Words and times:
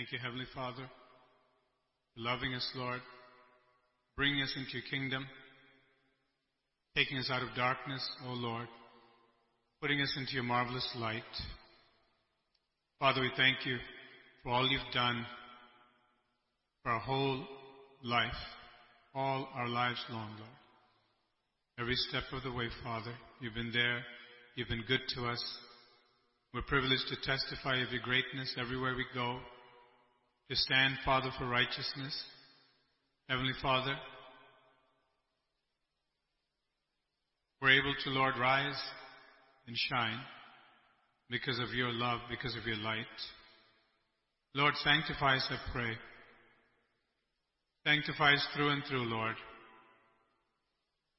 Thank 0.00 0.12
you, 0.12 0.18
Heavenly 0.18 0.46
Father, 0.54 0.88
loving 2.16 2.54
us, 2.54 2.66
Lord, 2.74 3.02
bringing 4.16 4.42
us 4.42 4.50
into 4.56 4.78
your 4.78 4.82
kingdom, 4.90 5.26
taking 6.96 7.18
us 7.18 7.28
out 7.30 7.42
of 7.42 7.54
darkness, 7.54 8.00
O 8.26 8.32
Lord, 8.32 8.66
putting 9.82 10.00
us 10.00 10.10
into 10.16 10.32
your 10.32 10.42
marvelous 10.42 10.88
light. 10.96 11.22
Father, 12.98 13.20
we 13.20 13.30
thank 13.36 13.66
you 13.66 13.76
for 14.42 14.52
all 14.52 14.66
you've 14.70 14.80
done 14.94 15.26
for 16.82 16.92
our 16.92 17.00
whole 17.00 17.44
life, 18.02 18.32
all 19.14 19.50
our 19.54 19.68
lives 19.68 20.02
long, 20.08 20.30
Lord. 20.30 20.50
Every 21.78 21.96
step 22.08 22.22
of 22.32 22.42
the 22.42 22.52
way, 22.52 22.68
Father, 22.82 23.12
you've 23.42 23.52
been 23.52 23.72
there. 23.74 24.02
You've 24.54 24.68
been 24.68 24.84
good 24.88 25.02
to 25.16 25.26
us. 25.26 25.44
We're 26.54 26.62
privileged 26.62 27.04
to 27.08 27.16
testify 27.16 27.82
of 27.82 27.92
your 27.92 28.00
greatness 28.02 28.56
everywhere 28.58 28.94
we 28.96 29.04
go, 29.12 29.40
to 30.50 30.56
stand, 30.56 30.96
Father, 31.04 31.30
for 31.38 31.46
righteousness. 31.46 32.24
Heavenly 33.28 33.52
Father, 33.62 33.94
we're 37.62 37.80
able 37.80 37.94
to, 38.02 38.10
Lord, 38.10 38.34
rise 38.36 38.80
and 39.68 39.76
shine 39.76 40.18
because 41.30 41.60
of 41.60 41.72
your 41.72 41.92
love, 41.92 42.18
because 42.28 42.56
of 42.56 42.66
your 42.66 42.78
light. 42.78 43.06
Lord, 44.56 44.74
sanctify 44.82 45.36
us, 45.36 45.46
I 45.48 45.72
pray. 45.72 45.92
Sanctify 47.86 48.34
us 48.34 48.46
through 48.56 48.70
and 48.70 48.82
through, 48.88 49.04
Lord. 49.04 49.36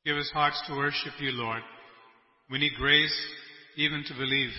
Give 0.06 0.18
us 0.18 0.30
hearts 0.34 0.62
to 0.68 0.76
worship 0.76 1.14
you, 1.22 1.32
Lord. 1.32 1.62
We 2.50 2.60
need 2.60 2.74
grace 2.78 3.18
even 3.78 4.04
to 4.08 4.14
believe 4.14 4.52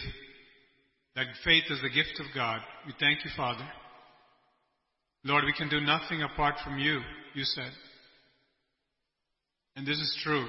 that 1.15 1.27
faith 1.45 1.65
is 1.69 1.83
the 1.83 1.91
gift 1.91 2.19
of 2.21 2.35
God. 2.35 2.61
We 2.87 2.95
thank 2.99 3.23
you, 3.23 3.31
Father. 3.37 3.69
Lord, 5.25 5.45
we 5.45 5.53
can 5.53 5.69
do 5.69 5.81
nothing 5.81 6.23
apart 6.23 6.57
from 6.65 6.79
you, 6.79 7.01
you 7.35 7.45
said. 7.45 7.71
And 9.77 9.87
this 9.87 9.97
is 9.97 10.21
true. 10.25 10.49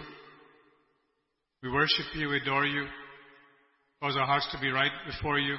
We 1.62 1.72
worship 1.72 2.06
you, 2.16 2.30
we 2.30 2.38
adore 2.38 2.66
you, 2.66 2.86
cause 4.02 4.16
our 4.18 4.26
hearts 4.26 4.48
to 4.52 4.60
be 4.60 4.70
right 4.70 4.92
before 5.06 5.40
you. 5.40 5.56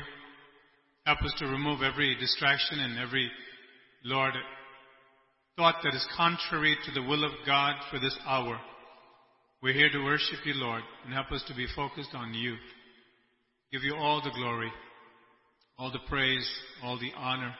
Help 1.06 1.22
us 1.22 1.32
to 1.38 1.46
remove 1.46 1.82
every 1.82 2.16
distraction 2.18 2.80
and 2.80 2.98
every, 2.98 3.30
Lord, 4.04 4.34
thought 5.56 5.76
that 5.82 5.94
is 5.94 6.06
contrary 6.16 6.76
to 6.84 6.92
the 6.92 7.06
will 7.06 7.24
of 7.24 7.32
God 7.46 7.76
for 7.90 7.98
this 7.98 8.16
hour. 8.26 8.58
We're 9.62 9.72
here 9.72 9.90
to 9.90 10.04
worship 10.04 10.40
you, 10.44 10.54
Lord, 10.56 10.82
and 11.04 11.14
help 11.14 11.30
us 11.32 11.42
to 11.48 11.54
be 11.54 11.66
focused 11.74 12.14
on 12.14 12.34
you. 12.34 12.56
Give 13.72 13.82
you 13.82 13.94
all 13.96 14.20
the 14.22 14.30
glory, 14.30 14.70
all 15.78 15.90
the 15.90 16.00
praise, 16.08 16.48
all 16.82 16.98
the 16.98 17.12
honor. 17.16 17.54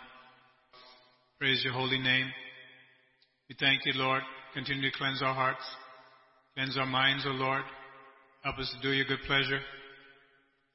Praise 1.41 1.63
your 1.65 1.73
holy 1.73 1.99
name. 1.99 2.31
We 3.49 3.57
thank 3.59 3.85
you, 3.85 3.93
Lord. 3.97 4.23
Continue 4.55 4.89
to 4.89 4.97
cleanse 4.97 5.21
our 5.21 5.35
hearts, 5.35 5.65
cleanse 6.55 6.79
our 6.79 6.87
minds, 6.87 7.25
O 7.27 7.31
Lord. 7.31 7.65
Help 8.45 8.59
us 8.59 8.73
to 8.73 8.89
do 8.89 8.95
your 8.95 9.05
good 9.05 9.19
pleasure. 9.27 9.59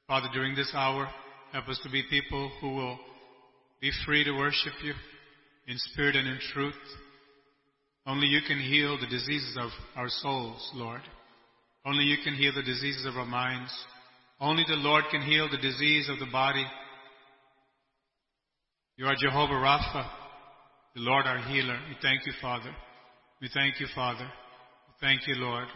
Father, 0.06 0.28
during 0.34 0.54
this 0.54 0.70
hour, 0.74 1.08
help 1.52 1.66
us 1.68 1.80
to 1.82 1.90
be 1.90 2.02
people 2.10 2.52
who 2.60 2.74
will 2.74 2.98
be 3.80 3.90
free 4.04 4.22
to 4.22 4.32
worship 4.32 4.74
you 4.84 4.92
in 5.66 5.78
spirit 5.78 6.14
and 6.14 6.28
in 6.28 6.38
truth. 6.52 6.74
Only 8.06 8.26
you 8.26 8.40
can 8.46 8.60
heal 8.60 8.98
the 9.00 9.06
diseases 9.06 9.56
of 9.58 9.70
our 9.96 10.10
souls, 10.10 10.70
Lord. 10.74 11.00
Only 11.86 12.04
you 12.04 12.18
can 12.22 12.34
heal 12.34 12.52
the 12.54 12.62
diseases 12.62 13.06
of 13.06 13.16
our 13.16 13.24
minds. 13.24 13.72
Only 14.38 14.64
the 14.68 14.74
Lord 14.74 15.04
can 15.10 15.22
heal 15.22 15.48
the 15.50 15.56
disease 15.56 16.10
of 16.10 16.18
the 16.18 16.30
body. 16.30 16.66
You 18.98 19.06
are 19.06 19.16
Jehovah 19.18 19.54
Rapha, 19.54 20.19
the 20.94 21.02
Lord 21.02 21.26
our 21.26 21.38
healer. 21.38 21.78
We 21.88 21.96
thank 22.02 22.26
you, 22.26 22.32
Father. 22.42 22.74
We 23.40 23.48
thank 23.54 23.78
you, 23.78 23.86
Father. 23.94 24.26
We 24.26 24.94
thank 25.00 25.26
you, 25.26 25.34
Lord. 25.36 25.68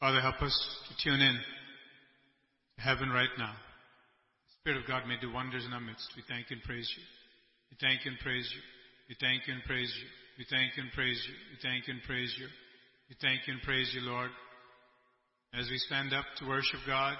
Father, 0.00 0.20
help 0.20 0.42
us 0.42 0.54
to 0.88 0.94
tune 1.04 1.20
in 1.20 1.38
to 2.76 2.82
heaven 2.82 3.10
right 3.10 3.30
now. 3.38 3.54
Spirit 4.60 4.82
of 4.82 4.88
God 4.88 5.06
may 5.06 5.16
do 5.20 5.32
wonders 5.32 5.64
in 5.64 5.72
our 5.72 5.80
midst. 5.80 6.10
We 6.16 6.22
thank 6.28 6.50
and 6.50 6.62
praise 6.62 6.90
you. 6.96 7.04
We 7.70 7.76
thank 7.80 8.04
and 8.04 8.18
praise 8.18 8.50
you. 8.52 8.62
We 9.08 9.16
thank 9.20 9.42
and 9.46 9.62
praise 9.64 9.94
you. 9.96 10.06
We 10.38 10.46
thank 10.50 10.72
and 10.76 10.90
praise 10.92 11.22
you. 11.28 11.34
We 11.52 11.58
thank 11.62 11.88
and 11.88 12.02
praise 12.02 12.34
you. 12.38 12.46
We 13.08 13.16
thank 13.20 13.40
and 13.46 13.62
praise 13.62 13.90
you, 13.94 14.00
Lord. 14.02 14.30
As 15.54 15.68
we 15.70 15.78
stand 15.78 16.12
up 16.12 16.24
to 16.38 16.48
worship 16.48 16.80
God, 16.86 17.16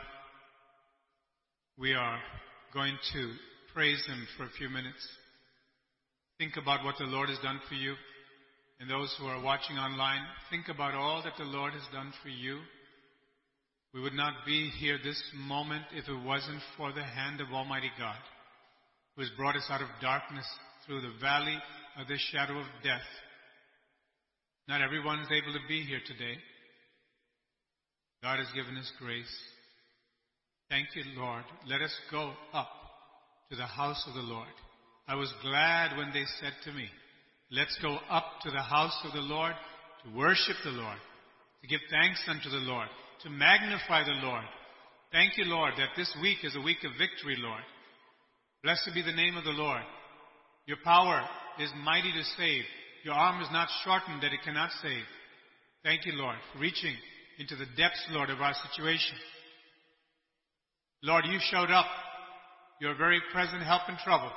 we 1.78 1.94
are 1.94 2.18
going 2.74 2.96
to 3.12 3.32
praise 3.72 4.04
Him 4.06 4.26
for 4.36 4.44
a 4.44 4.50
few 4.58 4.68
minutes. 4.68 5.06
Think 6.40 6.56
about 6.56 6.86
what 6.86 6.94
the 6.98 7.04
Lord 7.04 7.28
has 7.28 7.38
done 7.40 7.60
for 7.68 7.74
you. 7.74 7.94
And 8.80 8.88
those 8.88 9.14
who 9.20 9.26
are 9.26 9.42
watching 9.42 9.76
online, 9.76 10.22
think 10.48 10.68
about 10.68 10.94
all 10.94 11.22
that 11.22 11.34
the 11.36 11.44
Lord 11.44 11.74
has 11.74 11.82
done 11.92 12.14
for 12.22 12.30
you. 12.30 12.60
We 13.92 14.00
would 14.00 14.14
not 14.14 14.32
be 14.46 14.70
here 14.80 14.96
this 15.04 15.22
moment 15.36 15.84
if 15.92 16.08
it 16.08 16.24
wasn't 16.24 16.62
for 16.78 16.92
the 16.92 17.04
hand 17.04 17.42
of 17.42 17.52
Almighty 17.52 17.90
God, 17.98 18.16
who 19.14 19.22
has 19.22 19.30
brought 19.36 19.54
us 19.54 19.66
out 19.68 19.82
of 19.82 19.88
darkness 20.00 20.46
through 20.86 21.02
the 21.02 21.12
valley 21.20 21.58
of 22.00 22.08
the 22.08 22.16
shadow 22.32 22.58
of 22.58 22.66
death. 22.82 23.04
Not 24.66 24.80
everyone 24.80 25.20
is 25.20 25.28
able 25.30 25.52
to 25.52 25.68
be 25.68 25.82
here 25.82 26.00
today. 26.06 26.38
God 28.22 28.38
has 28.38 28.48
given 28.54 28.78
us 28.78 28.90
grace. 28.98 29.36
Thank 30.70 30.86
you, 30.94 31.02
Lord. 31.20 31.44
Let 31.66 31.82
us 31.82 31.94
go 32.10 32.32
up 32.54 32.70
to 33.50 33.56
the 33.56 33.66
house 33.66 34.02
of 34.08 34.14
the 34.14 34.22
Lord. 34.22 34.48
I 35.10 35.16
was 35.16 35.34
glad 35.42 35.98
when 35.98 36.12
they 36.12 36.22
said 36.40 36.52
to 36.64 36.72
me, 36.72 36.86
Let's 37.50 37.76
go 37.82 37.98
up 38.08 38.26
to 38.44 38.50
the 38.52 38.62
house 38.62 38.96
of 39.04 39.12
the 39.12 39.18
Lord 39.18 39.54
to 40.04 40.16
worship 40.16 40.54
the 40.62 40.70
Lord, 40.70 40.98
to 41.62 41.66
give 41.66 41.80
thanks 41.90 42.22
unto 42.28 42.48
the 42.48 42.62
Lord, 42.62 42.86
to 43.24 43.30
magnify 43.30 44.04
the 44.04 44.24
Lord. 44.24 44.44
Thank 45.10 45.36
you, 45.36 45.46
Lord, 45.46 45.74
that 45.78 45.96
this 45.96 46.14
week 46.22 46.38
is 46.44 46.54
a 46.54 46.60
week 46.60 46.84
of 46.84 46.92
victory, 46.92 47.34
Lord. 47.40 47.62
Blessed 48.62 48.90
be 48.94 49.02
the 49.02 49.10
name 49.10 49.36
of 49.36 49.42
the 49.42 49.50
Lord. 49.50 49.82
Your 50.66 50.76
power 50.84 51.22
is 51.58 51.70
mighty 51.82 52.12
to 52.12 52.22
save. 52.38 52.62
Your 53.02 53.14
arm 53.14 53.42
is 53.42 53.48
not 53.50 53.66
shortened 53.82 54.22
that 54.22 54.32
it 54.32 54.44
cannot 54.44 54.70
save. 54.80 55.02
Thank 55.82 56.06
you, 56.06 56.12
Lord, 56.12 56.36
for 56.52 56.60
reaching 56.60 56.94
into 57.40 57.56
the 57.56 57.66
depths, 57.76 58.06
Lord, 58.10 58.30
of 58.30 58.40
our 58.40 58.54
situation. 58.70 59.16
Lord, 61.02 61.24
you 61.26 61.40
showed 61.50 61.72
up. 61.72 61.86
Your 62.80 62.94
very 62.94 63.20
present 63.32 63.64
help 63.64 63.82
in 63.88 63.96
trouble. 64.04 64.30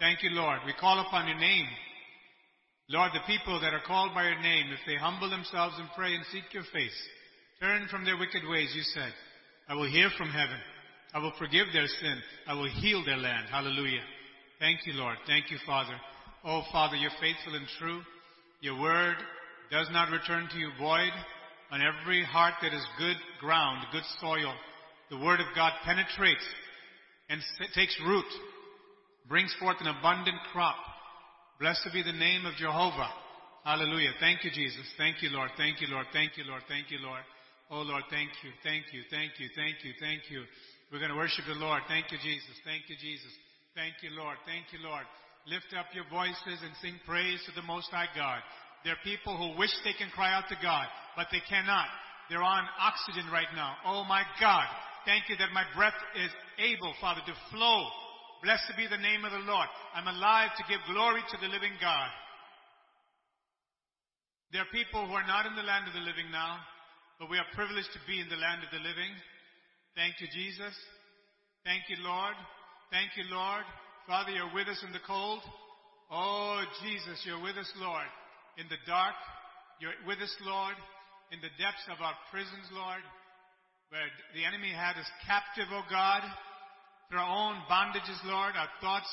Thank 0.00 0.22
you, 0.22 0.30
Lord. 0.30 0.60
We 0.64 0.72
call 0.74 1.00
upon 1.00 1.26
your 1.26 1.38
name. 1.38 1.66
Lord, 2.88 3.10
the 3.12 3.26
people 3.26 3.60
that 3.60 3.74
are 3.74 3.82
called 3.84 4.14
by 4.14 4.24
your 4.24 4.40
name, 4.40 4.66
if 4.72 4.78
they 4.86 4.96
humble 4.96 5.28
themselves 5.28 5.74
and 5.78 5.88
pray 5.96 6.14
and 6.14 6.24
seek 6.32 6.44
your 6.52 6.62
face, 6.72 6.94
turn 7.60 7.88
from 7.90 8.04
their 8.04 8.16
wicked 8.16 8.42
ways, 8.48 8.72
you 8.74 8.82
said, 8.82 9.12
I 9.68 9.74
will 9.74 9.90
hear 9.90 10.08
from 10.16 10.30
heaven. 10.30 10.56
I 11.12 11.18
will 11.18 11.32
forgive 11.38 11.66
their 11.72 11.86
sin. 11.86 12.22
I 12.46 12.54
will 12.54 12.70
heal 12.70 13.04
their 13.04 13.16
land. 13.16 13.48
Hallelujah. 13.50 14.02
Thank 14.60 14.86
you, 14.86 14.94
Lord. 14.94 15.16
Thank 15.26 15.50
you, 15.50 15.58
Father. 15.66 15.94
Oh, 16.44 16.62
Father, 16.70 16.96
you're 16.96 17.10
faithful 17.20 17.56
and 17.56 17.66
true. 17.78 18.00
Your 18.60 18.80
word 18.80 19.16
does 19.70 19.88
not 19.90 20.10
return 20.10 20.48
to 20.50 20.58
you 20.58 20.70
void. 20.78 21.12
On 21.70 21.80
every 21.82 22.24
heart 22.24 22.54
that 22.62 22.72
is 22.72 22.86
good 22.98 23.16
ground, 23.40 23.84
good 23.92 24.04
soil, 24.20 24.54
the 25.10 25.18
word 25.18 25.40
of 25.40 25.46
God 25.54 25.72
penetrates 25.84 26.44
and 27.28 27.42
takes 27.74 27.98
root, 28.06 28.24
brings 29.28 29.54
forth 29.60 29.76
an 29.80 29.88
abundant 29.88 30.38
crop. 30.52 30.76
Blessed 31.60 31.88
be 31.92 32.02
the 32.02 32.16
name 32.16 32.46
of 32.46 32.54
Jehovah. 32.56 33.10
Hallelujah. 33.64 34.16
Thank 34.20 34.44
you, 34.44 34.50
Jesus. 34.50 34.86
Thank 34.96 35.22
you, 35.22 35.28
Lord. 35.30 35.50
Thank 35.56 35.80
you, 35.80 35.88
Lord. 35.88 36.06
Thank 36.12 36.36
you, 36.38 36.44
Lord. 36.44 36.62
Thank 36.68 36.90
you, 36.90 36.98
Lord. 37.04 37.20
Oh, 37.70 37.84
Lord, 37.84 38.04
thank 38.08 38.32
you. 38.40 38.50
Thank 38.64 38.88
you. 38.96 39.04
Thank 39.12 39.36
you. 39.36 39.48
Thank 39.52 39.84
you. 39.84 39.92
Thank 40.00 40.22
you. 40.32 40.48
We're 40.88 41.04
going 41.04 41.12
to 41.12 41.20
worship 41.20 41.44
the 41.44 41.60
Lord. 41.60 41.84
Thank 41.84 42.08
you, 42.08 42.16
Jesus. 42.24 42.56
Thank 42.64 42.88
you, 42.88 42.96
Jesus. 42.96 43.28
Thank 43.76 44.00
you, 44.00 44.16
Lord. 44.16 44.40
Thank 44.48 44.72
you, 44.72 44.80
Lord. 44.80 45.04
Lift 45.44 45.76
up 45.76 45.92
your 45.92 46.08
voices 46.08 46.64
and 46.64 46.72
sing 46.80 46.96
praise 47.04 47.44
to 47.44 47.52
the 47.52 47.66
Most 47.66 47.92
High 47.92 48.08
God. 48.16 48.40
There 48.84 48.96
are 48.96 49.04
people 49.04 49.36
who 49.36 49.58
wish 49.60 49.72
they 49.84 49.92
can 49.92 50.08
cry 50.16 50.32
out 50.32 50.48
to 50.48 50.56
God, 50.62 50.88
but 51.12 51.28
they 51.28 51.44
cannot. 51.44 51.92
They're 52.32 52.44
on 52.44 52.64
oxygen 52.80 53.28
right 53.28 53.52
now. 53.52 53.76
Oh 53.84 54.04
my 54.04 54.24
God. 54.40 54.64
Thank 55.04 55.28
you 55.28 55.36
that 55.36 55.52
my 55.52 55.64
breath 55.76 55.96
is 56.16 56.32
able, 56.56 56.94
Father, 57.00 57.20
to 57.26 57.34
flow. 57.52 57.88
Blessed 58.42 58.76
be 58.76 58.86
the 58.86 59.02
name 59.02 59.24
of 59.24 59.32
the 59.32 59.46
Lord. 59.50 59.66
I'm 59.94 60.06
alive 60.06 60.54
to 60.56 60.68
give 60.70 60.78
glory 60.86 61.22
to 61.26 61.38
the 61.42 61.50
living 61.50 61.74
God. 61.80 62.10
There 64.52 64.62
are 64.62 64.72
people 64.72 65.04
who 65.04 65.12
are 65.12 65.26
not 65.26 65.44
in 65.44 65.58
the 65.58 65.66
land 65.66 65.90
of 65.90 65.94
the 65.94 66.06
living 66.06 66.30
now, 66.30 66.62
but 67.18 67.28
we 67.28 67.36
are 67.36 67.54
privileged 67.58 67.90
to 67.92 68.02
be 68.06 68.22
in 68.22 68.30
the 68.30 68.40
land 68.40 68.62
of 68.62 68.70
the 68.70 68.80
living. 68.80 69.12
Thank 69.98 70.22
you, 70.22 70.28
Jesus. 70.30 70.72
Thank 71.66 71.90
you, 71.90 71.98
Lord. 72.00 72.38
Thank 72.94 73.12
you, 73.18 73.26
Lord. 73.28 73.66
Father, 74.06 74.30
you're 74.30 74.54
with 74.54 74.70
us 74.70 74.80
in 74.86 74.94
the 74.94 75.04
cold. 75.04 75.42
Oh, 76.08 76.62
Jesus, 76.80 77.20
you're 77.26 77.42
with 77.42 77.58
us, 77.60 77.68
Lord. 77.76 78.08
In 78.56 78.64
the 78.72 78.80
dark, 78.86 79.18
you're 79.82 79.98
with 80.06 80.22
us, 80.22 80.32
Lord. 80.46 80.78
In 81.34 81.42
the 81.44 81.52
depths 81.60 81.84
of 81.92 82.00
our 82.00 82.16
prisons, 82.32 82.64
Lord, 82.72 83.04
where 83.92 84.08
the 84.32 84.48
enemy 84.48 84.72
had 84.72 84.96
us 84.96 85.10
captive, 85.28 85.68
oh 85.68 85.84
God. 85.92 86.24
Our 87.16 87.24
own 87.24 87.56
bondages, 87.70 88.20
Lord, 88.24 88.52
our 88.52 88.68
thoughts, 88.80 89.08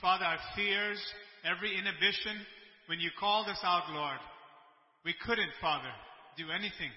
Father, 0.00 0.24
our 0.24 0.38
fears, 0.54 1.02
every 1.42 1.74
inhibition. 1.74 2.38
When 2.86 3.00
you 3.00 3.10
called 3.18 3.48
us 3.48 3.58
out, 3.64 3.90
Lord, 3.90 4.20
we 5.04 5.14
couldn't, 5.26 5.50
Father, 5.60 5.90
do 6.38 6.50
anything 6.54 6.94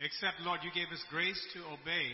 except, 0.00 0.42
Lord, 0.42 0.60
you 0.66 0.74
gave 0.74 0.90
us 0.90 1.02
grace 1.10 1.38
to 1.54 1.60
obey. 1.70 2.10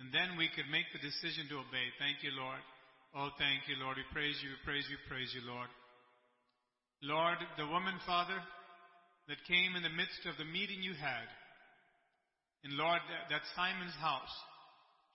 And 0.00 0.10
then 0.10 0.34
we 0.34 0.50
could 0.50 0.66
make 0.74 0.90
the 0.90 1.02
decision 1.02 1.46
to 1.50 1.62
obey. 1.62 1.86
Thank 2.02 2.26
you, 2.26 2.34
Lord. 2.34 2.58
Oh, 3.14 3.30
thank 3.38 3.68
you, 3.70 3.78
Lord. 3.78 4.00
We 4.00 4.06
praise 4.10 4.34
you, 4.42 4.50
we 4.50 4.60
praise 4.66 4.86
you, 4.90 4.98
praise 5.06 5.30
you, 5.36 5.44
Lord. 5.46 5.70
Lord, 7.02 7.38
the 7.58 7.70
woman, 7.70 7.94
Father, 8.06 8.38
that 9.28 9.38
came 9.46 9.76
in 9.78 9.82
the 9.86 9.94
midst 9.94 10.26
of 10.26 10.34
the 10.38 10.48
meeting 10.48 10.82
you 10.82 10.94
had, 10.94 11.28
and 12.64 12.74
Lord, 12.78 13.02
that, 13.10 13.30
that 13.30 13.44
Simon's 13.54 13.94
house, 13.98 14.34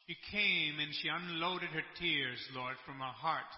she 0.07 0.15
came 0.31 0.79
and 0.79 0.87
she 0.95 1.11
unloaded 1.11 1.67
her 1.75 1.83
tears, 1.99 2.39
Lord, 2.55 2.79
from 2.87 3.03
her 3.03 3.11
heart. 3.11 3.51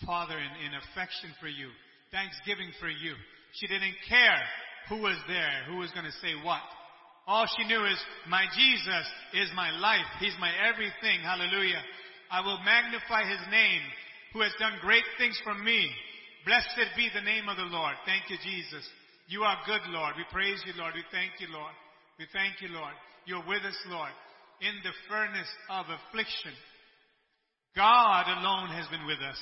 Father, 0.00 0.32
in, 0.32 0.52
in 0.64 0.72
affection 0.80 1.28
for 1.38 1.48
you, 1.48 1.68
thanksgiving 2.08 2.72
for 2.80 2.88
you. 2.88 3.12
She 3.60 3.68
didn't 3.68 4.00
care 4.08 4.40
who 4.88 5.04
was 5.04 5.20
there, 5.28 5.68
who 5.68 5.84
was 5.84 5.92
going 5.92 6.08
to 6.08 6.20
say 6.24 6.32
what. 6.40 6.64
All 7.28 7.44
she 7.44 7.68
knew 7.68 7.84
is, 7.84 8.00
my 8.28 8.48
Jesus 8.56 9.06
is 9.36 9.48
my 9.52 9.76
life. 9.76 10.08
He's 10.20 10.36
my 10.40 10.52
everything. 10.56 11.20
Hallelujah. 11.20 11.80
I 12.32 12.40
will 12.40 12.58
magnify 12.64 13.28
his 13.28 13.44
name 13.52 13.84
who 14.32 14.40
has 14.40 14.56
done 14.58 14.80
great 14.80 15.04
things 15.20 15.36
for 15.44 15.54
me. 15.54 15.88
Blessed 16.48 16.96
be 16.96 17.08
the 17.12 17.24
name 17.24 17.48
of 17.48 17.56
the 17.56 17.68
Lord. 17.68 17.94
Thank 18.04 18.28
you, 18.28 18.36
Jesus. 18.40 18.84
You 19.28 19.44
are 19.44 19.56
good, 19.64 19.84
Lord. 19.88 20.16
We 20.16 20.24
praise 20.32 20.60
you, 20.64 20.72
Lord. 20.76 20.96
We 20.96 21.04
thank 21.12 21.40
you, 21.40 21.48
Lord. 21.52 21.72
We 22.18 22.24
thank 22.32 22.60
you, 22.60 22.68
Lord. 22.72 22.92
You're 23.24 23.46
with 23.48 23.64
us, 23.64 23.78
Lord, 23.88 24.12
in 24.64 24.80
the 24.82 24.96
furnace 25.08 25.52
of 25.68 25.86
affliction. 25.92 26.56
God 27.76 28.24
alone 28.40 28.72
has 28.72 28.88
been 28.88 29.04
with 29.04 29.20
us 29.20 29.36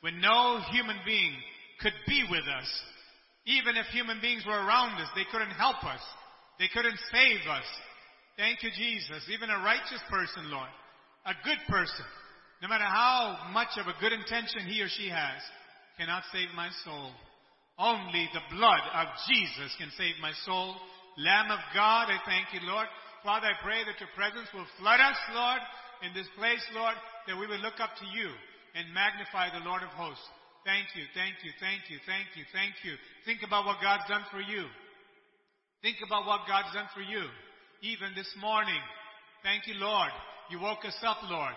when 0.00 0.20
no 0.20 0.60
human 0.72 0.96
being 1.04 1.34
could 1.80 1.94
be 2.08 2.24
with 2.30 2.46
us. 2.48 2.68
Even 3.44 3.76
if 3.76 3.86
human 3.92 4.20
beings 4.20 4.46
were 4.46 4.56
around 4.56 4.96
us, 5.02 5.10
they 5.14 5.26
couldn't 5.30 5.52
help 5.58 5.82
us. 5.84 6.00
They 6.58 6.70
couldn't 6.72 6.98
save 7.10 7.42
us. 7.50 7.66
Thank 8.38 8.62
you, 8.62 8.70
Jesus. 8.70 9.28
Even 9.28 9.50
a 9.50 9.64
righteous 9.66 10.00
person, 10.08 10.50
Lord, 10.50 10.70
a 11.26 11.34
good 11.44 11.58
person, 11.68 12.06
no 12.62 12.68
matter 12.68 12.86
how 12.86 13.50
much 13.52 13.74
of 13.76 13.86
a 13.86 13.98
good 14.00 14.12
intention 14.12 14.70
he 14.70 14.80
or 14.80 14.88
she 14.88 15.10
has, 15.10 15.42
cannot 15.98 16.22
save 16.32 16.48
my 16.54 16.70
soul. 16.84 17.10
Only 17.78 18.30
the 18.32 18.56
blood 18.56 18.84
of 18.94 19.06
Jesus 19.28 19.74
can 19.76 19.90
save 19.98 20.14
my 20.22 20.32
soul. 20.46 20.76
Lamb 21.18 21.50
of 21.50 21.58
God, 21.74 22.08
I 22.08 22.18
thank 22.24 22.54
you, 22.54 22.60
Lord. 22.66 22.86
Father, 23.22 23.46
I 23.46 23.56
pray 23.62 23.86
that 23.86 24.02
your 24.02 24.10
presence 24.18 24.50
will 24.50 24.66
flood 24.82 24.98
us, 24.98 25.18
Lord, 25.30 25.62
in 26.02 26.10
this 26.10 26.26
place, 26.34 26.62
Lord, 26.74 26.98
that 27.30 27.38
we 27.38 27.46
will 27.46 27.62
look 27.62 27.78
up 27.78 27.94
to 28.02 28.06
you 28.10 28.30
and 28.74 28.90
magnify 28.90 29.54
the 29.54 29.62
Lord 29.62 29.86
of 29.86 29.94
hosts. 29.94 30.26
Thank 30.66 30.90
you, 30.98 31.06
thank 31.14 31.38
you, 31.46 31.54
thank 31.62 31.86
you, 31.86 31.98
thank 32.06 32.26
you, 32.34 32.42
thank 32.50 32.74
you. 32.82 32.94
Think 33.26 33.46
about 33.46 33.66
what 33.66 33.82
God's 33.82 34.06
done 34.10 34.26
for 34.30 34.42
you. 34.42 34.66
Think 35.82 35.98
about 36.02 36.26
what 36.26 36.46
God's 36.50 36.74
done 36.74 36.90
for 36.94 37.02
you. 37.02 37.26
Even 37.82 38.14
this 38.14 38.30
morning. 38.38 38.78
Thank 39.42 39.66
you, 39.66 39.74
Lord. 39.78 40.10
You 40.50 40.58
woke 40.58 40.86
us 40.86 40.98
up, 41.02 41.18
Lord. 41.26 41.54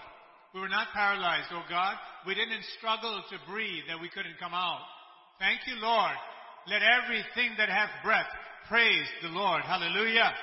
We 0.53 0.61
were 0.61 0.69
not 0.69 0.93
paralyzed, 0.93 1.49
oh 1.53 1.65
God. 1.69 1.97
We 2.25 2.33
didn't 2.33 2.65
struggle 2.77 3.21
to 3.29 3.51
breathe 3.51 3.85
that 3.89 4.01
we 4.01 4.09
couldn't 4.09 4.41
come 4.41 4.53
out. 4.53 4.81
Thank 5.37 5.65
you, 5.67 5.81
Lord. 5.81 6.17
Let 6.65 6.81
everything 6.81 7.53
that 7.57 7.69
hath 7.69 7.91
breath 8.03 8.29
praise 8.69 9.05
the 9.21 9.29
Lord. 9.29 9.61
Hallelujah. 9.61 10.33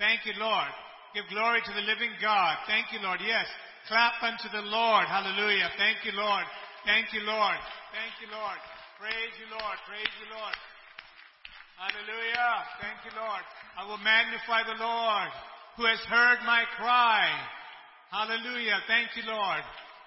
Thank 0.00 0.24
you, 0.24 0.32
Lord. 0.40 0.72
Give 1.12 1.28
glory 1.28 1.60
to 1.60 1.72
the 1.76 1.84
living 1.84 2.16
God. 2.24 2.56
Thank 2.64 2.88
you, 2.88 3.04
Lord. 3.04 3.20
Yes. 3.20 3.44
Clap 3.84 4.16
unto 4.24 4.48
the 4.48 4.64
Lord. 4.64 5.04
Hallelujah. 5.04 5.68
Thank 5.76 6.08
you, 6.08 6.16
Lord. 6.16 6.48
Thank 6.88 7.12
you, 7.12 7.20
Lord. 7.20 7.60
Thank 7.92 8.16
you, 8.24 8.32
Lord. 8.32 8.56
Praise 8.96 9.34
you, 9.36 9.46
Lord. 9.52 9.76
Praise 9.84 10.14
you, 10.24 10.28
Lord. 10.32 10.56
Hallelujah. 11.76 12.52
Thank 12.80 13.04
you, 13.04 13.12
Lord. 13.12 13.44
I 13.76 13.84
will 13.84 14.00
magnify 14.00 14.64
the 14.64 14.80
Lord 14.80 15.30
who 15.76 15.84
has 15.84 16.00
heard 16.08 16.40
my 16.48 16.64
cry. 16.80 17.28
Hallelujah. 18.08 18.80
Thank 18.88 19.16
you, 19.20 19.28
Lord. 19.28 19.60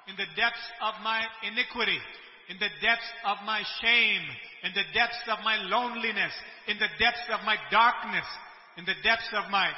In 0.09 0.17
the 0.17 0.29
depths 0.33 0.67
of 0.81 0.97
my 1.05 1.21
iniquity, 1.45 2.01
in 2.49 2.57
the 2.57 2.73
depths 2.81 3.09
of 3.25 3.37
my 3.45 3.61
shame, 3.81 4.25
in 4.65 4.73
the 4.73 4.89
depths 4.93 5.21
of 5.29 5.39
my 5.45 5.57
loneliness, 5.69 6.33
in 6.67 6.77
the 6.81 6.91
depths 6.97 7.29
of 7.29 7.45
my 7.45 7.57
darkness, 7.71 8.25
in 8.77 8.85
the 8.85 8.97
depths 9.03 9.29
of 9.33 9.51
my 9.51 9.69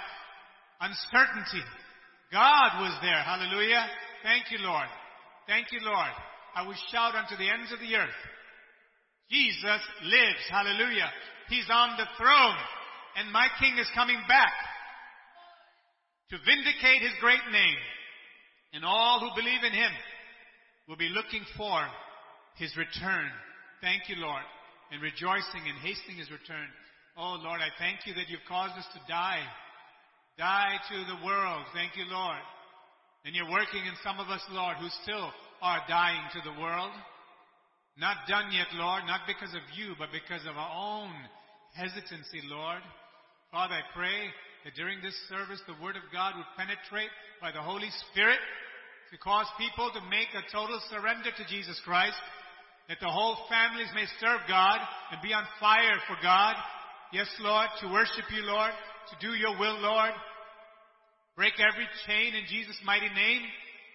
uncertainty. 0.81 1.63
God 2.31 2.81
was 2.81 2.95
there. 3.01 3.21
Hallelujah. 3.23 3.85
Thank 4.23 4.51
you, 4.51 4.59
Lord. 4.65 4.87
Thank 5.47 5.71
you, 5.71 5.79
Lord. 5.81 6.13
I 6.55 6.65
will 6.65 6.77
shout 6.91 7.15
unto 7.15 7.35
the 7.37 7.49
ends 7.49 7.71
of 7.71 7.79
the 7.79 7.95
earth. 7.95 8.19
Jesus 9.29 9.81
lives. 10.03 10.43
Hallelujah. 10.49 11.09
He's 11.49 11.69
on 11.69 11.97
the 11.97 12.07
throne. 12.17 12.57
And 13.17 13.31
my 13.31 13.47
King 13.59 13.77
is 13.77 13.87
coming 13.95 14.19
back 14.27 14.53
to 16.29 16.37
vindicate 16.45 17.01
His 17.01 17.15
great 17.21 17.43
name. 17.51 17.79
And 18.73 18.83
all 18.83 19.19
who 19.19 19.41
believe 19.41 19.63
in 19.63 19.71
Him 19.71 19.91
will 20.87 20.97
be 20.97 21.09
looking 21.09 21.45
for 21.57 21.79
His 22.55 22.75
return. 22.75 23.29
Thank 23.81 24.09
you, 24.09 24.15
Lord. 24.17 24.43
And 24.91 25.01
rejoicing 25.01 25.63
and 25.65 25.77
hastening 25.79 26.17
His 26.17 26.31
return. 26.31 26.67
Oh, 27.15 27.39
Lord, 27.39 27.63
I 27.63 27.71
thank 27.79 28.03
you 28.03 28.13
that 28.19 28.27
you've 28.27 28.43
caused 28.47 28.75
us 28.75 28.87
to 28.91 28.99
die. 29.07 29.39
Die 30.37 30.75
to 30.91 30.97
the 31.07 31.23
world. 31.23 31.63
Thank 31.71 31.95
you, 31.95 32.03
Lord. 32.11 32.43
And 33.23 33.31
you're 33.33 33.49
working 33.49 33.87
in 33.87 33.95
some 34.03 34.19
of 34.19 34.27
us, 34.27 34.43
Lord, 34.51 34.75
who 34.77 34.91
still 35.01 35.31
are 35.63 35.79
dying 35.87 36.21
to 36.35 36.41
the 36.43 36.59
world. 36.59 36.91
Not 37.95 38.27
done 38.27 38.51
yet, 38.51 38.67
Lord, 38.75 39.07
not 39.07 39.23
because 39.23 39.55
of 39.55 39.63
you, 39.79 39.95
but 39.95 40.11
because 40.11 40.43
of 40.43 40.59
our 40.59 40.73
own 40.75 41.15
hesitancy, 41.71 42.43
Lord. 42.51 42.83
Father, 43.47 43.79
I 43.79 43.87
pray 43.95 44.27
that 44.67 44.75
during 44.75 44.99
this 44.99 45.15
service 45.31 45.63
the 45.63 45.79
Word 45.79 45.95
of 45.95 46.03
God 46.11 46.35
would 46.35 46.51
penetrate 46.59 47.13
by 47.39 47.55
the 47.55 47.63
Holy 47.63 47.87
Spirit 48.11 48.43
to 49.11 49.15
cause 49.23 49.47
people 49.55 49.87
to 49.95 50.03
make 50.11 50.27
a 50.35 50.43
total 50.51 50.83
surrender 50.91 51.31
to 51.31 51.47
Jesus 51.47 51.79
Christ, 51.87 52.19
that 52.91 52.99
the 52.99 53.07
whole 53.07 53.39
families 53.47 53.87
may 53.95 54.03
serve 54.19 54.43
God 54.51 54.83
and 55.15 55.23
be 55.23 55.31
on 55.31 55.47
fire 55.63 55.95
for 56.11 56.19
God. 56.19 56.59
Yes, 57.15 57.31
Lord, 57.39 57.71
to 57.79 57.87
worship 57.95 58.27
you, 58.27 58.43
Lord, 58.43 58.75
to 58.75 59.15
do 59.23 59.39
your 59.39 59.55
will, 59.55 59.79
Lord. 59.79 60.11
Break 61.39 61.55
every 61.63 61.87
chain 62.03 62.35
in 62.35 62.43
Jesus' 62.51 62.75
mighty 62.83 63.07
name. 63.07 63.39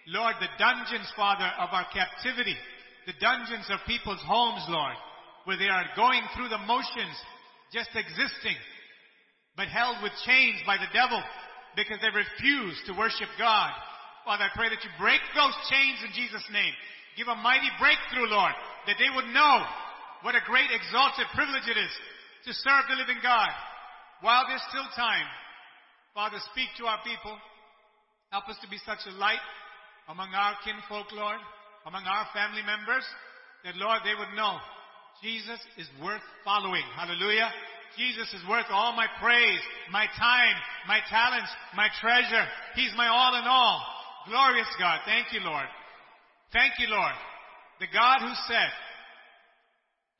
Lord, 0.09 0.41
the 0.41 0.49
dungeons, 0.57 1.05
Father, 1.13 1.45
of 1.61 1.69
our 1.69 1.85
captivity 1.93 2.57
the 3.05 3.13
dungeons 3.21 3.69
of 3.69 3.77
people's 3.85 4.21
homes, 4.25 4.65
Lord, 4.69 4.97
where 5.45 5.57
they 5.57 5.69
are 5.69 5.85
going 5.93 6.21
through 6.33 6.49
the 6.49 6.65
motions, 6.65 7.13
just 7.69 7.93
existing, 7.93 8.57
but 9.53 9.69
held 9.69 10.01
with 10.01 10.17
chains 10.25 10.57
by 10.65 10.81
the 10.81 10.89
devil 10.89 11.21
because 11.77 12.01
they 12.01 12.09
refuse 12.09 12.77
to 12.89 12.97
worship 12.97 13.29
God. 13.37 13.69
Father, 14.25 14.49
I 14.49 14.57
pray 14.57 14.73
that 14.73 14.81
you 14.81 14.89
break 14.97 15.21
those 15.37 15.53
chains 15.69 16.01
in 16.05 16.13
Jesus' 16.17 16.45
name. 16.49 16.73
Give 17.17 17.29
a 17.29 17.37
mighty 17.37 17.69
breakthrough, 17.77 18.33
Lord, 18.33 18.53
that 18.89 18.97
they 18.97 19.13
would 19.13 19.29
know 19.29 19.61
what 20.25 20.37
a 20.37 20.45
great 20.49 20.73
exalted 20.73 21.29
privilege 21.37 21.69
it 21.69 21.77
is 21.77 21.93
to 22.45 22.53
serve 22.53 22.83
the 22.89 22.97
living 22.97 23.19
God. 23.21 23.49
While 24.21 24.45
there's 24.47 24.63
still 24.69 24.87
time, 24.95 25.25
Father, 26.13 26.37
speak 26.51 26.69
to 26.77 26.85
our 26.85 26.99
people. 27.03 27.37
Help 28.31 28.47
us 28.49 28.57
to 28.61 28.69
be 28.69 28.77
such 28.85 29.03
a 29.07 29.17
light 29.17 29.41
among 30.07 30.29
our 30.33 30.55
kinfolk, 30.63 31.11
Lord 31.13 31.39
among 31.85 32.05
our 32.05 32.27
family 32.33 32.61
members 32.61 33.05
that, 33.65 33.75
Lord, 33.77 34.01
they 34.05 34.17
would 34.17 34.33
know 34.35 34.57
Jesus 35.21 35.59
is 35.77 35.87
worth 36.01 36.21
following. 36.43 36.85
Hallelujah. 36.95 37.49
Jesus 37.97 38.31
is 38.33 38.41
worth 38.49 38.65
all 38.69 38.95
my 38.95 39.07
praise, 39.21 39.59
my 39.91 40.05
time, 40.17 40.55
my 40.87 40.99
talents, 41.09 41.49
my 41.75 41.89
treasure. 41.99 42.45
He's 42.75 42.93
my 42.95 43.07
all 43.07 43.35
in 43.35 43.45
all. 43.45 43.81
Glorious 44.27 44.69
God. 44.79 45.01
Thank 45.05 45.33
you, 45.33 45.41
Lord. 45.41 45.65
Thank 46.53 46.73
you, 46.79 46.87
Lord. 46.89 47.13
The 47.79 47.87
God 47.93 48.21
who 48.21 48.33
said, 48.47 48.71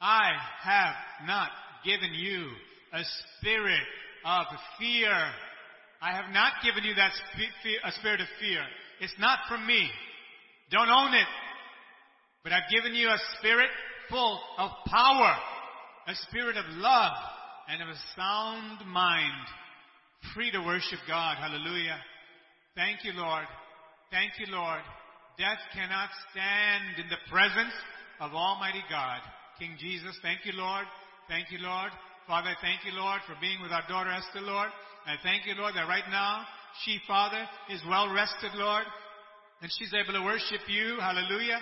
I 0.02 0.32
have 0.64 0.96
not 1.26 1.50
given 1.84 2.14
you 2.14 2.48
a 2.94 3.02
spirit 3.38 3.88
of 4.26 4.46
fear. 4.80 5.14
I 6.02 6.16
have 6.16 6.34
not 6.34 6.54
given 6.64 6.84
you 6.84 6.96
that 6.96 7.12
sp- 7.14 7.84
a 7.84 7.92
spirit 7.94 8.22
of 8.22 8.28
fear. 8.40 8.62
It's 9.00 9.14
not 9.20 9.40
from 9.48 9.66
me. 9.66 9.90
Don't 10.72 10.90
own 10.90 11.14
it. 11.14 11.28
But 12.44 12.54
I've 12.54 12.70
given 12.72 12.96
you 12.96 13.08
a 13.10 13.18
spirit 13.38 13.70
full 14.10 14.40
of 14.58 14.72
power, 14.88 15.36
a 16.08 16.16
spirit 16.30 16.58
of 16.58 16.66
love, 16.70 17.14
and 17.70 17.82
of 17.82 17.90
a 17.90 18.00
sound 18.16 18.86
mind, 18.88 19.46
free 20.34 20.52
to 20.52 20.60
worship 20.60 21.00
God. 21.08 21.38
Hallelujah. 21.38 21.98
Thank 22.76 23.04
you, 23.04 23.14
Lord. 23.14 23.46
Thank 24.12 24.32
you, 24.40 24.54
Lord. 24.54 24.82
Death 25.38 25.60
cannot 25.74 26.10
stand 26.32 27.00
in 27.00 27.10
the 27.10 27.22
presence 27.32 27.74
of 28.20 28.34
Almighty 28.34 28.84
God. 28.90 29.22
King 29.60 29.76
Jesus, 29.80 30.18
thank 30.22 30.46
you, 30.46 30.54
Lord. 30.54 30.86
Thank 31.28 31.52
you, 31.52 31.60
Lord. 31.60 31.92
Father, 32.28 32.54
thank 32.62 32.86
you, 32.86 32.92
Lord, 32.94 33.22
for 33.28 33.36
being 33.42 33.62
with 33.62 33.72
our 33.72 33.84
daughter 33.88 34.12
Esther, 34.12 34.42
Lord. 34.42 34.70
I 35.06 35.16
thank 35.24 35.46
you, 35.46 35.54
Lord, 35.58 35.74
that 35.76 35.88
right 35.88 36.06
now 36.10 36.46
she, 36.86 37.00
Father, 37.08 37.44
is 37.70 37.82
well 37.90 38.14
rested, 38.14 38.52
Lord. 38.56 38.86
And 39.62 39.72
she's 39.78 39.94
able 39.94 40.14
to 40.14 40.24
worship 40.24 40.62
you. 40.68 40.98
Hallelujah. 41.00 41.60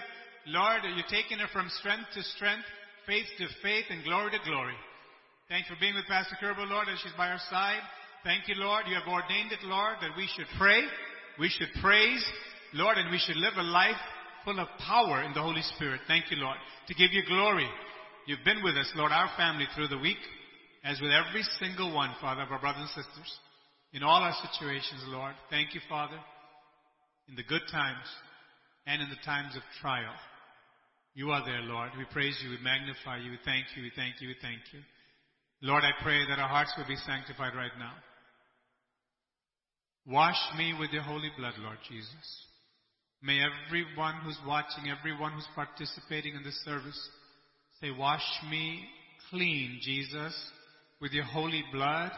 Lord, 0.48 0.82
you're 0.84 1.10
taking 1.10 1.40
her 1.40 1.48
from 1.52 1.70
strength 1.80 2.08
to 2.16 2.24
strength, 2.36 2.66
faith 3.06 3.26
to 3.38 3.48
faith, 3.62 3.86
and 3.90 4.04
glory 4.04 4.32
to 4.32 4.40
glory. 4.46 4.76
Thank 5.50 5.68
you 5.68 5.76
for 5.76 5.82
being 5.82 5.96
with 5.96 6.06
Pastor 6.06 6.38
Kerbo, 6.42 6.70
Lord, 6.70 6.88
as 6.88 7.00
she's 7.00 7.16
by 7.18 7.30
our 7.30 7.42
side. 7.50 7.82
Thank 8.24 8.48
you, 8.48 8.56
Lord. 8.56 8.86
You 8.88 8.96
have 8.96 9.08
ordained 9.08 9.52
it, 9.52 9.64
Lord, 9.64 9.96
that 10.02 10.16
we 10.16 10.30
should 10.36 10.48
pray, 10.58 10.84
we 11.40 11.50
should 11.50 11.70
praise, 11.82 12.24
Lord, 12.74 12.98
and 12.98 13.10
we 13.10 13.20
should 13.20 13.38
live 13.38 13.54
a 13.58 13.64
life 13.64 14.00
full 14.46 14.60
of 14.60 14.68
power 14.86 15.24
in 15.24 15.34
the 15.34 15.42
Holy 15.42 15.62
Spirit. 15.76 16.02
Thank 16.08 16.32
you, 16.32 16.38
Lord, 16.38 16.58
to 16.88 16.94
give 16.94 17.12
you 17.12 17.24
glory. 17.28 17.68
You've 18.30 18.46
been 18.46 18.62
with 18.62 18.78
us, 18.78 18.86
Lord, 18.94 19.12
our 19.12 19.26
family 19.42 19.66
through 19.74 19.88
the 19.88 19.98
week, 19.98 20.22
as 20.86 21.02
with 21.02 21.10
every 21.10 21.42
single 21.58 21.90
one, 21.90 22.14
Father, 22.22 22.44
of 22.44 22.52
our 22.52 22.62
brothers 22.62 22.86
and 22.86 23.04
sisters, 23.04 23.32
in 23.92 24.04
all 24.04 24.22
our 24.22 24.38
situations, 24.46 25.02
Lord. 25.08 25.34
Thank 25.50 25.74
you, 25.74 25.82
Father, 25.90 26.22
in 27.28 27.34
the 27.34 27.50
good 27.50 27.66
times 27.72 28.06
and 28.86 29.02
in 29.02 29.10
the 29.10 29.18
times 29.26 29.56
of 29.56 29.64
trial. 29.82 30.14
You 31.16 31.32
are 31.32 31.44
there, 31.44 31.66
Lord. 31.66 31.90
We 31.98 32.06
praise 32.14 32.38
you, 32.46 32.52
we 32.52 32.62
magnify 32.62 33.18
you, 33.18 33.32
we 33.32 33.42
thank 33.44 33.66
you, 33.76 33.82
we 33.82 33.92
thank 33.96 34.22
you, 34.22 34.28
we 34.28 34.38
thank 34.46 34.62
you. 34.78 34.82
Lord, 35.64 35.82
I 35.82 35.98
pray 36.04 36.22
that 36.30 36.38
our 36.38 36.54
hearts 36.54 36.74
will 36.78 36.86
be 36.86 37.02
sanctified 37.10 37.58
right 37.58 37.74
now. 37.80 37.98
Wash 40.06 40.38
me 40.56 40.76
with 40.80 40.92
your 40.92 41.02
holy 41.02 41.32
blood, 41.36 41.58
Lord 41.58 41.82
Jesus. 41.90 42.46
May 43.24 43.42
everyone 43.42 44.22
who's 44.22 44.38
watching, 44.46 44.86
everyone 44.86 45.34
who's 45.34 45.50
participating 45.56 46.36
in 46.36 46.44
this 46.44 46.62
service 46.64 47.10
say, 47.82 47.92
Wash 47.92 48.24
me 48.50 48.84
clean, 49.30 49.80
Jesus, 49.82 50.34
with 51.02 51.12
your 51.12 51.26
holy 51.26 51.64
blood. 51.72 52.12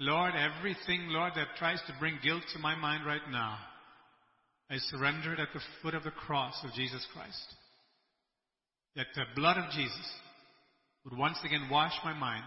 Lord, 0.00 0.32
everything, 0.34 1.08
Lord, 1.08 1.32
that 1.36 1.56
tries 1.56 1.80
to 1.86 1.94
bring 2.00 2.18
guilt 2.22 2.42
to 2.52 2.58
my 2.58 2.74
mind 2.74 3.06
right 3.06 3.22
now, 3.30 3.58
I 4.70 4.76
surrender 4.78 5.34
it 5.34 5.40
at 5.40 5.48
the 5.54 5.60
foot 5.82 5.94
of 5.94 6.02
the 6.02 6.10
cross 6.10 6.54
of 6.64 6.72
Jesus 6.72 7.06
Christ. 7.12 7.54
That 8.96 9.06
the 9.14 9.24
blood 9.36 9.56
of 9.56 9.70
Jesus 9.70 10.10
would 11.04 11.18
once 11.18 11.38
again 11.44 11.68
wash 11.70 11.92
my 12.04 12.14
mind, 12.14 12.44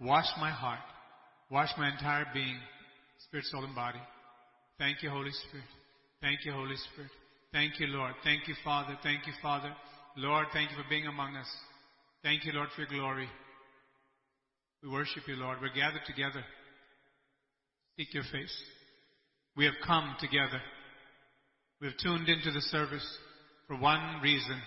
wash 0.00 0.26
my 0.38 0.50
heart, 0.50 0.80
wash 1.50 1.70
my 1.78 1.90
entire 1.90 2.26
being, 2.34 2.58
spirit, 3.26 3.46
soul, 3.46 3.64
and 3.64 3.74
body. 3.74 4.00
Thank 4.78 5.02
you, 5.02 5.10
Holy 5.10 5.30
Spirit. 5.48 5.66
Thank 6.20 6.44
you, 6.44 6.52
Holy 6.52 6.76
Spirit. 6.92 7.10
Thank 7.52 7.78
you, 7.78 7.86
Lord. 7.86 8.14
Thank 8.24 8.48
you, 8.48 8.54
Father. 8.64 8.98
Thank 9.02 9.26
you, 9.26 9.32
Father. 9.40 9.72
Lord, 10.16 10.46
thank 10.52 10.70
you 10.70 10.76
for 10.76 10.88
being 10.88 11.06
among 11.06 11.36
us. 11.36 11.48
Thank 12.22 12.44
you, 12.44 12.52
Lord, 12.52 12.68
for 12.74 12.82
your 12.82 12.90
glory. 12.90 13.28
We 14.82 14.88
worship 14.90 15.24
you, 15.26 15.36
Lord. 15.36 15.58
We're 15.60 15.74
gathered 15.74 16.02
together. 16.06 16.44
Seek 17.96 18.14
your 18.14 18.24
face. 18.24 18.56
We 19.56 19.64
have 19.64 19.74
come 19.84 20.14
together. 20.20 20.60
We 21.80 21.88
have 21.88 21.96
tuned 21.98 22.28
into 22.28 22.50
the 22.52 22.60
service 22.60 23.06
for 23.66 23.76
one 23.76 24.20
reason 24.22 24.60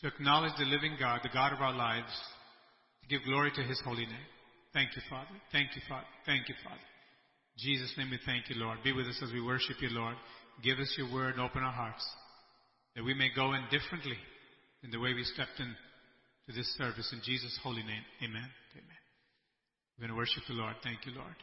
to 0.00 0.08
acknowledge 0.08 0.52
the 0.58 0.64
living 0.64 0.96
God, 1.00 1.20
the 1.22 1.30
God 1.32 1.52
of 1.52 1.60
our 1.60 1.72
lives, 1.72 2.12
to 3.02 3.08
give 3.08 3.24
glory 3.24 3.50
to 3.54 3.62
his 3.62 3.80
holy 3.84 4.06
name. 4.06 4.28
Thank 4.72 4.94
you, 4.94 5.02
Father. 5.08 5.30
Thank 5.52 5.74
you, 5.74 5.82
Father. 5.88 6.06
Thank 6.26 6.48
you, 6.48 6.54
Father. 6.62 6.76
In 6.76 7.58
Jesus' 7.58 7.94
name 7.96 8.10
we 8.10 8.18
thank 8.26 8.50
you, 8.50 8.56
Lord. 8.56 8.78
Be 8.84 8.92
with 8.92 9.06
us 9.06 9.20
as 9.22 9.32
we 9.32 9.40
worship 9.40 9.76
you, 9.80 9.88
Lord. 9.90 10.16
Give 10.62 10.78
us 10.78 10.94
your 10.98 11.12
word 11.12 11.34
and 11.34 11.40
open 11.40 11.62
our 11.62 11.72
hearts 11.72 12.04
that 12.94 13.04
we 13.04 13.14
may 13.14 13.28
go 13.34 13.54
in 13.54 13.62
differently 13.70 14.16
in 14.82 14.90
the 14.90 15.00
way 15.00 15.14
we 15.14 15.24
stepped 15.24 15.58
in 15.58 15.74
to 16.46 16.52
this 16.54 16.68
service. 16.76 17.08
In 17.12 17.20
Jesus' 17.24 17.58
holy 17.62 17.82
name, 17.82 18.04
amen. 18.22 18.50
Amen. 18.76 19.02
We're 19.96 20.06
going 20.08 20.14
to 20.14 20.18
worship 20.18 20.42
the 20.48 20.54
Lord. 20.54 20.74
Thank 20.82 21.06
you, 21.06 21.12
Lord. 21.12 21.36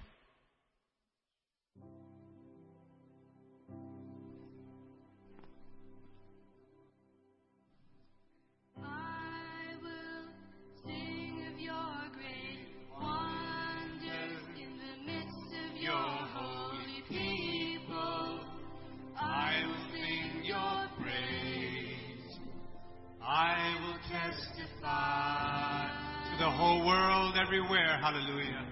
To 26.31 26.37
the 26.37 26.49
whole 26.49 26.85
world 26.85 27.35
everywhere. 27.41 27.97
Hallelujah. 28.01 28.65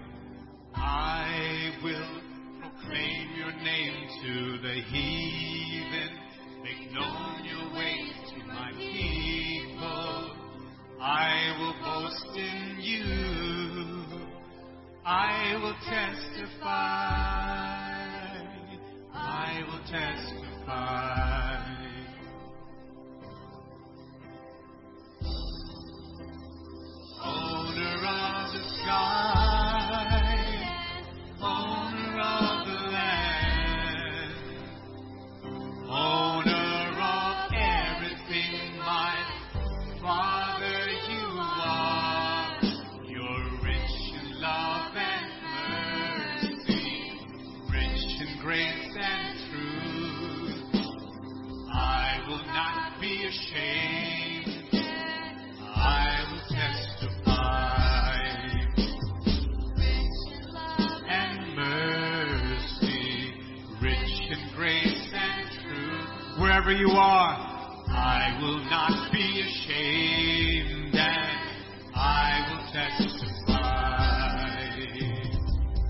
I 0.74 1.72
will 1.82 2.20
proclaim 2.60 3.30
your 3.36 3.52
name 3.52 4.08
to 4.22 4.58
the 4.62 4.80
heathen. 4.82 6.10
Make 6.62 6.92
known 6.92 7.44
your 7.44 7.72
ways 7.76 8.14
to 8.32 8.38
my 8.46 8.72
people. 8.76 10.36
I 11.00 11.56
will 11.58 11.74
boast 11.84 12.36
in 12.36 12.80
you. 12.80 14.04
I 15.04 15.56
will 15.62 15.76
testify. 15.88 16.66
I 19.12 19.62
will 19.66 19.82
testify. 19.90 21.89
Of 28.90 29.29
Wherever 66.62 66.78
you 66.78 66.90
are, 66.90 67.36
I 67.88 68.38
will 68.42 68.62
not 68.68 69.10
be 69.10 69.40
ashamed 69.40 70.94
and 70.94 71.38
I 71.94 72.44
will 72.50 72.64
testify. 72.70 73.56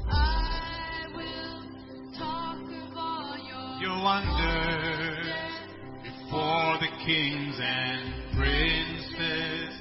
I 0.09 1.07
will 1.13 1.65
talk 2.17 2.63
of 2.63 2.97
all 2.97 3.37
your, 3.37 3.81
Your 3.83 3.99
wonders 4.05 5.27
before 6.05 6.79
the 6.79 6.91
kings 7.05 7.59
and 7.61 8.15
princes. 8.39 9.75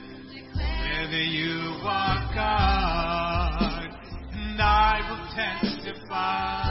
Whether 0.56 1.22
you 1.22 1.78
are 1.84 2.34
God, 2.34 3.90
and 4.34 4.60
I 4.60 5.02
will 5.08 5.26
testify. 5.36 6.69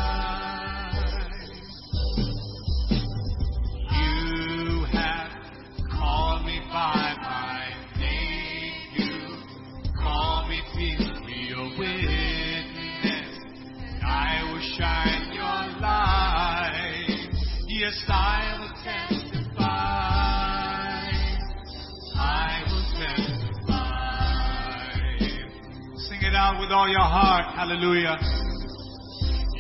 With 26.69 26.77
all 26.77 26.89
your 26.89 27.01
heart. 27.01 27.47
Hallelujah. 27.57 28.19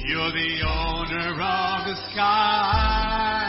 You're 0.04 0.30
the 0.30 0.60
owner 0.60 1.40
of 1.40 1.86
the 1.88 1.96
sky, 2.12 3.47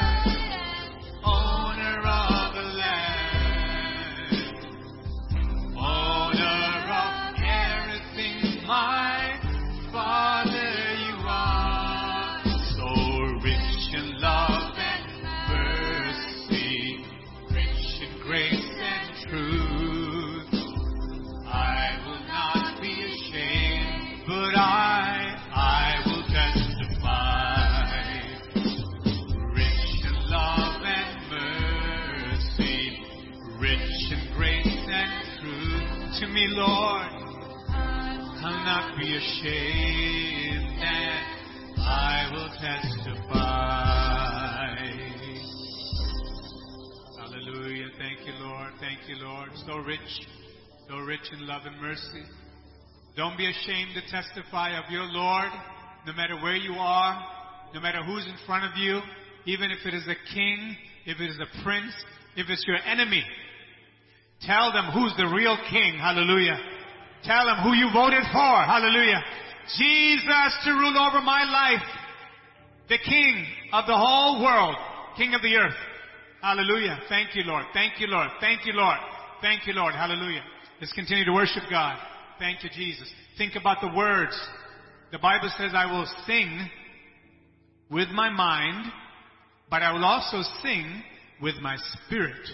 not 38.79 38.97
be 38.97 39.13
ashamed, 39.13 40.79
and 40.79 41.81
I 41.81 42.29
will 42.31 42.47
testify. 42.61 43.89
Hallelujah. 47.19 47.87
Thank 47.97 48.25
you, 48.25 48.33
Lord. 48.39 48.71
Thank 48.79 48.99
you, 49.09 49.17
Lord. 49.17 49.49
So 49.65 49.79
rich, 49.79 49.99
so 50.87 50.99
rich 50.99 51.27
in 51.33 51.45
love 51.45 51.63
and 51.65 51.81
mercy. 51.81 52.23
Don't 53.17 53.37
be 53.37 53.49
ashamed 53.49 53.95
to 53.95 54.11
testify 54.11 54.77
of 54.77 54.89
your 54.89 55.03
Lord, 55.03 55.49
no 56.07 56.13
matter 56.13 56.37
where 56.41 56.55
you 56.55 56.75
are, 56.75 57.21
no 57.73 57.81
matter 57.81 58.01
who's 58.01 58.25
in 58.25 58.35
front 58.45 58.63
of 58.63 58.77
you, 58.77 59.01
even 59.45 59.71
if 59.71 59.85
it 59.85 59.93
is 59.93 60.07
a 60.07 60.33
king, 60.33 60.77
if 61.05 61.19
it 61.19 61.29
is 61.29 61.39
a 61.39 61.63
prince, 61.63 61.93
if 62.37 62.49
it's 62.49 62.63
your 62.65 62.77
enemy. 62.87 63.25
Tell 64.41 64.71
them 64.71 64.85
who's 64.93 65.13
the 65.17 65.27
real 65.35 65.57
king. 65.69 65.97
Hallelujah. 65.99 66.68
Tell 67.23 67.45
them 67.45 67.57
who 67.63 67.73
you 67.73 67.89
voted 67.93 68.23
for. 68.31 68.55
Hallelujah. 68.63 69.21
Jesus 69.77 70.51
to 70.63 70.71
rule 70.71 70.97
over 70.97 71.21
my 71.21 71.43
life. 71.43 71.87
The 72.87 72.97
king 72.97 73.45
of 73.73 73.85
the 73.85 73.95
whole 73.95 74.43
world. 74.43 74.75
King 75.17 75.33
of 75.33 75.41
the 75.41 75.55
earth. 75.55 75.75
Hallelujah. 76.41 76.99
Thank 77.09 77.35
you, 77.35 77.43
Lord. 77.43 77.65
Thank 77.73 77.99
you, 77.99 78.07
Lord. 78.07 78.29
Thank 78.39 78.65
you, 78.65 78.73
Lord. 78.73 78.97
Thank 79.41 79.67
you, 79.67 79.73
Lord. 79.73 79.93
Hallelujah. 79.93 80.43
Let's 80.79 80.93
continue 80.93 81.25
to 81.25 81.33
worship 81.33 81.63
God. 81.69 81.99
Thank 82.39 82.63
you, 82.63 82.69
Jesus. 82.73 83.11
Think 83.37 83.55
about 83.55 83.81
the 83.81 83.93
words. 83.95 84.39
The 85.11 85.19
Bible 85.19 85.51
says, 85.57 85.71
I 85.73 85.91
will 85.91 86.07
sing 86.25 86.69
with 87.91 88.09
my 88.09 88.29
mind, 88.29 88.91
but 89.69 89.81
I 89.81 89.91
will 89.91 90.05
also 90.05 90.41
sing 90.63 91.03
with 91.41 91.55
my 91.61 91.75
spirit. 92.05 92.47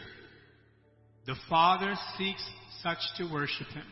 The 1.27 1.35
Father 1.49 1.93
seeks 2.17 2.43
such 2.81 2.99
to 3.17 3.31
worship 3.31 3.67
Him. 3.67 3.85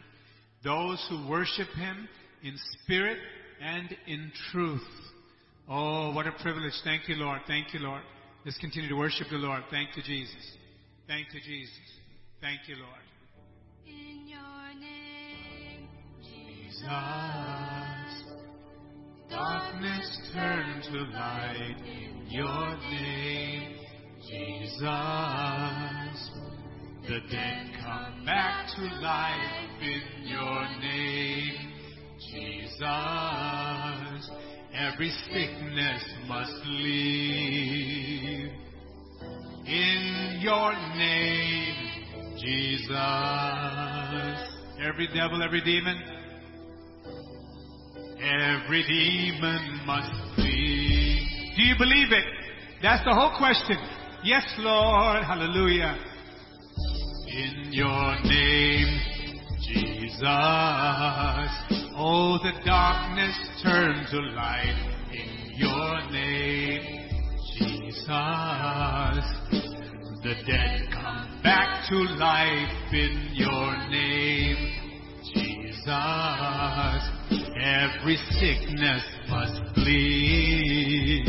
Those 0.63 1.05
who 1.10 1.27
worship 1.27 1.67
Him 1.70 2.08
in 2.43 2.58
spirit 2.84 3.17
and 3.62 3.96
in 4.08 4.32
truth. 4.51 4.82
Oh, 5.70 6.12
what 6.13 6.27
a 6.27 6.32
privilege. 6.41 6.74
Thank 6.84 7.08
you, 7.08 7.15
Lord. 7.15 7.41
Thank 7.48 7.74
you, 7.74 7.79
Lord. 7.79 8.01
Let's 8.46 8.58
continue 8.58 8.89
to 8.89 8.96
worship 8.96 9.27
the 9.29 9.38
Lord. 9.38 9.63
Thank 9.72 9.96
you, 9.96 10.03
Jesus. 10.03 10.58
Thank 11.08 11.34
you, 11.34 11.39
Jesus. 11.39 11.74
Thank 12.41 12.67
you, 12.67 12.75
Lord. 12.75 13.03
In 13.86 14.27
your 14.27 14.74
name, 14.79 15.88
Jesus. 16.22 16.84
Darkness 19.29 20.32
turn 20.34 20.82
to 20.91 21.00
light 21.13 21.77
in 21.86 22.27
your 22.29 22.77
name, 22.89 23.77
Jesus. 24.27 24.84
The 27.07 27.19
dead 27.29 27.69
come 27.83 28.25
back 28.25 28.67
to 28.77 28.81
life 29.01 29.81
in 29.81 30.01
your 30.25 30.67
name, 30.79 31.74
Jesus. 32.31 32.79
Every 34.74 35.12
sickness 35.27 36.01
must 36.29 36.53
leave 36.65 38.51
in 39.65 40.39
your 40.39 40.74
name, 40.95 41.75
Jesus. 42.38 42.88
Every 44.81 45.07
devil, 45.13 45.43
every 45.43 45.62
demon, 45.62 46.01
every 48.22 48.83
demon 48.88 49.81
must 49.86 50.36
flee. 50.36 51.53
Do 51.57 51.63
you 51.63 51.75
believe 51.77 52.13
it? 52.13 52.24
That's 52.81 53.03
the 53.03 53.13
whole 53.13 53.36
question. 53.38 53.77
Yes, 54.24 54.45
Lord. 54.60 55.25
Hallelujah. 55.25 56.12
In 57.36 57.74
your 57.74 58.16
name, 58.25 59.00
Jesus. 59.66 60.22
Oh, 61.96 62.38
the 62.43 62.52
darkness 62.63 63.36
turn 63.63 64.06
to 64.12 64.19
light 64.36 64.76
in 65.12 65.56
your 65.58 66.12
name, 66.12 67.10
Jesus. 67.58 68.06
The 70.22 70.36
dead 70.46 70.91
come 70.91 71.41
back 71.41 71.89
to 71.89 71.96
life 71.96 72.93
in 72.93 73.30
your 73.34 73.78
name, 73.89 74.58
Jesus. 75.34 75.88
Every 77.63 78.17
sickness 78.30 79.04
must 79.30 79.60
flee 79.74 81.24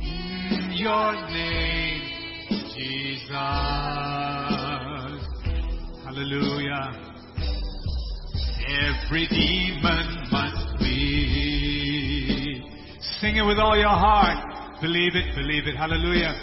in 0.00 0.70
your 0.76 1.14
name, 1.32 2.02
Jesus. 2.76 4.41
Hallelujah. 6.14 6.92
Every 8.68 9.26
demon 9.28 10.28
must 10.30 10.78
be. 10.78 12.62
Sing 13.18 13.36
it 13.36 13.42
with 13.46 13.58
all 13.58 13.78
your 13.78 13.88
heart. 13.88 14.82
Believe 14.82 15.16
it, 15.16 15.34
believe 15.34 15.66
it. 15.66 15.74
Hallelujah. 15.74 16.34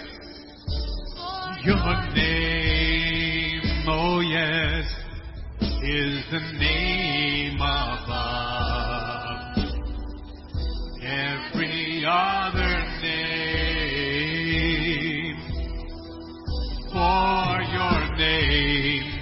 Your 1.63 1.75
name, 2.15 3.85
oh 3.87 4.21
yes, 4.21 4.91
is 5.83 6.25
the 6.31 6.39
name 6.57 7.61
above 7.61 8.09
every 11.05 12.03
other 12.07 12.85
name. 13.03 13.29
For 16.91 17.61
your 17.71 18.17
name 18.17 19.18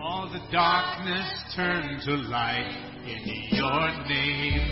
All 0.00 0.30
the 0.32 0.38
darkness 0.52 1.26
turn 1.56 1.98
to 2.04 2.14
light 2.30 2.70
in 3.04 3.58
your 3.58 3.88
name, 4.06 4.62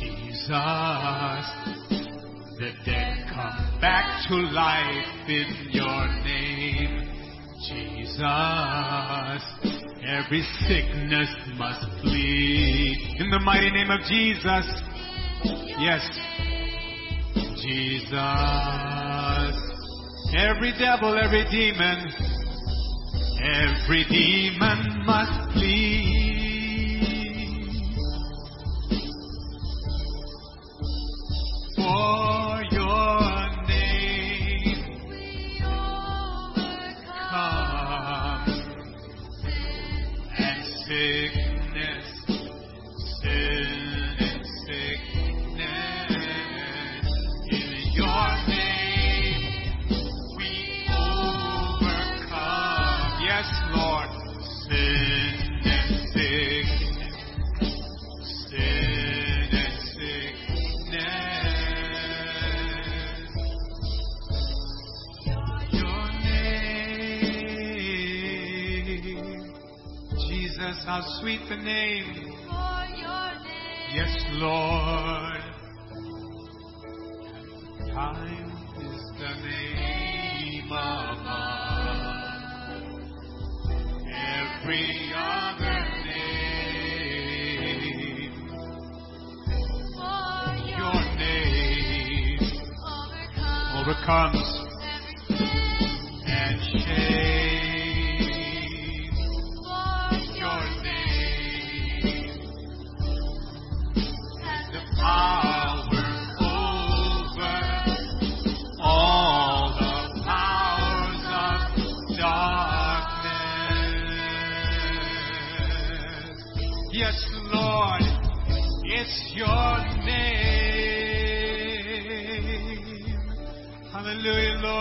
Jesus. 0.00 0.50
The 2.58 2.72
dead 2.84 3.28
come 3.32 3.80
back 3.80 4.26
to 4.28 4.34
life 4.34 5.28
in 5.28 5.68
your 5.70 6.08
name, 6.24 6.94
Jesus. 7.68 8.22
Every 10.04 10.42
sickness 10.66 11.30
must 11.58 11.86
flee 12.02 13.16
in 13.20 13.30
the 13.30 13.38
mighty 13.38 13.70
name 13.70 13.90
of 13.92 14.00
Jesus. 14.00 14.66
Yes, 15.78 16.02
Jesus. 17.62 18.16
Every 20.38 20.72
devil, 20.78 21.18
every 21.18 21.44
demon, 21.50 22.12
every 23.42 24.04
demon 24.04 25.04
must 25.06 25.52
flee. 25.52 26.24
For 31.76 32.62
your 32.72 33.20
name 33.68 34.80
We 35.08 35.62
overcome 35.64 36.56
and 40.38 40.64
sickness, 40.86 41.25
how 70.96 71.20
sweet 71.20 71.40
the 71.50 71.56
name. 71.56 72.14
for 72.48 72.86
your 72.96 73.28
name. 73.44 73.92
Yes, 73.92 74.12
Lord. 74.32 75.42
Time 77.92 78.50
is 78.80 79.02
the 79.18 79.32
name 79.44 80.66
above 80.68 81.18
every 84.08 84.86
other 85.14 85.78
name. 86.06 86.32
Your 90.78 91.00
name 91.18 92.44
overcomes 93.74 94.65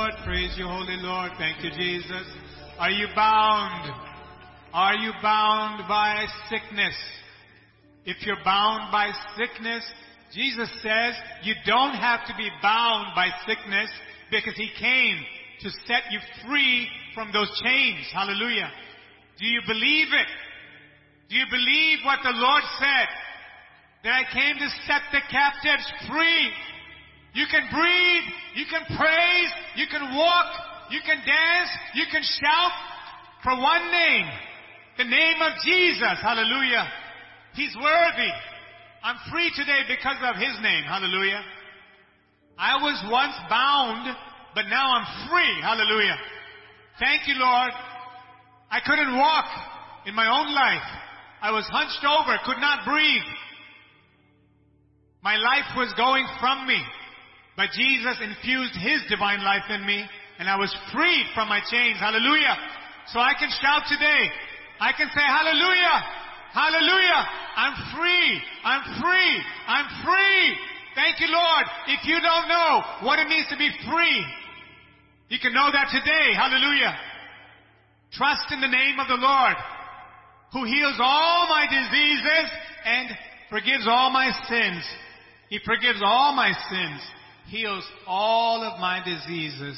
Lord. 0.05 0.23
Praise 0.23 0.53
you, 0.55 0.67
Holy 0.67 0.97
Lord. 0.97 1.31
Thank 1.39 1.63
you, 1.63 1.71
Jesus. 1.71 2.27
Are 2.77 2.91
you 2.91 3.07
bound? 3.15 3.89
Are 4.71 4.93
you 4.93 5.11
bound 5.21 5.87
by 5.87 6.27
sickness? 6.47 6.93
If 8.05 8.23
you're 8.23 8.43
bound 8.45 8.91
by 8.91 9.09
sickness, 9.35 9.83
Jesus 10.31 10.69
says 10.83 11.15
you 11.41 11.55
don't 11.65 11.95
have 11.95 12.19
to 12.27 12.33
be 12.37 12.49
bound 12.61 13.15
by 13.15 13.29
sickness 13.47 13.89
because 14.29 14.53
He 14.55 14.69
came 14.79 15.25
to 15.61 15.69
set 15.87 16.11
you 16.11 16.19
free 16.45 16.87
from 17.15 17.31
those 17.33 17.49
chains. 17.63 18.05
Hallelujah. 18.13 18.69
Do 19.39 19.47
you 19.47 19.61
believe 19.65 20.07
it? 20.13 20.27
Do 21.29 21.35
you 21.35 21.45
believe 21.49 21.99
what 22.05 22.19
the 22.21 22.35
Lord 22.35 22.63
said? 22.77 23.07
That 24.03 24.21
I 24.21 24.23
came 24.31 24.57
to 24.57 24.69
set 24.85 25.01
the 25.11 25.21
captives 25.31 25.87
free. 26.07 26.51
You 27.35 27.43
can 27.51 27.67
breathe, 27.67 28.27
you 28.55 28.63
can 28.71 28.87
praise, 28.95 29.51
you 29.75 29.87
can 29.91 30.15
walk, 30.15 30.47
you 30.89 31.01
can 31.03 31.19
dance, 31.19 31.71
you 31.93 32.05
can 32.09 32.23
shout 32.23 32.71
for 33.43 33.51
one 33.59 33.91
name. 33.91 34.25
The 34.97 35.03
name 35.03 35.41
of 35.43 35.51
Jesus. 35.65 36.15
Hallelujah. 36.23 36.87
He's 37.53 37.75
worthy. 37.75 38.31
I'm 39.03 39.17
free 39.29 39.51
today 39.53 39.83
because 39.85 40.15
of 40.23 40.39
His 40.39 40.55
name. 40.63 40.83
Hallelujah. 40.87 41.43
I 42.57 42.81
was 42.81 43.03
once 43.11 43.35
bound, 43.49 44.15
but 44.55 44.71
now 44.71 44.95
I'm 44.95 45.27
free. 45.27 45.61
Hallelujah. 45.61 46.15
Thank 46.99 47.27
you, 47.27 47.35
Lord. 47.35 47.71
I 48.71 48.79
couldn't 48.79 49.17
walk 49.17 49.45
in 50.05 50.15
my 50.15 50.31
own 50.31 50.55
life. 50.55 50.87
I 51.41 51.51
was 51.51 51.67
hunched 51.67 51.99
over, 52.07 52.39
could 52.45 52.61
not 52.61 52.85
breathe. 52.87 53.27
My 55.21 55.35
life 55.35 55.75
was 55.75 55.93
going 55.97 56.25
from 56.39 56.65
me. 56.65 56.81
But 57.55 57.71
Jesus 57.71 58.19
infused 58.19 58.75
His 58.75 59.01
divine 59.09 59.43
life 59.43 59.67
in 59.69 59.85
me, 59.85 60.03
and 60.39 60.49
I 60.49 60.57
was 60.57 60.75
freed 60.91 61.25
from 61.33 61.47
my 61.47 61.59
chains. 61.71 61.99
Hallelujah. 61.99 62.55
So 63.11 63.19
I 63.19 63.33
can 63.39 63.49
shout 63.61 63.83
today. 63.87 64.27
I 64.79 64.91
can 64.91 65.07
say, 65.07 65.23
Hallelujah. 65.23 65.97
Hallelujah. 66.51 67.21
I'm 67.55 67.75
free. 67.95 68.41
I'm 68.63 68.83
free. 68.99 69.33
I'm 69.67 69.87
free. 70.03 70.43
Thank 70.95 71.19
you, 71.19 71.27
Lord. 71.27 71.65
If 71.87 72.07
you 72.07 72.19
don't 72.19 72.47
know 72.47 72.83
what 73.03 73.19
it 73.19 73.27
means 73.27 73.47
to 73.49 73.57
be 73.57 73.69
free, 73.87 74.25
you 75.27 75.39
can 75.39 75.53
know 75.53 75.69
that 75.71 75.91
today. 75.91 76.35
Hallelujah. 76.35 76.95
Trust 78.13 78.51
in 78.51 78.61
the 78.61 78.67
name 78.71 78.99
of 78.99 79.07
the 79.07 79.19
Lord 79.19 79.55
who 80.55 80.63
heals 80.63 80.95
all 80.99 81.47
my 81.49 81.67
diseases 81.67 82.47
and 82.85 83.09
forgives 83.49 83.85
all 83.89 84.09
my 84.09 84.31
sins. 84.47 84.83
He 85.49 85.59
forgives 85.65 85.99
all 86.01 86.33
my 86.33 86.51
sins, 86.51 87.01
heals 87.47 87.83
all 88.07 88.63
of 88.63 88.79
my 88.79 89.01
diseases. 89.03 89.77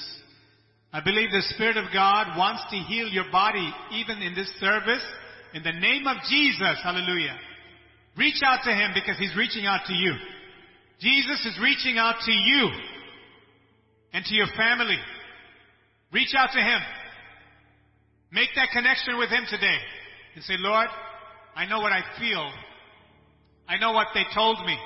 I 0.93 1.01
believe 1.01 1.29
the 1.31 1.43
Spirit 1.53 1.77
of 1.77 1.85
God 1.93 2.37
wants 2.37 2.63
to 2.71 2.77
heal 2.77 3.07
your 3.07 3.29
body 3.31 3.69
even 3.93 4.21
in 4.21 4.33
this 4.33 4.49
service. 4.59 5.03
In 5.53 5.63
the 5.63 5.73
name 5.73 6.07
of 6.07 6.17
Jesus, 6.29 6.77
hallelujah. 6.83 7.35
Reach 8.17 8.41
out 8.43 8.59
to 8.63 8.71
Him 8.71 8.91
because 8.93 9.17
He's 9.19 9.35
reaching 9.35 9.65
out 9.65 9.81
to 9.87 9.93
you. 9.93 10.13
Jesus 10.99 11.45
is 11.45 11.59
reaching 11.61 11.97
out 11.97 12.15
to 12.25 12.31
you 12.31 12.69
and 14.13 14.25
to 14.25 14.33
your 14.33 14.47
family. 14.57 14.97
Reach 16.11 16.33
out 16.37 16.49
to 16.53 16.59
Him. 16.59 16.79
Make 18.31 18.49
that 18.55 18.69
connection 18.73 19.17
with 19.17 19.29
Him 19.29 19.45
today. 19.49 19.77
And 20.35 20.43
say, 20.43 20.55
Lord, 20.57 20.87
I 21.55 21.65
know 21.65 21.79
what 21.79 21.91
I 21.91 22.01
feel. 22.19 22.49
I 23.67 23.77
know 23.77 23.91
what 23.91 24.07
they 24.13 24.23
told 24.33 24.65
me. 24.65 24.77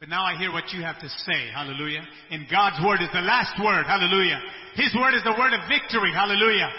But 0.00 0.08
now 0.08 0.24
I 0.24 0.34
hear 0.34 0.50
what 0.50 0.72
you 0.72 0.80
have 0.80 0.98
to 1.00 1.08
say. 1.10 1.52
Hallelujah. 1.52 2.00
And 2.30 2.48
God's 2.50 2.82
word 2.82 3.02
is 3.02 3.12
the 3.12 3.20
last 3.20 3.52
word. 3.62 3.84
Hallelujah. 3.84 4.40
His 4.74 4.94
word 4.96 5.14
is 5.14 5.22
the 5.24 5.36
word 5.38 5.52
of 5.52 5.60
victory. 5.68 6.10
Hallelujah. 6.14 6.70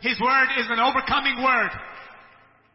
His 0.00 0.18
word 0.18 0.48
is 0.56 0.66
an 0.70 0.80
overcoming 0.80 1.44
word. 1.44 1.70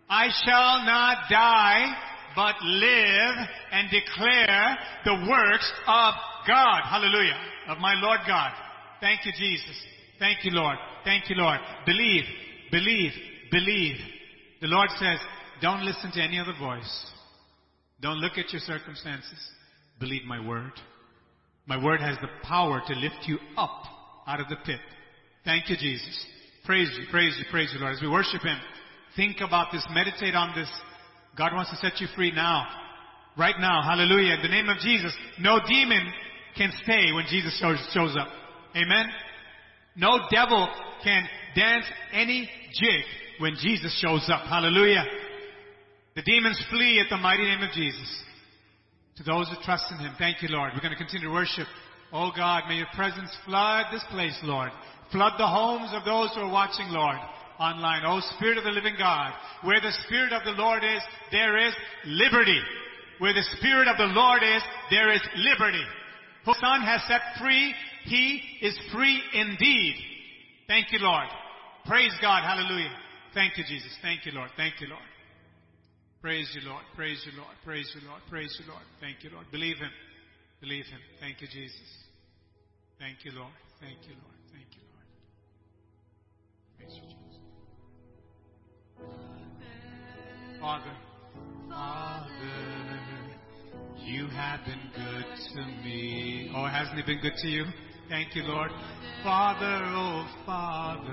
I 0.08 0.28
shall 0.45 0.86
not 0.86 1.25
die, 1.32 1.91
but 2.36 2.54
live 2.62 3.36
and 3.71 3.89
declare 3.89 4.78
the 5.06 5.25
works 5.28 5.71
of 5.88 6.13
God. 6.47 6.82
Hallelujah. 6.86 7.38
Of 7.69 7.80
my 7.80 7.95
Lord 7.99 8.19
God. 8.28 8.52
Thank 9.02 9.25
you, 9.25 9.32
Jesus. 9.36 9.75
Thank 10.19 10.45
you, 10.45 10.52
Lord. 10.52 10.78
Thank 11.04 11.32
you, 11.32 11.36
Lord. 11.36 11.60
Believe, 11.88 12.25
believe, 12.71 13.12
believe. 13.49 13.95
The 14.62 14.67
Lord 14.67 14.89
says, 14.99 15.17
don't 15.63 15.84
listen 15.84 16.12
to 16.12 16.21
any 16.21 16.39
other 16.39 16.54
voice. 16.60 17.06
Don't 18.02 18.17
look 18.17 18.38
at 18.38 18.52
your 18.54 18.62
circumstances. 18.62 19.49
Believe 19.99 20.23
my 20.25 20.45
word. 20.45 20.71
My 21.65 21.83
word 21.83 22.01
has 22.01 22.17
the 22.21 22.29
power 22.43 22.81
to 22.88 22.93
lift 22.95 23.27
you 23.27 23.38
up 23.57 23.83
out 24.25 24.39
of 24.39 24.47
the 24.47 24.55
pit. 24.65 24.79
Thank 25.45 25.69
you, 25.69 25.75
Jesus. 25.77 26.25
Praise 26.65 26.89
you, 26.97 27.05
praise 27.12 27.35
you, 27.38 27.45
praise 27.51 27.71
you, 27.73 27.79
Lord. 27.79 27.95
As 27.95 28.01
we 28.01 28.07
worship 28.07 28.41
Him, 28.41 28.57
think 29.15 29.38
about 29.41 29.71
this, 29.71 29.85
meditate 29.91 30.35
on 30.35 30.55
this. 30.55 30.69
God 31.38 31.53
wants 31.53 31.71
to 31.71 31.77
set 31.77 31.99
you 31.99 32.07
free 32.15 32.31
now. 32.31 32.65
Right 33.38 33.55
now. 33.59 33.81
Hallelujah. 33.83 34.35
In 34.35 34.41
the 34.41 34.49
name 34.49 34.69
of 34.69 34.77
Jesus, 34.79 35.13
no 35.39 35.59
demon 35.67 36.12
can 36.57 36.71
stay 36.83 37.12
when 37.13 37.25
Jesus 37.29 37.57
shows, 37.59 37.77
shows 37.93 38.15
up. 38.19 38.27
Amen? 38.75 39.05
No 39.95 40.19
devil 40.31 40.67
can 41.03 41.23
dance 41.55 41.85
any 42.13 42.49
jig 42.73 43.01
when 43.39 43.55
Jesus 43.62 43.97
shows 44.01 44.29
up. 44.31 44.41
Hallelujah. 44.47 45.05
The 46.15 46.21
demons 46.23 46.62
flee 46.69 46.99
at 46.99 47.09
the 47.09 47.17
mighty 47.17 47.43
name 47.43 47.62
of 47.62 47.71
Jesus. 47.71 48.23
To 49.19 49.25
those 49.25 49.49
who 49.49 49.62
trust 49.65 49.84
in 49.91 49.97
Him, 49.97 50.15
thank 50.17 50.41
you, 50.41 50.47
Lord. 50.47 50.71
We're 50.73 50.79
going 50.79 50.95
to 50.95 50.97
continue 50.97 51.27
to 51.27 51.34
worship. 51.34 51.67
Oh 52.13 52.32
God, 52.34 52.63
may 52.69 52.75
your 52.75 52.88
presence 52.95 53.29
flood 53.45 53.88
this 53.91 54.03
place, 54.12 54.38
Lord. 54.43 54.71
Flood 55.12 55.34
the 55.38 55.45
homes 55.45 55.91
of 55.91 56.05
those 56.05 56.34
who 56.34 56.47
are 56.47 56.51
watching, 56.51 56.88
Lord, 56.88 57.17
online. 57.60 58.03
Oh 58.05 58.21
Spirit 58.38 58.58
of 58.58 58.63
the 58.63 58.71
living 58.71 58.95
God, 58.97 59.34
where 59.63 59.82
the 59.82 59.91
Spirit 60.08 60.32
of 60.32 60.45
the 60.45 60.55
Lord 60.55 60.86
is, 60.86 61.03
there 61.34 61.58
is 61.58 61.73
liberty. 62.05 62.62
Where 63.17 63.34
the 63.34 63.43
Spirit 63.58 63.89
of 63.89 63.97
the 63.97 64.08
Lord 64.15 64.41
is, 64.41 64.63
there 64.89 65.12
is 65.12 65.21
liberty. 65.36 65.84
Who 66.45 66.53
the 66.53 66.60
Son 66.62 66.79
has 66.82 67.01
set 67.10 67.19
free, 67.41 67.75
He 68.05 68.41
is 68.62 68.79
free 68.93 69.21
indeed. 69.34 69.95
Thank 70.65 70.93
you, 70.93 70.99
Lord. 71.01 71.27
Praise 71.86 72.13
God. 72.21 72.43
Hallelujah. 72.43 72.95
Thank 73.34 73.58
you, 73.58 73.65
Jesus. 73.67 73.91
Thank 74.01 74.25
you, 74.25 74.32
Lord. 74.32 74.49
Thank 74.55 74.79
you, 74.79 74.88
Lord. 74.88 75.09
Praise 76.21 76.49
you, 76.53 76.62
Lord. 76.69 76.84
Praise 76.95 77.23
you, 77.25 77.32
Lord. 77.38 77.55
Praise 77.63 77.89
you, 77.95 78.01
Lord. 78.08 78.21
Praise 78.29 78.55
you, 78.60 78.65
Lord. 78.69 78.84
Thank 78.99 79.23
you, 79.23 79.29
Lord. 79.29 79.45
Believe 79.51 79.77
Him. 79.77 79.91
Believe 80.60 80.86
Him. 80.86 80.99
Thank 81.21 81.41
you, 81.41 81.47
Jesus. 81.47 81.79
Thank 82.99 83.23
you, 83.23 83.32
Lord. 83.32 83.53
Thank 83.79 83.97
you, 84.03 84.15
Lord. 84.15 84.36
Thank 84.51 84.67
you, 84.75 84.82
Lord. 84.91 85.05
You, 86.79 86.86
Jesus. 86.88 87.39
Father, 90.60 90.91
Father, 91.69 92.29
you 93.97 94.27
have 94.27 94.60
been 94.65 94.91
good 94.93 95.25
to 95.53 95.65
me. 95.86 96.51
Oh, 96.53 96.65
hasn't 96.65 96.97
He 96.97 97.03
been 97.03 97.21
good 97.21 97.38
to 97.38 97.47
you? 97.47 97.65
Thank 98.10 98.36
you, 98.36 98.43
Lord. 98.43 98.71
Father, 99.23 99.84
oh 99.86 100.27
Father, 100.45 101.10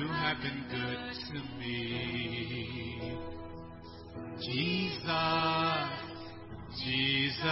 you 0.00 0.08
have 0.08 0.38
been 0.40 0.64
good 0.70 1.12
to 1.28 1.38
me. 1.58 3.18
Jesus, 4.40 5.04
Jesus, 6.82 7.44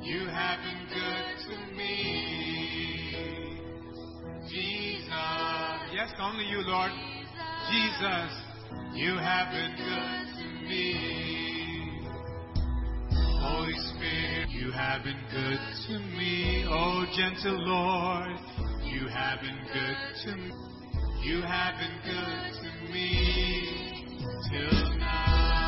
you 0.00 0.28
have 0.28 0.60
been 0.62 0.86
good 0.94 1.26
to 1.48 1.56
me. 1.74 1.90
Jesus, 4.48 5.08
yes, 5.92 6.12
only 6.20 6.44
you, 6.44 6.60
Lord. 6.66 6.92
Jesus, 7.68 8.32
you 8.94 9.16
have 9.16 9.50
been 9.50 9.74
good 9.76 10.26
to 10.38 10.44
me. 10.68 10.88
Holy 13.40 13.74
Spirit, 13.96 14.50
you 14.50 14.70
have 14.70 15.02
been 15.02 15.24
good 15.32 15.58
to 15.88 15.98
me, 16.16 16.64
oh 16.68 17.04
gentle 17.16 17.58
Lord. 17.58 18.38
You 18.84 19.08
have 19.08 19.40
been 19.40 19.66
good 19.72 19.96
to 20.26 20.36
me. 20.36 20.71
You 21.22 21.40
have 21.42 21.74
been 21.78 21.98
good 22.04 22.52
to 22.58 22.92
me 22.92 24.18
till 24.50 24.98
now. 24.98 25.62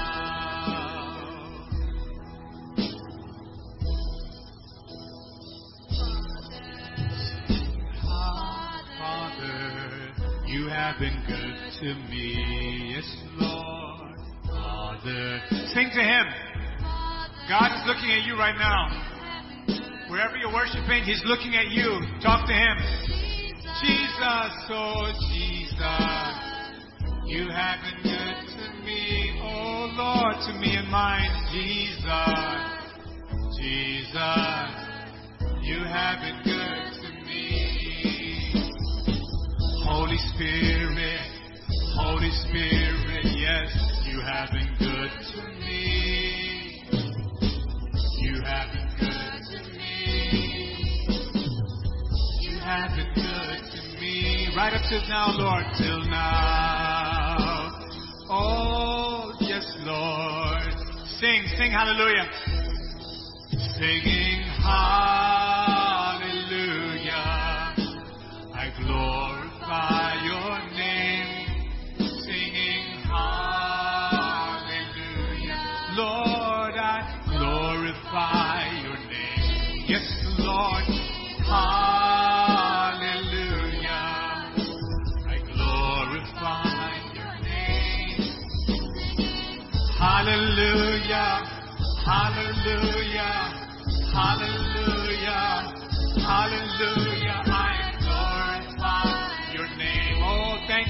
Father, 8.98 10.12
you 10.48 10.66
have 10.66 10.98
been 10.98 11.22
good 11.28 11.56
to 11.80 11.94
me, 12.10 12.94
yes, 12.96 13.16
Lord. 13.38 14.18
Father, 14.48 15.40
sing 15.72 15.88
to 15.94 16.02
Him. 16.02 16.26
God 17.48 17.70
is 17.76 17.82
looking 17.86 18.10
at 18.10 18.26
you 18.26 18.36
right 18.36 18.56
now. 18.58 20.10
Wherever 20.10 20.36
you're 20.36 20.52
worshiping, 20.52 21.04
He's 21.04 21.22
looking 21.24 21.54
at 21.54 21.68
you. 21.68 22.00
Talk 22.20 22.48
to 22.48 22.52
Him. 22.52 23.03
Jesus, 24.24 24.70
oh 24.70 25.12
Jesus, 25.28 25.76
you 27.26 27.44
have 27.50 27.78
been 27.84 28.00
good 28.02 28.36
to 28.56 28.64
me, 28.82 29.38
oh 29.42 29.92
Lord, 29.98 30.36
to 30.46 30.52
me 30.60 30.76
and 30.76 30.88
mine. 30.90 31.28
Jesus, 31.52 32.00
Jesus, 33.58 34.70
you 35.60 35.84
have 35.84 36.20
been 36.22 36.40
good 36.42 36.92
to 37.02 37.08
me. 37.26 38.54
Holy 39.84 40.16
Spirit, 40.34 41.20
Holy 41.98 42.30
Spirit, 42.48 43.26
yes, 43.26 43.76
you 44.06 44.20
have 44.22 44.48
been 44.52 44.74
good 44.78 45.10
to 45.34 45.42
me. 45.60 46.82
You 48.20 48.40
have 48.42 48.72
been 48.72 48.88
good 49.00 49.40
to 49.50 49.58
me. 49.76 49.92
You 52.40 52.58
have 52.60 52.96
been. 52.96 53.13
Right 54.56 54.72
up 54.72 54.82
till 54.88 55.00
now, 55.08 55.36
Lord, 55.36 55.64
till 55.76 56.00
now. 56.08 57.70
Oh, 58.30 59.32
yes, 59.40 59.66
Lord. 59.80 60.72
Sing, 61.18 61.42
sing 61.58 61.72
hallelujah. 61.72 62.30
Singing 63.76 64.42
hallelujah. 64.62 65.33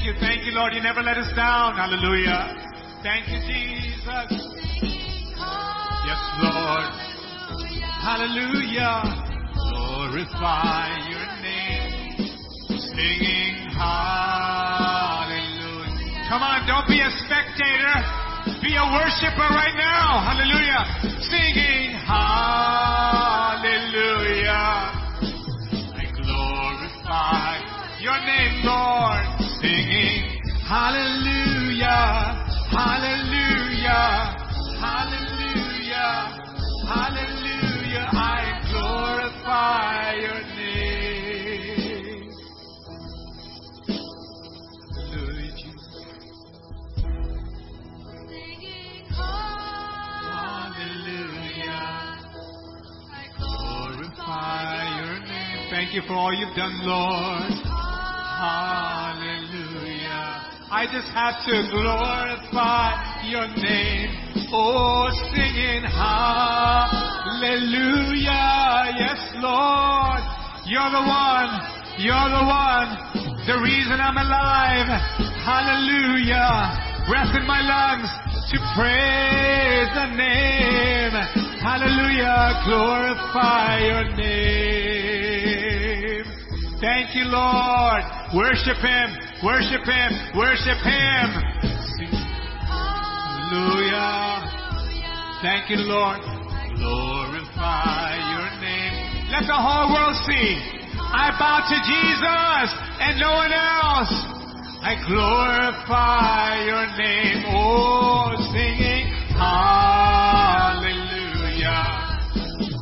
You. 0.05 0.12
Thank 0.21 0.45
you, 0.45 0.53
Lord. 0.53 0.75
You 0.75 0.83
never 0.83 1.03
let 1.03 1.17
us 1.17 1.33
down. 1.35 1.77
Hallelujah. 1.77 2.53
Thank 3.03 3.29
you, 3.29 3.40
Jesus. 3.49 4.37
Yes, 6.05 6.21
Lord. 6.45 6.93
Hallelujah. 8.05 9.01
Glorify 9.57 10.93
your 11.09 11.25
name. 11.40 12.29
Singing 12.69 13.73
hallelujah. 13.73 15.25
Come 16.29 16.43
on, 16.45 16.69
don't 16.69 16.87
be 16.87 17.01
a 17.01 17.09
spectator. 17.25 17.97
Be 18.61 18.77
a 18.77 18.85
worshiper 18.93 19.49
right 19.57 19.73
now. 19.77 20.21
Hallelujah. 20.21 20.85
Singing 21.33 21.97
hallelujah. 22.05 22.93
I 25.97 26.05
glorify 26.12 27.57
your 28.01 28.21
name, 28.21 28.64
Lord. 28.64 29.23
Hallelujah. 30.66 32.40
Hallelujah. 32.72 34.09
Hallelujah. 34.81 36.16
Hallelujah. 36.88 38.09
I 38.12 38.62
glorify 38.72 40.14
your 40.14 40.40
name. 40.57 41.05
Hallelujah. 54.24 55.05
Thank 55.70 55.94
you 55.94 56.03
for 56.09 56.14
all 56.14 56.33
you've 56.33 56.57
done, 56.57 56.72
Lord. 56.87 57.53
Hallelujah. 58.40 59.23
I 60.74 60.90
just 60.90 61.06
have 61.14 61.38
to 61.46 61.54
glorify 61.70 62.98
your 63.30 63.46
name. 63.46 64.10
Oh, 64.50 65.06
singing 65.30 65.87
hallelujah. 65.87 66.90
Yes, 68.98 69.22
Lord. 69.38 70.18
You're 70.66 70.90
the 70.90 71.06
one. 71.06 71.62
You're 72.02 72.26
the 72.26 72.42
one. 72.42 72.90
The 73.46 73.54
reason 73.62 74.02
I'm 74.02 74.18
alive. 74.18 74.90
Hallelujah. 75.46 77.06
Breath 77.06 77.30
in 77.38 77.46
my 77.46 77.62
lungs 77.62 78.10
to 78.50 78.58
praise 78.74 79.94
the 79.94 80.10
name. 80.10 81.14
Hallelujah. 81.62 82.50
Glorify 82.66 83.78
your 83.78 84.10
name. 84.16 84.93
Thank 86.85 87.16
you, 87.16 87.25
Lord. 87.33 88.05
Worship 88.37 88.77
Him. 88.77 89.16
Worship 89.40 89.88
Him. 89.88 90.37
Worship 90.37 90.77
Him. 90.85 91.33
Hallelujah. 93.49 94.44
Thank 95.40 95.70
you, 95.73 95.81
Lord. 95.88 96.20
Glorify 96.77 98.20
your 98.37 98.61
name. 98.61 99.33
Let 99.33 99.49
the 99.49 99.57
whole 99.57 99.97
world 99.97 100.12
see. 100.29 100.61
I 101.01 101.33
bow 101.40 101.64
to 101.64 101.77
Jesus 101.88 102.68
and 103.01 103.16
no 103.18 103.33
one 103.33 103.57
else. 103.57 104.12
I 104.85 105.01
glorify 105.09 106.68
your 106.68 106.85
name. 107.01 107.49
Oh, 107.49 108.37
singing 108.53 109.09
hallelujah. 109.33 110.85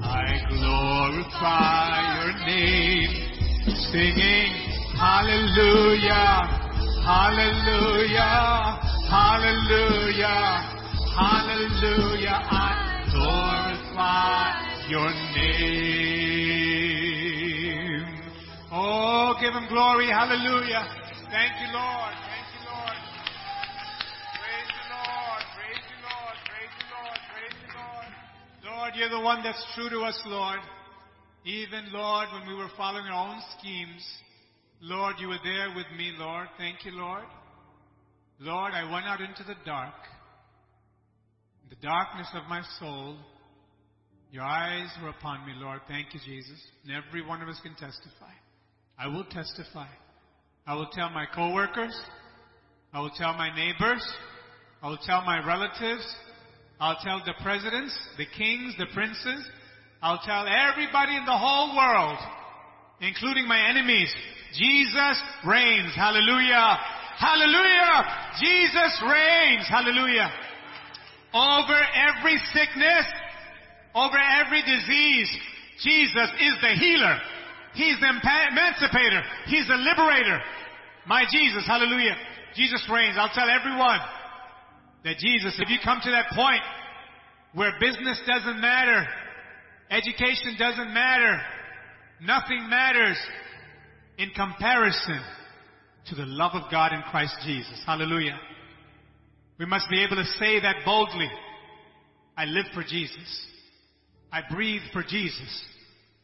I 0.02 0.42
glorify 0.50 2.02
your 2.18 2.34
name. 2.48 3.01
Singing 3.92 4.72
hallelujah. 4.96 6.48
Hallelujah. 7.04 8.80
Hallelujah. 9.12 10.64
Hallelujah. 11.12 12.40
I 12.48 13.04
glorify 13.12 14.48
your 14.88 15.12
name. 15.36 15.60
Oh, 18.72 19.36
give 19.42 19.52
him 19.52 19.68
glory. 19.68 20.08
Hallelujah. 20.08 20.88
Thank 21.30 21.52
you, 21.60 21.68
Lord. 21.74 22.14
Lord, 28.64 28.92
you're 28.96 29.10
the 29.10 29.20
one 29.20 29.42
that's 29.42 29.64
true 29.74 29.88
to 29.90 30.00
us, 30.00 30.20
Lord. 30.26 30.58
Even, 31.44 31.92
Lord, 31.92 32.28
when 32.32 32.46
we 32.46 32.54
were 32.54 32.70
following 32.76 33.06
our 33.06 33.28
own 33.28 33.42
schemes, 33.58 34.06
Lord, 34.80 35.16
you 35.18 35.28
were 35.28 35.40
there 35.42 35.74
with 35.74 35.86
me, 35.96 36.12
Lord. 36.16 36.46
Thank 36.56 36.84
you, 36.84 36.92
Lord. 36.92 37.24
Lord, 38.38 38.72
I 38.72 38.90
went 38.90 39.06
out 39.06 39.20
into 39.20 39.42
the 39.44 39.56
dark, 39.64 39.94
the 41.68 41.76
darkness 41.76 42.28
of 42.34 42.48
my 42.48 42.62
soul. 42.78 43.16
Your 44.30 44.44
eyes 44.44 44.88
were 45.02 45.08
upon 45.08 45.44
me, 45.44 45.52
Lord. 45.56 45.80
Thank 45.88 46.14
you, 46.14 46.20
Jesus. 46.24 46.60
And 46.84 46.92
every 46.92 47.26
one 47.26 47.42
of 47.42 47.48
us 47.48 47.60
can 47.62 47.74
testify. 47.74 48.32
I 48.98 49.08
will 49.08 49.24
testify. 49.24 49.88
I 50.66 50.74
will 50.74 50.88
tell 50.92 51.10
my 51.10 51.26
coworkers. 51.34 51.96
I 52.92 53.00
will 53.00 53.10
tell 53.16 53.34
my 53.34 53.54
neighbors. 53.54 54.02
I 54.80 54.88
will 54.88 54.98
tell 54.98 55.22
my 55.22 55.44
relatives. 55.44 56.06
I'll 56.80 56.98
tell 57.02 57.20
the 57.24 57.34
presidents, 57.42 57.96
the 58.16 58.26
kings, 58.36 58.74
the 58.78 58.86
princes. 58.94 59.44
I'll 60.02 60.18
tell 60.18 60.46
everybody 60.48 61.16
in 61.16 61.24
the 61.24 61.38
whole 61.38 61.76
world, 61.76 62.18
including 63.00 63.46
my 63.46 63.70
enemies, 63.70 64.12
Jesus 64.52 65.22
reigns. 65.46 65.94
Hallelujah. 65.94 66.76
Hallelujah. 67.16 68.34
Jesus 68.40 69.00
reigns. 69.06 69.68
Hallelujah. 69.68 70.28
Over 71.32 71.78
every 71.94 72.36
sickness, 72.52 73.06
Over 73.94 74.16
every 74.16 74.62
disease, 74.62 75.28
Jesus 75.84 76.28
is 76.40 76.54
the 76.62 76.74
healer. 76.80 77.18
He's 77.74 78.00
the 78.00 78.08
emancipator. 78.08 79.22
He's 79.46 79.68
the 79.68 79.76
liberator. 79.76 80.40
My 81.06 81.24
Jesus, 81.30 81.66
hallelujah. 81.66 82.16
Jesus 82.56 82.86
reigns. 82.90 83.16
I'll 83.18 83.32
tell 83.34 83.48
everyone 83.48 84.00
that 85.04 85.18
Jesus, 85.18 85.58
if 85.58 85.68
you 85.68 85.78
come 85.84 86.00
to 86.02 86.10
that 86.10 86.30
point 86.34 86.62
where 87.54 87.72
business 87.80 88.20
doesn't 88.26 88.60
matter, 88.60 89.06
education 89.92 90.56
doesn't 90.58 90.92
matter, 90.92 91.40
nothing 92.22 92.68
matters 92.68 93.18
in 94.18 94.30
comparison 94.30 95.20
to 96.06 96.14
the 96.14 96.26
love 96.26 96.52
of 96.54 96.70
God 96.70 96.92
in 96.92 97.02
Christ 97.02 97.34
Jesus. 97.44 97.80
Hallelujah. 97.86 98.38
We 99.58 99.66
must 99.66 99.88
be 99.90 100.02
able 100.02 100.16
to 100.16 100.24
say 100.24 100.60
that 100.60 100.76
boldly. 100.84 101.30
I 102.36 102.46
live 102.46 102.66
for 102.74 102.82
Jesus. 102.82 103.46
I 104.32 104.40
breathe 104.50 104.82
for 104.92 105.02
Jesus. 105.02 105.64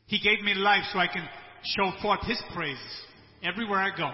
He 0.07 0.18
gave 0.18 0.42
me 0.42 0.54
life 0.54 0.85
so 0.92 0.98
I 0.98 1.07
can 1.07 1.28
show 1.62 1.92
forth 2.00 2.20
His 2.26 2.42
praises 2.54 3.02
everywhere 3.42 3.81
I 3.81 3.96
go. 3.96 4.11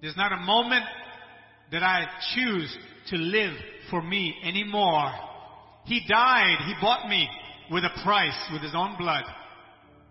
There's 0.00 0.16
not 0.16 0.32
a 0.32 0.36
moment 0.36 0.84
that 1.72 1.82
I 1.82 2.06
choose 2.34 2.74
to 3.08 3.16
live 3.16 3.54
for 3.90 4.00
me 4.00 4.34
anymore. 4.44 5.10
He 5.86 6.06
died. 6.08 6.58
He 6.66 6.74
bought 6.80 7.08
me 7.08 7.28
with 7.70 7.84
a 7.84 8.02
price, 8.02 8.38
with 8.52 8.62
His 8.62 8.74
own 8.74 8.96
blood, 8.98 9.24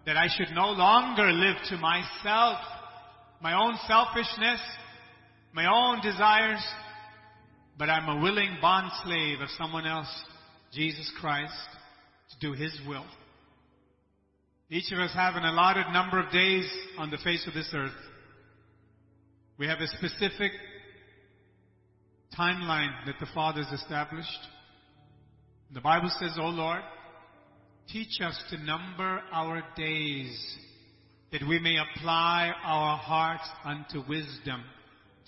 that 0.06 0.18
I 0.18 0.28
should 0.28 0.54
no 0.54 0.72
longer 0.72 1.32
live 1.32 1.58
to 1.70 1.78
myself, 1.78 2.58
my 3.42 3.54
own 3.54 3.78
selfishness, 3.88 4.60
my 5.54 5.66
own 5.66 6.02
desires, 6.02 6.64
but 7.78 7.90
I'm 7.90 8.18
a 8.18 8.22
willing 8.22 8.58
bond 8.62 8.92
slave 9.04 9.40
of 9.40 9.50
someone 9.58 9.86
else, 9.86 10.10
Jesus 10.74 11.12
Christ, 11.20 11.54
to 12.32 12.48
do 12.48 12.54
His 12.54 12.78
will. 12.88 13.06
Each 14.70 14.92
of 14.92 15.00
us 15.00 15.14
have 15.14 15.36
an 15.36 15.44
allotted 15.44 15.92
number 15.94 16.20
of 16.20 16.32
days 16.32 16.68
on 16.98 17.12
the 17.12 17.18
face 17.18 17.46
of 17.48 17.54
this 17.54 17.70
earth. 17.76 17.92
We 19.58 19.68
have 19.68 19.80
a 19.80 19.88
specific 19.88 20.52
timeline 22.38 23.06
that 23.06 23.20
the 23.20 23.28
Father 23.36 23.64
has 23.64 23.82
established. 23.82 24.30
The 25.74 25.82
Bible 25.82 26.10
says, 26.20 26.32
O 26.40 26.48
Lord, 26.48 26.82
teach 27.90 28.22
us 28.22 28.42
to 28.50 28.58
number 28.64 29.22
our 29.32 29.64
days 29.76 30.58
that 31.32 31.48
we 31.48 31.60
may 31.60 31.78
apply 31.78 32.52
our 32.64 32.98
hearts 32.98 33.48
unto 33.66 34.08
wisdom 34.08 34.64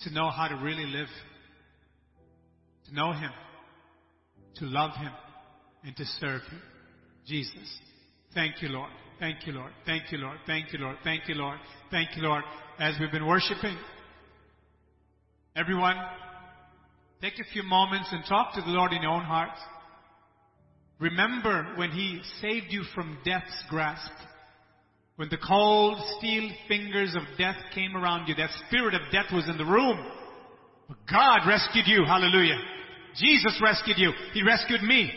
to 0.02 0.10
know 0.12 0.30
how 0.30 0.48
to 0.48 0.54
really 0.56 0.86
live, 0.86 1.08
to 2.86 2.94
know 2.94 3.12
Him, 3.12 3.32
to 4.56 4.66
love 4.66 4.92
Him, 4.96 5.12
and 5.84 5.96
to 5.96 6.04
serve 6.20 6.42
Him. 6.42 6.62
Jesus. 7.26 7.78
Thank 8.34 8.62
you, 8.62 8.68
Lord. 8.68 8.90
Thank 9.18 9.46
you, 9.46 9.52
Lord. 9.52 9.72
Thank 9.84 10.12
you, 10.12 10.18
Lord. 10.18 10.38
Thank 10.46 10.72
you, 10.72 10.78
Lord. 10.78 10.96
Thank 11.02 11.28
you, 11.28 11.34
Lord. 11.34 11.58
Thank 11.90 12.16
you, 12.16 12.22
Lord. 12.22 12.44
As 12.78 12.94
we've 13.00 13.10
been 13.10 13.26
worshiping, 13.26 13.76
everyone, 15.56 15.96
take 17.20 17.34
a 17.40 17.52
few 17.52 17.62
moments 17.62 18.08
and 18.12 18.22
talk 18.28 18.54
to 18.54 18.60
the 18.60 18.68
Lord 18.68 18.92
in 18.92 19.02
your 19.02 19.10
own 19.10 19.24
heart. 19.24 19.56
Remember 20.98 21.74
when 21.76 21.90
He 21.90 22.20
saved 22.40 22.66
you 22.70 22.82
from 22.94 23.18
death's 23.24 23.62
grasp. 23.68 24.12
When 25.16 25.28
the 25.30 25.38
cold 25.38 25.98
steel 26.18 26.50
fingers 26.68 27.14
of 27.14 27.22
death 27.38 27.56
came 27.74 27.96
around 27.96 28.28
you, 28.28 28.34
that 28.34 28.50
spirit 28.66 28.94
of 28.94 29.00
death 29.10 29.32
was 29.32 29.48
in 29.48 29.56
the 29.56 29.64
room. 29.64 29.98
But 30.88 30.98
God 31.10 31.48
rescued 31.48 31.86
you. 31.86 32.04
Hallelujah. 32.04 32.58
Jesus 33.16 33.58
rescued 33.62 33.98
you. 33.98 34.12
He 34.34 34.42
rescued 34.42 34.82
me 34.82 35.10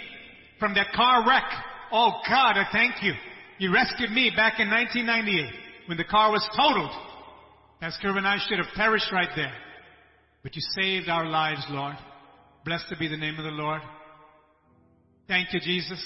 from 0.57 0.73
that 0.75 0.93
car 0.93 1.27
wreck. 1.27 1.43
Oh 1.91 2.11
God, 2.27 2.57
I 2.57 2.65
thank 2.71 3.03
you. 3.03 3.13
You 3.57 3.73
rescued 3.73 4.11
me 4.11 4.31
back 4.35 4.59
in 4.59 4.69
1998 4.69 5.53
when 5.87 5.97
the 5.97 6.05
car 6.05 6.31
was 6.31 6.47
totaled. 6.55 6.91
Pastor 7.81 8.17
and 8.17 8.27
I 8.27 8.37
should 8.47 8.57
have 8.57 8.73
perished 8.75 9.11
right 9.11 9.29
there. 9.35 9.53
But 10.43 10.55
you 10.55 10.61
saved 10.79 11.09
our 11.09 11.25
lives, 11.25 11.65
Lord. 11.69 11.95
Blessed 12.63 12.93
be 12.99 13.09
the 13.09 13.17
name 13.17 13.37
of 13.37 13.43
the 13.43 13.51
Lord. 13.51 13.81
Thank 15.29 15.53
you, 15.53 15.59
Jesus. 15.59 16.03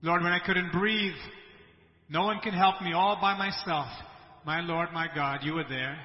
Lord, 0.00 0.22
when 0.22 0.32
I 0.32 0.38
couldn't 0.44 0.72
breathe, 0.72 1.12
no 2.08 2.22
one 2.22 2.40
can 2.40 2.54
help 2.54 2.80
me 2.80 2.94
all 2.94 3.18
by 3.20 3.36
myself. 3.36 3.88
My 4.46 4.60
Lord, 4.60 4.88
my 4.94 5.06
God, 5.14 5.40
you 5.42 5.52
were 5.52 5.68
there. 5.68 5.98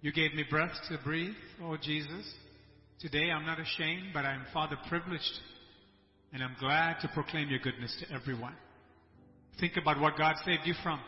You 0.00 0.10
gave 0.10 0.34
me 0.34 0.42
breath 0.50 0.72
to 0.90 0.98
breathe, 1.04 1.36
oh 1.62 1.76
Jesus. 1.80 2.34
Today 2.98 3.30
I'm 3.30 3.46
not 3.46 3.60
ashamed, 3.60 4.08
but 4.12 4.24
I'm 4.24 4.44
Father 4.52 4.76
privileged 4.88 5.38
and 6.32 6.42
I'm 6.42 6.56
glad 6.58 6.96
to 7.02 7.08
proclaim 7.14 7.48
your 7.48 7.60
goodness 7.60 7.96
to 8.00 8.12
everyone. 8.12 8.56
Think 9.60 9.76
about 9.76 10.00
what 10.00 10.18
God 10.18 10.34
saved 10.44 10.62
you 10.64 10.74
from. 10.82 10.98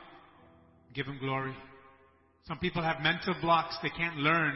Give 0.94 1.06
him 1.06 1.18
glory. 1.18 1.56
Some 2.46 2.58
people 2.58 2.84
have 2.84 3.02
mental 3.02 3.34
blocks. 3.40 3.76
They 3.82 3.90
can't 3.90 4.18
learn. 4.18 4.54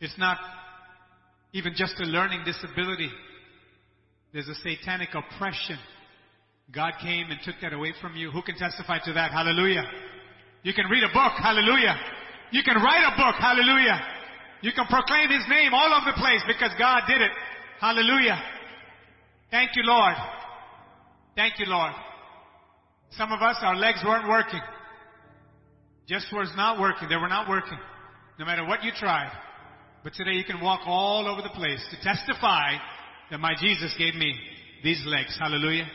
It's 0.00 0.16
not 0.16 0.38
even 1.52 1.72
just 1.76 1.94
a 2.00 2.04
learning 2.04 2.42
disability. 2.44 3.10
There's 4.32 4.48
a 4.48 4.54
satanic 4.56 5.10
oppression. 5.14 5.78
God 6.70 6.92
came 7.00 7.30
and 7.30 7.40
took 7.44 7.54
that 7.62 7.72
away 7.72 7.94
from 8.00 8.14
you. 8.16 8.30
Who 8.30 8.42
can 8.42 8.56
testify 8.56 8.98
to 9.04 9.12
that? 9.14 9.32
Hallelujah. 9.32 9.84
You 10.62 10.74
can 10.74 10.86
read 10.90 11.02
a 11.02 11.12
book. 11.12 11.32
Hallelujah. 11.40 11.96
You 12.50 12.62
can 12.62 12.76
write 12.76 13.04
a 13.06 13.16
book. 13.16 13.36
Hallelujah. 13.40 14.00
You 14.60 14.72
can 14.72 14.86
proclaim 14.86 15.30
His 15.30 15.44
name 15.48 15.72
all 15.72 15.94
over 15.94 16.12
the 16.12 16.20
place 16.20 16.42
because 16.46 16.70
God 16.78 17.02
did 17.06 17.22
it. 17.22 17.30
Hallelujah. 17.80 18.38
Thank 19.50 19.70
you, 19.76 19.82
Lord. 19.84 20.14
Thank 21.36 21.58
you, 21.58 21.66
Lord. 21.66 21.92
Some 23.12 23.32
of 23.32 23.40
us, 23.40 23.56
our 23.62 23.76
legs 23.76 24.00
weren't 24.04 24.28
working. 24.28 24.60
Just 26.06 26.26
was 26.32 26.50
not 26.56 26.80
working. 26.80 27.08
They 27.08 27.16
were 27.16 27.28
not 27.28 27.48
working. 27.48 27.78
No 28.38 28.44
matter 28.44 28.66
what 28.66 28.84
you 28.84 28.92
tried. 28.98 29.30
But 30.04 30.14
today 30.14 30.32
you 30.32 30.44
can 30.44 30.60
walk 30.60 30.80
all 30.86 31.26
over 31.28 31.42
the 31.42 31.54
place 31.54 31.84
to 31.90 31.96
testify 32.02 32.72
that 33.30 33.40
my 33.40 33.54
Jesus 33.60 33.94
gave 33.98 34.14
me 34.14 34.34
these 34.82 35.02
legs. 35.06 35.36
Hallelujah. 35.38 35.86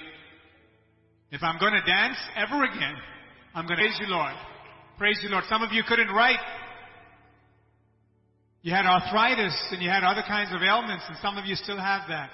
If 1.31 1.41
I'm 1.41 1.59
going 1.59 1.73
to 1.73 1.81
dance 1.81 2.17
ever 2.35 2.63
again, 2.63 2.95
I'm 3.55 3.65
going 3.65 3.77
to 3.77 3.83
praise 3.83 3.97
you, 3.99 4.07
Lord. 4.07 4.33
Praise 4.97 5.19
you, 5.23 5.29
Lord. 5.29 5.45
Some 5.49 5.63
of 5.63 5.71
you 5.71 5.83
couldn't 5.87 6.09
write. 6.09 6.39
You 8.61 8.71
had 8.71 8.85
arthritis 8.85 9.55
and 9.71 9.81
you 9.81 9.89
had 9.89 10.03
other 10.03 10.23
kinds 10.27 10.53
of 10.53 10.61
ailments, 10.61 11.03
and 11.07 11.17
some 11.21 11.37
of 11.37 11.45
you 11.45 11.55
still 11.55 11.79
have 11.79 12.07
that. 12.09 12.29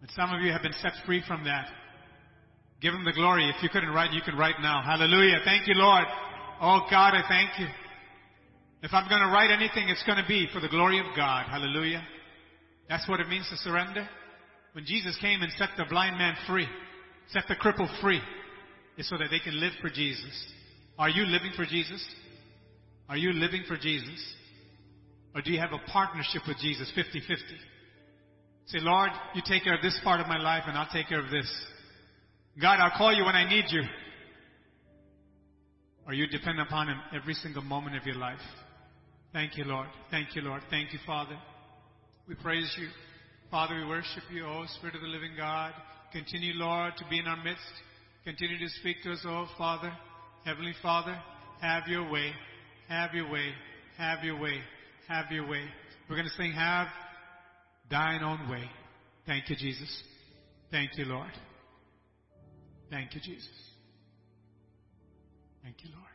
But 0.00 0.10
some 0.10 0.32
of 0.32 0.40
you 0.42 0.52
have 0.52 0.62
been 0.62 0.74
set 0.80 0.92
free 1.04 1.22
from 1.26 1.44
that. 1.44 1.66
Give 2.80 2.94
him 2.94 3.04
the 3.04 3.12
glory. 3.12 3.48
If 3.48 3.62
you 3.62 3.68
couldn't 3.68 3.90
write, 3.90 4.12
you 4.12 4.22
can 4.22 4.36
write 4.36 4.56
now. 4.60 4.82
Hallelujah. 4.82 5.38
Thank 5.44 5.68
you, 5.68 5.74
Lord. 5.76 6.04
Oh 6.60 6.80
God, 6.90 7.14
I 7.14 7.22
thank 7.28 7.58
you. 7.58 7.66
If 8.82 8.92
I'm 8.92 9.08
going 9.08 9.22
to 9.22 9.28
write 9.28 9.50
anything, 9.50 9.88
it's 9.88 10.02
going 10.02 10.20
to 10.20 10.26
be 10.26 10.48
for 10.52 10.60
the 10.60 10.68
glory 10.68 10.98
of 10.98 11.06
God. 11.14 11.46
Hallelujah. 11.48 12.02
That's 12.88 13.08
what 13.08 13.20
it 13.20 13.28
means 13.28 13.48
to 13.50 13.56
surrender. 13.56 14.08
When 14.72 14.84
Jesus 14.84 15.16
came 15.20 15.42
and 15.42 15.52
set 15.52 15.68
the 15.76 15.84
blind 15.88 16.18
man 16.18 16.34
free, 16.48 16.66
set 17.28 17.44
the 17.48 17.54
cripple 17.54 17.88
free, 18.00 18.20
it's 18.96 19.08
so 19.08 19.16
that 19.18 19.28
they 19.30 19.38
can 19.38 19.58
live 19.60 19.72
for 19.80 19.88
Jesus. 19.88 20.46
Are 20.98 21.08
you 21.08 21.24
living 21.24 21.52
for 21.54 21.64
Jesus? 21.64 22.04
Are 23.08 23.16
you 23.16 23.32
living 23.32 23.62
for 23.68 23.76
Jesus? 23.76 24.20
Or 25.34 25.42
do 25.42 25.52
you 25.52 25.60
have 25.60 25.72
a 25.72 25.90
partnership 25.90 26.42
with 26.48 26.58
Jesus 26.58 26.90
50 26.94 27.20
50? 27.20 27.34
Say, 28.66 28.78
Lord, 28.80 29.10
you 29.34 29.42
take 29.46 29.64
care 29.64 29.74
of 29.74 29.82
this 29.82 29.98
part 30.02 30.20
of 30.20 30.26
my 30.26 30.38
life 30.38 30.64
and 30.66 30.76
I'll 30.76 30.92
take 30.92 31.08
care 31.08 31.24
of 31.24 31.30
this. 31.30 31.50
God, 32.60 32.80
I'll 32.80 32.96
call 32.96 33.12
you 33.14 33.24
when 33.24 33.36
I 33.36 33.48
need 33.48 33.64
you. 33.68 33.82
Or 36.06 36.12
you 36.12 36.26
depend 36.26 36.60
upon 36.60 36.88
Him 36.88 36.98
every 37.14 37.34
single 37.34 37.62
moment 37.62 37.96
of 37.96 38.04
your 38.06 38.16
life. 38.16 38.40
Thank 39.32 39.56
you, 39.56 39.64
Lord. 39.64 39.88
Thank 40.10 40.36
you, 40.36 40.42
Lord. 40.42 40.62
Thank 40.68 40.92
you, 40.92 40.98
Father. 41.06 41.38
We 42.28 42.34
praise 42.34 42.70
you. 42.78 42.88
Father, 43.50 43.74
we 43.76 43.86
worship 43.86 44.22
you, 44.32 44.46
oh 44.46 44.64
Spirit 44.76 44.94
of 44.94 45.02
the 45.02 45.08
living 45.08 45.32
God. 45.36 45.72
Continue, 46.12 46.52
Lord, 46.54 46.92
to 46.98 47.04
be 47.08 47.18
in 47.18 47.26
our 47.26 47.42
midst. 47.42 47.62
Continue 48.24 48.58
to 48.58 48.68
speak 48.80 48.96
to 49.04 49.12
us, 49.12 49.20
oh 49.26 49.46
Father. 49.56 49.92
Heavenly 50.44 50.74
Father, 50.82 51.18
have 51.60 51.86
your 51.86 52.10
way. 52.10 52.32
Have 52.88 53.14
your 53.14 53.30
way. 53.30 53.52
Have 53.98 54.24
your 54.24 54.38
way. 54.38 54.58
Have 55.08 55.30
your 55.30 55.48
way. 55.48 55.64
We're 56.08 56.16
going 56.16 56.28
to 56.28 56.34
sing, 56.34 56.52
Have 56.52 56.88
thine 57.90 58.22
own 58.22 58.48
way. 58.50 58.64
Thank 59.26 59.48
you, 59.50 59.56
Jesus. 59.56 60.02
Thank 60.70 60.96
you, 60.96 61.04
Lord. 61.04 61.32
Thank 62.90 63.14
you, 63.14 63.20
Jesus. 63.20 63.48
Thank 65.62 65.76
you, 65.84 65.90
Lord. 65.94 66.11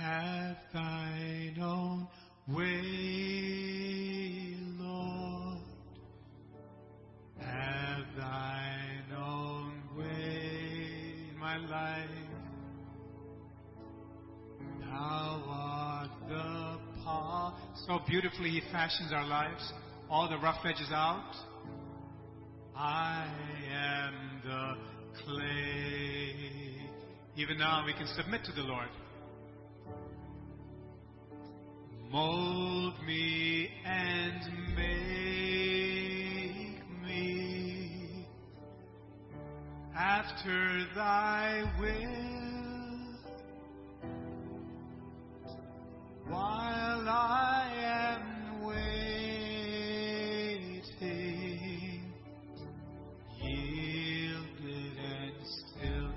Have 0.00 0.56
thine 0.72 1.58
own 1.60 2.08
way, 2.48 3.74
Lord. 4.78 5.58
Have 7.38 8.06
thine 8.16 9.12
own 9.14 9.72
way 9.98 11.30
my 11.38 11.58
life. 11.58 12.08
Thou 14.80 15.42
art 15.46 16.10
the 16.28 16.78
power. 17.04 17.54
So 17.86 18.00
beautifully 18.08 18.48
He 18.48 18.62
fashions 18.72 19.12
our 19.12 19.26
lives. 19.26 19.72
all 20.10 20.28
the 20.28 20.38
rough 20.38 20.64
edges 20.64 20.90
out. 20.90 21.34
I 22.74 23.26
am 23.70 24.14
the 24.44 24.76
clay. 25.22 26.88
Even 27.36 27.58
now, 27.58 27.84
we 27.86 27.92
can 27.92 28.06
submit 28.16 28.44
to 28.44 28.52
the 28.52 28.62
Lord. 28.62 28.88
Mold 32.10 32.94
me 33.06 33.70
and 33.84 34.40
make 34.74 36.82
me 37.06 38.26
after 39.96 40.86
thy 40.96 41.62
will 41.78 43.14
while 46.26 47.08
I 47.08 47.70
am 47.84 48.64
waiting, 48.64 48.82
yielded 53.40 54.98
and 54.98 55.32
still. 55.44 56.10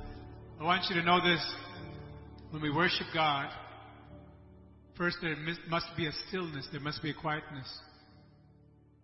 I 0.60 0.64
want 0.64 0.90
you 0.90 0.96
to 0.96 1.04
know 1.06 1.22
this. 1.24 1.46
When 2.50 2.64
we 2.64 2.72
worship 2.72 3.06
God, 3.14 3.52
first 4.98 5.18
there 5.22 5.36
must 5.70 5.88
be 5.98 6.08
a 6.08 6.12
stillness, 6.28 6.68
there 6.72 6.82
must 6.82 7.02
be 7.02 7.12
a 7.12 7.14
quietness. 7.14 7.72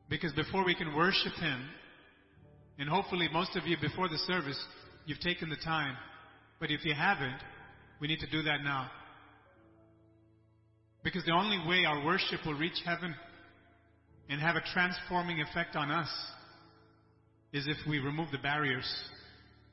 Because 0.10 0.34
before 0.34 0.66
we 0.66 0.76
can 0.76 0.96
worship 0.96 1.34
Him, 1.34 1.62
and 2.78 2.90
hopefully 2.90 3.28
most 3.32 3.56
of 3.56 3.68
you 3.68 3.78
before 3.80 4.08
the 4.08 4.18
service, 4.20 4.60
you've 5.06 5.20
taken 5.20 5.50
the 5.50 5.58
time. 5.58 5.96
But 6.60 6.72
if 6.72 6.86
you 6.86 6.94
haven't, 6.94 7.40
we 8.00 8.08
need 8.08 8.20
to 8.20 8.30
do 8.30 8.42
that 8.44 8.64
now. 8.64 8.90
Because 11.04 11.24
the 11.26 11.32
only 11.32 11.58
way 11.68 11.86
our 11.86 12.04
worship 12.06 12.46
will 12.46 12.58
reach 12.58 12.82
heaven 12.86 13.16
and 14.30 14.42
have 14.42 14.56
a 14.56 14.62
transforming 14.74 15.42
effect 15.42 15.76
on 15.76 15.92
us 15.92 16.10
is 17.52 17.68
if 17.68 17.78
we 17.88 18.00
remove 18.00 18.30
the 18.32 18.38
barriers 18.38 18.88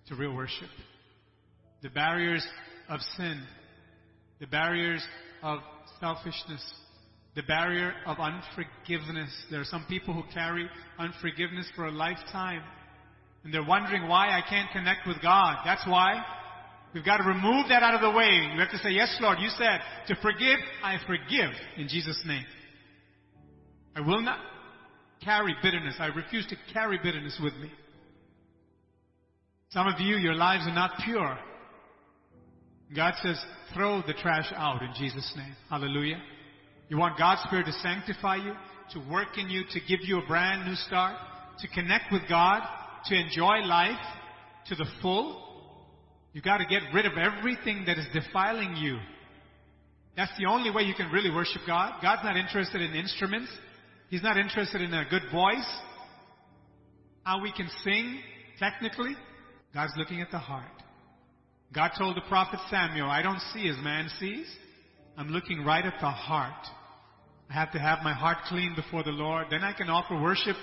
to 0.09 0.15
real 0.15 0.35
worship. 0.35 0.69
The 1.83 1.91
barriers 1.91 2.47
of 2.89 3.01
sin, 3.17 3.43
the 4.41 4.47
barriers 4.47 5.05
of 5.43 5.61
selfishness, 6.01 6.63
the 7.35 7.43
barrier 7.43 7.93
of 8.07 8.19
unforgiveness. 8.19 9.31
There 9.51 9.61
are 9.61 9.65
some 9.65 9.85
people 9.89 10.15
who 10.15 10.23
carry 10.33 10.69
unforgiveness 10.99 11.67
for 11.77 11.87
a 11.87 11.91
lifetime 11.91 12.63
and 13.47 13.55
they're 13.55 13.65
wondering 13.65 14.09
why 14.09 14.27
I 14.27 14.43
can't 14.49 14.69
connect 14.73 15.07
with 15.07 15.23
God. 15.23 15.59
That's 15.65 15.87
why. 15.87 16.21
We've 16.93 17.05
got 17.05 17.19
to 17.19 17.25
remove 17.25 17.69
that 17.69 17.83
out 17.85 17.95
of 17.95 18.01
the 18.01 18.11
way. 18.11 18.51
We 18.55 18.59
have 18.59 18.73
to 18.73 18.79
say, 18.79 18.91
Yes, 18.91 19.17
Lord, 19.21 19.39
you 19.39 19.49
said 19.51 19.81
to 20.09 20.17
forgive, 20.21 20.59
I 20.83 20.97
forgive 21.07 21.51
in 21.77 21.87
Jesus' 21.87 22.21
name. 22.27 22.45
I 23.95 24.01
will 24.01 24.21
not 24.21 24.41
carry 25.23 25.55
bitterness. 25.63 25.95
I 26.01 26.07
refuse 26.07 26.47
to 26.49 26.57
carry 26.73 26.99
bitterness 26.99 27.39
with 27.41 27.55
me. 27.55 27.71
Some 29.71 29.87
of 29.87 30.01
you, 30.01 30.17
your 30.17 30.35
lives 30.35 30.65
are 30.67 30.75
not 30.75 30.93
pure. 31.05 31.39
God 32.95 33.15
says, 33.23 33.43
throw 33.75 34.03
the 34.07 34.15
trash 34.15 34.53
out 34.55 34.83
in 34.83 34.91
Jesus' 34.97 35.33
name. 35.37 35.55
Hallelujah. 35.69 36.21
You 36.89 36.99
want 36.99 37.19
God's 37.19 37.43
Spirit 37.43 37.67
to 37.67 37.73
sanctify 37.73 38.37
you, 38.37 38.53
to 38.93 39.11
work 39.11 39.39
in 39.39 39.51
you, 39.51 39.65
to 39.71 39.81
give 39.81 40.01
you 40.03 40.19
a 40.21 40.27
brand 40.27 40.67
new 40.67 40.75
start, 40.75 41.17
to 41.59 41.69
connect 41.69 42.13
with 42.13 42.23
God, 42.29 42.63
to 43.07 43.15
enjoy 43.17 43.59
life 43.65 43.99
to 44.69 44.77
the 44.77 44.87
full. 45.03 45.43
You've 46.33 46.45
got 46.45 46.59
to 46.59 46.67
get 46.67 46.83
rid 46.95 47.07
of 47.07 47.13
everything 47.19 47.85
that 47.87 47.99
is 47.99 48.07
defiling 48.13 48.77
you. 48.77 48.99
That's 50.17 50.33
the 50.39 50.47
only 50.47 50.71
way 50.71 50.83
you 50.83 50.95
can 50.95 51.11
really 51.11 51.31
worship 51.31 51.63
God. 51.67 52.01
God's 52.01 52.23
not 52.25 52.37
interested 52.37 52.81
in 52.81 52.95
instruments. 52.95 53.51
He's 54.09 54.23
not 54.23 54.37
interested 54.37 54.81
in 54.81 54.95
a 54.95 55.05
good 55.11 55.23
voice. 55.33 55.69
How 57.25 57.43
we 57.43 57.53
can 57.53 57.69
sing 57.83 58.21
technically. 58.59 59.17
God's 59.75 59.93
looking 59.97 60.21
at 60.21 60.31
the 60.31 60.39
heart. 60.39 60.76
God 61.73 61.91
told 61.99 62.17
the 62.17 62.23
prophet 62.23 62.61
Samuel, 62.71 63.11
I 63.11 63.23
don't 63.23 63.41
see 63.53 63.69
as 63.69 63.77
man 63.83 64.09
sees. 64.19 64.47
I'm 65.17 65.29
looking 65.29 65.65
right 65.65 65.85
at 65.85 65.95
the 66.01 66.11
heart. 66.11 66.67
I 67.51 67.55
have 67.55 67.73
to 67.73 67.79
have 67.79 67.99
my 68.03 68.13
heart 68.13 68.39
clean 68.49 68.75
before 68.75 69.03
the 69.03 69.11
Lord. 69.11 69.47
Then 69.51 69.63
I 69.63 69.73
can 69.73 69.89
offer 69.89 70.21
worship 70.21 70.57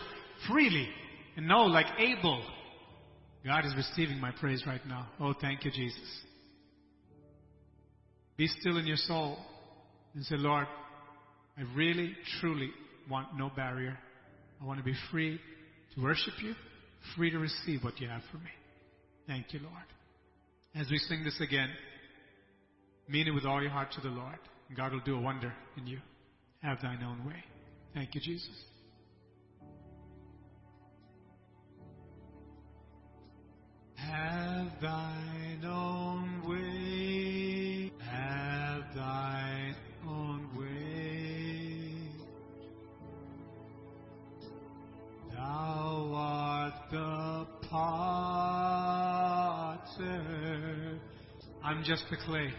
freely. 0.48 0.88
And 1.36 1.48
know, 1.48 1.64
like 1.64 1.88
Abel, 1.98 2.44
God 3.46 3.66
is 3.66 3.74
receiving 3.76 4.20
my 4.20 4.32
praise 4.32 4.64
right 4.66 4.86
now. 4.88 5.08
Oh, 5.20 5.34
thank 5.40 5.66
you, 5.66 5.72
Jesus. 5.72 6.22
Be 8.38 8.48
still 8.48 8.78
in 8.78 8.86
your 8.86 8.98
soul 8.98 9.38
and 10.16 10.24
say, 10.26 10.36
Lord, 10.38 10.68
I 11.58 11.62
really, 11.76 12.16
truly 12.40 12.70
want 13.10 13.38
no 13.38 13.52
barrier. 13.56 13.98
I 14.62 14.66
want 14.66 14.80
to 14.80 14.84
be 14.86 14.96
free 15.12 15.40
to 15.96 16.02
worship 16.02 16.34
you, 16.42 16.54
free 17.16 17.32
to 17.32 17.38
receive 17.38 17.84
what 17.84 18.00
you 18.00 18.08
have 18.08 18.22
for 18.32 18.38
me. 18.38 18.50
Thank 19.28 19.54
you, 19.54 19.60
Lord. 19.60 19.84
As 20.76 20.90
we 20.90 20.98
sing 20.98 21.24
this 21.24 21.40
again, 21.40 21.70
mean 23.08 23.28
it 23.28 23.32
with 23.32 23.46
all 23.46 23.62
your 23.62 23.70
heart 23.70 23.92
to 23.92 24.02
the 24.02 24.10
Lord. 24.10 24.40
God 24.76 24.92
will 24.92 25.02
do 25.02 25.16
a 25.16 25.22
wonder 25.22 25.54
in 25.78 25.86
you. 25.86 26.00
Have 26.64 26.82
thine 26.82 27.04
own 27.04 27.24
way. 27.28 27.44
Thank 27.94 28.16
you, 28.16 28.22
Jesus. 28.22 28.50
Have 33.96 34.72
thine 34.82 35.64
own 35.64 36.42
way. 36.48 37.92
Have 38.04 38.96
thine 38.96 39.76
own 40.08 40.50
way. 40.58 42.08
Thou 45.32 46.14
art 46.16 46.74
the 46.90 47.46
potter. 47.70 48.94
I'm 51.64 51.82
just 51.86 52.04
the 52.10 52.18
clay. 52.18 52.54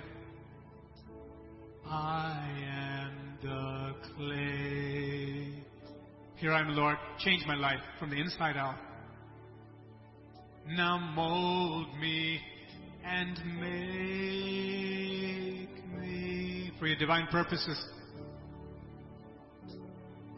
I 1.87 2.49
am 2.67 3.39
the 3.43 3.93
clay. 4.17 5.63
Here 6.37 6.53
I 6.53 6.61
am, 6.61 6.71
Lord. 6.75 6.97
Change 7.19 7.45
my 7.47 7.55
life 7.55 7.81
from 7.99 8.09
the 8.09 8.17
inside 8.17 8.57
out. 8.57 8.77
Now 10.67 10.99
mold 11.15 11.89
me 12.01 12.41
and 13.05 13.39
make 13.61 13.71
me 16.01 16.73
for 16.79 16.87
your 16.87 16.97
divine 16.97 17.27
purposes. 17.31 17.79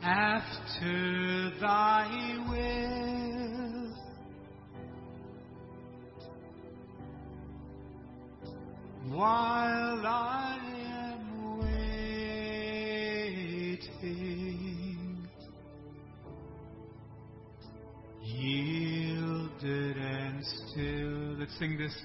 After 0.03 1.53
thy 1.61 2.45
will. 2.51 3.46
While 9.09 10.05
I 10.05 10.59
am 10.91 11.59
waiting, 11.61 12.39
yielded 18.21 19.97
and 19.97 20.45
still. 20.45 21.37
Let's 21.39 21.57
sing 21.59 21.79
this. 21.79 21.97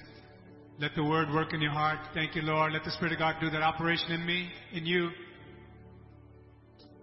Let 0.78 0.94
the 0.94 1.02
word 1.02 1.32
work 1.34 1.52
in 1.52 1.60
your 1.60 1.72
heart. 1.72 1.98
Thank 2.14 2.36
you, 2.36 2.42
Lord. 2.42 2.72
Let 2.72 2.84
the 2.84 2.92
Spirit 2.92 3.12
of 3.14 3.18
God 3.18 3.34
do 3.40 3.50
that 3.50 3.62
operation 3.62 4.12
in 4.12 4.24
me, 4.24 4.48
in 4.72 4.86
you. 4.86 5.10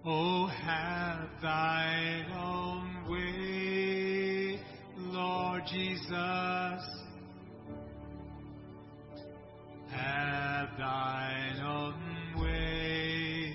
Oh, 0.05 0.47
have 0.47 1.27
thine 1.41 2.31
own 2.31 3.05
way, 3.11 4.61
Lord 4.97 5.63
Jesus. 5.69 7.08
Have 9.91 10.69
thine 10.77 11.59
own 11.65 11.93
way. 12.41 13.53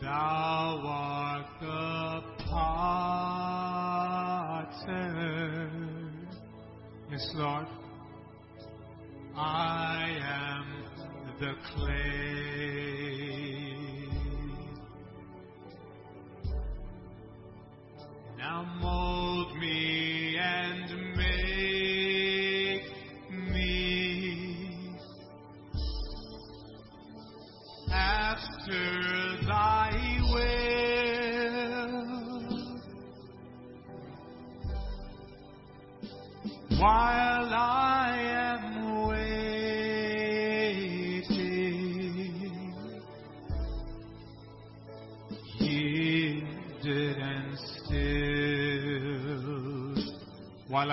Thou 0.00 0.80
art 0.84 1.46
the 1.60 2.22
potter. 2.44 2.90
Yes, 7.10 7.26
Lord. 7.34 7.66
I 9.36 10.18
am 10.22 10.66
the 11.38 11.54
clay. 11.74 13.29
Now 18.40 18.64
mold 18.80 19.54
me 19.58 20.38
and 20.38 20.88
make 21.14 22.84
me 23.52 24.96
after 27.92 29.36
thy 29.46 29.90
will. 30.32 30.70
While 36.78 37.52
I 37.52 38.29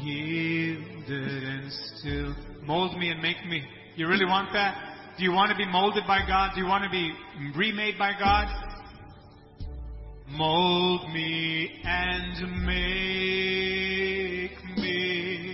yielded 0.00 1.44
and 1.44 1.70
still, 1.70 2.34
mold 2.64 2.98
me 2.98 3.10
and 3.10 3.22
make 3.22 3.36
me. 3.48 3.62
You 3.94 4.08
really 4.08 4.26
want 4.26 4.52
that? 4.52 4.74
Do 5.16 5.22
you 5.22 5.30
want 5.30 5.52
to 5.52 5.56
be 5.56 5.66
molded 5.66 6.02
by 6.04 6.26
God? 6.26 6.50
Do 6.56 6.60
you 6.60 6.66
want 6.66 6.82
to 6.82 6.90
be 6.90 7.12
remade 7.54 7.96
by 8.00 8.14
God? 8.18 8.48
Mold 10.28 11.08
me 11.12 11.80
and 11.84 12.66
make 12.66 12.76
me 14.76 15.51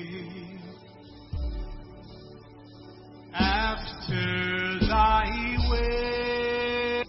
after 3.59 4.87
thy 4.87 5.27
way 5.69 7.05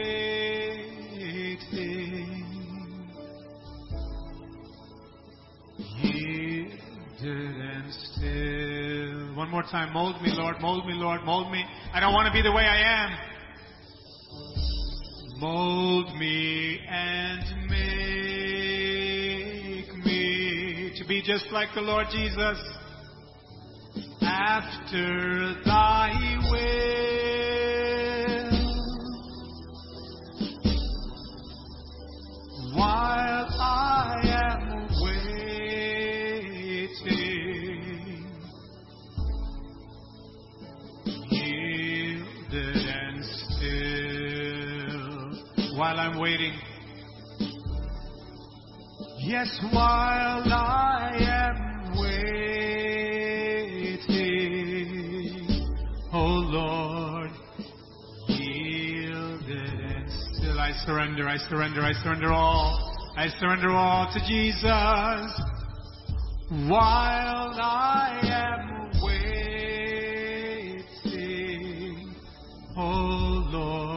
one 9.34 9.50
more 9.50 9.64
time 9.64 9.92
mold 9.92 10.22
me 10.22 10.30
Lord 10.32 10.60
mold 10.60 10.86
me 10.86 10.92
Lord 10.94 11.24
mold 11.24 11.50
me. 11.50 11.64
I 11.92 11.98
don't 11.98 12.14
want 12.14 12.28
to 12.28 12.32
be 12.32 12.42
the 12.42 12.52
way 12.52 12.62
I 12.62 12.78
am. 13.04 13.10
Mold 15.40 16.14
me 16.16 16.78
and 16.88 17.61
to 21.02 21.08
be 21.08 21.22
just 21.22 21.46
like 21.50 21.68
the 21.74 21.80
Lord 21.80 22.06
Jesus. 22.12 22.58
After 24.20 25.54
thy 25.64 26.10
will 26.50 27.01
Yes, 49.32 49.48
while 49.72 50.44
I 50.52 51.16
am 51.18 51.56
waiting, 51.98 52.18
oh 56.12 56.18
Lord, 56.52 57.30
yielded 58.28 59.48
and 59.48 60.10
still 60.34 60.60
I 60.60 60.72
surrender, 60.84 61.26
I 61.26 61.38
surrender, 61.48 61.80
I 61.80 61.94
surrender 62.02 62.30
all, 62.30 62.94
I 63.16 63.28
surrender 63.40 63.70
all 63.70 64.12
to 64.12 64.20
Jesus. 64.28 64.62
While 66.68 67.54
I 67.58 68.20
am 68.22 68.90
waiting, 69.02 70.44
oh 72.76 73.48
Lord, 73.50 73.91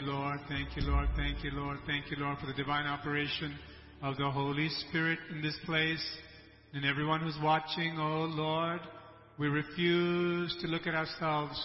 you, 0.00 0.06
Lord. 0.06 0.40
Thank 0.48 0.76
you, 0.76 0.82
Lord. 0.82 1.08
Thank 1.16 1.42
you, 1.42 1.50
Lord. 1.52 1.78
Thank 1.86 2.10
you, 2.10 2.16
Lord, 2.18 2.38
for 2.38 2.46
the 2.46 2.52
divine 2.52 2.86
operation 2.86 3.56
of 4.02 4.16
the 4.16 4.30
Holy 4.30 4.68
Spirit 4.68 5.18
in 5.30 5.40
this 5.42 5.56
place 5.64 6.04
and 6.72 6.84
everyone 6.84 7.20
who's 7.20 7.38
watching. 7.42 7.96
Oh, 7.98 8.24
Lord, 8.24 8.80
we 9.38 9.48
refuse 9.48 10.56
to 10.60 10.68
look 10.68 10.86
at 10.86 10.94
ourselves. 10.94 11.58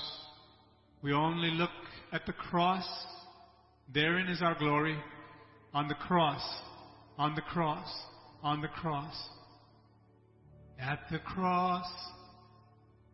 We 1.02 1.14
only 1.14 1.52
look 1.52 1.70
at 2.12 2.26
the 2.26 2.34
cross. 2.34 2.86
Therein 3.94 4.28
is 4.28 4.42
our 4.42 4.58
glory. 4.58 4.98
On 5.74 5.88
the 5.88 5.96
cross, 5.96 6.44
on 7.18 7.36
the 7.36 7.42
cross, 7.42 7.88
on 8.42 8.62
the 8.62 8.68
cross. 8.68 9.16
At 10.80 11.00
the 11.12 11.20
cross, 11.20 11.86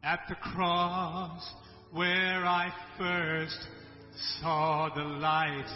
at 0.03 0.19
the 0.29 0.35
cross, 0.35 1.53
where 1.91 2.45
I 2.45 2.71
first 2.97 3.67
saw 4.41 4.89
the 4.93 5.03
light 5.03 5.69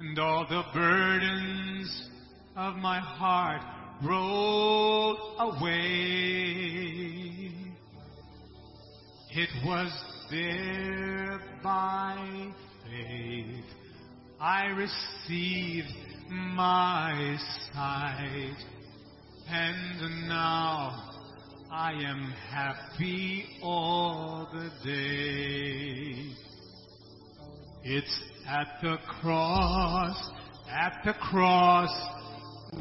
and 0.00 0.18
all 0.18 0.46
the 0.48 0.62
burdens 0.72 2.08
of 2.56 2.76
my 2.76 2.98
heart 2.98 3.62
rolled 4.02 5.18
away. 5.38 6.30
It 9.32 9.50
was 9.64 9.92
there 10.30 11.40
by 11.62 12.52
faith 12.84 13.64
I 14.40 14.66
received 14.66 15.94
my 16.30 17.36
sight 17.72 18.56
and 19.48 20.28
now 20.28 21.10
I 21.70 21.92
am 21.92 22.32
happy 22.50 23.44
all 23.62 24.48
the 24.52 24.70
day. 24.84 26.49
It's 27.82 28.22
at 28.46 28.66
the 28.82 28.98
cross, 29.20 30.30
at 30.68 31.00
the 31.04 31.14
cross, 31.14 31.90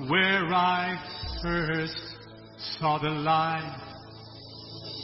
where 0.09 0.53
I 0.53 0.97
first 1.41 1.95
saw 2.77 2.97
the 2.99 3.09
light. 3.09 3.85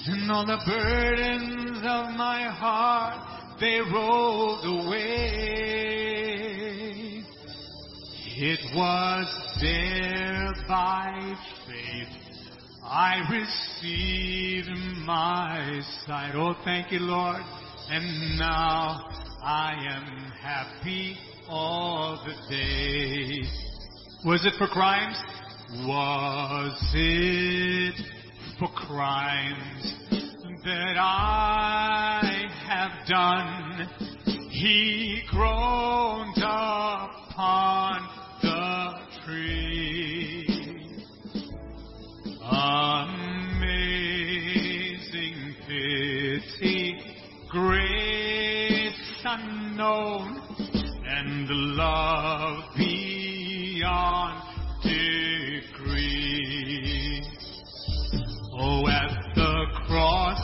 And 0.07 0.31
all 0.31 0.45
the 0.45 0.59
burdens 0.65 1.77
of 1.77 2.15
my 2.15 2.49
heart, 2.49 3.59
they 3.59 3.79
rolled 3.79 4.65
away. 4.65 5.75
It 8.37 8.59
was 8.75 9.27
there 9.61 10.53
by 10.67 11.35
faith 11.65 12.25
I 12.83 13.21
received 13.31 14.69
my 15.05 15.81
sight. 16.05 16.33
Oh, 16.35 16.53
thank 16.65 16.91
you, 16.91 16.99
Lord. 16.99 17.41
And 17.89 18.37
now 18.37 19.09
I 19.47 19.75
am 19.91 20.31
happy 20.41 21.15
all 21.47 22.19
the 22.25 22.33
day. 22.49 23.43
Was 24.25 24.43
it 24.43 24.53
for 24.57 24.65
crimes? 24.65 25.21
Was 25.85 26.73
it 26.95 27.93
for 28.57 28.69
crimes 28.69 29.93
that 30.63 30.97
I 30.97 32.47
have 32.67 33.07
done? 33.07 33.87
He 34.49 35.21
groaned 35.29 36.37
upon 36.37 38.09
the 38.41 38.97
tree. 39.23 40.47
Amazing 42.51 43.75
pity, 45.67 46.97
grace 47.51 48.14
unknown, 49.35 50.39
and 51.07 51.47
the 51.47 51.53
love 51.53 52.75
beyond 52.77 54.41
degree. 54.83 56.01
Oh, 58.57 58.87
at 58.87 59.11
the 59.35 59.65
cross, 59.87 60.39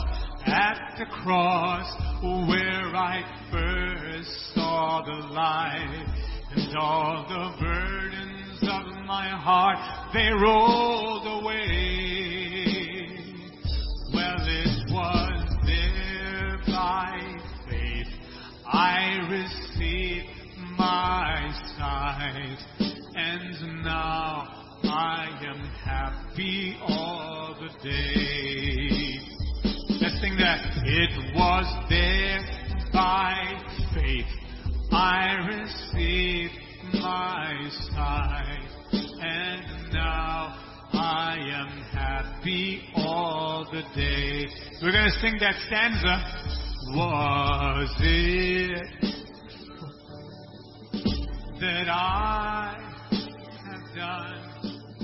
at 0.46 0.94
the 0.98 1.06
cross, 1.06 1.86
where 2.22 2.94
I 2.94 3.22
first 3.50 4.54
saw 4.54 5.02
the 5.04 5.28
light, 5.32 6.06
and 6.54 6.76
all 6.76 7.26
the 7.28 7.50
burdens 7.64 8.62
of 8.62 8.86
my 9.06 9.28
heart, 9.28 9.78
they 10.12 10.30
rolled 10.32 11.26
away. 11.42 12.21
I 18.72 19.18
received 19.28 20.28
my 20.78 21.52
sight, 21.76 22.56
and 23.14 23.84
now 23.84 24.48
I 24.84 25.28
am 25.42 25.60
happy 25.84 26.78
all 26.80 27.54
the 27.60 27.68
day. 27.86 29.20
Let's 30.00 30.18
sing 30.22 30.36
that. 30.38 30.60
It 30.84 31.34
was 31.36 31.66
there 31.90 32.40
by 32.94 33.34
faith 33.94 34.24
I 34.90 35.34
received 35.48 36.54
my 36.94 37.68
sight, 37.94 38.68
and 39.20 39.92
now 39.92 40.56
I 40.94 41.36
am 41.38 41.68
happy 41.92 42.82
all 42.94 43.66
the 43.70 43.82
day. 43.94 44.46
We're 44.82 44.92
going 44.92 45.04
to 45.04 45.20
sing 45.20 45.36
that 45.40 45.56
stanza 45.66 46.61
was 46.88 47.94
it 48.00 48.86
that 51.60 51.88
I 51.88 52.76
have 53.66 53.94
done? 53.94 54.40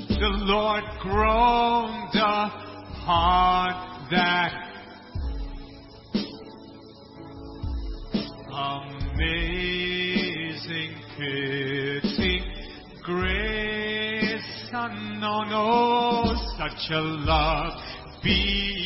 The 0.08 0.30
Lord 0.44 0.84
groaned 1.00 2.14
upon 2.14 3.68
that 4.10 4.52
amazing 9.20 10.02
pity, 11.16 12.36
grace 13.04 14.70
unknown, 14.72 15.52
oh, 15.52 16.34
such 16.58 16.90
a 16.90 17.00
love 17.00 17.74
beyond 18.22 18.77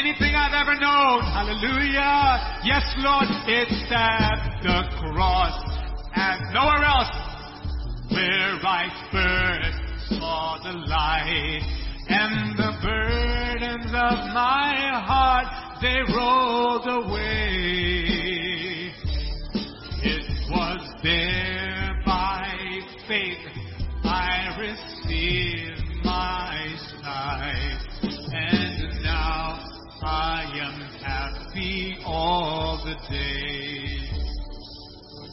anything 0.00 0.34
I've 0.34 0.54
ever 0.54 0.80
known. 0.80 1.20
Hallelujah. 1.20 2.62
Yes, 2.64 2.82
Lord, 2.98 3.28
it's 3.46 3.92
at 3.92 4.62
the 4.62 4.80
cross 4.96 5.52
and 6.14 6.54
nowhere 6.54 6.84
else 6.84 7.12
where 8.08 8.56
I 8.64 8.88
first 9.12 10.18
saw 10.18 10.56
the 10.62 10.72
light 10.72 11.60
and 12.08 12.56
the 12.56 12.72
burdens 12.82 13.92
of 13.92 14.18
my 14.32 14.72
heart, 15.04 15.80
they 15.82 16.00
rolled 16.16 16.86
away. 17.04 17.99
All 33.10 33.16
the 33.16 33.16
day. 33.16 33.98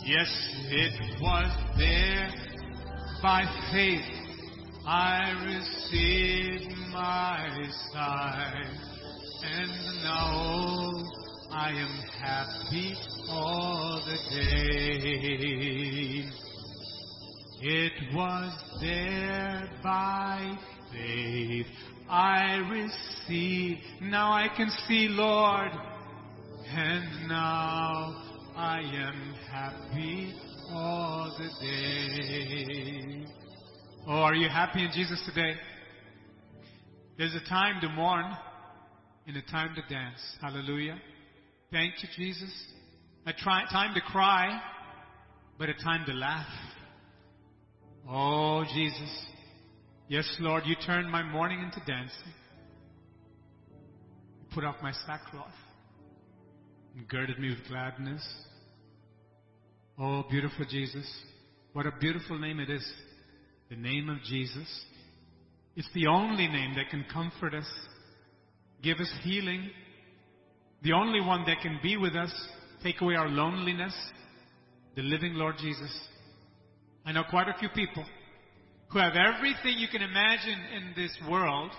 Yes, 0.05 0.29
it 0.69 1.21
was 1.21 1.51
there 1.77 2.29
by 3.21 3.43
faith 3.71 4.05
I 4.85 5.31
received 5.45 6.71
my 6.93 7.49
sight, 7.93 8.65
and 9.43 9.71
now 10.03 10.93
I 11.51 11.71
am 11.71 12.01
happy 12.21 12.95
all 13.29 14.01
the 14.05 14.17
day. 14.35 14.97
It 17.59 17.93
was 18.13 18.53
there 18.79 19.69
by 19.83 20.57
faith 20.93 21.65
I 22.09 22.55
received. 22.71 23.81
Now 24.01 24.31
I 24.31 24.47
can 24.55 24.69
see, 24.87 25.07
Lord, 25.09 25.71
and 26.69 27.29
now 27.29 28.23
I 28.55 28.79
am 28.79 29.35
happy 29.49 30.33
all 30.71 31.33
the 31.37 31.65
day. 31.65 33.25
Oh, 34.05 34.21
are 34.21 34.35
you 34.35 34.49
happy 34.49 34.83
in 34.83 34.91
Jesus 34.93 35.21
today? 35.25 35.53
There's 37.17 37.35
a 37.35 37.49
time 37.49 37.79
to 37.81 37.89
mourn 37.89 38.25
and 39.27 39.37
a 39.37 39.41
time 39.43 39.75
to 39.75 39.93
dance. 39.93 40.19
Hallelujah. 40.41 40.99
Thank 41.71 41.93
you, 42.03 42.09
Jesus. 42.15 42.51
A 43.25 43.33
try, 43.33 43.63
time 43.71 43.93
to 43.93 44.01
cry, 44.01 44.59
but 45.57 45.69
a 45.69 45.73
time 45.73 46.05
to 46.05 46.13
laugh. 46.13 46.47
Oh, 48.09 48.63
Jesus. 48.73 49.25
Yes, 50.09 50.37
Lord, 50.39 50.63
you 50.65 50.75
turned 50.85 51.09
my 51.09 51.23
mourning 51.23 51.61
into 51.61 51.79
dancing. 51.85 52.33
Put 54.53 54.63
off 54.63 54.75
my 54.81 54.91
sackcloth 55.05 55.51
girded 57.05 57.39
me 57.39 57.49
with 57.49 57.67
gladness. 57.67 58.25
Oh, 59.99 60.23
beautiful 60.29 60.65
Jesus. 60.69 61.05
What 61.73 61.85
a 61.85 61.91
beautiful 61.99 62.39
name 62.39 62.59
it 62.59 62.69
is. 62.69 62.85
The 63.69 63.75
name 63.75 64.09
of 64.09 64.21
Jesus. 64.23 64.67
It's 65.75 65.89
the 65.93 66.07
only 66.07 66.47
name 66.47 66.75
that 66.75 66.89
can 66.89 67.05
comfort 67.13 67.53
us, 67.53 67.67
give 68.81 68.97
us 68.97 69.11
healing, 69.23 69.69
the 70.81 70.93
only 70.93 71.21
one 71.21 71.45
that 71.45 71.61
can 71.61 71.79
be 71.83 71.97
with 71.97 72.15
us, 72.15 72.33
take 72.83 73.01
away 73.01 73.15
our 73.15 73.29
loneliness, 73.29 73.93
the 74.95 75.03
living 75.03 75.35
Lord 75.35 75.55
Jesus. 75.59 75.91
I 77.05 77.11
know 77.11 77.23
quite 77.29 77.47
a 77.47 77.57
few 77.59 77.69
people 77.69 78.05
who 78.89 78.99
have 78.99 79.13
everything 79.15 79.77
you 79.77 79.87
can 79.87 80.01
imagine 80.01 80.59
in 80.75 80.93
this 80.95 81.15
world, 81.29 81.71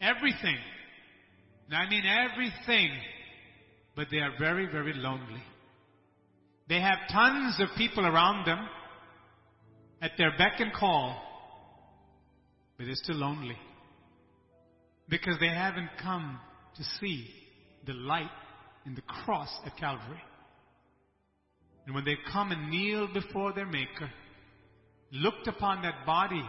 everything. 0.00 0.56
And 1.66 1.76
I 1.76 1.88
mean 1.88 2.04
everything, 2.06 2.90
but 3.96 4.08
they 4.10 4.18
are 4.18 4.32
very, 4.38 4.66
very 4.66 4.92
lonely. 4.94 5.42
They 6.68 6.80
have 6.80 6.98
tons 7.12 7.56
of 7.60 7.68
people 7.76 8.06
around 8.06 8.46
them 8.46 8.66
at 10.00 10.12
their 10.18 10.32
beck 10.36 10.60
and 10.60 10.72
call, 10.72 11.20
but 12.76 12.86
they're 12.86 12.94
still 12.96 13.16
lonely 13.16 13.56
because 15.08 15.36
they 15.38 15.48
haven't 15.48 15.90
come 16.02 16.38
to 16.76 16.82
see 17.00 17.28
the 17.86 17.92
light 17.92 18.30
in 18.86 18.94
the 18.94 19.02
cross 19.02 19.48
at 19.66 19.76
Calvary. 19.76 20.22
And 21.86 21.94
when 21.94 22.04
they 22.04 22.16
come 22.32 22.50
and 22.50 22.70
kneel 22.70 23.08
before 23.12 23.52
their 23.52 23.66
Maker, 23.66 24.10
looked 25.12 25.46
upon 25.46 25.82
that 25.82 26.06
body 26.06 26.44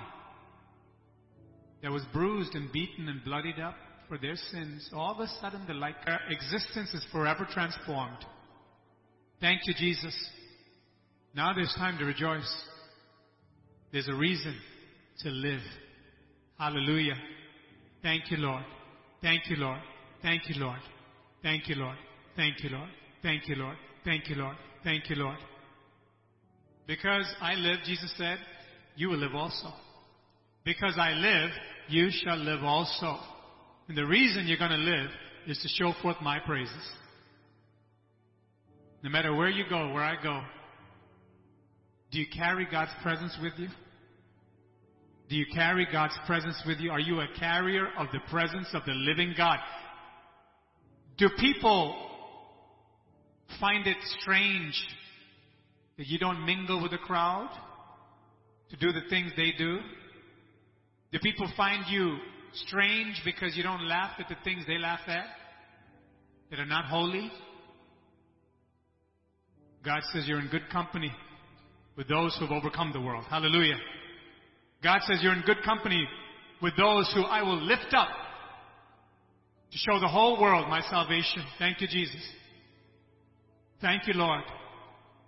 that 1.83 1.91
was 1.91 2.03
bruised 2.13 2.55
and 2.55 2.71
beaten 2.71 3.09
and 3.09 3.23
bloodied 3.23 3.59
up 3.59 3.75
for 4.07 4.17
their 4.17 4.35
sins, 4.35 4.89
all 4.93 5.13
of 5.13 5.19
a 5.19 5.27
sudden 5.41 5.65
the 5.67 5.73
light, 5.73 5.95
uh, 6.01 6.05
their 6.05 6.19
existence 6.29 6.93
is 6.93 7.05
forever 7.11 7.47
transformed. 7.51 8.25
Thank 9.41 9.61
you, 9.65 9.73
Jesus. 9.77 10.15
Now 11.35 11.53
there's 11.53 11.73
time 11.77 11.97
to 11.97 12.05
rejoice. 12.05 12.63
There's 13.91 14.07
a 14.07 14.15
reason 14.15 14.55
to 15.19 15.29
live. 15.29 15.61
Hallelujah. 16.57 17.15
Thank 18.01 18.31
you, 18.31 18.37
Lord. 18.37 18.63
Thank 19.21 19.49
you, 19.49 19.57
Lord. 19.57 19.79
Thank 20.21 20.49
you, 20.49 20.55
Lord. 20.55 20.79
Thank 21.41 21.67
you, 21.67 21.75
Lord. 21.75 21.97
Thank 22.35 22.63
you, 22.63 22.69
Lord. 22.69 22.89
Thank 23.21 23.47
you, 23.47 23.55
Lord. 23.55 23.77
Thank 24.03 24.29
you, 24.29 24.35
Lord. 24.35 24.55
Thank 24.83 25.09
you, 25.09 25.15
Lord. 25.15 25.37
Because 26.87 27.25
I 27.41 27.55
live, 27.55 27.79
Jesus 27.85 28.13
said, 28.17 28.37
you 28.95 29.09
will 29.09 29.17
live 29.17 29.33
also. 29.33 29.73
Because 30.63 30.95
I 30.97 31.11
live, 31.11 31.49
you 31.89 32.09
shall 32.11 32.37
live 32.37 32.63
also. 32.63 33.17
And 33.87 33.97
the 33.97 34.05
reason 34.05 34.47
you're 34.47 34.57
going 34.57 34.71
to 34.71 34.77
live 34.77 35.09
is 35.47 35.59
to 35.59 35.67
show 35.67 35.93
forth 36.01 36.17
my 36.21 36.39
praises. 36.39 36.91
No 39.03 39.09
matter 39.09 39.35
where 39.35 39.49
you 39.49 39.63
go, 39.69 39.93
where 39.93 40.03
I 40.03 40.21
go, 40.21 40.41
do 42.11 42.19
you 42.19 42.25
carry 42.35 42.67
God's 42.69 42.91
presence 43.03 43.37
with 43.41 43.53
you? 43.57 43.67
Do 45.29 45.35
you 45.35 45.45
carry 45.53 45.87
God's 45.91 46.17
presence 46.25 46.61
with 46.65 46.79
you? 46.79 46.91
Are 46.91 46.99
you 46.99 47.19
a 47.19 47.27
carrier 47.37 47.87
of 47.97 48.07
the 48.11 48.19
presence 48.31 48.67
of 48.73 48.83
the 48.85 48.93
living 48.93 49.33
God? 49.37 49.59
Do 51.17 51.29
people 51.39 51.95
find 53.59 53.87
it 53.87 53.97
strange 54.19 54.73
that 55.97 56.07
you 56.07 56.19
don't 56.19 56.45
mingle 56.45 56.81
with 56.81 56.91
the 56.91 56.97
crowd 56.97 57.49
to 58.69 58.77
do 58.77 58.91
the 58.91 59.07
things 59.09 59.31
they 59.35 59.53
do? 59.57 59.79
Do 61.11 61.19
people 61.19 61.49
find 61.55 61.85
you 61.89 62.17
strange 62.67 63.21
because 63.23 63.55
you 63.55 63.63
don't 63.63 63.87
laugh 63.87 64.11
at 64.19 64.27
the 64.29 64.35
things 64.43 64.63
they 64.67 64.77
laugh 64.77 65.01
at 65.07 65.25
that 66.49 66.59
are 66.59 66.65
not 66.65 66.85
holy? 66.85 67.31
God 69.83 70.01
says 70.11 70.25
you're 70.27 70.39
in 70.39 70.47
good 70.47 70.69
company 70.71 71.11
with 71.95 72.07
those 72.07 72.35
who 72.37 72.45
have 72.45 72.51
overcome 72.51 72.91
the 72.91 73.01
world. 73.01 73.25
Hallelujah. 73.29 73.77
God 74.83 74.99
says 75.07 75.19
you're 75.21 75.33
in 75.33 75.41
good 75.41 75.63
company 75.63 76.07
with 76.61 76.75
those 76.77 77.11
who 77.15 77.21
I 77.23 77.41
will 77.41 77.61
lift 77.61 77.93
up 77.93 78.09
to 79.71 79.77
show 79.77 79.99
the 79.99 80.07
whole 80.07 80.41
world 80.41 80.69
my 80.69 80.81
salvation. 80.89 81.43
Thank 81.59 81.81
you, 81.81 81.87
Jesus. 81.87 82.21
Thank 83.81 84.07
you, 84.07 84.13
Lord. 84.13 84.41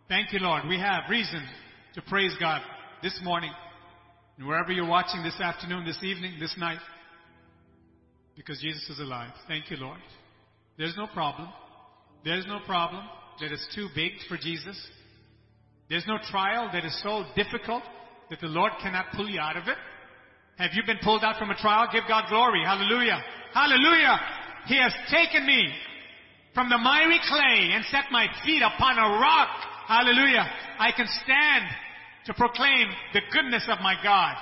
Thank 0.08 0.34
you, 0.34 0.40
Lord. 0.40 0.64
We 0.68 0.80
have 0.80 1.04
reason 1.10 1.46
to 1.96 2.02
praise 2.04 2.34
God 2.40 2.62
this 3.04 3.20
morning 3.24 3.52
and 4.38 4.48
wherever 4.48 4.72
you're 4.72 4.88
watching 4.88 5.24
this 5.24 5.40
afternoon, 5.40 5.86
this 5.86 6.02
evening, 6.04 6.36
this 6.40 6.56
night, 6.58 6.78
because 8.38 8.62
Jesus 8.62 8.88
is 8.90 9.00
alive. 9.00 9.34
Thank 9.48 9.70
you, 9.72 9.78
Lord. 9.78 10.00
There's 10.78 10.96
no 10.96 11.08
problem. 11.08 11.50
There's 12.24 12.46
no 12.46 12.60
problem 12.66 13.04
that 13.42 13.52
is 13.52 13.66
too 13.76 13.88
big 13.96 14.14
for 14.30 14.38
Jesus. 14.38 14.78
There's 15.90 16.06
no 16.08 16.18
trial 16.30 16.70
that 16.72 16.86
is 16.86 16.98
so 17.04 17.26
difficult 17.36 17.84
that 18.30 18.40
the 18.40 18.48
Lord 18.48 18.72
cannot 18.82 19.08
pull 19.16 19.30
you 19.30 19.40
out 19.40 19.58
of 19.58 19.68
it. 19.68 19.78
Have 20.58 20.72
you 20.74 20.84
been 20.86 21.00
pulled 21.04 21.24
out 21.24 21.38
from 21.38 21.50
a 21.50 21.56
trial? 21.56 21.88
Give 21.92 22.04
God 22.08 22.26
glory. 22.30 22.64
Hallelujah. 22.64 23.24
Hallelujah. 23.54 24.20
He 24.66 24.78
has 24.78 24.94
taken 25.10 25.46
me 25.46 25.70
from 26.54 26.70
the 26.70 26.78
miry 26.78 27.20
clay 27.28 27.72
and 27.74 27.86
set 27.86 28.06
my 28.12 28.28
feet 28.46 28.62
upon 28.62 28.98
a 28.98 29.20
rock. 29.20 29.50
Hallelujah. 29.88 30.46
I 30.80 30.92
can 30.92 31.08
stand 31.24 31.64
to 32.26 32.34
proclaim 32.34 32.90
the 33.14 33.22
goodness 33.32 33.68
of 33.70 33.80
my 33.82 33.96
God. 34.04 34.36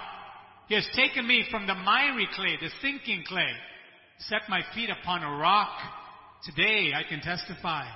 He 0.67 0.75
has 0.75 0.87
taken 0.95 1.27
me 1.27 1.45
from 1.51 1.67
the 1.67 1.75
miry 1.75 2.27
clay, 2.33 2.57
the 2.59 2.69
sinking 2.81 3.23
clay, 3.27 3.51
set 4.20 4.41
my 4.49 4.61
feet 4.74 4.89
upon 4.89 5.24
a 5.24 5.38
rock, 5.38 5.78
Today 6.45 6.91
I 6.95 7.01
can 7.09 7.22
testify, 7.22 7.88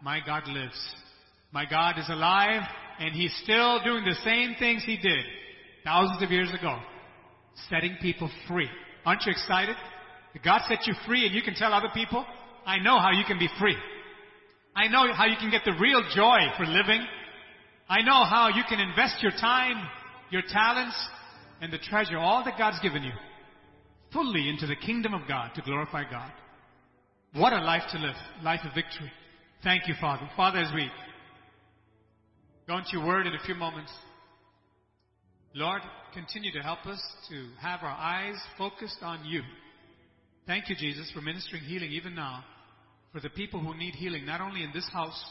my 0.00 0.20
God 0.24 0.46
lives. 0.46 0.94
My 1.50 1.64
God 1.68 1.98
is 1.98 2.08
alive 2.08 2.62
and 3.00 3.12
He's 3.12 3.34
still 3.42 3.82
doing 3.82 4.04
the 4.04 4.14
same 4.24 4.54
things 4.60 4.84
He 4.86 4.96
did 4.96 5.24
thousands 5.82 6.22
of 6.22 6.30
years 6.30 6.48
ago. 6.56 6.78
Setting 7.68 7.96
people 8.00 8.30
free. 8.46 8.68
Aren't 9.04 9.26
you 9.26 9.32
excited? 9.32 9.74
God 10.44 10.60
set 10.68 10.86
you 10.86 10.94
free 11.04 11.26
and 11.26 11.34
you 11.34 11.42
can 11.42 11.54
tell 11.54 11.74
other 11.74 11.88
people, 11.92 12.24
I 12.64 12.78
know 12.78 13.00
how 13.00 13.10
you 13.10 13.24
can 13.26 13.40
be 13.40 13.48
free. 13.58 13.76
I 14.76 14.86
know 14.86 15.12
how 15.12 15.24
you 15.24 15.36
can 15.40 15.50
get 15.50 15.62
the 15.64 15.74
real 15.80 16.04
joy 16.14 16.38
for 16.56 16.64
living. 16.64 17.04
I 17.88 18.02
know 18.02 18.22
how 18.22 18.50
you 18.54 18.62
can 18.68 18.78
invest 18.78 19.20
your 19.20 19.32
time, 19.32 19.84
your 20.30 20.42
talents, 20.48 21.08
and 21.60 21.72
the 21.72 21.78
treasure, 21.78 22.18
all 22.18 22.44
that 22.44 22.56
God's 22.56 22.78
given 22.80 23.02
you, 23.02 23.12
fully 24.12 24.48
into 24.48 24.66
the 24.66 24.76
kingdom 24.76 25.14
of 25.14 25.28
God 25.28 25.52
to 25.54 25.62
glorify 25.62 26.04
God. 26.10 26.32
What 27.34 27.52
a 27.52 27.60
life 27.60 27.82
to 27.92 27.98
live. 27.98 28.14
Life 28.42 28.60
of 28.64 28.74
victory. 28.74 29.10
Thank 29.62 29.88
you, 29.88 29.94
Father. 30.00 30.28
Father, 30.36 30.58
as 30.58 30.72
we 30.74 30.88
go 32.66 32.78
into 32.78 32.90
your 32.92 33.06
word 33.06 33.26
in 33.26 33.34
a 33.34 33.44
few 33.44 33.54
moments, 33.54 33.92
Lord, 35.54 35.82
continue 36.12 36.52
to 36.52 36.60
help 36.60 36.86
us 36.86 37.02
to 37.30 37.48
have 37.60 37.80
our 37.82 37.88
eyes 37.88 38.36
focused 38.58 38.98
on 39.02 39.24
you. 39.24 39.42
Thank 40.46 40.68
you, 40.68 40.76
Jesus, 40.76 41.10
for 41.14 41.20
ministering 41.20 41.62
healing 41.62 41.90
even 41.92 42.14
now 42.14 42.44
for 43.16 43.20
the 43.20 43.30
people 43.30 43.60
who 43.60 43.74
need 43.74 43.94
healing, 43.94 44.26
not 44.26 44.42
only 44.42 44.62
in 44.62 44.70
this 44.74 44.86
house 44.92 45.24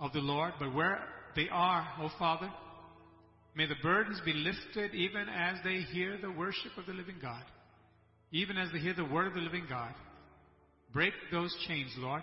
of 0.00 0.12
the 0.12 0.18
Lord, 0.18 0.54
but 0.58 0.74
where 0.74 0.98
they 1.36 1.48
are, 1.48 1.86
oh 2.00 2.10
Father. 2.18 2.52
May 3.54 3.66
the 3.66 3.76
burdens 3.84 4.20
be 4.24 4.32
lifted 4.32 4.92
even 4.96 5.28
as 5.28 5.58
they 5.62 5.76
hear 5.92 6.18
the 6.20 6.32
worship 6.32 6.72
of 6.76 6.86
the 6.86 6.92
living 6.92 7.14
God, 7.22 7.44
even 8.34 8.58
as 8.58 8.68
they 8.72 8.80
hear 8.80 8.94
the 8.94 9.04
word 9.04 9.28
of 9.28 9.34
the 9.34 9.40
living 9.40 9.64
God. 9.68 9.94
Break 10.92 11.12
those 11.30 11.56
chains, 11.68 11.94
Lord. 11.98 12.22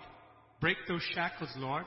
Break 0.60 0.76
those 0.86 1.00
shackles, 1.14 1.48
Lord. 1.56 1.84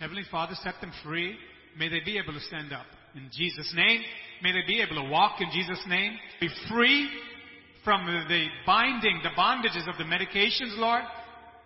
Heavenly 0.00 0.24
Father, 0.30 0.54
set 0.64 0.74
them 0.80 0.92
free. 1.04 1.36
May 1.78 1.88
they 1.90 2.00
be 2.00 2.18
able 2.18 2.32
to 2.32 2.40
stand 2.40 2.72
up. 2.72 2.86
In 3.14 3.28
Jesus' 3.30 3.70
name, 3.76 4.00
may 4.42 4.52
they 4.52 4.66
be 4.66 4.80
able 4.80 4.96
to 5.02 5.10
walk 5.10 5.42
in 5.42 5.48
Jesus' 5.52 5.84
name. 5.86 6.12
Be 6.40 6.48
free 6.70 7.08
from 7.84 8.06
the 8.06 8.46
binding, 8.64 9.20
the 9.22 9.30
bondages 9.38 9.86
of 9.88 9.98
the 9.98 10.04
medications, 10.04 10.76
Lord, 10.78 11.02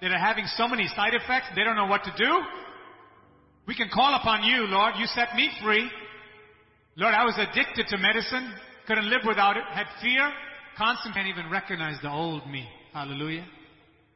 that 0.02 0.11
are 0.11 0.18
having 0.18 0.46
so 0.56 0.66
many 0.66 0.88
side 0.96 1.14
effects. 1.14 1.46
They 1.54 1.62
don't 1.62 1.76
know 1.76 1.86
what 1.86 2.02
to 2.04 2.12
do. 2.18 2.40
We 3.68 3.76
can 3.76 3.88
call 3.88 4.14
upon 4.14 4.42
you, 4.42 4.66
Lord. 4.66 4.94
You 4.98 5.06
set 5.06 5.36
me 5.36 5.48
free. 5.62 5.88
Lord, 6.96 7.14
I 7.14 7.24
was 7.24 7.38
addicted 7.38 7.86
to 7.86 7.98
medicine. 7.98 8.52
Couldn't 8.88 9.08
live 9.08 9.22
without 9.24 9.56
it. 9.56 9.62
Had 9.72 9.86
fear. 10.02 10.32
Constant. 10.80 11.14
Can't 11.14 11.28
even 11.28 11.50
recognize 11.50 11.98
the 12.00 12.10
old 12.10 12.46
me. 12.48 12.66
Hallelujah. 12.94 13.46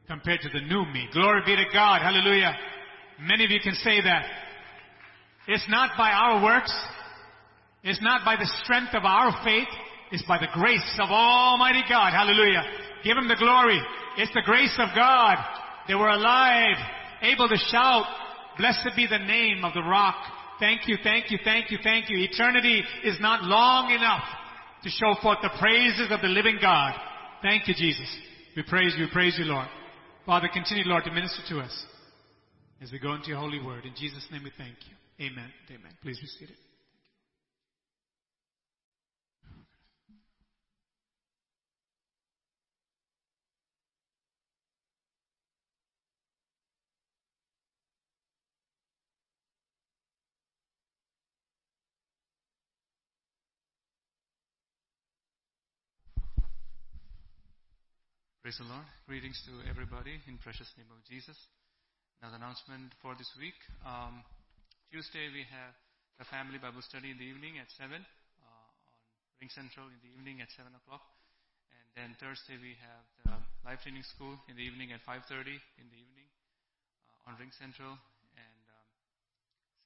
Compared 0.07 0.41
to 0.41 0.49
the 0.49 0.61
new 0.61 0.83
me. 0.85 1.07
Glory 1.13 1.41
be 1.45 1.55
to 1.55 1.65
God. 1.71 2.01
Hallelujah. 2.01 2.55
Many 3.21 3.45
of 3.45 3.51
you 3.51 3.59
can 3.59 3.75
say 3.75 4.01
that. 4.01 4.25
It's 5.47 5.65
not 5.69 5.91
by 5.95 6.09
our 6.09 6.43
works. 6.43 6.73
It's 7.83 8.01
not 8.01 8.25
by 8.25 8.35
the 8.35 8.51
strength 8.63 8.95
of 8.95 9.05
our 9.05 9.31
faith. 9.43 9.67
It's 10.11 10.23
by 10.27 10.39
the 10.39 10.47
grace 10.55 10.99
of 10.99 11.11
Almighty 11.11 11.83
God. 11.87 12.13
Hallelujah. 12.13 12.63
Give 13.03 13.15
Him 13.15 13.27
the 13.27 13.35
glory. 13.35 13.79
It's 14.17 14.33
the 14.33 14.41
grace 14.43 14.75
of 14.79 14.89
God. 14.95 15.37
They 15.87 15.93
were 15.93 16.09
alive, 16.09 16.77
able 17.21 17.47
to 17.47 17.57
shout, 17.69 18.05
Blessed 18.57 18.95
be 18.95 19.05
the 19.05 19.19
name 19.19 19.63
of 19.63 19.75
the 19.75 19.83
rock. 19.83 20.15
Thank 20.59 20.87
you, 20.87 20.97
thank 21.03 21.29
you, 21.29 21.37
thank 21.43 21.69
you, 21.69 21.77
thank 21.83 22.09
you. 22.09 22.17
Eternity 22.17 22.81
is 23.03 23.19
not 23.19 23.43
long 23.43 23.91
enough 23.91 24.23
to 24.85 24.91
show 24.91 25.15
forth 25.21 25.39
the 25.41 25.49
praises 25.59 26.11
of 26.11 26.21
the 26.21 26.27
living 26.27 26.59
God. 26.61 26.93
Thank 27.41 27.67
you, 27.67 27.73
Jesus. 27.73 28.07
We 28.55 28.61
praise 28.61 28.93
you, 28.95 29.05
We 29.05 29.11
praise 29.11 29.35
you, 29.37 29.45
Lord. 29.45 29.67
Father, 30.27 30.47
continue, 30.53 30.83
Lord, 30.85 31.03
to 31.05 31.11
minister 31.11 31.41
to 31.49 31.59
us 31.59 31.85
as 32.81 32.91
we 32.91 32.99
go 32.99 33.13
into 33.13 33.29
your 33.29 33.39
holy 33.39 33.59
word. 33.59 33.85
In 33.85 33.93
Jesus' 33.95 34.25
name 34.31 34.43
we 34.43 34.51
thank 34.57 34.75
you. 34.87 35.25
Amen. 35.25 35.51
Amen. 35.71 35.91
Please 36.03 36.19
be 36.19 36.27
seated. 36.27 36.55
Praise 58.45 58.61
the 58.61 58.69
Lord. 58.69 58.85
Greetings 59.09 59.41
to 59.49 59.57
everybody 59.65 60.21
in 60.29 60.37
precious 60.37 60.69
name 60.77 60.85
of 60.93 61.01
Jesus. 61.09 61.33
Another 62.21 62.37
announcement 62.37 62.93
for 63.01 63.17
this 63.17 63.33
week. 63.41 63.57
Um, 63.81 64.21
Tuesday 64.93 65.33
we 65.33 65.41
have 65.49 65.73
the 66.21 66.29
family 66.29 66.61
Bible 66.61 66.85
study 66.85 67.09
in 67.09 67.17
the 67.17 67.25
evening 67.25 67.57
at 67.57 67.65
7 67.73 67.89
uh, 67.89 67.97
on 67.97 69.33
RingCentral 69.41 69.89
in 69.89 69.97
the 69.97 70.13
evening 70.13 70.45
at 70.45 70.53
7 70.53 70.69
o'clock. 70.77 71.01
And 71.73 71.89
then 71.97 72.09
Thursday 72.21 72.61
we 72.61 72.77
have 72.85 73.01
the 73.25 73.33
life 73.65 73.81
training 73.81 74.05
school 74.05 74.37
in 74.45 74.53
the 74.53 74.61
evening 74.61 74.93
at 74.93 75.01
5.30 75.01 75.49
in 75.81 75.89
the 75.89 75.97
evening 75.97 76.29
uh, 77.01 77.33
on 77.33 77.41
RingCentral. 77.41 77.97
And 77.97 78.63
um, 78.69 78.89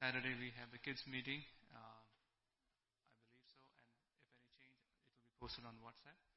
Saturday 0.03 0.35
we 0.35 0.51
have 0.59 0.67
the 0.75 0.83
kids 0.83 0.99
meeting. 1.07 1.39
Uh, 1.71 1.79
I 1.79 3.23
believe 3.23 3.47
so. 3.55 3.63
And 3.71 3.87
if 3.87 4.03
any 4.03 4.51
change, 4.59 4.83
it 4.83 4.91
will 4.91 5.15
be 5.15 5.31
posted 5.39 5.63
on 5.63 5.79
WhatsApp 5.79 6.28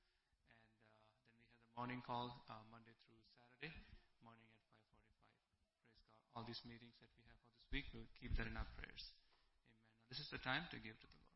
morning 1.77 2.05
call 2.05 2.45
uh, 2.53 2.61
Monday 2.68 2.93
through 3.09 3.20
Saturday 3.33 3.73
morning 4.20 4.45
at 4.45 4.61
5:45. 4.61 4.93
Praise 4.93 5.49
God! 5.49 6.37
All 6.37 6.45
these 6.45 6.61
meetings 6.68 6.97
that 7.01 7.09
we 7.16 7.25
have 7.29 7.41
for 7.41 7.53
this 7.57 7.68
week, 7.73 7.89
we'll 7.97 8.09
keep 8.16 8.37
that 8.37 8.45
in 8.45 8.57
our 8.57 8.68
prayers. 8.77 9.16
Amen. 9.16 9.57
Now, 9.97 10.05
this 10.12 10.20
is 10.20 10.29
the 10.29 10.41
time 10.41 10.68
to 10.68 10.77
give 10.77 11.01
to 11.01 11.09
the 11.09 11.16
Lord. 11.16 11.33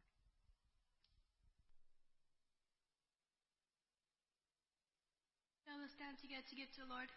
Now 5.65 5.77
let's 5.81 5.97
stand 5.97 6.21
together 6.21 6.45
to 6.45 6.57
give 6.57 6.71
to 6.77 6.85
the 6.85 6.91
Lord. 6.93 7.09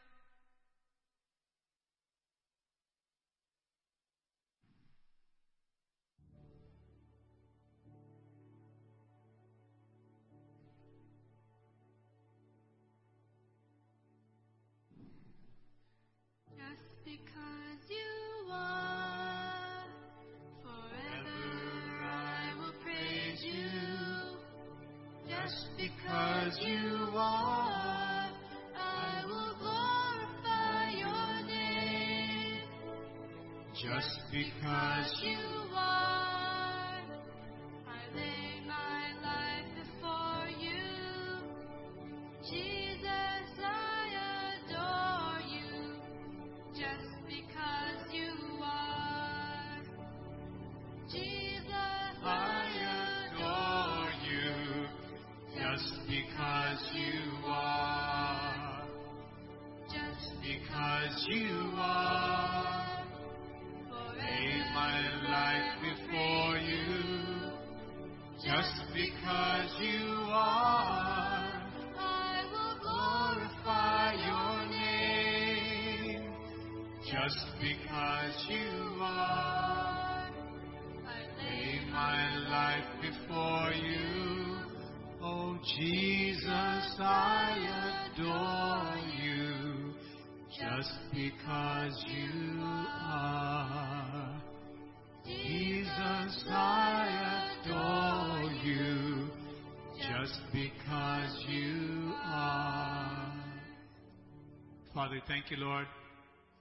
Thank 105.30 105.52
you, 105.52 105.58
Lord, 105.58 105.86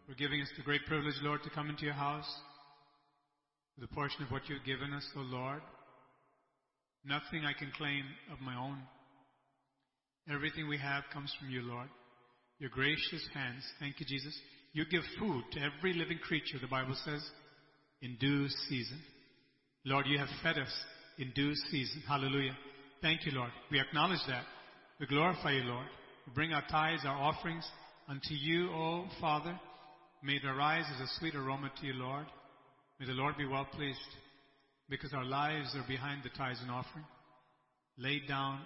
for 0.07 0.15
giving 0.15 0.43
us 0.43 0.49
the 0.55 0.63
great 0.63 0.85
privilege, 0.87 1.15
Lord, 1.23 1.43
to 1.43 1.51
come 1.51 1.71
into 1.71 1.87
your 1.87 1.95
house 1.95 2.29
with 3.75 3.91
a 3.91 3.95
portion 3.95 4.23
of 4.23 4.31
what 4.31 4.43
you've 4.47 4.65
given 4.65 4.93
us, 4.93 5.07
O 5.17 5.21
Lord. 5.21 5.63
Nothing 7.03 7.47
I 7.47 7.59
can 7.59 7.73
claim 7.79 8.05
of 8.31 8.41
my 8.41 8.55
own. 8.55 8.79
Everything 10.31 10.69
we 10.69 10.77
have 10.77 11.05
comes 11.15 11.35
from 11.41 11.49
you, 11.49 11.63
Lord. 11.63 11.89
Your 12.59 12.69
gracious 12.69 13.27
hands. 13.33 13.65
Thank 13.81 14.01
you, 14.01 14.07
Jesus. 14.07 14.39
You 14.75 14.85
give 14.85 15.03
food 15.19 15.45
to 15.53 15.61
every 15.61 15.95
living 15.95 16.19
creature, 16.19 16.59
the 16.61 16.67
Bible 16.67 16.97
says, 17.07 17.25
in 18.03 18.19
due 18.21 18.49
season. 18.69 19.01
Lord, 19.87 20.05
you 20.07 20.19
have 20.19 20.29
fed 20.43 20.59
us 20.59 20.75
in 21.17 21.33
due 21.35 21.55
season. 21.71 22.03
Hallelujah. 22.07 22.57
Thank 23.01 23.25
you, 23.25 23.33
Lord. 23.33 23.51
We 23.71 23.81
acknowledge 23.81 24.21
that. 24.29 24.45
We 25.01 25.07
glorify 25.07 25.53
you, 25.53 25.63
Lord. 25.63 25.87
We 26.27 26.35
bring 26.35 26.53
our 26.53 26.65
tithes, 26.71 27.07
our 27.07 27.17
offerings 27.17 27.65
unto 28.09 28.35
you, 28.35 28.71
O 28.71 29.07
Father. 29.21 29.59
May 30.23 30.35
it 30.35 30.45
arise 30.45 30.85
as 30.95 31.01
a 31.01 31.19
sweet 31.19 31.35
aroma 31.35 31.71
to 31.81 31.87
you, 31.87 31.93
Lord. 31.93 32.27
May 32.99 33.07
the 33.07 33.13
Lord 33.13 33.37
be 33.37 33.47
well 33.47 33.67
pleased 33.73 33.99
because 34.89 35.13
our 35.13 35.25
lives 35.25 35.75
are 35.77 35.85
behind 35.87 36.23
the 36.25 36.31
tithes 36.31 36.61
and 36.61 36.71
offering, 36.71 37.05
laid 37.97 38.27
down 38.27 38.61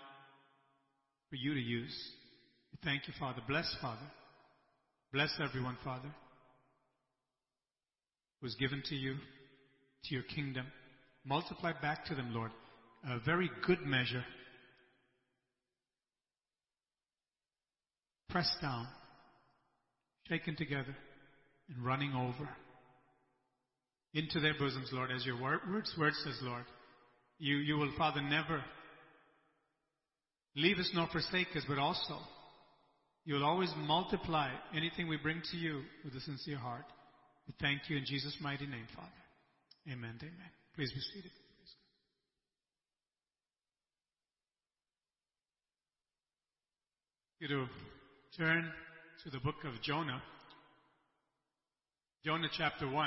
for 1.28 1.36
you 1.36 1.52
to 1.54 1.60
use. 1.60 1.94
We 2.72 2.78
thank 2.84 3.06
you, 3.06 3.14
Father. 3.18 3.42
Bless, 3.46 3.74
Father. 3.82 4.06
Bless 5.12 5.30
everyone, 5.42 5.76
Father, 5.84 6.08
who's 8.40 8.54
given 8.54 8.82
to 8.88 8.94
you, 8.94 9.16
to 10.04 10.14
your 10.14 10.22
kingdom. 10.22 10.66
Multiply 11.24 11.72
back 11.82 12.06
to 12.06 12.14
them, 12.14 12.32
Lord, 12.32 12.50
a 13.06 13.18
very 13.18 13.50
good 13.66 13.82
measure. 13.82 14.24
Pressed 18.30 18.56
down, 18.62 18.86
shaken 20.28 20.56
together, 20.56 20.94
and 21.68 21.84
running 21.84 22.12
over 22.12 22.48
into 24.14 24.40
their 24.40 24.54
bosoms, 24.58 24.90
Lord, 24.92 25.10
as 25.10 25.24
your 25.24 25.40
word, 25.40 25.60
words, 25.70 25.92
word 25.98 26.12
says, 26.24 26.38
Lord. 26.42 26.64
You, 27.38 27.56
you 27.56 27.76
will, 27.76 27.92
Father, 27.96 28.20
never 28.20 28.62
leave 30.54 30.78
us 30.78 30.90
nor 30.94 31.08
forsake 31.08 31.48
us, 31.56 31.64
but 31.66 31.78
also 31.78 32.18
you 33.24 33.34
will 33.34 33.44
always 33.44 33.72
multiply 33.76 34.50
anything 34.74 35.08
we 35.08 35.16
bring 35.16 35.40
to 35.50 35.56
you 35.56 35.82
with 36.04 36.14
a 36.14 36.20
sincere 36.20 36.58
heart. 36.58 36.84
We 37.46 37.54
thank 37.60 37.88
you 37.88 37.96
in 37.96 38.04
Jesus' 38.04 38.36
mighty 38.40 38.66
name, 38.66 38.86
Father. 38.94 39.08
Amen. 39.88 40.14
Amen. 40.20 40.50
Please 40.76 40.92
be 40.92 41.00
seated. 41.14 41.30
You 47.40 47.48
to 47.48 47.66
turn 48.38 48.70
to 49.24 49.30
the 49.30 49.38
book 49.38 49.62
of 49.64 49.80
Jonah. 49.82 50.20
Jonah 52.24 52.48
chapter 52.58 52.90
1. 52.90 53.06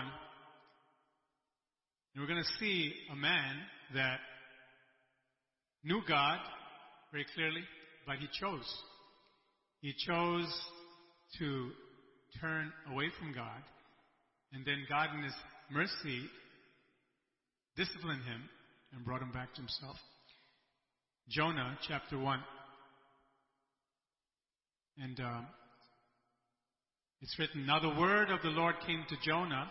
And 2.14 2.22
we're 2.22 2.28
going 2.28 2.42
to 2.42 2.58
see 2.58 2.94
a 3.12 3.16
man 3.18 3.56
that 3.94 4.20
knew 5.84 6.00
God 6.08 6.40
very 7.12 7.26
clearly, 7.36 7.64
but 8.08 8.16
he 8.16 8.28
chose. 8.40 8.64
He 9.82 9.94
chose 10.08 10.48
to 11.40 11.72
turn 12.40 12.72
away 12.94 13.08
from 13.20 13.34
God. 13.34 13.62
And 14.54 14.66
then 14.66 14.86
God, 14.88 15.10
in 15.18 15.24
His 15.24 15.34
mercy, 15.70 16.30
disciplined 17.76 18.24
him 18.24 18.42
and 18.94 19.04
brought 19.04 19.22
him 19.22 19.34
back 19.34 19.54
to 19.56 19.60
himself. 19.60 19.98
Jonah 21.28 21.78
chapter 21.86 22.18
1. 22.18 22.40
And 24.98 25.20
uh, 25.20 25.42
it's 27.22 27.38
written, 27.40 27.66
Now 27.66 27.80
the 27.80 28.00
word 28.00 28.30
of 28.30 28.42
the 28.42 28.50
Lord 28.50 28.76
came 28.86 29.04
to 29.10 29.16
Jonah, 29.24 29.70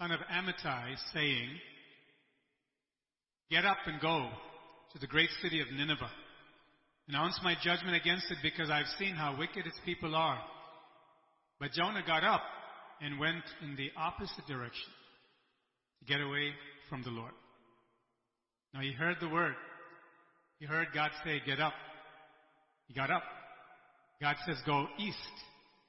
son 0.00 0.10
of 0.10 0.20
Amittai, 0.20 0.94
saying, 1.12 1.50
Get 3.50 3.64
up 3.64 3.78
and 3.86 4.00
go 4.00 4.28
to 4.92 4.98
the 4.98 5.06
great 5.06 5.30
city 5.42 5.60
of 5.60 5.70
Nineveh. 5.72 6.10
Announce 7.08 7.38
my 7.44 7.54
judgment 7.62 7.96
against 7.96 8.30
it 8.30 8.38
because 8.42 8.70
I've 8.70 8.86
seen 8.98 9.14
how 9.14 9.38
wicked 9.38 9.66
its 9.66 9.78
people 9.84 10.16
are. 10.16 10.40
But 11.60 11.72
Jonah 11.72 12.02
got 12.04 12.24
up 12.24 12.42
and 13.00 13.20
went 13.20 13.44
in 13.62 13.76
the 13.76 13.90
opposite 13.96 14.46
direction 14.48 14.90
to 16.00 16.12
get 16.12 16.20
away 16.20 16.50
from 16.88 17.02
the 17.02 17.10
Lord. 17.10 17.32
Now 18.74 18.80
he 18.80 18.92
heard 18.92 19.16
the 19.20 19.28
word. 19.28 19.54
He 20.58 20.66
heard 20.66 20.88
God 20.92 21.10
say, 21.24 21.40
get 21.46 21.60
up. 21.60 21.74
He 22.88 22.94
got 22.94 23.10
up. 23.10 23.22
God 24.20 24.36
says, 24.46 24.56
go 24.66 24.86
east 24.98 25.16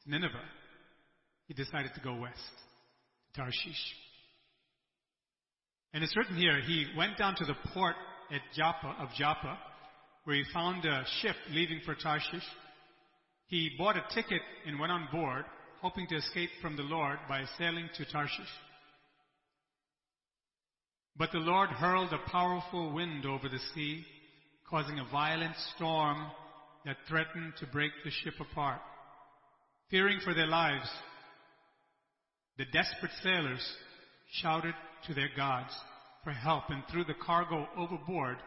Nineveh. 0.08 0.42
He 1.48 1.54
decided 1.54 1.92
to 1.96 2.02
go 2.02 2.16
west 2.16 2.40
to 3.34 3.42
Tarshish. 3.42 3.94
And 5.94 6.04
it's 6.04 6.16
written 6.16 6.38
here, 6.38 6.62
he 6.62 6.88
went 6.98 7.18
down 7.18 7.36
to 7.36 7.46
the 7.46 7.56
port 7.74 7.96
at 8.32 8.42
Joppa, 8.56 8.96
of 9.00 9.10
Joppa, 9.18 9.58
where 10.24 10.36
he 10.36 10.44
found 10.54 10.86
a 10.86 11.06
ship 11.22 11.36
leaving 11.52 11.82
for 11.86 11.96
Tarshish. 11.96 12.44
He 13.48 13.72
bought 13.78 13.96
a 13.96 14.04
ticket 14.14 14.42
and 14.66 14.80
went 14.80 14.92
on 14.92 15.08
board, 15.12 15.46
hoping 15.82 16.08
to 16.08 16.18
escape 16.18 16.50
from 16.62 16.76
the 16.76 16.84
Lord 16.84 17.18
by 17.30 17.44
sailing 17.58 17.90
to 17.96 18.06
Tarshish. 18.06 18.46
But 21.16 21.32
the 21.32 21.40
Lord 21.40 21.70
hurled 21.70 22.14
a 22.14 22.30
powerful 22.30 22.94
wind 22.94 23.26
over 23.26 23.50
the 23.50 23.60
sea, 23.74 24.06
causing 24.70 25.00
a 25.00 25.12
violent 25.12 25.56
storm 25.76 26.28
that 26.86 26.98
threatened 27.08 27.54
to 27.60 27.68
break 27.68 27.92
the 28.04 28.12
ship 28.12 28.36
apart. 28.40 28.82
Fearing 29.90 30.20
for 30.24 30.34
their 30.34 30.48
lives, 30.48 30.90
the 32.58 32.66
desperate 32.66 33.12
sailors 33.24 33.66
shouted 34.42 34.74
to 35.08 35.14
their 35.14 35.30
gods 35.36 35.74
for 36.24 36.32
help 36.32 36.64
and 36.70 36.84
threw 36.92 37.06
the 37.06 37.14
cargo 37.26 37.68
overboard 37.78 38.38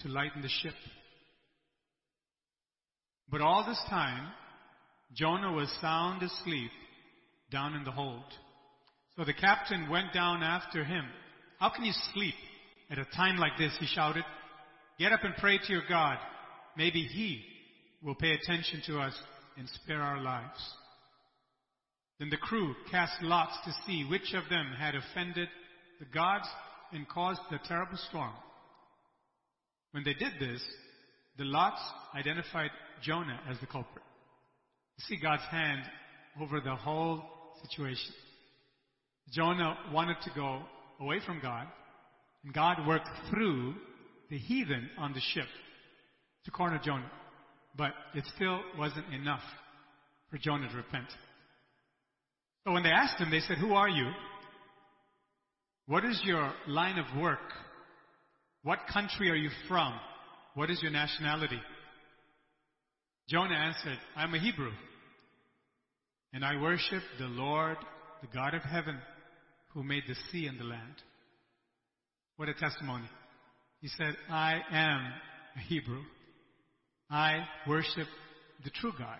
to 0.00 0.08
lighten 0.08 0.42
the 0.42 0.48
ship. 0.48 0.74
But 3.30 3.40
all 3.40 3.64
this 3.66 3.80
time, 3.88 4.28
Jonah 5.14 5.52
was 5.52 5.72
sound 5.80 6.22
asleep 6.22 6.70
down 7.50 7.74
in 7.74 7.84
the 7.84 7.92
hold. 7.92 8.24
So 9.16 9.24
the 9.24 9.32
captain 9.32 9.88
went 9.88 10.12
down 10.12 10.42
after 10.42 10.84
him. 10.84 11.04
How 11.58 11.70
can 11.70 11.84
you 11.84 11.92
sleep 12.12 12.34
at 12.90 12.98
a 12.98 13.04
time 13.16 13.38
like 13.38 13.56
this? 13.56 13.72
He 13.80 13.86
shouted. 13.86 14.24
Get 14.98 15.12
up 15.12 15.24
and 15.24 15.34
pray 15.36 15.58
to 15.58 15.72
your 15.72 15.82
God. 15.88 16.18
Maybe 16.76 17.02
he 17.02 17.42
will 18.02 18.14
pay 18.14 18.32
attention 18.32 18.82
to 18.86 19.00
us 19.00 19.14
and 19.56 19.68
spare 19.82 20.00
our 20.00 20.20
lives. 20.22 20.58
Then 22.20 22.28
the 22.28 22.36
crew 22.36 22.74
cast 22.90 23.14
lots 23.22 23.56
to 23.64 23.72
see 23.86 24.04
which 24.04 24.34
of 24.34 24.48
them 24.50 24.66
had 24.78 24.94
offended 24.94 25.48
the 25.98 26.04
gods 26.04 26.46
and 26.92 27.08
caused 27.08 27.40
the 27.50 27.58
terrible 27.66 27.96
storm. 28.08 28.34
When 29.92 30.04
they 30.04 30.12
did 30.12 30.34
this, 30.38 30.62
the 31.38 31.44
lots 31.44 31.80
identified 32.14 32.70
Jonah 33.02 33.40
as 33.48 33.58
the 33.60 33.66
culprit. 33.66 34.04
You 34.98 35.04
see 35.08 35.22
God's 35.22 35.44
hand 35.50 35.80
over 36.40 36.60
the 36.60 36.76
whole 36.76 37.22
situation. 37.62 38.12
Jonah 39.32 39.78
wanted 39.90 40.16
to 40.24 40.30
go 40.34 40.62
away 41.00 41.20
from 41.24 41.40
God, 41.40 41.66
and 42.44 42.52
God 42.52 42.86
worked 42.86 43.08
through 43.30 43.74
the 44.28 44.36
heathen 44.36 44.90
on 44.98 45.14
the 45.14 45.20
ship 45.32 45.46
to 46.44 46.50
corner 46.50 46.80
Jonah. 46.84 47.10
But 47.76 47.92
it 48.14 48.24
still 48.36 48.60
wasn't 48.78 49.12
enough 49.14 49.42
for 50.30 50.36
Jonah 50.36 50.68
to 50.68 50.76
repent. 50.76 51.08
So 52.64 52.72
when 52.72 52.82
they 52.82 52.90
asked 52.90 53.18
him, 53.18 53.30
they 53.30 53.40
said, 53.40 53.58
Who 53.58 53.74
are 53.74 53.88
you? 53.88 54.10
What 55.86 56.04
is 56.04 56.20
your 56.24 56.52
line 56.66 56.98
of 56.98 57.20
work? 57.20 57.38
What 58.62 58.80
country 58.92 59.30
are 59.30 59.36
you 59.36 59.50
from? 59.68 59.92
What 60.54 60.70
is 60.70 60.82
your 60.82 60.92
nationality? 60.92 61.60
Jonah 63.28 63.54
answered, 63.54 63.98
I'm 64.16 64.34
a 64.34 64.40
Hebrew, 64.40 64.72
and 66.32 66.44
I 66.44 66.60
worship 66.60 67.02
the 67.18 67.26
Lord, 67.26 67.76
the 68.20 68.28
God 68.34 68.54
of 68.54 68.62
heaven, 68.62 68.98
who 69.72 69.82
made 69.82 70.02
the 70.06 70.16
sea 70.30 70.46
and 70.46 70.58
the 70.58 70.64
land. 70.64 70.96
What 72.36 72.48
a 72.48 72.54
testimony. 72.54 73.08
He 73.80 73.88
said, 73.88 74.16
I 74.28 74.60
am 74.72 75.12
a 75.56 75.60
Hebrew. 75.60 76.02
I 77.10 77.38
worship 77.66 78.08
the 78.64 78.70
true 78.70 78.92
God. 78.98 79.18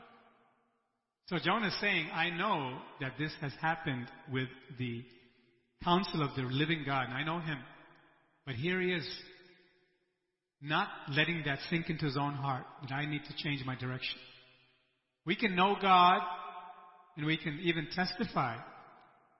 So 1.31 1.39
Jonah 1.39 1.69
is 1.69 1.81
saying, 1.81 2.09
I 2.13 2.31
know 2.31 2.77
that 3.01 3.13
this 3.17 3.31
has 3.41 3.53
happened 3.61 4.09
with 4.33 4.49
the 4.81 5.05
counsel 5.85 6.25
of 6.25 6.35
the 6.35 6.43
living 6.43 6.83
God, 6.85 7.05
and 7.05 7.15
I 7.15 7.23
know 7.23 7.39
him. 7.39 7.59
But 8.45 8.57
here 8.57 8.81
he 8.81 8.91
is, 8.91 9.09
not 10.61 10.89
letting 11.09 11.45
that 11.47 11.61
sink 11.71 11.89
into 11.89 12.05
his 12.05 12.17
own 12.17 12.33
heart 12.33 12.65
that 12.83 12.93
I 12.93 13.07
need 13.07 13.23
to 13.29 13.45
change 13.45 13.65
my 13.65 13.77
direction. 13.77 14.19
We 15.25 15.37
can 15.37 15.55
know 15.55 15.77
God 15.81 16.21
and 17.17 17.25
we 17.25 17.37
can 17.37 17.61
even 17.63 17.87
testify, 17.95 18.57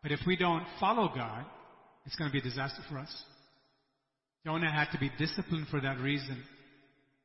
but 0.01 0.13
if 0.13 0.21
we 0.29 0.37
don't 0.37 0.65
follow 0.79 1.11
God, 1.13 1.45
it's 2.07 2.15
going 2.15 2.31
to 2.31 2.33
be 2.33 2.39
a 2.39 2.49
disaster 2.49 2.83
for 2.89 2.99
us. 2.99 3.13
Jonah 4.47 4.73
had 4.73 4.93
to 4.93 4.99
be 4.99 5.11
disciplined 5.19 5.67
for 5.69 5.81
that 5.81 5.99
reason. 5.99 6.41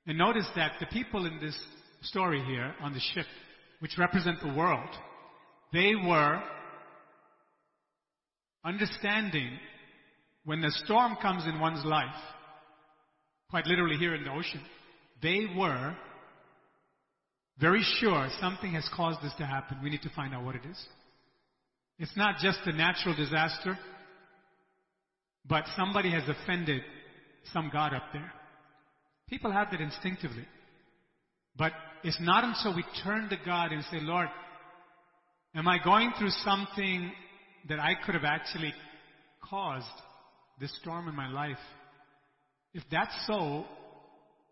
And 0.07 0.17
notice 0.17 0.47
that 0.55 0.73
the 0.79 0.87
people 0.87 1.27
in 1.27 1.39
this 1.39 1.57
story 2.01 2.43
here 2.43 2.73
on 2.81 2.93
the 2.93 2.99
ship, 3.13 3.27
which 3.85 3.99
represent 3.99 4.41
the 4.41 4.51
world, 4.51 4.89
they 5.71 5.93
were 5.93 6.41
understanding 8.63 9.59
when 10.43 10.59
the 10.59 10.71
storm 10.85 11.15
comes 11.21 11.45
in 11.45 11.59
one's 11.59 11.85
life, 11.85 12.15
quite 13.51 13.67
literally 13.67 13.95
here 13.97 14.15
in 14.15 14.23
the 14.23 14.31
ocean, 14.31 14.59
they 15.21 15.45
were 15.55 15.95
very 17.59 17.83
sure 17.99 18.27
something 18.39 18.71
has 18.71 18.89
caused 18.95 19.21
this 19.21 19.35
to 19.37 19.45
happen. 19.45 19.77
We 19.83 19.91
need 19.91 20.01
to 20.01 20.11
find 20.15 20.33
out 20.33 20.43
what 20.43 20.55
it 20.55 20.65
is. 20.67 20.83
It's 21.99 22.17
not 22.17 22.39
just 22.39 22.57
a 22.65 22.73
natural 22.73 23.15
disaster, 23.15 23.77
but 25.47 25.65
somebody 25.77 26.09
has 26.09 26.23
offended 26.27 26.81
some 27.53 27.69
God 27.71 27.93
up 27.93 28.05
there. 28.13 28.33
People 29.29 29.51
have 29.51 29.69
that 29.69 29.79
instinctively. 29.79 30.47
But 31.57 31.71
it's 32.03 32.19
not 32.19 32.43
until 32.43 32.75
we 32.75 32.83
turn 33.03 33.29
to 33.29 33.37
God 33.45 33.71
and 33.71 33.83
say, 33.91 33.99
Lord, 34.01 34.27
am 35.55 35.67
I 35.67 35.77
going 35.83 36.11
through 36.17 36.31
something 36.43 37.11
that 37.69 37.79
I 37.79 37.93
could 38.05 38.15
have 38.15 38.25
actually 38.25 38.73
caused 39.41 39.85
this 40.59 40.75
storm 40.81 41.07
in 41.07 41.15
my 41.15 41.29
life? 41.29 41.57
If 42.73 42.83
that's 42.91 43.15
so, 43.25 43.65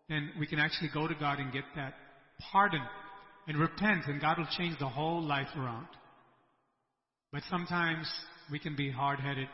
then 0.08 0.30
we 0.38 0.46
can 0.46 0.58
actually 0.58 0.90
go 0.92 1.06
to 1.06 1.14
God 1.14 1.38
and 1.38 1.52
get 1.52 1.64
that 1.76 1.94
pardon 2.50 2.82
and 3.46 3.58
repent, 3.58 4.06
and 4.06 4.20
God 4.20 4.38
will 4.38 4.48
change 4.56 4.78
the 4.78 4.88
whole 4.88 5.22
life 5.22 5.48
around. 5.56 5.86
But 7.32 7.42
sometimes 7.50 8.10
we 8.50 8.58
can 8.58 8.74
be 8.74 8.90
hard 8.90 9.20
headed. 9.20 9.48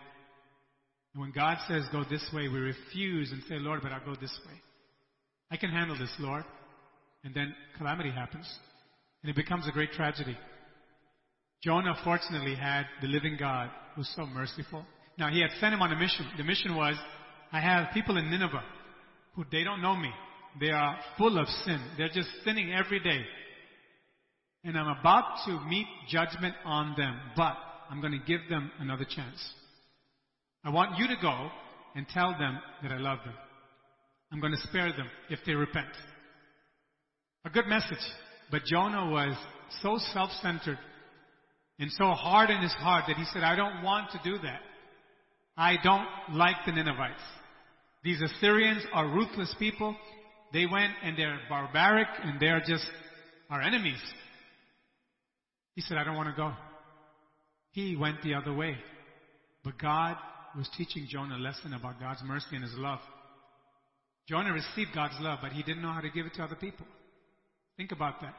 And 1.15 1.21
when 1.21 1.33
God 1.33 1.59
says 1.67 1.83
go 1.91 2.05
this 2.09 2.25
way, 2.33 2.47
we 2.49 2.59
refuse 2.59 3.33
and 3.33 3.43
say, 3.49 3.57
Lord, 3.57 3.81
but 3.83 3.91
I'll 3.91 4.05
go 4.05 4.15
this 4.21 4.39
way. 4.47 4.55
I 5.51 5.57
can 5.57 5.71
handle 5.71 5.99
this, 5.99 6.15
Lord. 6.21 6.45
And 7.25 7.35
then 7.35 7.55
calamity 7.77 8.11
happens. 8.11 8.49
And 9.23 9.31
it 9.31 9.37
becomes 9.37 9.69
a 9.69 9.73
great 9.73 9.93
tragedy. 9.93 10.37
Jonah 11.63 11.95
fortunately 12.05 12.55
had 12.55 12.85
the 13.03 13.09
living 13.09 13.37
God 13.39 13.71
who's 13.95 14.11
so 14.17 14.25
merciful. 14.25 14.85
Now 15.19 15.29
he 15.29 15.41
had 15.41 15.51
sent 15.61 15.75
him 15.75 15.83
on 15.83 15.93
a 15.93 15.97
mission. 15.97 16.27
The 16.39 16.45
mission 16.45 16.75
was, 16.75 16.97
I 17.53 17.61
have 17.61 17.93
people 17.93 18.17
in 18.17 18.31
Nineveh 18.31 18.65
who 19.35 19.45
they 19.53 19.65
don't 19.65 19.83
know 19.83 19.95
me. 19.95 20.11
They 20.59 20.71
are 20.71 20.99
full 21.19 21.39
of 21.39 21.47
sin. 21.65 21.81
They're 21.99 22.09
just 22.09 22.29
sinning 22.45 22.73
every 22.73 23.01
day. 23.01 23.25
And 24.65 24.79
I'm 24.79 24.99
about 24.99 25.45
to 25.47 25.61
meet 25.69 25.87
judgment 26.09 26.55
on 26.65 26.95
them, 26.97 27.19
but 27.37 27.57
I'm 27.91 28.01
going 28.01 28.13
to 28.13 28.27
give 28.27 28.41
them 28.49 28.71
another 28.79 29.05
chance. 29.05 29.53
I 30.65 30.71
want 30.71 30.99
you 30.99 31.07
to 31.09 31.17
go 31.21 31.51
and 31.95 32.07
tell 32.09 32.33
them 32.39 32.59
that 32.83 32.93
I 32.93 32.99
love 32.99 33.19
them. 33.25 33.35
I'm 34.33 34.41
going 34.41 34.53
to 34.53 34.69
spare 34.69 34.93
them 34.93 35.09
if 35.29 35.41
they 35.47 35.55
repent. 35.55 35.89
A 37.45 37.51
good 37.51 37.67
message. 37.67 37.99
But 38.51 38.65
Jonah 38.65 39.11
was 39.11 39.35
so 39.83 39.99
self-centered 40.13 40.79
and 41.79 41.91
so 41.93 42.11
hard 42.11 42.51
in 42.51 42.61
his 42.61 42.73
heart 42.73 43.05
that 43.09 43.17
he 43.17 43.25
said, 43.33 43.43
I 43.43 43.57
don't 43.57 43.83
want 43.83 44.11
to 44.11 44.21
do 44.25 44.39
that. 44.39 44.61
I 45.57 45.77
don't 45.83 46.37
like 46.37 46.57
the 46.67 46.73
Ninevites. 46.73 47.21
These 48.03 48.21
Assyrians 48.23 48.83
are 48.93 49.07
ruthless 49.09 49.55
people. 49.59 49.97
They 50.53 50.67
went 50.67 50.93
and 51.03 51.17
they're 51.17 51.39
barbaric 51.49 52.09
and 52.23 52.41
they're 52.41 52.61
just 52.61 52.85
our 53.49 53.63
enemies. 53.63 54.01
He 55.75 55.83
said, 55.83 55.97
I 55.97 56.05
don't 56.05 56.17
want 56.17 56.29
to 56.29 56.37
go. 56.37 56.53
He 57.73 57.97
went 57.97 58.23
the 58.23 58.35
other 58.35 58.53
way. 58.53 58.77
But 59.65 59.79
God 59.79 60.17
was 60.57 60.69
teaching 60.77 61.07
Jonah 61.09 61.37
a 61.37 61.39
lesson 61.39 61.75
about 61.75 62.01
God's 62.01 62.23
mercy 62.25 62.55
and 62.57 62.65
His 62.65 62.75
love. 62.77 62.99
Jonah 64.29 64.53
received 64.53 64.91
God's 64.95 65.15
love, 65.21 65.39
but 65.43 65.53
he 65.53 65.63
didn't 65.63 65.83
know 65.83 65.93
how 65.93 66.01
to 66.01 66.11
give 66.11 66.27
it 66.27 66.35
to 66.35 66.43
other 66.43 66.55
people. 66.55 66.87
Think 67.81 67.93
about 67.93 68.21
that. 68.21 68.35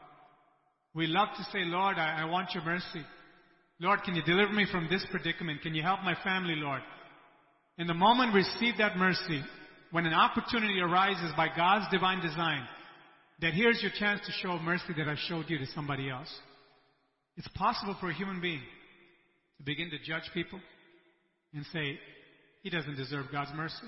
We 0.93 1.07
love 1.07 1.29
to 1.35 1.43
say, 1.45 1.65
Lord, 1.65 1.97
I, 1.97 2.21
I 2.21 2.25
want 2.25 2.53
your 2.53 2.63
mercy. 2.63 3.01
Lord, 3.79 4.03
can 4.03 4.13
you 4.13 4.21
deliver 4.21 4.53
me 4.53 4.67
from 4.71 4.87
this 4.87 5.03
predicament? 5.09 5.63
Can 5.63 5.73
you 5.73 5.81
help 5.81 6.01
my 6.01 6.13
family, 6.23 6.53
Lord? 6.57 6.83
In 7.79 7.87
the 7.87 7.95
moment 7.95 8.35
we 8.35 8.41
receive 8.41 8.77
that 8.77 8.97
mercy, 8.97 9.41
when 9.89 10.05
an 10.05 10.13
opportunity 10.13 10.79
arises 10.79 11.31
by 11.35 11.47
God's 11.57 11.85
divine 11.89 12.21
design, 12.21 12.61
that 13.41 13.55
here's 13.55 13.81
your 13.81 13.89
chance 13.97 14.21
to 14.27 14.31
show 14.43 14.59
mercy 14.59 14.93
that 14.95 15.07
I 15.07 15.15
showed 15.27 15.45
you 15.47 15.57
to 15.57 15.65
somebody 15.73 16.07
else. 16.07 16.31
It's 17.35 17.47
possible 17.55 17.97
for 17.99 18.11
a 18.11 18.13
human 18.13 18.41
being 18.41 18.61
to 19.57 19.63
begin 19.63 19.89
to 19.89 19.97
judge 20.05 20.29
people 20.35 20.59
and 21.55 21.65
say, 21.73 21.97
he 22.61 22.69
doesn't 22.69 22.95
deserve 22.95 23.25
God's 23.31 23.55
mercy. 23.55 23.87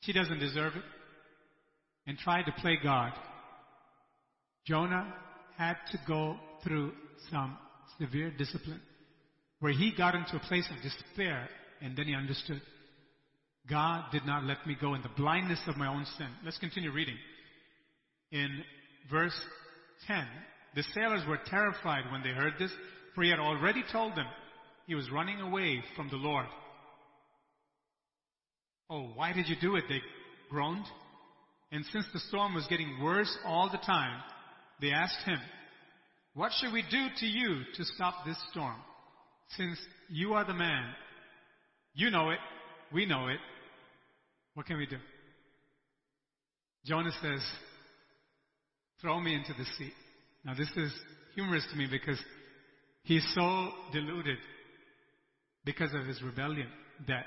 She 0.00 0.12
doesn't 0.12 0.40
deserve 0.40 0.74
it. 0.76 0.84
And 2.06 2.18
try 2.18 2.42
to 2.42 2.52
play 2.60 2.76
God. 2.84 3.12
Jonah 4.66 5.12
had 5.56 5.76
to 5.92 5.98
go 6.06 6.36
through 6.64 6.92
some 7.30 7.56
severe 7.98 8.30
discipline 8.36 8.80
where 9.60 9.72
he 9.72 9.92
got 9.96 10.14
into 10.14 10.36
a 10.36 10.40
place 10.40 10.66
of 10.70 10.82
despair 10.82 11.48
and 11.80 11.96
then 11.96 12.06
he 12.06 12.14
understood. 12.14 12.60
God 13.68 14.04
did 14.10 14.24
not 14.26 14.44
let 14.44 14.66
me 14.66 14.76
go 14.80 14.94
in 14.94 15.02
the 15.02 15.10
blindness 15.16 15.60
of 15.66 15.76
my 15.76 15.86
own 15.86 16.06
sin. 16.16 16.28
Let's 16.44 16.58
continue 16.58 16.90
reading. 16.92 17.16
In 18.32 18.62
verse 19.10 19.38
10, 20.06 20.24
the 20.74 20.84
sailors 20.94 21.22
were 21.28 21.38
terrified 21.46 22.10
when 22.10 22.22
they 22.22 22.30
heard 22.30 22.54
this, 22.58 22.70
for 23.14 23.22
he 23.22 23.30
had 23.30 23.38
already 23.38 23.84
told 23.92 24.12
them 24.12 24.26
he 24.86 24.94
was 24.94 25.10
running 25.10 25.40
away 25.40 25.82
from 25.94 26.08
the 26.08 26.16
Lord. 26.16 26.46
Oh, 28.88 29.10
why 29.14 29.32
did 29.32 29.48
you 29.48 29.56
do 29.60 29.76
it? 29.76 29.84
They 29.88 30.00
groaned. 30.48 30.84
And 31.70 31.84
since 31.92 32.06
the 32.12 32.20
storm 32.20 32.54
was 32.54 32.66
getting 32.68 33.00
worse 33.02 33.36
all 33.44 33.70
the 33.70 33.78
time, 33.78 34.20
they 34.80 34.92
asked 34.92 35.24
him, 35.24 35.38
What 36.34 36.52
should 36.52 36.72
we 36.72 36.82
do 36.90 37.06
to 37.18 37.26
you 37.26 37.62
to 37.74 37.84
stop 37.84 38.24
this 38.24 38.36
storm? 38.50 38.76
Since 39.56 39.78
you 40.08 40.34
are 40.34 40.44
the 40.44 40.54
man, 40.54 40.92
you 41.94 42.10
know 42.10 42.30
it, 42.30 42.38
we 42.92 43.06
know 43.06 43.28
it, 43.28 43.38
what 44.54 44.66
can 44.66 44.78
we 44.78 44.86
do? 44.86 44.98
Jonah 46.86 47.12
says, 47.22 47.40
Throw 49.00 49.20
me 49.20 49.34
into 49.34 49.52
the 49.58 49.64
sea. 49.78 49.92
Now, 50.44 50.54
this 50.54 50.70
is 50.76 50.92
humorous 51.34 51.66
to 51.70 51.76
me 51.76 51.86
because 51.90 52.18
he's 53.02 53.26
so 53.34 53.70
deluded 53.92 54.38
because 55.64 55.92
of 55.94 56.06
his 56.06 56.22
rebellion 56.22 56.66
that 57.06 57.24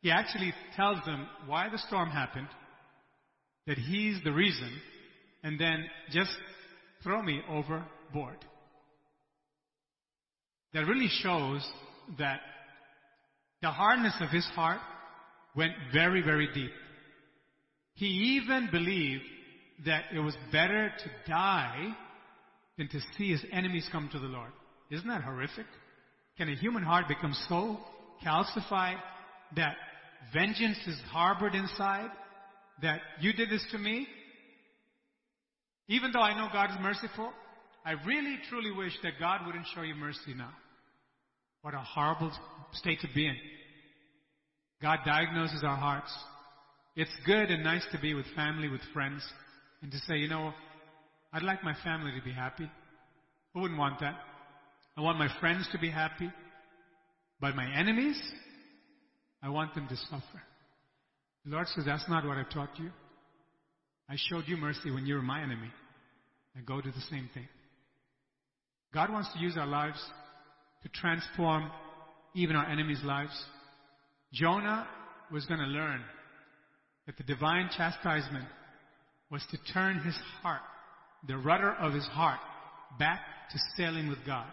he 0.00 0.10
actually 0.10 0.52
tells 0.76 1.04
them 1.04 1.26
why 1.46 1.68
the 1.68 1.78
storm 1.78 2.10
happened, 2.10 2.48
that 3.66 3.78
he's 3.78 4.22
the 4.24 4.32
reason, 4.32 4.70
and 5.42 5.58
then 5.58 5.84
just 6.10 6.30
throw 7.02 7.22
me 7.22 7.42
overboard. 7.48 8.38
That 10.74 10.86
really 10.86 11.08
shows 11.22 11.66
that 12.18 12.40
the 13.62 13.70
hardness 13.70 14.14
of 14.20 14.30
his 14.30 14.44
heart 14.54 14.80
went 15.54 15.72
very, 15.92 16.22
very 16.22 16.48
deep. 16.52 16.70
He 17.94 18.06
even 18.06 18.68
believed 18.70 19.22
that 19.86 20.04
it 20.14 20.20
was 20.20 20.36
better 20.52 20.92
to 20.98 21.30
die 21.30 21.94
than 22.76 22.88
to 22.88 23.00
see 23.16 23.30
his 23.30 23.42
enemies 23.52 23.88
come 23.90 24.08
to 24.12 24.18
the 24.18 24.26
Lord. 24.26 24.50
Isn't 24.90 25.08
that 25.08 25.22
horrific? 25.22 25.66
Can 26.36 26.48
a 26.50 26.54
human 26.54 26.82
heart 26.82 27.08
become 27.08 27.34
so 27.48 27.78
calcified 28.24 28.98
that 29.56 29.76
vengeance 30.32 30.78
is 30.86 30.98
harbored 31.10 31.54
inside? 31.54 32.10
That 32.82 33.00
you 33.20 33.32
did 33.32 33.48
this 33.48 33.64
to 33.72 33.78
me? 33.78 34.06
Even 35.88 36.10
though 36.12 36.20
I 36.20 36.36
know 36.36 36.48
God 36.52 36.70
is 36.70 36.76
merciful, 36.80 37.32
I 37.84 37.92
really 38.04 38.38
truly 38.48 38.72
wish 38.72 38.92
that 39.02 39.12
God 39.20 39.46
wouldn't 39.46 39.66
show 39.74 39.82
you 39.82 39.94
mercy 39.94 40.34
now. 40.36 40.50
What 41.62 41.74
a 41.74 41.78
horrible 41.78 42.32
state 42.72 43.00
to 43.00 43.08
be 43.14 43.26
in. 43.26 43.36
God 44.82 45.00
diagnoses 45.04 45.62
our 45.64 45.76
hearts. 45.76 46.12
It's 46.96 47.10
good 47.24 47.50
and 47.50 47.62
nice 47.62 47.84
to 47.92 48.00
be 48.00 48.14
with 48.14 48.26
family, 48.34 48.68
with 48.68 48.80
friends, 48.92 49.22
and 49.82 49.90
to 49.92 49.98
say, 50.00 50.16
you 50.16 50.28
know, 50.28 50.52
I'd 51.32 51.42
like 51.42 51.62
my 51.62 51.74
family 51.84 52.12
to 52.18 52.24
be 52.24 52.32
happy. 52.32 52.70
Who 53.54 53.60
wouldn't 53.60 53.78
want 53.78 54.00
that? 54.00 54.16
I 54.96 55.00
want 55.02 55.18
my 55.18 55.28
friends 55.40 55.68
to 55.72 55.78
be 55.78 55.90
happy. 55.90 56.30
But 57.40 57.54
my 57.54 57.70
enemies, 57.78 58.20
I 59.42 59.50
want 59.50 59.74
them 59.74 59.86
to 59.88 59.96
suffer. 59.96 60.42
The 61.44 61.52
Lord 61.52 61.66
says, 61.68 61.84
that's 61.84 62.08
not 62.08 62.26
what 62.26 62.38
I 62.38 62.44
taught 62.44 62.78
you. 62.78 62.90
I 64.08 64.16
showed 64.28 64.44
you 64.46 64.56
mercy 64.56 64.90
when 64.90 65.06
you 65.06 65.14
were 65.14 65.22
my 65.22 65.42
enemy. 65.42 65.70
And 66.54 66.64
go 66.64 66.80
do 66.80 66.90
the 66.90 67.00
same 67.10 67.28
thing. 67.34 67.46
God 68.94 69.12
wants 69.12 69.30
to 69.34 69.38
use 69.38 69.56
our 69.58 69.66
lives 69.66 70.02
to 70.82 70.88
transform 70.88 71.70
even 72.34 72.56
our 72.56 72.66
enemies' 72.66 73.02
lives. 73.04 73.44
Jonah 74.32 74.86
was 75.30 75.44
going 75.46 75.60
to 75.60 75.66
learn 75.66 76.00
that 77.06 77.16
the 77.18 77.24
divine 77.24 77.68
chastisement 77.76 78.46
was 79.30 79.44
to 79.50 79.58
turn 79.72 79.98
his 80.00 80.14
heart, 80.40 80.62
the 81.26 81.36
rudder 81.36 81.72
of 81.74 81.92
his 81.92 82.06
heart, 82.06 82.40
back 82.98 83.20
to 83.50 83.58
sailing 83.76 84.08
with 84.08 84.18
God 84.24 84.46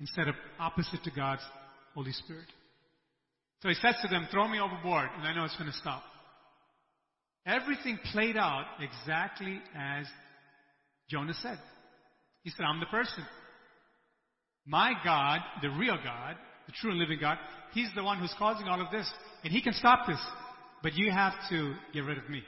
instead 0.00 0.28
of 0.28 0.34
opposite 0.58 1.02
to 1.04 1.10
God's 1.10 1.42
Holy 1.94 2.12
Spirit. 2.12 2.46
So 3.62 3.68
he 3.68 3.74
says 3.74 3.94
to 4.02 4.08
them, 4.08 4.26
throw 4.30 4.48
me 4.48 4.60
overboard 4.60 5.08
and 5.16 5.26
I 5.26 5.34
know 5.34 5.44
it's 5.44 5.56
going 5.56 5.70
to 5.70 5.76
stop. 5.78 6.02
Everything 7.46 7.98
played 8.12 8.36
out 8.36 8.66
exactly 8.80 9.60
as 9.76 10.06
Jonah 11.10 11.34
said. 11.34 11.58
He 12.42 12.50
said, 12.50 12.64
I'm 12.64 12.80
the 12.80 12.86
person. 12.86 13.24
My 14.66 14.92
God, 15.04 15.40
the 15.60 15.70
real 15.70 15.96
God, 16.02 16.36
the 16.66 16.72
true 16.80 16.90
and 16.90 17.00
living 17.00 17.18
God. 17.20 17.38
He's 17.72 17.90
the 17.96 18.04
one 18.04 18.18
who's 18.18 18.34
causing 18.38 18.68
all 18.68 18.80
of 18.80 18.90
this. 18.92 19.10
And 19.42 19.52
He 19.52 19.60
can 19.60 19.72
stop 19.72 20.06
this. 20.06 20.20
But 20.82 20.94
you 20.94 21.10
have 21.10 21.34
to 21.50 21.74
get 21.92 22.00
rid 22.00 22.18
of 22.18 22.28
me. 22.28 22.42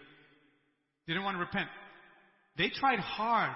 They 1.06 1.12
didn't 1.12 1.24
want 1.24 1.36
to 1.36 1.40
repent. 1.40 1.68
They 2.56 2.68
tried 2.68 3.00
hard, 3.00 3.54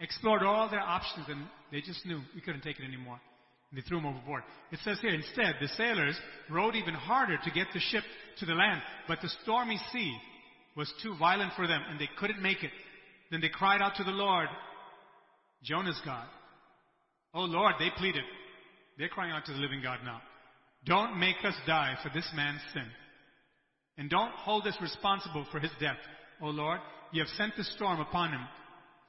explored 0.00 0.42
all 0.42 0.68
their 0.70 0.80
options, 0.80 1.26
and 1.28 1.46
they 1.70 1.80
just 1.80 2.04
knew 2.06 2.20
we 2.34 2.40
couldn't 2.40 2.62
take 2.62 2.78
it 2.78 2.84
anymore. 2.84 3.20
And 3.70 3.78
they 3.78 3.86
threw 3.86 3.98
him 3.98 4.06
overboard. 4.06 4.42
It 4.72 4.78
says 4.84 4.98
here, 5.00 5.14
instead, 5.14 5.56
the 5.60 5.68
sailors 5.68 6.18
rowed 6.50 6.74
even 6.74 6.94
harder 6.94 7.36
to 7.36 7.50
get 7.50 7.66
the 7.72 7.80
ship 7.80 8.04
to 8.38 8.46
the 8.46 8.54
land, 8.54 8.80
but 9.08 9.18
the 9.20 9.30
stormy 9.42 9.78
sea 9.92 10.16
was 10.76 10.92
too 11.02 11.14
violent 11.18 11.52
for 11.54 11.66
them, 11.66 11.82
and 11.88 12.00
they 12.00 12.08
couldn't 12.18 12.42
make 12.42 12.62
it. 12.62 12.70
Then 13.30 13.40
they 13.40 13.48
cried 13.48 13.80
out 13.80 13.96
to 13.96 14.04
the 14.04 14.10
Lord, 14.10 14.48
Jonah's 15.62 16.00
God. 16.04 16.26
Oh 17.32 17.44
Lord, 17.44 17.74
they 17.78 17.90
pleaded. 17.96 18.24
They're 18.98 19.08
crying 19.08 19.32
out 19.32 19.44
to 19.46 19.52
the 19.52 19.58
living 19.58 19.82
God 19.82 20.00
now. 20.04 20.20
Don't 20.84 21.18
make 21.18 21.36
us 21.44 21.54
die 21.66 21.96
for 22.02 22.10
this 22.14 22.28
man's 22.34 22.60
sin. 22.72 22.86
And 23.96 24.10
don't 24.10 24.32
hold 24.32 24.66
us 24.66 24.76
responsible 24.80 25.46
for 25.50 25.58
his 25.58 25.70
death. 25.80 25.96
O 26.42 26.46
Lord, 26.46 26.80
you 27.12 27.22
have 27.22 27.28
sent 27.36 27.56
the 27.56 27.64
storm 27.64 28.00
upon 28.00 28.32
him 28.32 28.42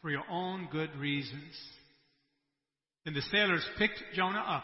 for 0.01 0.09
your 0.09 0.24
own 0.30 0.70
good 0.72 0.95
reasons. 0.95 1.53
Then 3.03 3.13
the 3.13 3.22
sailors 3.32 3.68
picked 3.78 4.01
Jonah 4.13 4.43
up 4.47 4.63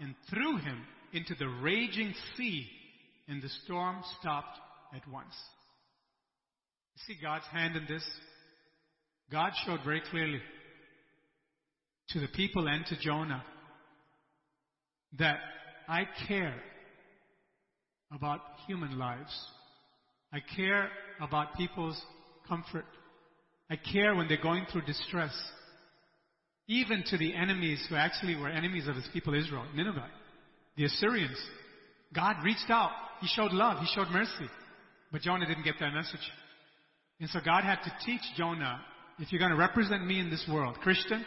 and 0.00 0.14
threw 0.30 0.58
him 0.58 0.82
into 1.12 1.34
the 1.38 1.48
raging 1.48 2.14
sea, 2.36 2.66
and 3.28 3.42
the 3.42 3.48
storm 3.64 4.02
stopped 4.20 4.58
at 4.94 5.06
once. 5.10 5.34
You 6.94 7.14
see 7.14 7.20
God's 7.20 7.46
hand 7.46 7.76
in 7.76 7.86
this? 7.86 8.04
God 9.30 9.52
showed 9.66 9.80
very 9.84 10.02
clearly 10.10 10.40
to 12.10 12.20
the 12.20 12.28
people 12.28 12.68
and 12.68 12.84
to 12.86 12.98
Jonah 13.00 13.42
that 15.18 15.38
I 15.88 16.06
care 16.28 16.54
about 18.12 18.40
human 18.66 18.98
lives. 18.98 19.32
I 20.32 20.38
care 20.56 20.88
about 21.20 21.56
people's 21.56 22.00
comfort. 22.48 22.84
I 23.70 23.76
care 23.76 24.14
when 24.14 24.28
they're 24.28 24.42
going 24.42 24.66
through 24.70 24.82
distress. 24.82 25.34
Even 26.66 27.04
to 27.10 27.18
the 27.18 27.34
enemies 27.34 27.84
who 27.88 27.96
actually 27.96 28.36
were 28.36 28.48
enemies 28.48 28.86
of 28.88 28.96
his 28.96 29.08
people 29.12 29.34
Israel, 29.34 29.64
Nineveh, 29.74 30.08
the 30.76 30.84
Assyrians. 30.84 31.38
God 32.14 32.36
reached 32.44 32.70
out. 32.70 32.90
He 33.20 33.28
showed 33.28 33.52
love. 33.52 33.78
He 33.80 33.86
showed 33.94 34.08
mercy. 34.10 34.48
But 35.12 35.22
Jonah 35.22 35.46
didn't 35.46 35.64
get 35.64 35.74
that 35.80 35.92
message. 35.92 36.20
And 37.24 37.30
so 37.30 37.40
God 37.42 37.64
had 37.64 37.78
to 37.84 37.92
teach 38.04 38.20
Jonah, 38.36 38.82
if 39.18 39.32
you're 39.32 39.38
going 39.38 39.50
to 39.50 39.56
represent 39.56 40.06
me 40.06 40.20
in 40.20 40.28
this 40.28 40.46
world, 40.46 40.76
Christian, 40.82 41.24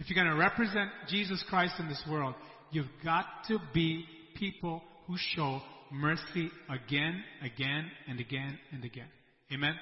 if 0.00 0.10
you're 0.10 0.20
going 0.20 0.36
to 0.36 0.42
represent 0.42 0.90
Jesus 1.06 1.40
Christ 1.48 1.74
in 1.78 1.86
this 1.88 2.02
world, 2.10 2.34
you've 2.72 2.86
got 3.04 3.26
to 3.46 3.60
be 3.72 4.04
people 4.34 4.82
who 5.06 5.14
show 5.36 5.60
mercy 5.92 6.50
again, 6.68 7.22
again, 7.42 7.88
and 8.08 8.18
again, 8.18 8.58
and 8.72 8.84
again. 8.84 9.06
Amen? 9.52 9.76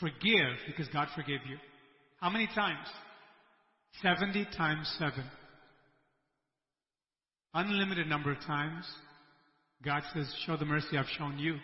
Forgive 0.00 0.56
because 0.66 0.88
God 0.88 1.08
forgave 1.14 1.40
you. 1.50 1.58
How 2.18 2.30
many 2.30 2.48
times? 2.54 2.88
70 4.00 4.46
times 4.56 4.90
7. 4.98 5.22
Unlimited 7.52 8.06
number 8.06 8.32
of 8.32 8.38
times. 8.46 8.86
God 9.84 10.02
says, 10.14 10.34
show 10.46 10.56
the 10.56 10.64
mercy 10.64 10.96
I've 10.96 11.04
shown 11.18 11.38
you. 11.38 11.56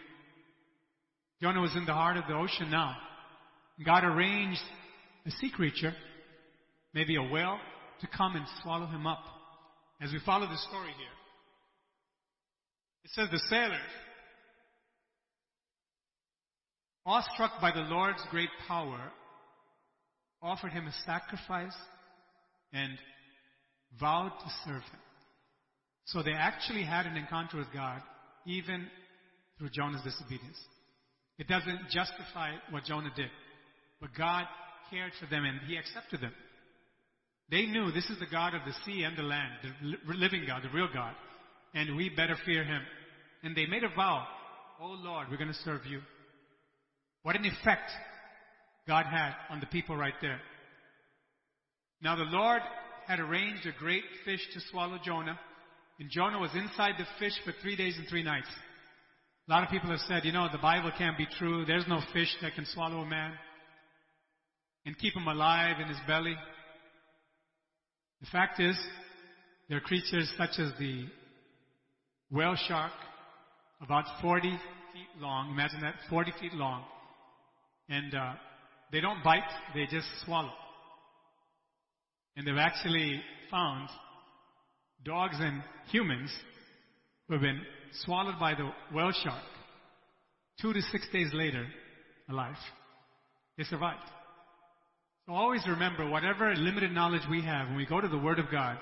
Jonah 1.41 1.63
was 1.63 1.75
in 1.75 1.87
the 1.87 1.95
heart 1.95 2.19
of 2.19 2.25
the 2.29 2.35
ocean 2.35 2.71
now. 2.71 2.99
God 3.85 4.05
arranged 4.05 4.61
a 5.27 5.31
sea 5.31 5.51
creature, 5.51 5.95
maybe 6.93 7.17
a 7.17 7.23
whale, 7.23 7.59
to 8.01 8.07
come 8.07 8.37
and 8.37 8.45
swallow 8.63 8.87
him 8.87 9.07
up. 9.07 9.23
As 10.01 10.13
we 10.13 10.19
follow 10.25 10.47
the 10.47 10.57
story 10.57 10.93
here, 10.97 11.07
it 13.05 13.11
says 13.13 13.29
the 13.31 13.41
sailors, 13.51 13.79
awestruck 17.05 17.61
by 17.61 17.71
the 17.73 17.81
Lord's 17.81 18.23
great 18.31 18.49
power, 18.67 19.13
offered 20.43 20.73
him 20.73 20.87
a 20.87 20.93
sacrifice 21.05 21.77
and 22.73 22.93
vowed 23.99 24.33
to 24.41 24.51
serve 24.65 24.83
him. 24.83 25.01
So 26.07 26.23
they 26.23 26.33
actually 26.33 26.83
had 26.83 27.07
an 27.07 27.17
encounter 27.17 27.59
with 27.59 27.73
God, 27.73 28.01
even 28.47 28.87
through 29.59 29.71
Jonah's 29.71 30.03
disobedience. 30.03 30.59
It 31.39 31.47
doesn't 31.47 31.91
justify 31.91 32.53
what 32.71 32.85
Jonah 32.85 33.13
did, 33.15 33.31
but 34.01 34.15
God 34.17 34.45
cared 34.91 35.13
for 35.21 35.27
them 35.27 35.45
and 35.45 35.61
he 35.67 35.77
accepted 35.77 36.21
them. 36.21 36.33
They 37.51 37.67
knew 37.67 37.91
this 37.91 38.09
is 38.09 38.19
the 38.19 38.31
God 38.31 38.55
of 38.55 38.63
the 38.65 38.75
sea 38.85 39.03
and 39.03 39.17
the 39.17 39.23
land, 39.23 39.53
the 39.63 40.15
living 40.15 40.45
God, 40.47 40.63
the 40.63 40.71
real 40.71 40.89
God, 40.93 41.15
and 41.75 41.97
we 41.97 42.09
better 42.09 42.37
fear 42.45 42.65
him. 42.65 42.81
And 43.43 43.57
they 43.57 43.67
made 43.67 43.85
a 43.85 43.95
vow, 43.95 44.27
Oh 44.81 44.97
Lord, 45.03 45.27
we're 45.31 45.37
going 45.37 45.49
to 45.49 45.55
serve 45.65 45.85
you. 45.87 46.01
What 47.23 47.37
an 47.37 47.45
effect 47.45 47.91
God 48.87 49.07
had 49.07 49.33
on 49.51 49.61
the 49.61 49.67
people 49.67 49.97
right 49.97 50.15
there. 50.23 50.41
Now 52.03 52.17
the 52.17 52.23
Lord 52.25 52.63
had 53.07 53.21
arranged 53.21 53.67
a 53.67 53.79
great 53.79 54.05
fish 54.25 54.41
to 54.55 54.61
swallow 54.71 54.99
Jonah, 55.05 55.39
and 55.99 56.09
Jonah 56.11 56.39
was 56.39 56.51
inside 56.55 56.95
the 56.99 57.07
fish 57.19 57.35
for 57.45 57.53
three 57.61 57.77
days 57.77 57.97
and 57.99 58.09
three 58.09 58.23
nights. 58.23 58.49
A 59.49 59.51
lot 59.51 59.65
of 59.65 59.71
people 59.71 59.91
have 59.91 60.01
said, 60.01 60.25
you 60.25 60.33
know, 60.33 60.49
the 60.51 60.59
Bible 60.59 60.93
can't 60.97 61.19
be 61.19 61.27
true. 61.39 61.65
There's 61.65 61.89
no 61.89 62.01
fish 62.13 62.35
that 62.41 62.55
can 62.55 62.65
swallow 62.67 63.01
a 63.01 63.07
man 63.07 63.33
and 64.87 64.99
keep 64.99 65.15
him 65.15 65.27
alive 65.27 65.81
in 65.81 65.89
his 65.89 65.99
belly. 66.07 66.37
The 68.21 68.27
fact 68.27 68.61
is, 68.61 68.77
there 69.69 69.79
are 69.79 69.83
creatures 69.83 70.33
such 70.37 70.59
as 70.59 70.73
the 70.79 71.07
whale 72.31 72.57
shark, 72.69 72.93
about 73.81 74.05
40 74.21 74.51
feet 74.51 75.21
long. 75.21 75.51
Imagine 75.51 75.81
that, 75.81 75.95
40 76.09 76.33
feet 76.41 76.55
long. 76.55 76.85
And 77.89 78.15
uh, 78.15 78.33
they 78.93 79.01
don't 79.01 79.23
bite, 79.23 79.43
they 79.75 79.87
just 79.91 80.07
swallow. 80.25 80.53
And 82.37 82.47
they've 82.47 82.57
actually 82.57 83.21
found 83.51 83.89
dogs 85.05 85.37
and 85.39 85.63
humans 85.91 86.31
who 87.27 87.35
have 87.35 87.43
been 87.43 87.61
swallowed 88.05 88.39
by 88.39 88.55
the 88.55 88.71
whale 88.95 89.13
shark 89.23 89.43
two 90.61 90.73
to 90.73 90.83
six 90.93 91.07
days 91.13 91.31
later 91.33 91.67
alive. 92.29 92.57
They 93.57 93.65
survived. 93.65 94.01
So 95.27 95.35
always 95.35 95.63
remember, 95.67 96.09
whatever 96.09 96.55
limited 96.55 96.93
knowledge 96.93 97.23
we 97.31 97.43
have, 97.43 97.69
when 97.69 97.77
we 97.77 97.87
go 97.87 98.01
to 98.01 98.09
the 98.09 98.19
Word 98.19 98.39
of 98.39 98.51
God, 98.51 98.79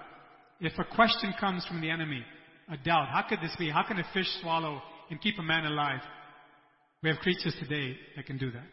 if 0.60 0.72
a 0.78 0.94
question 0.94 1.34
comes 1.38 1.64
from 1.66 1.80
the 1.80 1.90
enemy, 1.90 2.24
a 2.70 2.76
doubt, 2.76 3.08
how 3.08 3.22
could 3.28 3.40
this 3.40 3.54
be? 3.58 3.70
How 3.70 3.82
can 3.82 3.98
a 3.98 4.04
fish 4.12 4.28
swallow 4.42 4.80
and 5.10 5.20
keep 5.20 5.38
a 5.38 5.42
man 5.42 5.64
alive? 5.64 6.00
We 7.02 7.10
have 7.10 7.18
creatures 7.18 7.54
today 7.60 7.96
that 8.16 8.26
can 8.26 8.38
do 8.38 8.50
that. 8.50 8.66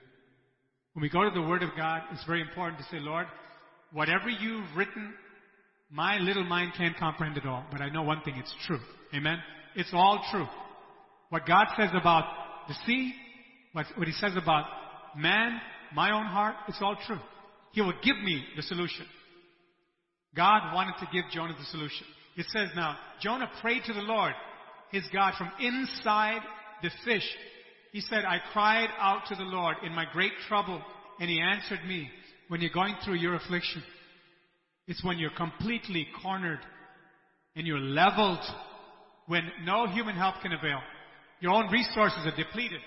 When 0.94 1.02
we 1.02 1.10
go 1.10 1.24
to 1.24 1.30
the 1.30 1.46
Word 1.46 1.64
of 1.64 1.70
God, 1.78 2.04
it's 2.12 2.26
very 2.26 2.42
important 2.42 2.80
to 2.80 2.86
say, 2.86 3.00
Lord, 3.00 3.28
whatever 3.92 4.30
you've 4.30 4.76
written, 4.76 5.14
my 5.92 6.18
little 6.18 6.44
mind 6.44 6.74
can't 6.78 6.98
comprehend 6.98 7.38
it 7.38 7.46
all. 7.46 7.66
But 7.72 7.82
I 7.82 7.90
know 7.90 8.02
one 8.02 8.22
thing, 8.22 8.36
it's 8.38 8.56
true. 8.66 8.80
Amen? 9.14 9.38
It's 9.76 9.90
all 9.94 10.24
true. 10.32 10.48
What 11.30 11.46
God 11.46 11.68
says 11.78 11.90
about 11.94 12.26
the 12.68 12.76
sea, 12.86 13.14
what, 13.74 13.86
what 13.96 14.08
He 14.08 14.14
says 14.14 14.32
about 14.36 14.66
man, 15.18 15.60
my 15.94 16.12
own 16.12 16.26
heart, 16.26 16.56
it's 16.68 16.80
all 16.82 16.96
true. 17.06 17.20
He 17.76 17.82
will 17.82 17.94
give 18.02 18.18
me 18.24 18.42
the 18.56 18.64
solution. 18.64 19.06
God 20.34 20.74
wanted 20.74 20.96
to 21.02 21.08
give 21.12 21.26
Jonah 21.32 21.56
the 21.60 21.66
solution. 21.66 22.08
It 22.38 22.46
says 22.50 22.70
now, 22.74 22.98
Jonah 23.22 23.50
prayed 23.62 23.84
to 23.86 23.94
the 23.94 24.00
Lord, 24.00 24.34
his 24.92 25.04
God, 25.12 25.34
from 25.38 25.52
inside 25.60 26.40
the 26.82 26.90
fish. 27.04 27.30
He 27.92 28.00
said, 28.00 28.24
I 28.24 28.40
cried 28.54 28.88
out 28.98 29.24
to 29.28 29.36
the 29.36 29.44
Lord 29.44 29.76
in 29.84 29.92
my 29.92 30.06
great 30.14 30.32
trouble, 30.48 30.82
and 31.20 31.30
he 31.30 31.42
answered 31.42 31.80
me. 31.86 32.10
When 32.48 32.62
you're 32.62 32.70
going 32.70 32.96
through 33.04 33.16
your 33.16 33.36
affliction, 33.36 33.84
it's 34.88 35.04
when 35.04 35.18
you're 35.18 35.32
completely 35.32 36.08
cornered 36.22 36.60
and 37.56 37.68
you're 37.68 37.80
leveled, 37.80 38.44
when 39.26 39.52
no 39.64 39.88
human 39.88 40.16
help 40.16 40.36
can 40.42 40.54
avail. 40.54 40.80
Your 41.42 41.52
own 41.54 41.72
resources 41.72 42.20
are 42.26 42.36
depleted. 42.38 42.80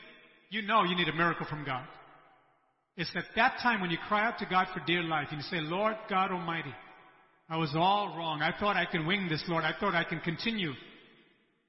You 0.50 0.62
know 0.62 0.84
you 0.84 0.96
need 0.96 1.08
a 1.08 1.14
miracle 1.14 1.46
from 1.50 1.64
God. 1.64 1.84
It's 2.98 3.10
at 3.14 3.26
that 3.36 3.60
time 3.62 3.80
when 3.80 3.90
you 3.90 3.98
cry 4.08 4.26
out 4.26 4.40
to 4.40 4.46
God 4.46 4.66
for 4.74 4.80
dear 4.84 5.04
life 5.04 5.28
and 5.30 5.38
you 5.38 5.44
say, 5.44 5.60
Lord 5.60 5.94
God 6.10 6.32
Almighty, 6.32 6.74
I 7.48 7.56
was 7.56 7.72
all 7.76 8.16
wrong. 8.18 8.42
I 8.42 8.52
thought 8.58 8.76
I 8.76 8.86
can 8.86 9.06
wing 9.06 9.28
this, 9.30 9.42
Lord. 9.46 9.62
I 9.62 9.72
thought 9.78 9.94
I 9.94 10.02
can 10.02 10.18
continue 10.18 10.72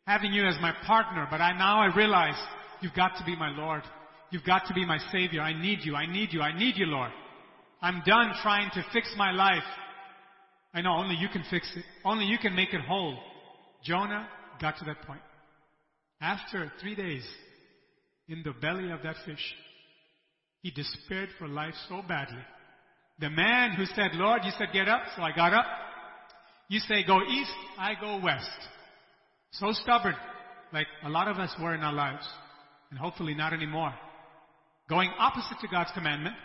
having 0.08 0.34
you 0.34 0.48
as 0.48 0.56
my 0.60 0.74
partner, 0.88 1.28
but 1.30 1.40
I 1.40 1.56
now 1.56 1.82
I 1.82 1.96
realize 1.96 2.34
you've 2.82 2.96
got 2.96 3.16
to 3.20 3.24
be 3.26 3.36
my 3.36 3.50
Lord. 3.56 3.84
You've 4.32 4.44
got 4.44 4.66
to 4.70 4.74
be 4.74 4.84
my 4.84 4.98
Savior. 5.12 5.42
I 5.42 5.54
need 5.54 5.80
you. 5.84 5.94
I 5.94 6.12
need 6.12 6.34
you. 6.34 6.42
I 6.42 6.58
need 6.58 6.78
you, 6.78 6.88
Lord. 6.88 7.12
I'm 7.80 8.02
done 8.08 8.34
trying 8.42 8.72
to 8.72 8.84
fix 8.92 9.14
my 9.16 9.32
life. 9.32 9.64
I 10.74 10.82
know 10.82 10.96
only 10.96 11.16
you 11.16 11.30
can 11.30 11.44
fix 11.52 11.72
it. 11.76 11.84
Only 12.04 12.26
you 12.26 12.40
can 12.40 12.56
make 12.56 12.74
it 12.74 12.82
whole. 12.82 13.20
Jonah 13.84 14.28
got 14.60 14.80
to 14.80 14.86
that 14.86 15.04
point. 15.04 15.22
After 16.22 16.72
three 16.82 16.96
days 16.96 17.24
in 18.28 18.42
the 18.44 18.52
belly 18.52 18.90
of 18.90 19.04
that 19.04 19.16
fish, 19.28 19.54
he 20.62 20.72
despaired 20.72 21.30
for 21.38 21.48
life 21.48 21.74
so 21.88 22.02
badly. 22.08 22.44
The 23.20 23.30
man 23.30 23.72
who 23.72 23.86
said, 23.86 24.12
Lord, 24.14 24.42
you 24.44 24.52
said 24.58 24.70
get 24.74 24.88
up, 24.88 25.04
so 25.16 25.22
I 25.22 25.36
got 25.36 25.54
up. 25.54 25.66
You 26.68 26.80
say 26.80 27.04
go 27.06 27.22
east, 27.24 27.52
I 27.78 27.94
go 28.00 28.20
west. 28.24 28.50
So 29.52 29.72
stubborn, 29.72 30.16
like 30.72 30.88
a 31.04 31.10
lot 31.10 31.28
of 31.28 31.38
us 31.38 31.54
were 31.60 31.74
in 31.74 31.82
our 31.82 31.94
lives, 31.94 32.28
and 32.92 33.00
hopefully 33.00 33.34
not 33.34 33.54
anymore. 33.54 33.94
Going 34.88 35.10
opposite 35.18 35.60
to 35.62 35.68
God's 35.68 35.92
commandment, 35.94 36.36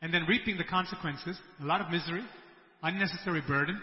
and 0.00 0.12
then 0.12 0.24
reaping 0.26 0.56
the 0.56 0.64
consequences, 0.64 1.38
a 1.60 1.64
lot 1.64 1.80
of 1.80 1.90
misery, 1.90 2.24
unnecessary 2.82 3.42
burden. 3.46 3.80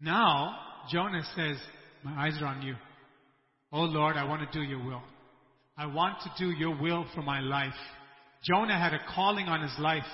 Now, 0.00 0.56
Jonah 0.90 1.22
says, 1.36 1.56
My 2.02 2.26
eyes 2.26 2.38
are 2.40 2.46
on 2.46 2.62
you. 2.62 2.74
Oh 3.72 3.82
Lord, 3.82 4.16
I 4.16 4.24
want 4.24 4.50
to 4.50 4.58
do 4.58 4.64
your 4.64 4.84
will. 4.84 5.02
I 5.76 5.86
want 5.86 6.18
to 6.22 6.30
do 6.38 6.50
your 6.50 6.80
will 6.80 7.06
for 7.14 7.22
my 7.22 7.40
life. 7.40 7.74
Jonah 8.42 8.78
had 8.78 8.94
a 8.94 9.00
calling 9.14 9.46
on 9.46 9.62
his 9.62 9.78
life 9.78 10.04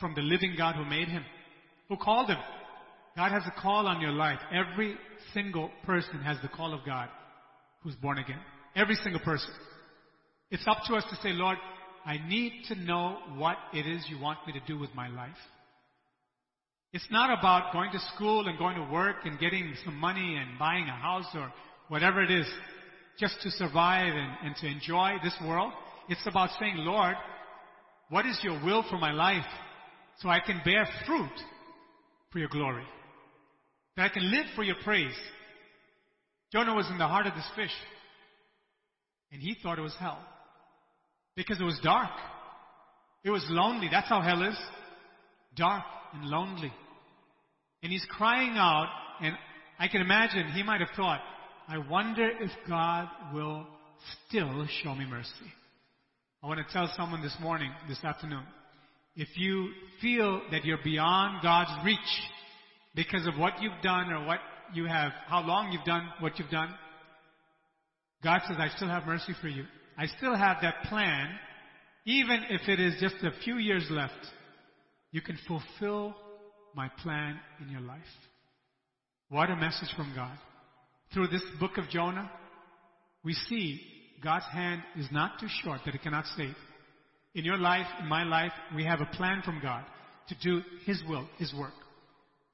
from 0.00 0.14
the 0.14 0.22
living 0.22 0.54
God 0.56 0.74
who 0.76 0.84
made 0.84 1.08
him, 1.08 1.24
who 1.88 1.96
called 1.96 2.28
him. 2.28 2.38
God 3.16 3.32
has 3.32 3.42
a 3.46 3.60
call 3.60 3.86
on 3.86 4.00
your 4.00 4.12
life. 4.12 4.38
Every 4.52 4.96
single 5.34 5.70
person 5.84 6.22
has 6.22 6.38
the 6.42 6.48
call 6.48 6.72
of 6.72 6.84
God 6.86 7.08
who's 7.82 7.94
born 7.96 8.18
again. 8.18 8.38
Every 8.74 8.94
single 8.96 9.20
person. 9.20 9.50
It's 10.50 10.66
up 10.66 10.78
to 10.88 10.94
us 10.94 11.04
to 11.10 11.16
say, 11.16 11.30
Lord, 11.30 11.58
I 12.04 12.18
need 12.26 12.64
to 12.68 12.74
know 12.74 13.18
what 13.36 13.56
it 13.72 13.86
is 13.86 14.04
you 14.08 14.18
want 14.18 14.38
me 14.46 14.52
to 14.54 14.60
do 14.66 14.78
with 14.78 14.94
my 14.94 15.08
life. 15.08 15.30
It's 16.92 17.06
not 17.10 17.38
about 17.38 17.72
going 17.72 17.90
to 17.92 17.98
school 18.14 18.48
and 18.48 18.58
going 18.58 18.76
to 18.76 18.92
work 18.92 19.16
and 19.24 19.38
getting 19.38 19.74
some 19.84 19.96
money 19.96 20.36
and 20.36 20.58
buying 20.58 20.84
a 20.88 20.92
house 20.92 21.26
or 21.34 21.52
whatever 21.88 22.22
it 22.22 22.30
is 22.30 22.46
just 23.18 23.40
to 23.42 23.50
survive 23.50 24.12
and, 24.14 24.46
and 24.46 24.56
to 24.56 24.66
enjoy 24.66 25.12
this 25.22 25.34
world. 25.44 25.72
It's 26.08 26.26
about 26.26 26.50
saying, 26.58 26.76
Lord, 26.78 27.14
what 28.08 28.26
is 28.26 28.38
your 28.42 28.62
will 28.64 28.84
for 28.88 28.98
my 28.98 29.12
life 29.12 29.46
so 30.20 30.28
I 30.28 30.40
can 30.40 30.60
bear 30.64 30.86
fruit 31.06 31.32
for 32.30 32.38
your 32.38 32.48
glory? 32.48 32.84
That 33.96 34.06
I 34.06 34.08
can 34.08 34.30
live 34.30 34.46
for 34.54 34.62
your 34.62 34.76
praise. 34.82 35.14
Jonah 36.52 36.74
was 36.74 36.88
in 36.90 36.98
the 36.98 37.06
heart 37.06 37.26
of 37.26 37.34
this 37.34 37.48
fish. 37.56 37.72
And 39.30 39.40
he 39.40 39.56
thought 39.62 39.78
it 39.78 39.82
was 39.82 39.96
hell. 39.98 40.18
Because 41.34 41.60
it 41.60 41.64
was 41.64 41.80
dark. 41.82 42.10
It 43.24 43.30
was 43.30 43.44
lonely. 43.48 43.88
That's 43.90 44.08
how 44.08 44.20
hell 44.20 44.42
is. 44.42 44.56
Dark 45.56 45.84
and 46.12 46.24
lonely. 46.24 46.72
And 47.82 47.90
he's 47.90 48.04
crying 48.10 48.52
out, 48.56 48.88
and 49.20 49.34
I 49.78 49.88
can 49.88 50.02
imagine 50.02 50.52
he 50.52 50.62
might 50.62 50.80
have 50.80 50.90
thought, 50.94 51.20
I 51.72 51.78
wonder 51.78 52.28
if 52.28 52.50
God 52.68 53.08
will 53.32 53.66
still 54.28 54.66
show 54.82 54.94
me 54.94 55.06
mercy. 55.06 55.30
I 56.42 56.46
want 56.46 56.60
to 56.60 56.70
tell 56.70 56.92
someone 56.98 57.22
this 57.22 57.34
morning, 57.40 57.70
this 57.88 58.04
afternoon, 58.04 58.42
if 59.16 59.28
you 59.38 59.70
feel 60.02 60.42
that 60.50 60.66
you're 60.66 60.82
beyond 60.84 61.42
God's 61.42 61.70
reach 61.82 61.98
because 62.94 63.26
of 63.26 63.38
what 63.38 63.62
you've 63.62 63.80
done 63.82 64.12
or 64.12 64.26
what 64.26 64.40
you 64.74 64.84
have, 64.84 65.12
how 65.28 65.40
long 65.40 65.72
you've 65.72 65.86
done 65.86 66.10
what 66.20 66.38
you've 66.38 66.50
done, 66.50 66.74
God 68.22 68.42
says, 68.46 68.58
I 68.58 68.68
still 68.76 68.88
have 68.88 69.06
mercy 69.06 69.32
for 69.40 69.48
you. 69.48 69.64
I 69.96 70.08
still 70.18 70.36
have 70.36 70.58
that 70.60 70.74
plan, 70.90 71.30
even 72.04 72.44
if 72.50 72.68
it 72.68 72.80
is 72.80 73.00
just 73.00 73.14
a 73.22 73.30
few 73.44 73.56
years 73.56 73.86
left. 73.88 74.12
You 75.10 75.22
can 75.22 75.38
fulfill 75.48 76.14
my 76.74 76.90
plan 77.02 77.40
in 77.62 77.70
your 77.70 77.80
life. 77.80 78.02
What 79.30 79.48
a 79.48 79.56
message 79.56 79.88
from 79.96 80.12
God. 80.14 80.36
Through 81.12 81.28
this 81.28 81.42
book 81.60 81.76
of 81.76 81.88
Jonah, 81.90 82.30
we 83.22 83.34
see 83.34 83.80
God's 84.22 84.46
hand 84.52 84.82
is 84.96 85.06
not 85.10 85.38
too 85.38 85.48
short 85.62 85.80
that 85.84 85.94
it 85.94 86.02
cannot 86.02 86.24
save. 86.36 86.54
In 87.34 87.44
your 87.44 87.58
life, 87.58 87.86
in 88.00 88.08
my 88.08 88.24
life, 88.24 88.52
we 88.74 88.84
have 88.84 89.00
a 89.00 89.16
plan 89.16 89.42
from 89.44 89.60
God 89.62 89.84
to 90.28 90.34
do 90.42 90.62
His 90.86 91.02
will, 91.08 91.26
His 91.38 91.52
work. 91.54 91.72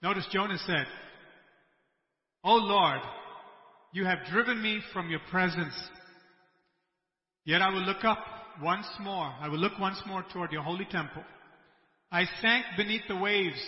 Notice 0.02 0.26
Jonah 0.32 0.58
said, 0.66 0.86
O 2.44 2.54
Lord, 2.54 3.00
you 3.92 4.04
have 4.04 4.18
driven 4.30 4.60
me 4.62 4.80
from 4.92 5.10
your 5.10 5.20
presence. 5.30 5.74
Yet 7.44 7.62
I 7.62 7.70
will 7.70 7.82
look 7.82 8.04
up 8.04 8.18
once 8.62 8.86
more. 9.00 9.32
I 9.40 9.48
will 9.48 9.58
look 9.58 9.78
once 9.78 10.00
more 10.06 10.24
toward 10.32 10.52
your 10.52 10.62
holy 10.62 10.86
temple. 10.90 11.22
I 12.10 12.24
sank 12.40 12.64
beneath 12.76 13.02
the 13.08 13.16
waves 13.16 13.60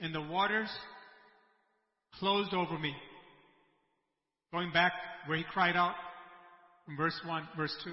and 0.00 0.14
the 0.14 0.22
waters 0.22 0.68
closed 2.18 2.52
over 2.54 2.78
me. 2.78 2.94
Going 4.52 4.72
back 4.72 4.92
where 5.26 5.38
he 5.38 5.44
cried 5.44 5.76
out 5.76 5.94
from 6.84 6.96
verse 6.96 7.18
1, 7.24 7.48
verse 7.56 7.74
2. 7.84 7.92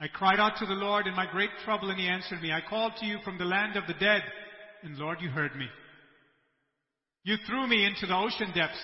I 0.00 0.08
cried 0.08 0.40
out 0.40 0.52
to 0.58 0.66
the 0.66 0.72
Lord 0.72 1.06
in 1.06 1.14
my 1.14 1.26
great 1.30 1.50
trouble 1.64 1.90
and 1.90 1.98
he 1.98 2.08
answered 2.08 2.40
me. 2.40 2.52
I 2.52 2.60
called 2.68 2.92
to 3.00 3.06
you 3.06 3.18
from 3.24 3.36
the 3.36 3.44
land 3.44 3.76
of 3.76 3.86
the 3.86 3.94
dead 3.94 4.22
and 4.82 4.96
Lord, 4.96 5.18
you 5.20 5.28
heard 5.28 5.56
me. 5.56 5.66
You 7.24 7.36
threw 7.46 7.66
me 7.66 7.84
into 7.84 8.06
the 8.06 8.16
ocean 8.16 8.52
depths 8.54 8.78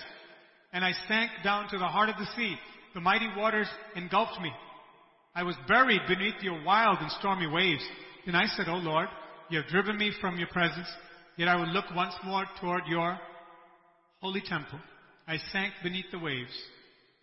and 0.73 0.83
I 0.83 0.91
sank 1.07 1.31
down 1.43 1.69
to 1.69 1.77
the 1.77 1.87
heart 1.87 2.09
of 2.09 2.17
the 2.17 2.27
sea. 2.35 2.55
The 2.93 3.01
mighty 3.01 3.29
waters 3.35 3.67
engulfed 3.95 4.39
me. 4.41 4.51
I 5.33 5.43
was 5.43 5.55
buried 5.67 6.01
beneath 6.07 6.41
your 6.41 6.63
wild 6.63 6.99
and 6.99 7.11
stormy 7.11 7.47
waves. 7.47 7.83
Then 8.25 8.35
I 8.35 8.45
said, 8.45 8.67
O 8.67 8.75
Lord, 8.75 9.07
you 9.49 9.59
have 9.59 9.67
driven 9.67 9.97
me 9.97 10.11
from 10.19 10.37
your 10.37 10.47
presence, 10.47 10.87
yet 11.37 11.47
I 11.47 11.55
will 11.55 11.67
look 11.67 11.85
once 11.95 12.13
more 12.23 12.45
toward 12.59 12.83
your 12.87 13.19
holy 14.21 14.41
temple. 14.41 14.79
I 15.27 15.37
sank 15.51 15.73
beneath 15.83 16.05
the 16.11 16.19
waves, 16.19 16.53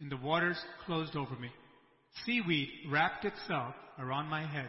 and 0.02 0.10
the 0.10 0.16
waters 0.16 0.58
closed 0.84 1.16
over 1.16 1.36
me. 1.36 1.48
Seaweed 2.26 2.68
wrapped 2.90 3.24
itself 3.24 3.74
around 3.98 4.28
my 4.28 4.44
head. 4.44 4.68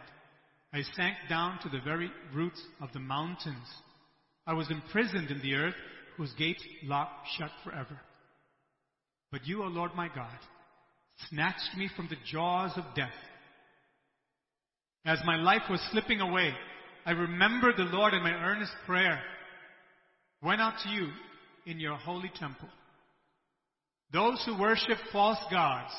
I 0.72 0.84
sank 0.96 1.18
down 1.28 1.60
to 1.64 1.70
the 1.70 1.82
very 1.84 2.12
roots 2.34 2.62
of 2.80 2.94
the 2.94 3.00
mountains. 3.00 3.68
I 4.46 4.54
was 4.54 4.70
imprisoned 4.70 5.32
in 5.32 5.42
the 5.42 5.56
earth, 5.56 5.76
whose 6.18 6.32
gates 6.34 6.64
locked 6.84 7.28
shut 7.38 7.50
forever. 7.64 8.00
But 9.32 9.46
you, 9.48 9.64
O 9.64 9.68
Lord 9.68 9.96
my 9.96 10.08
God, 10.08 10.38
snatched 11.30 11.76
me 11.78 11.90
from 11.96 12.08
the 12.10 12.18
jaws 12.32 12.72
of 12.76 12.84
death. 12.96 13.10
As 15.06 15.20
my 15.26 15.36
life 15.36 15.64
was 15.70 15.82
slipping 15.92 16.22
away, 16.22 16.54
I 17.06 17.12
remembered 17.12 17.76
the 17.76 17.84
Lord 17.84 18.14
in 18.14 18.22
my 18.22 18.34
earnest 18.34 18.72
prayer, 18.86 19.20
went 20.44 20.62
out 20.62 20.76
to 20.84 20.90
you 20.90 21.10
in 21.66 21.80
your 21.80 21.96
holy 21.98 22.32
temple. 22.40 22.70
Those 24.14 24.42
who 24.46 24.60
worship 24.60 25.00
false 25.12 25.40
gods 25.50 25.92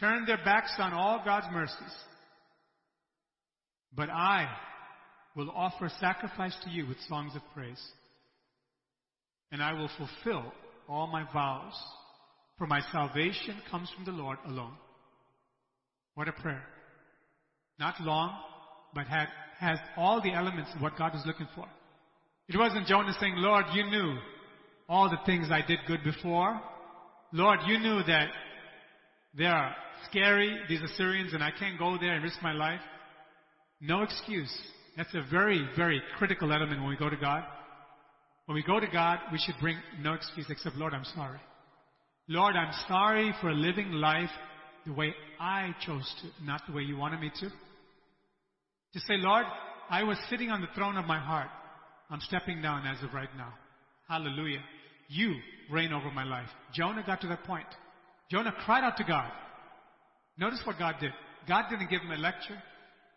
turn 0.00 0.24
their 0.26 0.38
backs 0.38 0.72
on 0.78 0.94
all 0.94 1.20
God's 1.22 1.46
mercies. 1.52 1.94
But 3.94 4.08
I 4.08 4.48
will 5.36 5.50
offer 5.50 5.90
sacrifice 6.00 6.56
to 6.64 6.70
you 6.70 6.86
with 6.86 6.96
songs 7.06 7.36
of 7.36 7.42
praise. 7.54 7.82
And 9.52 9.62
I 9.62 9.74
will 9.74 9.90
fulfill 9.98 10.52
all 10.88 11.06
my 11.06 11.24
vows, 11.32 11.74
for 12.56 12.66
my 12.66 12.80
salvation 12.92 13.60
comes 13.70 13.90
from 13.94 14.06
the 14.06 14.12
Lord 14.12 14.38
alone. 14.46 14.74
What 16.14 16.28
a 16.28 16.32
prayer. 16.32 16.64
Not 17.78 18.00
long, 18.00 18.34
but 18.94 19.06
had, 19.06 19.28
has 19.58 19.78
all 19.98 20.22
the 20.22 20.32
elements 20.32 20.70
of 20.74 20.80
what 20.80 20.96
God 20.96 21.12
was 21.12 21.22
looking 21.26 21.48
for. 21.54 21.66
It 22.48 22.56
wasn't 22.56 22.86
Jonah 22.86 23.14
saying, 23.20 23.34
Lord, 23.36 23.66
you 23.74 23.84
knew 23.84 24.16
all 24.88 25.10
the 25.10 25.18
things 25.26 25.48
I 25.50 25.66
did 25.66 25.78
good 25.86 26.02
before. 26.02 26.60
Lord, 27.32 27.60
you 27.66 27.78
knew 27.78 28.02
that 28.04 28.28
they 29.36 29.44
are 29.44 29.74
scary, 30.08 30.58
these 30.68 30.82
Assyrians, 30.82 31.34
and 31.34 31.42
I 31.42 31.50
can't 31.50 31.78
go 31.78 31.96
there 32.00 32.14
and 32.14 32.22
risk 32.22 32.36
my 32.42 32.52
life. 32.52 32.80
No 33.80 34.02
excuse. 34.02 34.52
That's 34.96 35.14
a 35.14 35.22
very, 35.30 35.68
very 35.76 36.00
critical 36.18 36.52
element 36.52 36.80
when 36.80 36.88
we 36.88 36.96
go 36.96 37.10
to 37.10 37.16
God. 37.16 37.44
When 38.46 38.54
we 38.54 38.62
go 38.62 38.80
to 38.80 38.86
God, 38.86 39.18
we 39.32 39.38
should 39.38 39.56
bring 39.60 39.76
no 40.00 40.14
excuse 40.14 40.46
except, 40.48 40.76
Lord, 40.76 40.94
I'm 40.94 41.04
sorry. 41.14 41.40
Lord, 42.28 42.56
I'm 42.56 42.72
sorry 42.88 43.34
for 43.40 43.52
living 43.52 43.92
life 43.92 44.30
the 44.86 44.92
way 44.92 45.14
I 45.40 45.74
chose 45.84 46.10
to, 46.22 46.44
not 46.44 46.62
the 46.66 46.72
way 46.72 46.82
you 46.82 46.96
wanted 46.96 47.20
me 47.20 47.30
to. 47.40 47.48
To 47.48 49.00
say, 49.00 49.16
Lord, 49.16 49.44
I 49.90 50.04
was 50.04 50.16
sitting 50.30 50.50
on 50.50 50.60
the 50.60 50.68
throne 50.74 50.96
of 50.96 51.04
my 51.06 51.18
heart. 51.18 51.48
I'm 52.08 52.20
stepping 52.20 52.62
down 52.62 52.86
as 52.86 53.02
of 53.02 53.12
right 53.12 53.28
now. 53.36 53.52
Hallelujah. 54.08 54.60
You 55.08 55.34
reign 55.70 55.92
over 55.92 56.10
my 56.10 56.24
life. 56.24 56.48
Jonah 56.74 57.02
got 57.06 57.20
to 57.22 57.28
that 57.28 57.44
point. 57.44 57.66
Jonah 58.30 58.54
cried 58.64 58.84
out 58.84 58.96
to 58.96 59.04
God. 59.04 59.30
Notice 60.38 60.60
what 60.64 60.78
God 60.78 60.96
did. 61.00 61.12
God 61.48 61.64
didn't 61.70 61.90
give 61.90 62.02
him 62.02 62.10
a 62.10 62.16
lecture. 62.16 62.60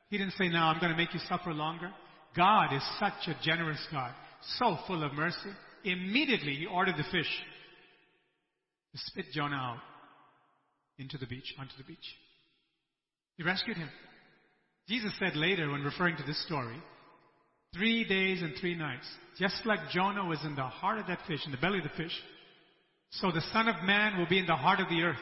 He 0.09 0.17
didn't 0.17 0.33
say, 0.33 0.49
now 0.49 0.69
I'm 0.69 0.79
going 0.79 0.91
to 0.91 0.97
make 0.97 1.13
you 1.13 1.19
suffer 1.27 1.53
longer. 1.53 1.91
God 2.35 2.73
is 2.73 2.83
such 2.99 3.27
a 3.27 3.37
generous 3.43 3.83
God, 3.91 4.13
so 4.57 4.77
full 4.87 5.03
of 5.03 5.13
mercy. 5.13 5.49
Immediately 5.83 6.55
he 6.55 6.65
ordered 6.65 6.95
the 6.97 7.03
fish 7.11 7.29
to 8.91 8.97
spit 8.97 9.25
Jonah 9.33 9.55
out 9.55 9.79
into 10.97 11.17
the 11.17 11.25
beach, 11.25 11.53
onto 11.59 11.75
the 11.77 11.83
beach. 11.83 11.97
He 13.37 13.43
rescued 13.43 13.77
him. 13.77 13.89
Jesus 14.87 15.11
said 15.19 15.35
later 15.35 15.69
when 15.69 15.83
referring 15.83 16.17
to 16.17 16.23
this 16.23 16.43
story, 16.45 16.81
three 17.75 18.03
days 18.03 18.41
and 18.41 18.53
three 18.59 18.75
nights, 18.75 19.05
just 19.37 19.65
like 19.65 19.79
Jonah 19.91 20.25
was 20.25 20.39
in 20.43 20.55
the 20.55 20.63
heart 20.63 20.99
of 20.99 21.07
that 21.07 21.19
fish, 21.27 21.41
in 21.45 21.51
the 21.51 21.57
belly 21.57 21.79
of 21.79 21.83
the 21.83 22.03
fish, 22.03 22.15
so 23.11 23.31
the 23.31 23.43
Son 23.53 23.67
of 23.67 23.83
Man 23.83 24.17
will 24.17 24.27
be 24.27 24.39
in 24.39 24.45
the 24.45 24.55
heart 24.55 24.79
of 24.79 24.89
the 24.89 25.01
earth. 25.01 25.17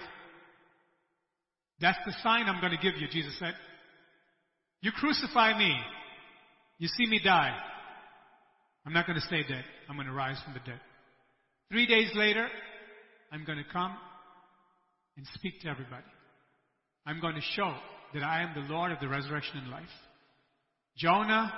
That's 1.80 2.00
the 2.06 2.14
sign 2.24 2.48
I'm 2.48 2.60
going 2.60 2.76
to 2.76 2.82
give 2.82 3.00
you, 3.00 3.08
Jesus 3.08 3.38
said. 3.40 3.54
You 4.82 4.92
crucify 4.92 5.58
me. 5.58 5.76
You 6.80 6.88
see 6.88 7.06
me 7.06 7.20
die. 7.24 7.56
I'm 8.86 8.94
not 8.94 9.06
going 9.06 9.20
to 9.20 9.26
stay 9.26 9.44
dead. 9.44 9.64
I'm 9.90 9.96
going 9.96 10.08
to 10.08 10.14
rise 10.14 10.38
from 10.44 10.54
the 10.54 10.60
dead. 10.60 10.80
Three 11.70 11.86
days 11.86 12.10
later, 12.16 12.48
I'm 13.32 13.46
going 13.46 13.58
to 13.58 13.74
come 13.74 13.94
and 15.18 15.26
speak 15.34 15.62
to 15.62 15.70
everybody. 15.70 16.06
I'm 17.06 17.20
going 17.20 17.36
to 17.36 17.42
show 17.56 17.74
that 18.14 18.24
I 18.24 18.42
am 18.42 18.54
the 18.54 18.74
Lord 18.74 18.92
of 18.92 19.00
the 19.00 19.08
resurrection 19.08 19.58
and 19.58 19.70
life. 19.70 19.84
Jonah 20.98 21.54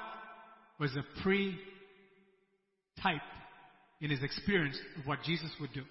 was 0.79 0.95
a 0.95 1.21
pre 1.21 1.57
type 3.01 3.21
in 4.01 4.09
his 4.09 4.23
experience 4.23 4.77
of 4.99 5.05
what 5.05 5.23
Jesus 5.23 5.51
would 5.59 5.73
do. 5.73 5.83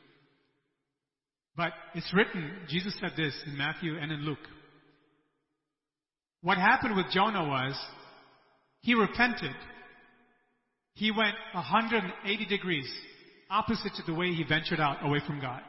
But 1.56 1.72
it's 1.94 2.12
written, 2.14 2.52
Jesus 2.68 2.96
said 3.00 3.12
this 3.16 3.34
in 3.46 3.56
Matthew 3.56 3.98
and 3.98 4.12
in 4.12 4.24
Luke. 4.24 4.38
What 6.40 6.56
happened 6.56 6.96
with 6.96 7.06
Jonah 7.10 7.46
was 7.46 7.74
he 8.80 8.94
repented. 8.94 9.54
He 10.94 11.10
went 11.10 11.34
180 11.52 12.46
degrees 12.46 12.88
opposite 13.50 13.92
to 13.96 14.02
the 14.06 14.14
way 14.16 14.28
he 14.28 14.44
ventured 14.44 14.80
out 14.80 15.04
away 15.04 15.20
from 15.26 15.40
God. 15.40 15.62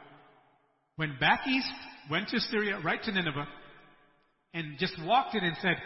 Went 0.98 1.18
back 1.18 1.46
east, 1.46 1.70
went 2.10 2.28
to 2.28 2.38
Syria, 2.40 2.78
right 2.84 3.02
to 3.02 3.12
Nineveh, 3.12 3.48
and 4.54 4.78
just 4.78 4.94
walked 5.02 5.34
in 5.34 5.44
and 5.44 5.56
said, 5.62 5.76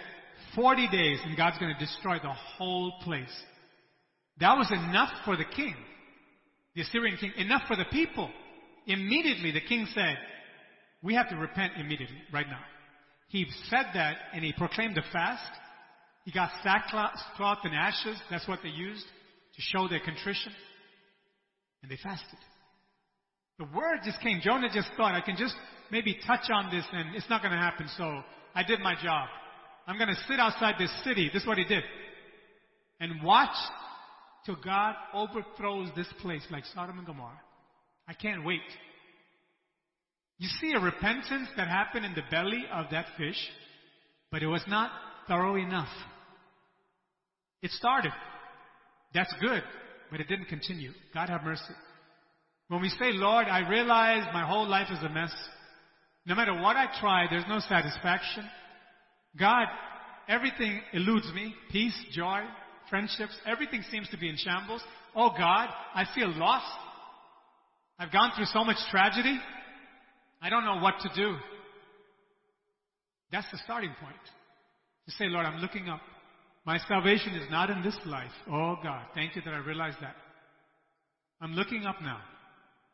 40 0.54 0.88
days 0.88 1.18
and 1.24 1.36
God's 1.36 1.58
going 1.58 1.72
to 1.72 1.78
destroy 1.78 2.18
the 2.18 2.32
whole 2.32 2.92
place. 3.02 3.34
That 4.40 4.56
was 4.56 4.70
enough 4.70 5.10
for 5.24 5.36
the 5.36 5.44
king, 5.44 5.74
the 6.74 6.82
Assyrian 6.82 7.16
king, 7.16 7.32
enough 7.36 7.62
for 7.68 7.76
the 7.76 7.84
people. 7.90 8.30
Immediately 8.86 9.52
the 9.52 9.60
king 9.60 9.86
said, 9.94 10.16
we 11.02 11.14
have 11.14 11.28
to 11.28 11.36
repent 11.36 11.74
immediately, 11.78 12.16
right 12.32 12.46
now. 12.46 12.60
He 13.28 13.46
said 13.68 13.86
that 13.94 14.16
and 14.32 14.44
he 14.44 14.52
proclaimed 14.52 14.98
a 14.98 15.02
fast. 15.12 15.50
He 16.24 16.32
got 16.32 16.50
sackcloth 16.62 17.58
and 17.64 17.74
ashes. 17.74 18.16
That's 18.30 18.48
what 18.48 18.60
they 18.62 18.70
used 18.70 19.04
to 19.04 19.60
show 19.60 19.88
their 19.88 20.00
contrition. 20.00 20.52
And 21.82 21.90
they 21.90 21.98
fasted. 22.02 22.38
The 23.58 23.66
word 23.66 24.00
just 24.04 24.20
came. 24.20 24.40
Jonah 24.42 24.68
just 24.72 24.88
thought, 24.96 25.14
I 25.14 25.20
can 25.20 25.36
just 25.36 25.54
maybe 25.90 26.18
touch 26.26 26.50
on 26.52 26.74
this 26.74 26.84
and 26.92 27.14
it's 27.14 27.28
not 27.28 27.42
going 27.42 27.52
to 27.52 27.58
happen. 27.58 27.86
So 27.96 28.22
I 28.54 28.62
did 28.62 28.80
my 28.80 28.94
job. 29.02 29.28
I'm 29.86 29.98
going 29.98 30.08
to 30.08 30.20
sit 30.28 30.40
outside 30.40 30.74
this 30.78 30.92
city. 31.04 31.30
This 31.32 31.42
is 31.42 31.48
what 31.48 31.58
he 31.58 31.64
did. 31.64 31.82
And 33.00 33.22
watch 33.22 33.54
till 34.46 34.56
God 34.56 34.94
overthrows 35.12 35.88
this 35.96 36.06
place 36.20 36.42
like 36.50 36.64
Sodom 36.74 36.98
and 36.98 37.06
Gomorrah. 37.06 37.40
I 38.08 38.14
can't 38.14 38.44
wait. 38.44 38.60
You 40.38 40.48
see 40.60 40.72
a 40.76 40.80
repentance 40.80 41.48
that 41.56 41.68
happened 41.68 42.04
in 42.04 42.14
the 42.14 42.22
belly 42.30 42.64
of 42.72 42.86
that 42.90 43.06
fish, 43.16 43.38
but 44.30 44.42
it 44.42 44.46
was 44.46 44.64
not 44.68 44.90
thorough 45.28 45.56
enough. 45.56 45.88
It 47.62 47.70
started. 47.72 48.12
That's 49.14 49.32
good, 49.40 49.62
but 50.10 50.20
it 50.20 50.28
didn't 50.28 50.46
continue. 50.46 50.90
God 51.14 51.28
have 51.28 51.44
mercy. 51.44 51.62
When 52.68 52.80
we 52.80 52.88
say, 52.88 53.12
Lord, 53.12 53.46
I 53.46 53.68
realize 53.68 54.26
my 54.32 54.46
whole 54.46 54.68
life 54.68 54.88
is 54.90 55.02
a 55.02 55.08
mess. 55.08 55.32
No 56.26 56.34
matter 56.34 56.54
what 56.54 56.76
I 56.76 56.86
try, 57.00 57.26
there's 57.30 57.44
no 57.48 57.60
satisfaction. 57.60 58.44
God, 59.38 59.66
everything 60.28 60.80
eludes 60.92 61.30
me. 61.34 61.54
Peace, 61.70 61.94
joy, 62.12 62.40
friendships, 62.88 63.36
everything 63.46 63.82
seems 63.90 64.08
to 64.10 64.18
be 64.18 64.28
in 64.28 64.36
shambles. 64.36 64.82
Oh 65.14 65.30
God, 65.30 65.68
I 65.94 66.04
feel 66.14 66.32
lost. 66.36 66.66
I've 67.98 68.12
gone 68.12 68.32
through 68.36 68.46
so 68.46 68.64
much 68.64 68.76
tragedy. 68.90 69.38
I 70.42 70.50
don't 70.50 70.64
know 70.64 70.78
what 70.80 70.94
to 71.00 71.10
do. 71.14 71.36
That's 73.32 73.50
the 73.50 73.58
starting 73.64 73.94
point. 74.00 74.16
To 75.06 75.12
say, 75.12 75.26
Lord, 75.26 75.46
I'm 75.46 75.60
looking 75.60 75.88
up. 75.88 76.00
My 76.64 76.78
salvation 76.88 77.34
is 77.34 77.50
not 77.50 77.70
in 77.70 77.82
this 77.82 77.96
life. 78.06 78.30
Oh 78.50 78.76
God, 78.82 79.06
thank 79.14 79.36
you 79.36 79.42
that 79.44 79.52
I 79.52 79.58
realize 79.58 79.94
that. 80.00 80.16
I'm 81.40 81.52
looking 81.52 81.84
up 81.84 81.96
now. 82.00 82.20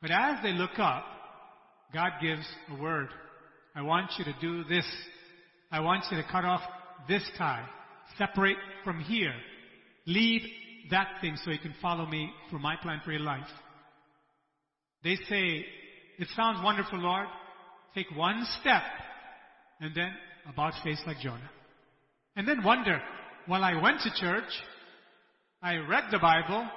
But 0.03 0.11
as 0.11 0.43
they 0.43 0.53
look 0.53 0.79
up, 0.79 1.05
God 1.93 2.13
gives 2.23 2.47
a 2.71 2.81
word. 2.81 3.09
I 3.77 3.83
want 3.83 4.11
you 4.19 4.25
to 4.25 4.35
do 4.41 4.65
this. 4.65 4.87
I 5.71 5.81
want 5.81 6.05
you 6.11 6.17
to 6.17 6.25
cut 6.31 6.45
off 6.45 6.63
this 7.09 7.23
tie. 7.39 7.65
Separate 8.19 8.57
from 8.85 9.01
here. 9.01 9.35
Leave 10.07 10.43
that 10.91 11.09
thing 11.21 11.37
so 11.45 11.51
you 11.51 11.59
can 11.59 11.75
follow 11.81 12.07
me 12.07 12.31
for 12.51 12.59
my 12.59 12.77
plan 12.77 13.01
for 13.05 13.13
your 13.13 13.21
life. 13.21 13.47
They 15.05 15.17
say, 15.29 15.65
it 16.19 16.29
sounds 16.37 16.63
wonderful, 16.63 16.99
Lord. 16.99 17.27
Take 17.95 18.07
one 18.15 18.45
step 18.61 18.83
and 19.81 19.95
then 19.95 20.13
about 20.49 20.75
face 20.83 21.01
like 21.07 21.19
Jonah. 21.21 21.51
And 22.37 22.47
then 22.47 22.63
wonder, 22.65 23.01
while 23.47 23.65
I 23.65 23.81
went 23.81 24.01
to 24.03 24.11
church, 24.21 24.51
I 25.63 25.77
read 25.77 26.05
the 26.11 26.19
Bible, 26.19 26.69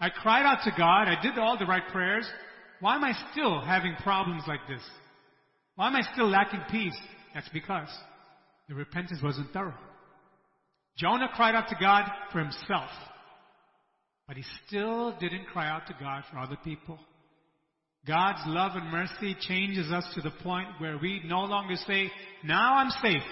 I 0.00 0.10
cried 0.10 0.44
out 0.44 0.64
to 0.64 0.70
God, 0.76 1.08
I 1.08 1.20
did 1.22 1.38
all 1.38 1.58
the 1.58 1.66
right 1.66 1.82
prayers, 1.92 2.28
why 2.80 2.96
am 2.96 3.04
I 3.04 3.12
still 3.32 3.60
having 3.60 3.94
problems 4.02 4.42
like 4.46 4.60
this? 4.68 4.82
Why 5.76 5.88
am 5.88 5.96
I 5.96 6.02
still 6.12 6.28
lacking 6.28 6.62
peace? 6.70 6.96
That's 7.34 7.48
because 7.50 7.88
the 8.68 8.74
repentance 8.74 9.20
wasn't 9.22 9.52
thorough. 9.52 9.74
Jonah 10.96 11.28
cried 11.34 11.54
out 11.54 11.68
to 11.68 11.76
God 11.80 12.04
for 12.32 12.38
himself, 12.38 12.90
but 14.26 14.36
he 14.36 14.44
still 14.66 15.12
didn't 15.18 15.46
cry 15.46 15.68
out 15.68 15.86
to 15.86 15.94
God 16.00 16.24
for 16.30 16.38
other 16.38 16.56
people. 16.64 16.98
God's 18.06 18.40
love 18.46 18.72
and 18.74 18.90
mercy 18.90 19.36
changes 19.40 19.90
us 19.90 20.06
to 20.14 20.20
the 20.20 20.30
point 20.42 20.68
where 20.78 20.96
we 20.96 21.22
no 21.26 21.40
longer 21.40 21.74
say, 21.86 22.10
now 22.44 22.76
I'm 22.76 22.90
safe. 23.02 23.22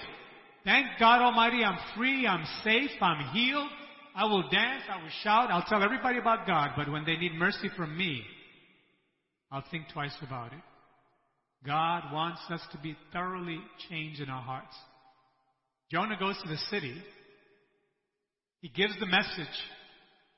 Thank 0.63 0.87
God 0.99 1.21
Almighty, 1.21 1.63
I'm 1.63 1.79
free, 1.95 2.27
I'm 2.27 2.45
safe, 2.63 2.91
I'm 3.01 3.33
healed. 3.33 3.69
I 4.15 4.25
will 4.25 4.49
dance, 4.49 4.83
I 4.89 5.01
will 5.01 5.11
shout, 5.23 5.51
I'll 5.51 5.65
tell 5.67 5.83
everybody 5.83 6.17
about 6.17 6.47
God, 6.47 6.71
but 6.77 6.89
when 6.89 7.03
they 7.03 7.17
need 7.17 7.33
mercy 7.33 7.69
from 7.75 7.97
me, 7.97 8.23
I'll 9.51 9.63
think 9.69 9.85
twice 9.93 10.15
about 10.25 10.53
it. 10.53 10.59
God 11.65 12.13
wants 12.13 12.39
us 12.49 12.61
to 12.71 12.77
be 12.77 12.95
thoroughly 13.11 13.59
changed 13.89 14.21
in 14.21 14.29
our 14.29 14.41
hearts. 14.41 14.75
Jonah 15.91 16.17
goes 16.19 16.35
to 16.41 16.49
the 16.49 16.57
city. 16.69 16.95
He 18.61 18.69
gives 18.69 18.93
the 18.99 19.05
message. 19.05 19.55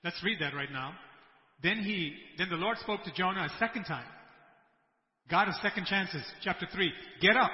Let's 0.04 0.22
read 0.24 0.40
that 0.42 0.54
right 0.54 0.72
now. 0.72 0.94
Then 1.64 1.80
he, 1.80 2.14
then 2.38 2.50
the 2.50 2.56
Lord 2.56 2.78
spoke 2.80 3.04
to 3.04 3.14
Jonah 3.14 3.46
a 3.46 3.60
second 3.60 3.86
time. 3.86 4.06
God 5.30 5.48
of 5.48 5.56
second 5.62 5.86
chances, 5.86 6.22
chapter 6.44 6.68
3. 6.72 6.92
Get 7.22 7.36
up 7.36 7.52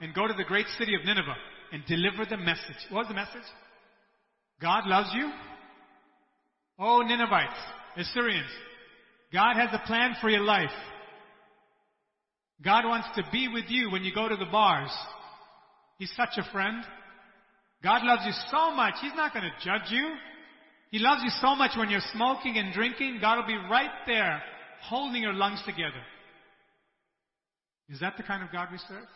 and 0.00 0.14
go 0.14 0.26
to 0.26 0.34
the 0.34 0.44
great 0.44 0.66
city 0.78 0.94
of 0.94 1.04
Nineveh 1.04 1.34
and 1.72 1.82
deliver 1.86 2.24
the 2.28 2.36
message. 2.36 2.76
What 2.90 3.00
was 3.00 3.08
the 3.08 3.14
message? 3.14 3.48
God 4.60 4.86
loves 4.86 5.10
you. 5.14 5.30
Oh, 6.78 7.00
Ninevites, 7.00 7.58
Assyrians, 7.96 8.50
God 9.32 9.56
has 9.56 9.70
a 9.72 9.86
plan 9.86 10.14
for 10.20 10.30
your 10.30 10.42
life. 10.42 10.70
God 12.64 12.84
wants 12.84 13.08
to 13.16 13.22
be 13.30 13.48
with 13.48 13.64
you 13.68 13.90
when 13.90 14.04
you 14.04 14.14
go 14.14 14.28
to 14.28 14.36
the 14.36 14.46
bars. 14.46 14.90
He's 15.98 16.12
such 16.16 16.38
a 16.38 16.50
friend. 16.52 16.84
God 17.82 18.02
loves 18.04 18.22
you 18.26 18.32
so 18.50 18.74
much, 18.74 18.94
He's 19.00 19.14
not 19.14 19.32
going 19.32 19.44
to 19.44 19.64
judge 19.64 19.90
you. 19.90 20.14
He 20.90 20.98
loves 20.98 21.22
you 21.22 21.30
so 21.40 21.54
much 21.54 21.72
when 21.76 21.90
you're 21.90 22.00
smoking 22.12 22.56
and 22.56 22.72
drinking, 22.72 23.18
God 23.20 23.36
will 23.36 23.46
be 23.46 23.68
right 23.70 23.90
there 24.06 24.42
holding 24.82 25.22
your 25.22 25.34
lungs 25.34 25.62
together. 25.66 26.02
Is 27.90 28.00
that 28.00 28.16
the 28.16 28.22
kind 28.22 28.42
of 28.42 28.50
God 28.50 28.68
we 28.72 28.78
serve? 28.88 29.06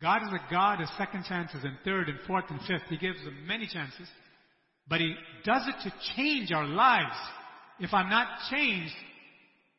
God 0.00 0.22
is 0.22 0.28
a 0.28 0.50
God 0.50 0.80
of 0.80 0.88
second 0.98 1.24
chances 1.26 1.64
and 1.64 1.76
third 1.84 2.08
and 2.08 2.18
fourth 2.26 2.44
and 2.50 2.60
fifth. 2.60 2.88
He 2.88 2.98
gives 2.98 3.22
them 3.24 3.46
many 3.46 3.66
chances. 3.66 4.08
But 4.88 5.00
He 5.00 5.14
does 5.44 5.62
it 5.66 5.88
to 5.88 5.94
change 6.16 6.52
our 6.52 6.66
lives. 6.66 7.16
If 7.80 7.92
I'm 7.94 8.10
not 8.10 8.28
changed, 8.50 8.94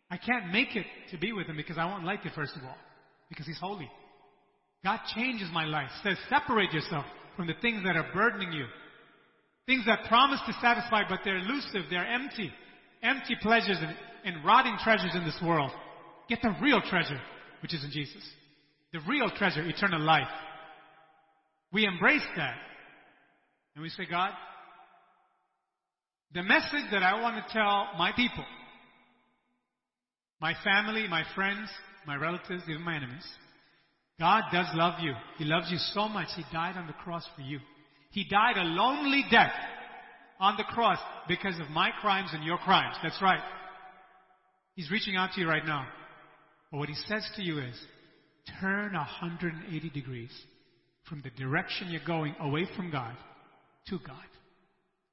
I 0.09 0.17
can't 0.17 0.51
make 0.51 0.75
it 0.75 0.85
to 1.11 1.17
be 1.17 1.33
with 1.33 1.47
Him 1.47 1.57
because 1.57 1.77
I 1.77 1.85
won't 1.85 2.05
like 2.05 2.25
it, 2.25 2.33
first 2.33 2.55
of 2.55 2.63
all. 2.63 2.77
Because 3.29 3.45
He's 3.45 3.59
holy. 3.59 3.89
God 4.83 4.99
changes 5.15 5.49
my 5.51 5.65
life. 5.65 5.89
Says, 6.03 6.17
separate 6.29 6.73
yourself 6.73 7.05
from 7.37 7.47
the 7.47 7.53
things 7.61 7.83
that 7.85 7.95
are 7.95 8.11
burdening 8.13 8.51
you. 8.51 8.65
Things 9.67 9.85
that 9.85 10.05
promise 10.09 10.39
to 10.47 10.53
satisfy, 10.61 11.03
but 11.07 11.19
they're 11.23 11.37
elusive, 11.37 11.83
they're 11.89 12.05
empty. 12.05 12.51
Empty 13.03 13.37
pleasures 13.41 13.77
and, 13.79 13.95
and 14.25 14.43
rotting 14.43 14.75
treasures 14.83 15.11
in 15.13 15.23
this 15.23 15.37
world. 15.45 15.71
Get 16.27 16.39
the 16.41 16.55
real 16.61 16.81
treasure, 16.81 17.21
which 17.61 17.73
is 17.73 17.83
in 17.83 17.91
Jesus. 17.91 18.23
The 18.91 18.99
real 19.07 19.29
treasure, 19.29 19.61
eternal 19.61 20.01
life. 20.01 20.27
We 21.71 21.85
embrace 21.85 22.25
that. 22.35 22.55
And 23.75 23.83
we 23.83 23.89
say, 23.89 24.05
God, 24.09 24.31
the 26.33 26.43
message 26.43 26.89
that 26.91 27.03
I 27.03 27.21
want 27.21 27.35
to 27.35 27.53
tell 27.53 27.89
my 27.97 28.11
people, 28.15 28.43
my 30.41 30.53
family, 30.63 31.07
my 31.07 31.23
friends, 31.35 31.69
my 32.05 32.15
relatives, 32.15 32.63
even 32.69 32.81
my 32.81 32.95
enemies, 32.95 33.25
God 34.19 34.43
does 34.51 34.67
love 34.73 34.95
you. 35.01 35.13
He 35.37 35.45
loves 35.45 35.71
you 35.71 35.77
so 35.77 36.07
much, 36.07 36.29
He 36.35 36.43
died 36.51 36.75
on 36.77 36.87
the 36.87 36.93
cross 36.93 37.25
for 37.35 37.41
you. 37.41 37.59
He 38.11 38.25
died 38.29 38.57
a 38.57 38.63
lonely 38.63 39.25
death 39.29 39.53
on 40.39 40.57
the 40.57 40.63
cross 40.63 40.99
because 41.27 41.59
of 41.59 41.69
my 41.69 41.89
crimes 42.01 42.29
and 42.33 42.43
your 42.43 42.57
crimes. 42.57 42.95
That's 43.03 43.21
right. 43.21 43.41
He's 44.75 44.91
reaching 44.91 45.15
out 45.15 45.31
to 45.33 45.41
you 45.41 45.47
right 45.47 45.65
now. 45.65 45.85
But 46.71 46.79
what 46.79 46.89
He 46.89 46.95
says 47.07 47.27
to 47.35 47.41
you 47.43 47.59
is, 47.59 47.75
turn 48.59 48.93
180 48.93 49.89
degrees 49.89 50.31
from 51.09 51.21
the 51.21 51.29
direction 51.31 51.89
you're 51.89 52.01
going 52.05 52.35
away 52.39 52.67
from 52.75 52.91
God 52.91 53.15
to 53.89 53.99
God. 53.99 54.15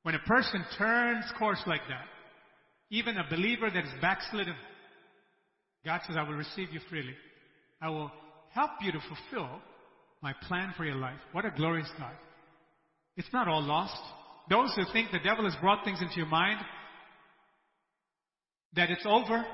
When 0.03 0.15
a 0.15 0.21
person 0.21 0.65
turns 0.77 1.25
course 1.39 1.63
like 1.67 1.81
that, 1.89 2.05
even 2.91 3.17
a 3.17 3.29
believer 3.29 3.71
that 3.71 3.85
is 3.85 3.91
backslidden, 4.01 4.55
God 5.85 6.01
says, 6.07 6.17
I 6.19 6.23
will 6.23 6.35
receive 6.35 6.73
you 6.73 6.81
freely. 6.89 7.15
I 7.81 7.89
will 7.91 8.11
help 8.55 8.71
you 8.81 8.93
to 8.93 9.01
fulfill 9.01 9.49
my 10.23 10.33
plan 10.49 10.73
for 10.77 10.85
your 10.85 10.97
life. 10.97 11.19
What 11.33 11.45
a 11.45 11.51
glorious 11.51 11.91
God. 11.99 12.15
It's 13.17 13.33
not 13.33 13.49
all 13.49 13.63
lost. 13.63 14.01
Those 14.49 14.73
who 14.75 14.83
think 14.93 15.11
the 15.11 15.19
devil 15.19 15.45
has 15.45 15.55
brought 15.61 15.85
things 15.85 16.01
into 16.01 16.17
your 16.17 16.27
mind, 16.27 16.61
that 18.75 18.91
it's 18.91 19.05
over, 19.07 19.45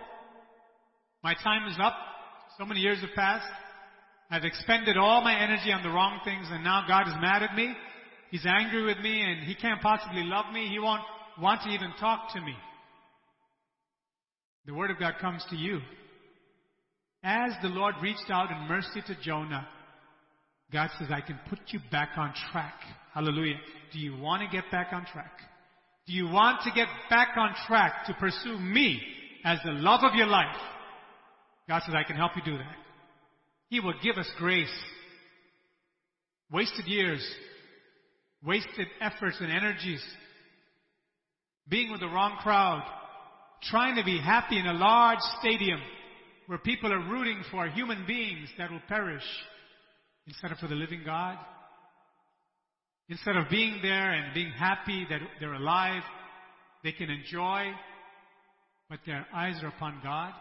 my 1.23 1.35
time 1.35 1.69
is 1.69 1.77
up, 1.81 1.95
so 2.59 2.65
many 2.65 2.81
years 2.81 3.01
have 3.01 3.11
passed, 3.15 3.47
I've 4.31 4.45
expended 4.45 4.97
all 4.97 5.23
my 5.23 5.39
energy 5.39 5.73
on 5.73 5.83
the 5.83 5.91
wrong 5.91 6.21
things 6.25 6.47
and 6.51 6.65
now 6.65 6.85
God 6.89 7.09
is 7.09 7.15
mad 7.21 7.43
at 7.43 7.55
me, 7.55 7.75
He's 8.31 8.47
angry 8.47 8.85
with 8.85 8.99
me 8.99 9.23
and 9.23 9.45
He 9.45 9.55
can't 9.55 9.81
possibly 9.81 10.23
love 10.23 10.53
me, 10.53 10.69
He 10.69 10.79
won't 10.79 11.03
want 11.41 11.63
to 11.63 11.69
even 11.71 11.93
talk 12.01 12.33
to 12.35 12.41
me. 12.41 12.55
The 14.67 14.75
Word 14.75 14.91
of 14.91 14.99
God 14.99 15.15
comes 15.21 15.45
to 15.51 15.57
you. 15.57 15.81
As 17.23 17.53
the 17.63 17.69
Lord 17.69 17.97
reached 18.03 18.31
out 18.31 18.51
in 18.51 18.69
mercy 18.69 19.03
to 19.07 19.17
Jonah, 19.23 19.67
God 20.73 20.91
says, 20.99 21.09
I 21.11 21.21
can 21.21 21.39
put 21.49 21.59
you 21.69 21.81
back 21.91 22.11
on 22.17 22.33
track. 22.51 22.75
Hallelujah. 23.13 23.57
Do 23.93 23.99
you 23.99 24.17
want 24.17 24.43
to 24.43 24.57
get 24.57 24.71
back 24.71 24.89
on 24.93 25.05
track? 25.07 25.33
Do 26.07 26.15
you 26.15 26.29
want 26.29 26.63
to 26.63 26.71
get 26.71 26.89
back 27.11 27.37
on 27.37 27.55
track 27.67 28.07
to 28.07 28.15
pursue 28.15 28.59
me 28.59 29.01
as 29.45 29.59
the 29.65 29.73
love 29.73 30.01
of 30.03 30.15
your 30.15 30.29
life? 30.29 30.57
God 31.69 31.83
says, 31.85 31.95
I 31.95 32.05
can 32.05 32.17
help 32.17 32.33
you 32.37 32.43
do 32.45 32.57
that. 32.57 32.77
He 33.69 33.81
will 33.81 33.95
give 34.03 34.17
us 34.17 34.29
grace. 34.39 34.69
Wasted 36.51 36.87
years, 36.87 37.25
wasted 38.45 38.89
efforts 39.01 39.37
and 39.41 39.53
energies, 39.53 40.03
being 41.69 41.93
with 41.93 42.01
the 42.01 42.09
wrong 42.09 42.39
crowd, 42.43 42.83
trying 43.63 43.95
to 43.95 44.05
be 44.05 44.19
happy 44.19 44.59
in 44.59 44.67
a 44.67 44.73
large 44.73 45.21
stadium 45.39 45.79
where 46.51 46.59
people 46.59 46.93
are 46.93 47.09
rooting 47.09 47.41
for 47.53 47.69
human 47.69 48.05
beings 48.09 48.49
that 48.59 48.73
will 48.73 48.83
perish 48.89 49.23
instead 50.27 50.51
of 50.51 50.59
for 50.59 50.67
the 50.67 50.75
living 50.75 51.03
God. 51.07 51.39
Instead 53.09 53.37
of 53.37 53.49
being 53.49 53.79
there 53.83 54.11
and 54.11 54.35
being 54.35 54.51
happy 54.51 55.07
that 55.09 55.21
they're 55.39 55.55
alive, 55.55 56.03
they 56.83 56.91
can 56.91 57.09
enjoy, 57.09 57.67
but 58.89 58.99
their 59.07 59.25
eyes 59.33 59.63
are 59.63 59.69
upon 59.69 60.01
God. 60.03 60.33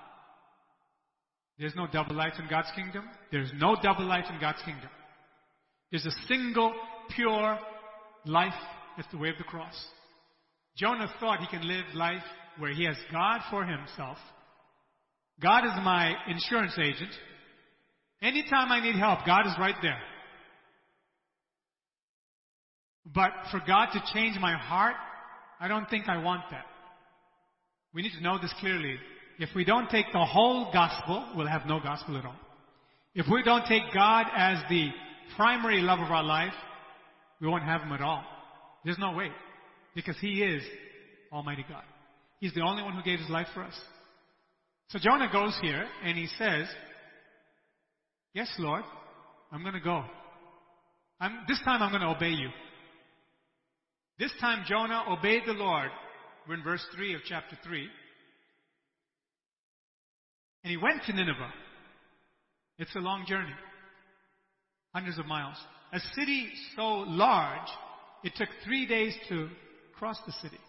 There's 1.60 1.76
no 1.76 1.86
double 1.86 2.16
life 2.16 2.34
in 2.40 2.50
God's 2.50 2.72
kingdom. 2.76 3.08
There's 3.32 3.52
no 3.54 3.76
double 3.80 4.06
life 4.06 4.26
in 4.34 4.40
God's 4.40 4.64
kingdom. 4.66 4.90
There's 5.92 6.08
a 6.08 6.28
single, 6.28 6.74
pure 7.16 7.60
life. 8.26 8.54
That's 8.98 9.12
the 9.12 9.20
way 9.20 9.30
of 9.30 9.38
the 9.38 9.44
cross. 9.44 9.76
Jonah 10.76 11.14
thought 11.20 11.40
he 11.40 11.56
can 11.56 11.68
live 11.68 11.86
life 11.94 12.24
where 12.58 12.74
he 12.74 12.86
has 12.86 12.98
God 13.12 13.42
for 13.52 13.64
himself. 13.64 14.18
God 15.42 15.66
is 15.66 15.72
my 15.84 16.14
insurance 16.28 16.74
agent. 16.78 17.12
Anytime 18.22 18.72
I 18.72 18.82
need 18.82 18.96
help, 18.96 19.20
God 19.26 19.48
is 19.48 19.54
right 19.60 19.76
there. 19.82 20.00
But 23.06 23.32
for 23.52 23.62
God 23.66 23.88
to 23.94 24.04
change 24.14 24.38
my 24.40 24.58
heart, 24.58 24.96
I 25.60 25.68
don't 25.68 25.90
think 25.90 26.08
I 26.08 26.22
want 26.22 26.44
that. 26.52 26.66
We 27.94 28.02
need 28.02 28.12
to 28.18 28.24
know 28.24 28.38
this 28.40 28.54
clearly. 28.60 28.98
If 29.40 29.50
we 29.56 29.64
don't 29.64 29.90
take 29.90 30.06
the 30.12 30.26
whole 30.26 30.72
gospel, 30.72 31.32
we'll 31.36 31.48
have 31.48 31.66
no 31.66 31.80
gospel 31.80 32.18
at 32.18 32.26
all. 32.26 32.36
If 33.16 33.26
we 33.32 33.42
don't 33.44 33.66
take 33.66 33.84
God 33.94 34.28
as 34.36 34.58
the 34.70 34.90
primary 35.36 35.82
love 35.82 36.00
of 36.00 36.12
our 36.12 36.24
life, 36.24 36.54
we 37.40 37.48
won't 37.48 37.64
have 37.64 37.82
Him 37.82 37.94
at 37.94 38.02
all. 38.02 38.24
There's 38.84 39.00
no 39.00 39.14
way. 39.14 39.30
Because 39.96 40.18
He 40.20 40.44
is 40.44 40.62
Almighty 41.32 41.66
God. 41.68 41.84
He's 42.40 42.54
the 42.54 42.62
only 42.62 42.84
one 42.84 42.94
who 42.94 43.02
gave 43.02 43.20
His 43.20 43.30
life 43.30 43.48
for 43.54 43.64
us. 43.64 43.74
So 44.90 44.98
Jonah 45.00 45.30
goes 45.32 45.58
here 45.62 45.86
and 46.04 46.18
he 46.18 46.28
says, 46.38 46.68
Yes, 48.34 48.52
Lord, 48.58 48.84
I'm 49.52 49.62
going 49.62 49.74
to 49.74 49.80
go. 49.80 50.04
I'm, 51.20 51.40
this 51.48 51.60
time 51.64 51.82
I'm 51.82 51.92
going 51.92 52.02
to 52.02 52.16
obey 52.16 52.30
you. 52.30 52.50
This 54.18 54.32
time 54.40 54.66
Jonah 54.68 55.04
obeyed 55.10 55.44
the 55.46 55.54
Lord. 55.54 55.90
We're 56.48 56.56
in 56.56 56.64
verse 56.64 56.86
3 56.96 57.14
of 57.16 57.22
chapter 57.28 57.58
3. 57.64 57.88
And 60.64 60.72
he 60.72 60.78
went 60.78 61.04
to 61.06 61.14
Nineveh. 61.14 61.54
It's 62.78 62.96
a 62.96 63.00
long 63.00 63.26
journey. 63.28 63.54
Hundreds 64.94 65.20
of 65.20 65.26
miles. 65.26 65.58
A 65.94 66.00
city 66.16 66.50
so 66.76 66.84
large, 66.84 67.68
it 68.24 68.34
took 68.36 68.50
three 68.64 68.86
days 68.86 69.14
to 69.30 69.50
cross 69.98 70.18
the 70.26 70.34
city. 70.34 70.60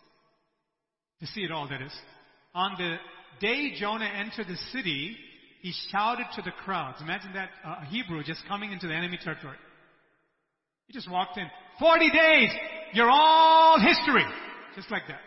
To 1.20 1.26
see 1.26 1.42
it 1.42 1.51
all, 1.51 1.68
that 1.68 1.82
is. 1.82 1.92
On 2.55 2.74
the 2.78 2.97
day 3.40 3.74
Jonah 3.78 4.04
entered 4.04 4.46
the 4.46 4.56
city, 4.72 5.16
he 5.62 5.72
shouted 5.90 6.26
to 6.36 6.42
the 6.42 6.52
crowds. 6.64 7.00
Imagine 7.00 7.32
that 7.34 7.50
uh, 7.64 7.84
Hebrew 7.86 8.22
just 8.22 8.42
coming 8.48 8.72
into 8.72 8.86
the 8.86 8.94
enemy 8.94 9.18
territory. 9.22 9.56
He 10.86 10.92
just 10.92 11.10
walked 11.10 11.38
in. 11.38 11.46
40 11.78 12.10
days! 12.10 12.50
You're 12.92 13.10
all 13.10 13.78
history! 13.80 14.24
Just 14.74 14.90
like 14.90 15.02
that. 15.08 15.20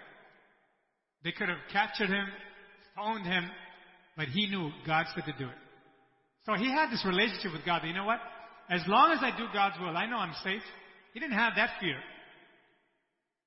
They 1.23 1.31
could 1.31 1.49
have 1.49 1.57
captured 1.72 2.10
him, 2.10 2.26
stoned 2.94 3.26
him, 3.26 3.49
but 4.18 4.27
he 4.27 4.48
knew 4.48 4.72
God 4.85 5.06
said 5.15 5.26
to 5.26 5.34
do 5.38 5.49
it. 5.49 5.56
So 6.45 6.53
he 6.53 6.69
had 6.69 6.91
this 6.91 7.06
relationship 7.06 7.53
with 7.53 7.65
God. 7.65 7.84
You 7.85 7.94
know 7.94 8.06
what? 8.06 8.19
As 8.69 8.81
long 8.88 9.11
as 9.11 9.19
I 9.22 9.35
do 9.38 9.45
God's 9.53 9.76
will, 9.80 9.95
I 9.95 10.06
know 10.06 10.18
I'm 10.18 10.35
safe. 10.44 10.61
He 11.14 11.19
didn't 11.19 11.38
have 11.38 11.53
that 11.56 11.72
fear. 11.80 11.98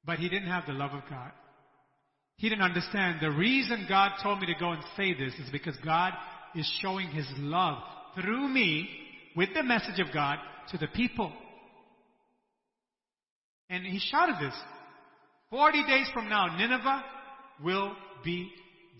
But 0.04 0.18
he 0.18 0.28
didn't 0.28 0.48
have 0.48 0.66
the 0.66 0.72
love 0.72 0.92
of 0.92 1.02
God. 1.10 1.32
He 2.36 2.48
didn't 2.48 2.64
understand 2.64 3.18
the 3.20 3.30
reason 3.30 3.86
God 3.88 4.12
told 4.22 4.40
me 4.40 4.46
to 4.46 4.60
go 4.60 4.72
and 4.72 4.82
say 4.96 5.14
this 5.14 5.34
is 5.34 5.50
because 5.50 5.76
God 5.84 6.12
is 6.54 6.70
showing 6.80 7.08
His 7.08 7.26
love 7.38 7.82
through 8.14 8.48
me 8.48 8.88
with 9.36 9.50
the 9.54 9.62
message 9.62 10.00
of 10.00 10.12
God 10.12 10.38
to 10.70 10.78
the 10.78 10.88
people. 10.88 11.32
And 13.68 13.84
he 13.84 13.98
shouted 13.98 14.36
this. 14.40 14.54
40 15.50 15.84
days 15.86 16.08
from 16.12 16.28
now, 16.28 16.56
Nineveh 16.56 17.04
will 17.62 17.94
be 18.24 18.50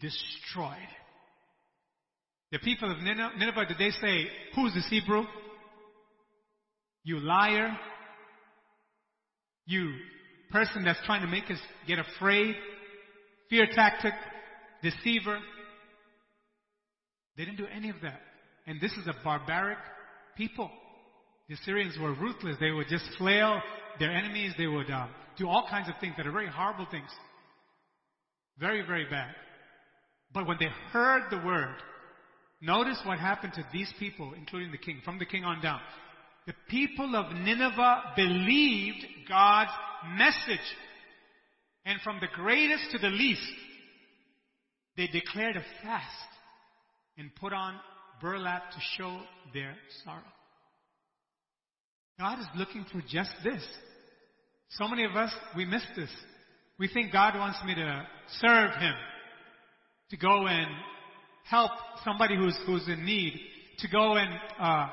destroyed. 0.01 0.77
The 2.53 2.59
people 2.59 2.91
of 2.91 2.99
Nineveh, 2.99 3.67
did 3.67 3.79
they 3.79 3.91
say, 3.91 4.27
who's 4.55 4.75
this 4.75 4.87
Hebrew? 4.89 5.25
You 7.05 7.21
liar. 7.21 7.77
You 9.67 9.93
person 10.51 10.85
that's 10.85 11.05
trying 11.07 11.23
to 11.23 11.29
make 11.29 11.51
us 11.51 11.59
get 11.87 11.99
afraid. 11.99 12.55
Fear 13.51 13.69
tactic. 13.75 14.13
Deceiver. 14.83 15.39
They 17.37 17.45
didn't 17.45 17.59
do 17.59 17.67
any 17.67 17.91
of 17.91 17.97
that. 18.03 18.21
And 18.67 18.81
this 18.81 18.93
is 18.93 19.07
a 19.07 19.15
barbaric 19.25 19.79
people. 20.37 20.71
The 21.49 21.55
Assyrians 21.55 21.97
were 22.01 22.15
ruthless. 22.15 22.57
They 22.61 22.71
would 22.71 22.89
just 22.89 23.05
flail 23.19 23.61
their 23.99 24.11
enemies. 24.11 24.53
They 24.59 24.67
would 24.67 24.91
um, 24.91 25.11
do 25.39 25.49
all 25.49 25.67
kinds 25.69 25.89
of 25.89 25.95
things 26.01 26.15
that 26.17 26.27
are 26.27 26.33
very 26.33 26.49
horrible 26.49 26.87
things. 26.91 27.09
Very, 28.59 28.85
very 28.87 29.05
bad. 29.09 29.35
But 30.33 30.47
when 30.47 30.57
they 30.59 30.69
heard 30.93 31.25
the 31.31 31.47
word, 31.47 31.77
notice 32.61 33.01
what 33.05 33.19
happened 33.19 33.53
to 33.55 33.65
these 33.73 33.93
people, 33.99 34.33
including 34.37 34.73
the 34.73 34.79
king, 34.79 35.01
from 35.05 35.19
the 35.19 35.27
king 35.27 35.45
on 35.45 35.61
down. 35.63 35.81
The 36.47 36.55
people 36.69 37.15
of 37.17 37.33
Nineveh 37.33 38.03
believed 38.17 39.05
God's 39.29 39.71
message. 40.17 40.65
And 41.87 42.01
from 42.03 42.19
the 42.21 42.27
greatest 42.35 42.91
to 42.91 42.99
the 42.99 43.09
least, 43.09 43.41
they 44.97 45.07
declared 45.07 45.57
a 45.57 45.63
fast 45.83 46.05
and 47.17 47.35
put 47.37 47.53
on 47.53 47.77
burlap 48.21 48.73
to 48.73 48.79
show 48.99 49.21
their 49.55 49.75
sorrow. 50.05 50.21
God 52.19 52.41
is 52.41 52.47
looking 52.57 52.85
for 52.91 53.01
just 53.09 53.31
this. 53.45 53.63
So 54.71 54.89
many 54.89 55.05
of 55.05 55.15
us, 55.15 55.33
we 55.57 55.65
miss 55.65 55.83
this. 55.95 56.11
We 56.79 56.89
think 56.89 57.13
God 57.13 57.39
wants 57.39 57.59
me 57.65 57.75
to 57.77 58.07
serve 58.41 58.73
Him, 58.73 58.95
to 60.11 60.17
go 60.17 60.47
and 60.47 60.67
help 61.45 61.71
somebody 62.05 62.37
who's, 62.37 62.59
who's 62.67 62.89
in 62.89 63.05
need, 63.05 63.39
to 63.79 63.89
go 63.89 64.17
and 64.17 64.31
uh, 64.59 64.89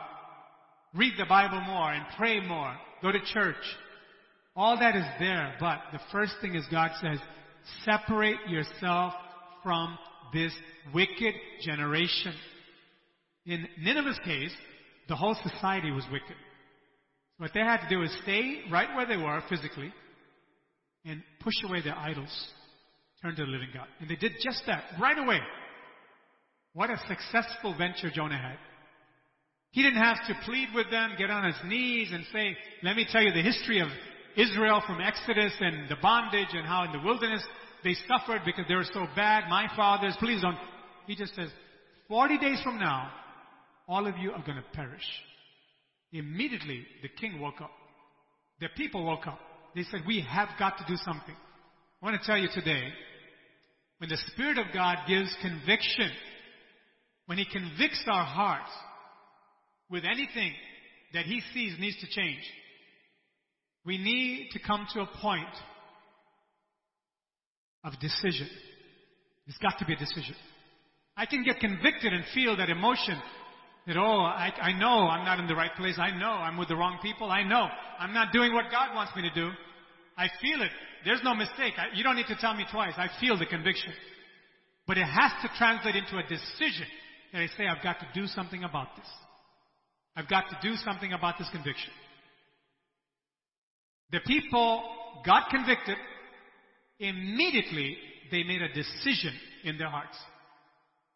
read 0.93 1.13
the 1.17 1.25
Bible 1.25 1.61
more 1.61 1.91
and 1.91 2.05
pray 2.17 2.39
more, 2.45 2.75
go 3.01 3.11
to 3.11 3.19
church. 3.33 3.55
All 4.55 4.77
that 4.79 4.95
is 4.95 5.05
there, 5.19 5.55
but 5.59 5.79
the 5.91 5.99
first 6.11 6.33
thing 6.41 6.55
is 6.55 6.63
God 6.69 6.91
says, 7.01 7.17
separate 7.85 8.47
yourself 8.47 9.13
from 9.63 9.97
this 10.33 10.53
wicked 10.93 11.33
generation. 11.61 12.33
In 13.45 13.67
Nineveh's 13.79 14.19
case, 14.23 14.53
the 15.07 15.15
whole 15.15 15.35
society 15.43 15.91
was 15.91 16.05
wicked. 16.11 16.35
What 17.37 17.51
they 17.53 17.61
had 17.61 17.81
to 17.81 17.89
do 17.89 18.03
is 18.03 18.15
stay 18.21 18.61
right 18.71 18.95
where 18.95 19.07
they 19.07 19.17
were 19.17 19.41
physically 19.49 19.91
and 21.03 21.21
push 21.41 21.55
away 21.65 21.81
their 21.81 21.97
idols, 21.97 22.47
turn 23.21 23.35
to 23.35 23.45
the 23.45 23.51
living 23.51 23.69
God. 23.73 23.87
And 23.99 24.09
they 24.09 24.15
did 24.15 24.33
just 24.41 24.63
that 24.67 24.83
right 25.01 25.17
away. 25.17 25.39
What 26.73 26.89
a 26.89 26.97
successful 27.07 27.75
venture 27.77 28.09
Jonah 28.13 28.37
had. 28.37 28.57
He 29.71 29.81
didn't 29.81 30.01
have 30.01 30.17
to 30.27 30.35
plead 30.45 30.69
with 30.75 30.91
them, 30.91 31.15
get 31.17 31.31
on 31.31 31.45
his 31.45 31.55
knees 31.65 32.09
and 32.11 32.23
say, 32.31 32.55
let 32.83 32.95
me 32.95 33.07
tell 33.11 33.23
you 33.23 33.31
the 33.31 33.41
history 33.41 33.79
of 33.79 33.87
Israel 34.37 34.81
from 34.85 35.01
Exodus 35.01 35.53
and 35.59 35.89
the 35.89 35.97
bondage 36.01 36.49
and 36.53 36.65
how 36.65 36.85
in 36.85 36.91
the 36.91 37.05
wilderness 37.05 37.43
they 37.83 37.95
suffered 38.07 38.41
because 38.45 38.65
they 38.67 38.75
were 38.75 38.85
so 38.93 39.05
bad. 39.15 39.49
My 39.49 39.67
fathers, 39.75 40.15
please 40.19 40.41
don't. 40.41 40.57
He 41.05 41.15
just 41.15 41.35
says, 41.35 41.49
40 42.07 42.37
days 42.37 42.61
from 42.63 42.79
now, 42.79 43.11
all 43.87 44.07
of 44.07 44.17
you 44.17 44.31
are 44.31 44.43
going 44.43 44.57
to 44.57 44.63
perish. 44.73 45.03
Immediately, 46.11 46.85
the 47.01 47.09
king 47.09 47.39
woke 47.39 47.61
up. 47.61 47.71
The 48.59 48.67
people 48.77 49.03
woke 49.03 49.27
up. 49.27 49.39
They 49.75 49.83
said, 49.83 50.01
We 50.07 50.21
have 50.21 50.49
got 50.59 50.77
to 50.77 50.85
do 50.87 50.95
something. 50.97 51.35
I 52.01 52.05
want 52.05 52.21
to 52.21 52.25
tell 52.25 52.37
you 52.37 52.49
today, 52.53 52.83
when 53.97 54.09
the 54.09 54.17
Spirit 54.33 54.57
of 54.57 54.67
God 54.73 54.97
gives 55.07 55.35
conviction, 55.41 56.11
when 57.25 57.37
He 57.37 57.45
convicts 57.45 58.03
our 58.07 58.25
hearts 58.25 58.69
with 59.89 60.03
anything 60.05 60.53
that 61.13 61.25
He 61.25 61.41
sees 61.53 61.75
needs 61.79 61.99
to 62.01 62.07
change, 62.07 62.41
we 63.85 63.97
need 63.97 64.49
to 64.51 64.59
come 64.59 64.87
to 64.93 65.01
a 65.01 65.09
point 65.21 65.45
of 67.83 67.99
decision. 67.99 68.47
There's 69.45 69.57
got 69.61 69.79
to 69.79 69.85
be 69.85 69.93
a 69.93 69.97
decision. 69.97 70.35
I 71.17 71.25
can 71.25 71.43
get 71.43 71.59
convicted 71.59 72.13
and 72.13 72.23
feel 72.33 72.57
that 72.57 72.69
emotion 72.69 73.21
that, 73.85 73.97
oh, 73.97 74.21
I, 74.21 74.51
I 74.61 74.79
know 74.79 75.07
I'm 75.09 75.25
not 75.25 75.39
in 75.39 75.47
the 75.47 75.55
right 75.55 75.75
place. 75.75 75.95
I 75.97 76.11
know 76.17 76.31
I'm 76.31 76.57
with 76.57 76.69
the 76.69 76.75
wrong 76.75 76.99
people. 77.01 77.29
I 77.29 77.43
know 77.43 77.67
I'm 77.99 78.13
not 78.13 78.31
doing 78.31 78.53
what 78.53 78.71
God 78.71 78.95
wants 78.95 79.11
me 79.15 79.23
to 79.23 79.33
do. 79.35 79.49
I 80.17 80.27
feel 80.41 80.61
it. 80.61 80.71
There's 81.03 81.19
no 81.23 81.35
mistake. 81.35 81.73
I, 81.77 81.95
you 81.95 82.03
don't 82.03 82.15
need 82.15 82.27
to 82.27 82.37
tell 82.37 82.53
me 82.53 82.65
twice. 82.71 82.93
I 82.97 83.09
feel 83.19 83.37
the 83.37 83.45
conviction. 83.45 83.91
But 84.87 84.97
it 84.97 85.05
has 85.05 85.31
to 85.41 85.49
translate 85.57 85.95
into 85.95 86.17
a 86.17 86.23
decision 86.23 86.87
that 87.33 87.41
I 87.41 87.47
say, 87.57 87.67
I've 87.67 87.83
got 87.83 87.99
to 87.99 88.07
do 88.13 88.27
something 88.27 88.63
about 88.63 88.95
this. 88.95 89.07
I've 90.15 90.29
got 90.29 90.45
to 90.49 90.57
do 90.61 90.75
something 90.75 91.11
about 91.11 91.37
this 91.37 91.49
conviction. 91.51 91.91
The 94.13 94.19
people 94.19 94.83
got 95.25 95.49
convicted. 95.49 95.97
Immediately, 96.99 97.97
they 98.31 98.43
made 98.43 98.61
a 98.61 98.71
decision 98.71 99.33
in 99.63 99.79
their 99.79 99.89
hearts. 99.89 100.15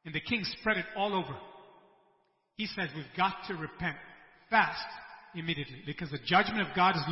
And 0.03 0.15
the 0.15 0.19
king 0.19 0.43
spread 0.59 0.77
it 0.77 0.85
all 0.97 1.13
over. 1.13 1.37
He 2.55 2.65
says, 2.65 2.89
We've 2.95 3.05
got 3.15 3.35
to 3.47 3.53
repent 3.53 3.97
fast 4.49 4.83
immediately 5.35 5.83
because 5.85 6.09
the 6.09 6.17
judgment 6.25 6.67
of 6.67 6.75
God 6.75 6.95
is 6.95 7.03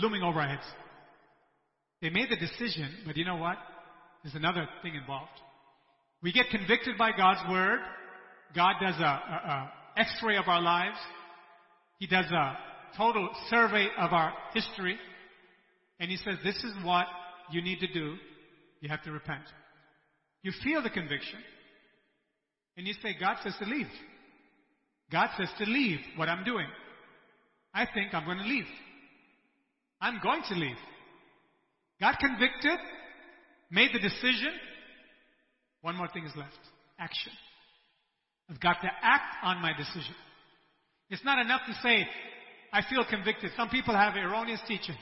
looming, 0.00 0.22
over 0.22 0.38
our 0.38 0.48
heads. 0.48 0.66
They 2.00 2.10
made 2.10 2.28
the 2.30 2.36
decision, 2.36 2.88
but 3.04 3.16
you 3.16 3.24
know 3.24 3.36
what? 3.36 3.56
There's 4.22 4.36
another 4.36 4.68
thing 4.82 4.94
involved. 4.94 5.30
We 6.22 6.32
get 6.32 6.50
convicted 6.50 6.96
by 6.96 7.10
God's 7.16 7.40
word. 7.50 7.80
God 8.54 8.74
does 8.80 8.94
a, 9.00 9.02
a, 9.02 9.06
a 9.06 10.00
x-ray 10.00 10.36
of 10.36 10.46
our 10.46 10.62
lives. 10.62 10.98
He 11.98 12.06
does 12.06 12.26
a 12.30 12.56
total 12.96 13.28
survey 13.50 13.88
of 13.98 14.12
our 14.12 14.32
history. 14.54 14.98
And 16.02 16.10
he 16.10 16.16
says, 16.16 16.34
this 16.42 16.56
is 16.56 16.72
what 16.82 17.06
you 17.52 17.62
need 17.62 17.78
to 17.78 17.86
do. 17.86 18.16
You 18.80 18.88
have 18.88 19.04
to 19.04 19.12
repent. 19.12 19.44
You 20.42 20.50
feel 20.64 20.82
the 20.82 20.90
conviction. 20.90 21.38
And 22.76 22.88
you 22.88 22.94
say, 23.00 23.14
God 23.20 23.36
says 23.44 23.54
to 23.60 23.66
leave. 23.66 23.86
God 25.12 25.28
says 25.38 25.48
to 25.58 25.64
leave 25.64 26.00
what 26.16 26.28
I'm 26.28 26.42
doing. 26.42 26.66
I 27.72 27.86
think 27.86 28.12
I'm 28.14 28.24
going 28.24 28.38
to 28.38 28.44
leave. 28.44 28.66
I'm 30.00 30.18
going 30.20 30.42
to 30.48 30.54
leave. 30.56 30.76
Got 32.00 32.18
convicted, 32.18 32.80
made 33.70 33.90
the 33.94 34.00
decision. 34.00 34.50
One 35.82 35.94
more 35.94 36.08
thing 36.08 36.24
is 36.24 36.32
left 36.36 36.50
action. 36.98 37.32
I've 38.50 38.58
got 38.58 38.80
to 38.82 38.88
act 39.02 39.36
on 39.44 39.62
my 39.62 39.70
decision. 39.76 40.16
It's 41.10 41.24
not 41.24 41.38
enough 41.38 41.60
to 41.68 41.74
say, 41.80 42.08
I 42.72 42.82
feel 42.90 43.04
convicted. 43.08 43.52
Some 43.56 43.68
people 43.68 43.94
have 43.94 44.16
erroneous 44.16 44.60
teaching 44.66 44.96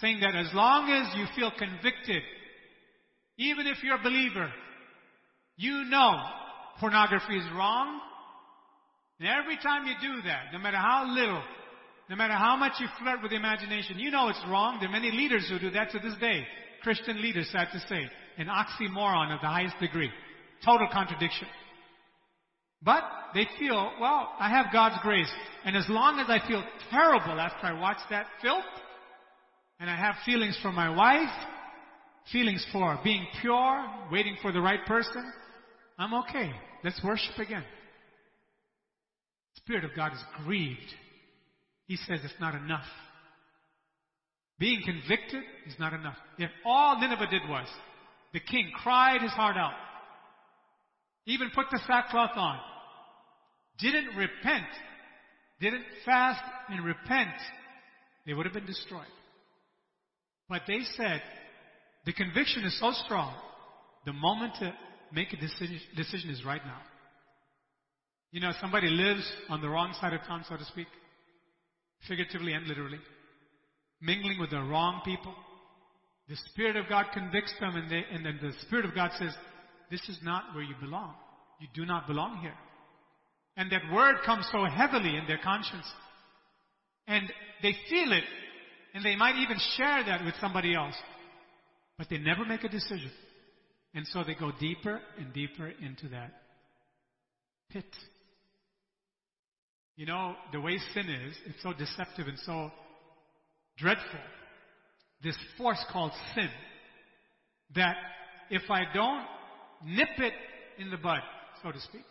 saying 0.00 0.20
that 0.20 0.34
as 0.34 0.52
long 0.54 0.90
as 0.90 1.16
you 1.16 1.26
feel 1.34 1.50
convicted, 1.56 2.22
even 3.38 3.66
if 3.66 3.82
you're 3.82 3.96
a 3.96 4.02
believer, 4.02 4.50
you 5.56 5.84
know 5.84 6.12
pornography 6.80 7.36
is 7.36 7.44
wrong. 7.54 8.00
And 9.18 9.28
every 9.28 9.56
time 9.56 9.86
you 9.86 9.94
do 10.00 10.22
that, 10.22 10.52
no 10.52 10.58
matter 10.58 10.76
how 10.76 11.12
little, 11.12 11.42
no 12.08 12.16
matter 12.16 12.34
how 12.34 12.56
much 12.56 12.72
you 12.78 12.86
flirt 13.00 13.20
with 13.22 13.30
the 13.30 13.36
imagination, 13.36 13.98
you 13.98 14.10
know 14.10 14.28
it's 14.28 14.42
wrong. 14.48 14.78
There 14.80 14.88
are 14.88 14.92
many 14.92 15.10
leaders 15.10 15.46
who 15.48 15.58
do 15.58 15.70
that 15.70 15.90
to 15.90 15.98
this 15.98 16.14
day. 16.20 16.46
Christian 16.82 17.20
leaders, 17.20 17.48
sad 17.52 17.68
to 17.72 17.80
say. 17.88 18.08
An 18.38 18.46
oxymoron 18.46 19.34
of 19.34 19.40
the 19.40 19.48
highest 19.48 19.78
degree. 19.80 20.10
Total 20.64 20.88
contradiction. 20.92 21.48
But 22.82 23.02
they 23.34 23.46
feel, 23.58 23.92
well, 24.00 24.32
I 24.38 24.48
have 24.48 24.66
God's 24.72 24.96
grace. 25.02 25.30
And 25.64 25.76
as 25.76 25.86
long 25.88 26.20
as 26.20 26.26
I 26.28 26.46
feel 26.46 26.62
terrible 26.90 27.40
after 27.40 27.66
I 27.66 27.72
watch 27.72 27.98
that 28.10 28.26
filth, 28.40 28.64
and 29.80 29.88
I 29.88 29.96
have 29.96 30.16
feelings 30.24 30.58
for 30.60 30.72
my 30.72 30.90
wife, 30.94 31.32
feelings 32.32 32.64
for 32.72 32.98
being 33.04 33.26
pure, 33.40 33.86
waiting 34.10 34.36
for 34.42 34.52
the 34.52 34.60
right 34.60 34.84
person, 34.86 35.32
I'm 35.98 36.14
okay. 36.14 36.50
Let's 36.84 37.00
worship 37.02 37.36
again. 37.38 37.64
The 39.54 39.60
Spirit 39.60 39.84
of 39.84 39.90
God 39.96 40.12
is 40.12 40.22
grieved. 40.44 40.94
He 41.86 41.96
says 41.96 42.20
it's 42.22 42.40
not 42.40 42.54
enough. 42.54 42.86
Being 44.58 44.82
convicted 44.84 45.42
is 45.66 45.74
not 45.78 45.92
enough. 45.92 46.16
If 46.38 46.50
all 46.64 47.00
Nineveh 47.00 47.28
did 47.30 47.42
was, 47.48 47.66
the 48.32 48.40
king 48.40 48.70
cried 48.82 49.22
his 49.22 49.30
heart 49.32 49.56
out, 49.56 49.74
even 51.26 51.50
put 51.54 51.66
the 51.70 51.80
sackcloth 51.86 52.36
on, 52.36 52.58
didn't 53.78 54.16
repent, 54.16 54.66
didn't 55.60 55.84
fast 56.04 56.42
and 56.68 56.84
repent, 56.84 57.34
they 58.26 58.34
would 58.34 58.46
have 58.46 58.54
been 58.54 58.66
destroyed. 58.66 59.06
But 60.48 60.62
they 60.66 60.80
said, 60.96 61.22
the 62.04 62.12
conviction 62.12 62.64
is 62.64 62.78
so 62.80 62.92
strong, 63.04 63.34
the 64.06 64.12
moment 64.12 64.54
to 64.60 64.72
make 65.12 65.32
a 65.32 65.36
decision, 65.36 66.30
is 66.30 66.44
right 66.44 66.64
now. 66.64 66.80
You 68.30 68.40
know, 68.40 68.52
somebody 68.60 68.88
lives 68.88 69.30
on 69.48 69.60
the 69.60 69.68
wrong 69.68 69.94
side 70.00 70.12
of 70.12 70.20
town, 70.22 70.44
so 70.48 70.56
to 70.56 70.64
speak, 70.66 70.86
figuratively 72.06 72.52
and 72.52 72.66
literally, 72.66 72.98
mingling 74.00 74.38
with 74.38 74.50
the 74.50 74.60
wrong 74.60 75.00
people. 75.04 75.34
The 76.28 76.36
Spirit 76.52 76.76
of 76.76 76.88
God 76.88 77.06
convicts 77.12 77.54
them, 77.58 77.76
and, 77.76 77.90
they, 77.90 78.04
and 78.12 78.24
then 78.24 78.38
the 78.42 78.52
Spirit 78.66 78.84
of 78.84 78.94
God 78.94 79.10
says, 79.18 79.34
This 79.90 80.06
is 80.08 80.18
not 80.22 80.54
where 80.54 80.64
you 80.64 80.74
belong. 80.80 81.14
You 81.60 81.68
do 81.74 81.86
not 81.86 82.06
belong 82.06 82.38
here. 82.40 82.54
And 83.56 83.72
that 83.72 83.82
word 83.92 84.16
comes 84.24 84.46
so 84.52 84.64
heavily 84.64 85.16
in 85.16 85.26
their 85.26 85.40
conscience. 85.42 85.86
And 87.06 87.32
they 87.62 87.74
feel 87.88 88.12
it, 88.12 88.24
and 88.98 89.06
they 89.06 89.14
might 89.14 89.36
even 89.36 89.56
share 89.76 90.02
that 90.06 90.24
with 90.24 90.34
somebody 90.40 90.74
else. 90.74 90.96
But 91.98 92.08
they 92.10 92.18
never 92.18 92.44
make 92.44 92.64
a 92.64 92.68
decision. 92.68 93.12
And 93.94 94.04
so 94.08 94.24
they 94.24 94.34
go 94.34 94.50
deeper 94.58 95.00
and 95.16 95.32
deeper 95.32 95.68
into 95.68 96.08
that 96.08 96.32
pit. 97.70 97.86
You 99.94 100.06
know, 100.06 100.34
the 100.50 100.60
way 100.60 100.78
sin 100.94 101.08
is, 101.08 101.36
it's 101.46 101.62
so 101.62 101.72
deceptive 101.72 102.26
and 102.26 102.36
so 102.40 102.72
dreadful. 103.76 104.18
This 105.22 105.36
force 105.56 105.84
called 105.92 106.10
sin. 106.34 106.50
That 107.76 107.94
if 108.50 108.68
I 108.68 108.82
don't 108.92 109.24
nip 109.86 110.08
it 110.18 110.32
in 110.80 110.90
the 110.90 110.96
bud, 110.96 111.20
so 111.62 111.70
to 111.70 111.80
speak, 111.82 112.02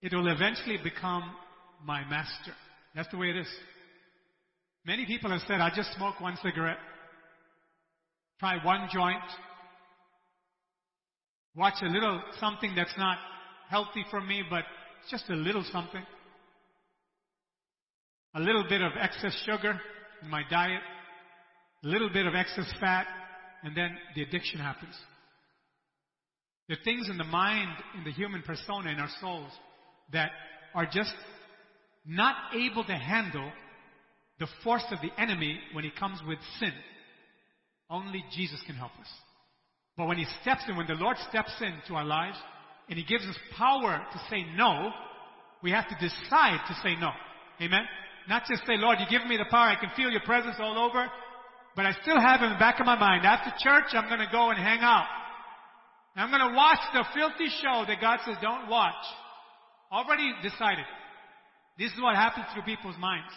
it 0.00 0.14
will 0.14 0.28
eventually 0.28 0.78
become 0.80 1.24
my 1.84 2.08
master. 2.08 2.54
That's 2.94 3.10
the 3.10 3.18
way 3.18 3.30
it 3.30 3.36
is. 3.38 3.48
Many 4.84 5.06
people 5.06 5.30
have 5.30 5.42
said, 5.46 5.60
I 5.60 5.70
just 5.74 5.94
smoke 5.94 6.20
one 6.20 6.36
cigarette, 6.42 6.78
try 8.40 8.62
one 8.64 8.88
joint, 8.92 9.22
watch 11.54 11.74
a 11.82 11.86
little 11.86 12.20
something 12.40 12.74
that's 12.74 12.96
not 12.98 13.18
healthy 13.68 14.04
for 14.10 14.20
me, 14.20 14.42
but 14.50 14.64
just 15.08 15.30
a 15.30 15.34
little 15.34 15.64
something. 15.70 16.02
A 18.34 18.40
little 18.40 18.64
bit 18.68 18.82
of 18.82 18.92
excess 18.98 19.40
sugar 19.46 19.80
in 20.22 20.28
my 20.28 20.42
diet, 20.50 20.80
a 21.84 21.86
little 21.86 22.10
bit 22.10 22.26
of 22.26 22.34
excess 22.34 22.70
fat, 22.80 23.06
and 23.62 23.76
then 23.76 23.96
the 24.16 24.22
addiction 24.22 24.58
happens. 24.58 24.94
Are 26.70 26.76
things 26.84 27.08
in 27.08 27.18
the 27.18 27.24
mind, 27.24 27.70
in 27.98 28.04
the 28.04 28.10
human 28.10 28.42
persona, 28.42 28.90
in 28.90 28.98
our 28.98 29.10
souls, 29.20 29.50
that 30.12 30.30
are 30.74 30.86
just 30.86 31.12
not 32.04 32.34
able 32.54 32.82
to 32.84 32.94
handle 32.94 33.52
the 34.38 34.46
force 34.64 34.84
of 34.90 34.98
the 35.00 35.20
enemy 35.20 35.58
when 35.72 35.84
he 35.84 35.90
comes 35.90 36.18
with 36.26 36.38
sin. 36.58 36.72
Only 37.90 38.24
Jesus 38.34 38.60
can 38.66 38.74
help 38.74 38.92
us. 39.00 39.08
But 39.96 40.06
when 40.06 40.16
he 40.16 40.26
steps 40.40 40.62
in, 40.68 40.76
when 40.76 40.86
the 40.86 40.94
Lord 40.94 41.16
steps 41.28 41.52
into 41.60 41.94
our 41.94 42.04
lives, 42.04 42.36
and 42.88 42.98
he 42.98 43.04
gives 43.04 43.24
us 43.24 43.36
power 43.56 44.02
to 44.12 44.18
say 44.30 44.44
no, 44.56 44.90
we 45.62 45.70
have 45.70 45.88
to 45.88 45.94
decide 45.94 46.60
to 46.68 46.74
say 46.82 46.96
no. 46.98 47.10
Amen? 47.60 47.84
Not 48.28 48.44
just 48.48 48.66
say, 48.66 48.76
Lord, 48.76 48.98
you 49.00 49.06
give 49.10 49.26
me 49.28 49.36
the 49.36 49.46
power, 49.50 49.68
I 49.68 49.80
can 49.80 49.90
feel 49.96 50.10
your 50.10 50.22
presence 50.22 50.56
all 50.58 50.78
over, 50.78 51.06
but 51.76 51.86
I 51.86 51.92
still 52.02 52.20
have 52.20 52.42
in 52.42 52.50
the 52.50 52.58
back 52.58 52.80
of 52.80 52.86
my 52.86 52.98
mind, 52.98 53.24
after 53.24 53.50
church, 53.58 53.92
I'm 53.92 54.08
gonna 54.08 54.30
go 54.30 54.50
and 54.50 54.58
hang 54.58 54.80
out. 54.80 55.06
I'm 56.16 56.30
gonna 56.30 56.54
watch 56.54 56.80
the 56.92 57.04
filthy 57.14 57.48
show 57.62 57.84
that 57.86 58.00
God 58.00 58.18
says 58.26 58.36
don't 58.42 58.68
watch. 58.68 59.04
Already 59.90 60.32
decided. 60.42 60.84
This 61.78 61.92
is 61.92 62.00
what 62.00 62.14
happens 62.14 62.46
through 62.52 62.62
people's 62.64 62.98
minds. 62.98 63.32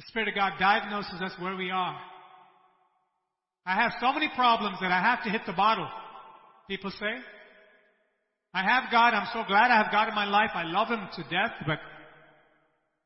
The 0.00 0.06
Spirit 0.08 0.28
of 0.28 0.34
God 0.34 0.52
diagnoses 0.58 1.20
us 1.20 1.32
where 1.38 1.54
we 1.54 1.70
are. 1.70 2.00
I 3.66 3.74
have 3.74 3.92
so 4.00 4.14
many 4.14 4.30
problems 4.34 4.78
that 4.80 4.90
I 4.90 4.98
have 4.98 5.22
to 5.24 5.28
hit 5.28 5.42
the 5.46 5.52
bottle. 5.52 5.86
People 6.70 6.90
say. 6.90 7.16
I 8.54 8.62
have 8.62 8.84
God. 8.90 9.12
I'm 9.12 9.28
so 9.34 9.44
glad 9.46 9.70
I 9.70 9.76
have 9.76 9.92
God 9.92 10.08
in 10.08 10.14
my 10.14 10.24
life. 10.24 10.52
I 10.54 10.64
love 10.64 10.88
Him 10.88 11.06
to 11.16 11.22
death, 11.24 11.52
but 11.66 11.80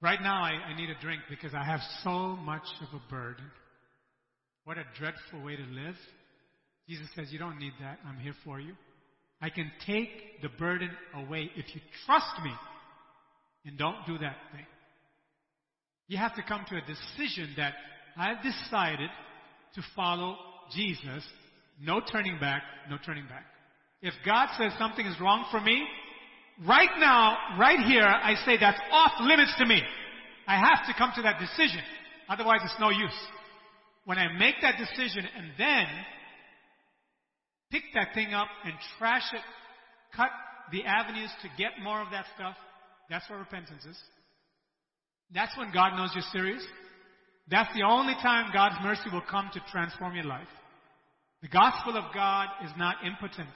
right 0.01 0.23
now 0.23 0.45
I, 0.45 0.53
I 0.53 0.77
need 0.77 0.89
a 0.89 0.95
drink 1.01 1.23
because 1.29 1.53
I 1.53 1.65
have 1.65 1.81
so 2.05 2.37
much 2.37 2.63
of 2.81 3.01
a 3.01 3.11
burden. 3.11 3.45
What 4.63 4.79
a 4.79 4.85
dreadful 4.97 5.43
way 5.43 5.57
to 5.57 5.63
live. 5.63 5.97
Jesus 6.89 7.09
says, 7.17 7.27
You 7.33 7.41
don't 7.41 7.59
need 7.59 7.73
that. 7.81 7.99
I'm 8.07 8.21
here 8.21 8.37
for 8.45 8.61
you. 8.61 8.75
I 9.43 9.51
can 9.51 9.73
take 9.85 10.43
the 10.43 10.49
burden 10.49 10.91
away 11.13 11.51
if 11.57 11.75
you 11.75 11.81
trust 12.07 12.41
me 12.45 12.53
and 13.65 13.77
don't 13.77 14.07
do 14.07 14.17
that 14.19 14.37
thing. 14.53 14.67
You 16.09 16.19
have 16.19 16.35
to 16.37 16.43
come 16.43 16.65
to 16.69 16.77
a 16.77 16.81
decision 16.81 17.55
that 17.57 17.75
I've 18.17 18.43
decided 18.43 19.11
to 19.75 19.83
follow 19.97 20.37
Jesus. 20.75 21.25
No 21.81 22.01
turning 22.01 22.39
back, 22.39 22.63
no 22.91 22.97
turning 23.05 23.27
back. 23.27 23.45
If 24.03 24.15
God 24.25 24.49
says 24.59 24.73
something 24.79 25.07
is 25.07 25.19
wrong 25.21 25.47
for 25.51 25.61
me, 25.61 25.83
right 26.67 26.91
now, 26.99 27.37
right 27.59 27.81
here, 27.87 28.05
I 28.05 28.35
say 28.45 28.57
that's 28.61 28.81
off 28.93 29.13
limits 29.21 29.55
to 29.59 29.67
me. 29.67 29.81
I 30.47 30.57
have 30.57 30.87
to 30.87 30.95
come 30.99 31.11
to 31.17 31.23
that 31.23 31.41
decision. 31.41 31.81
Otherwise, 32.29 32.61
it's 32.65 32.77
no 32.79 32.91
use. 32.91 33.19
When 34.05 34.19
I 34.19 34.33
make 34.39 34.57
that 34.61 34.77
decision 34.77 35.25
and 35.37 35.53
then 35.57 35.87
pick 37.71 37.83
that 37.95 38.09
thing 38.15 38.35
up 38.35 38.49
and 38.65 38.75
trash 38.99 39.25
it, 39.33 39.41
cut 40.15 40.29
the 40.71 40.85
avenues 40.85 41.31
to 41.43 41.49
get 41.57 41.73
more 41.83 42.01
of 42.01 42.11
that 42.11 42.27
stuff, 42.35 42.57
that's 43.09 43.29
what 43.29 43.39
repentance 43.39 43.85
is. 43.89 43.97
That's 45.33 45.57
when 45.57 45.73
God 45.73 45.97
knows 45.97 46.11
you're 46.15 46.25
serious. 46.33 46.65
That's 47.51 47.73
the 47.75 47.83
only 47.83 48.15
time 48.15 48.53
God's 48.53 48.77
mercy 48.83 49.11
will 49.13 49.23
come 49.29 49.51
to 49.53 49.61
transform 49.71 50.15
your 50.15 50.25
life. 50.25 50.49
The 51.43 51.49
gospel 51.49 51.97
of 51.97 52.15
God 52.15 52.49
is 52.65 52.71
not 52.79 52.97
impotent. 53.05 53.51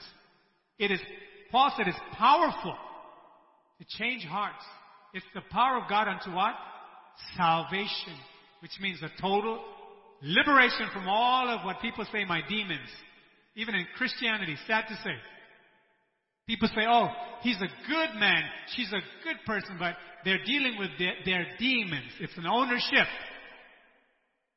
It 0.78 0.90
is, 0.90 1.00
Paul 1.50 1.72
said, 1.76 1.88
it's 1.88 1.98
powerful 2.12 2.76
to 3.78 3.86
change 3.98 4.24
hearts. 4.24 4.64
It's 5.14 5.24
the 5.34 5.40
power 5.50 5.80
of 5.80 5.88
God 5.88 6.06
unto 6.06 6.34
what? 6.34 6.54
Salvation, 7.36 8.14
which 8.60 8.72
means 8.80 9.02
a 9.02 9.20
total 9.20 9.58
liberation 10.20 10.88
from 10.92 11.08
all 11.08 11.48
of 11.48 11.64
what 11.64 11.80
people 11.80 12.04
say 12.12 12.24
my 12.24 12.42
demons. 12.48 12.88
Even 13.56 13.74
in 13.74 13.86
Christianity, 13.96 14.56
sad 14.66 14.84
to 14.88 14.94
say. 14.96 15.14
People 16.48 16.68
say, 16.74 16.82
oh, 16.88 17.08
he's 17.42 17.60
a 17.60 17.68
good 17.88 18.18
man, 18.18 18.42
she's 18.74 18.90
a 18.90 19.02
good 19.22 19.36
person, 19.46 19.76
but 19.78 19.96
they're 20.24 20.42
dealing 20.44 20.78
with 20.78 20.88
their, 20.98 21.12
their 21.26 21.46
demons. 21.58 22.10
It's 22.20 22.36
an 22.38 22.46
ownership. 22.46 23.06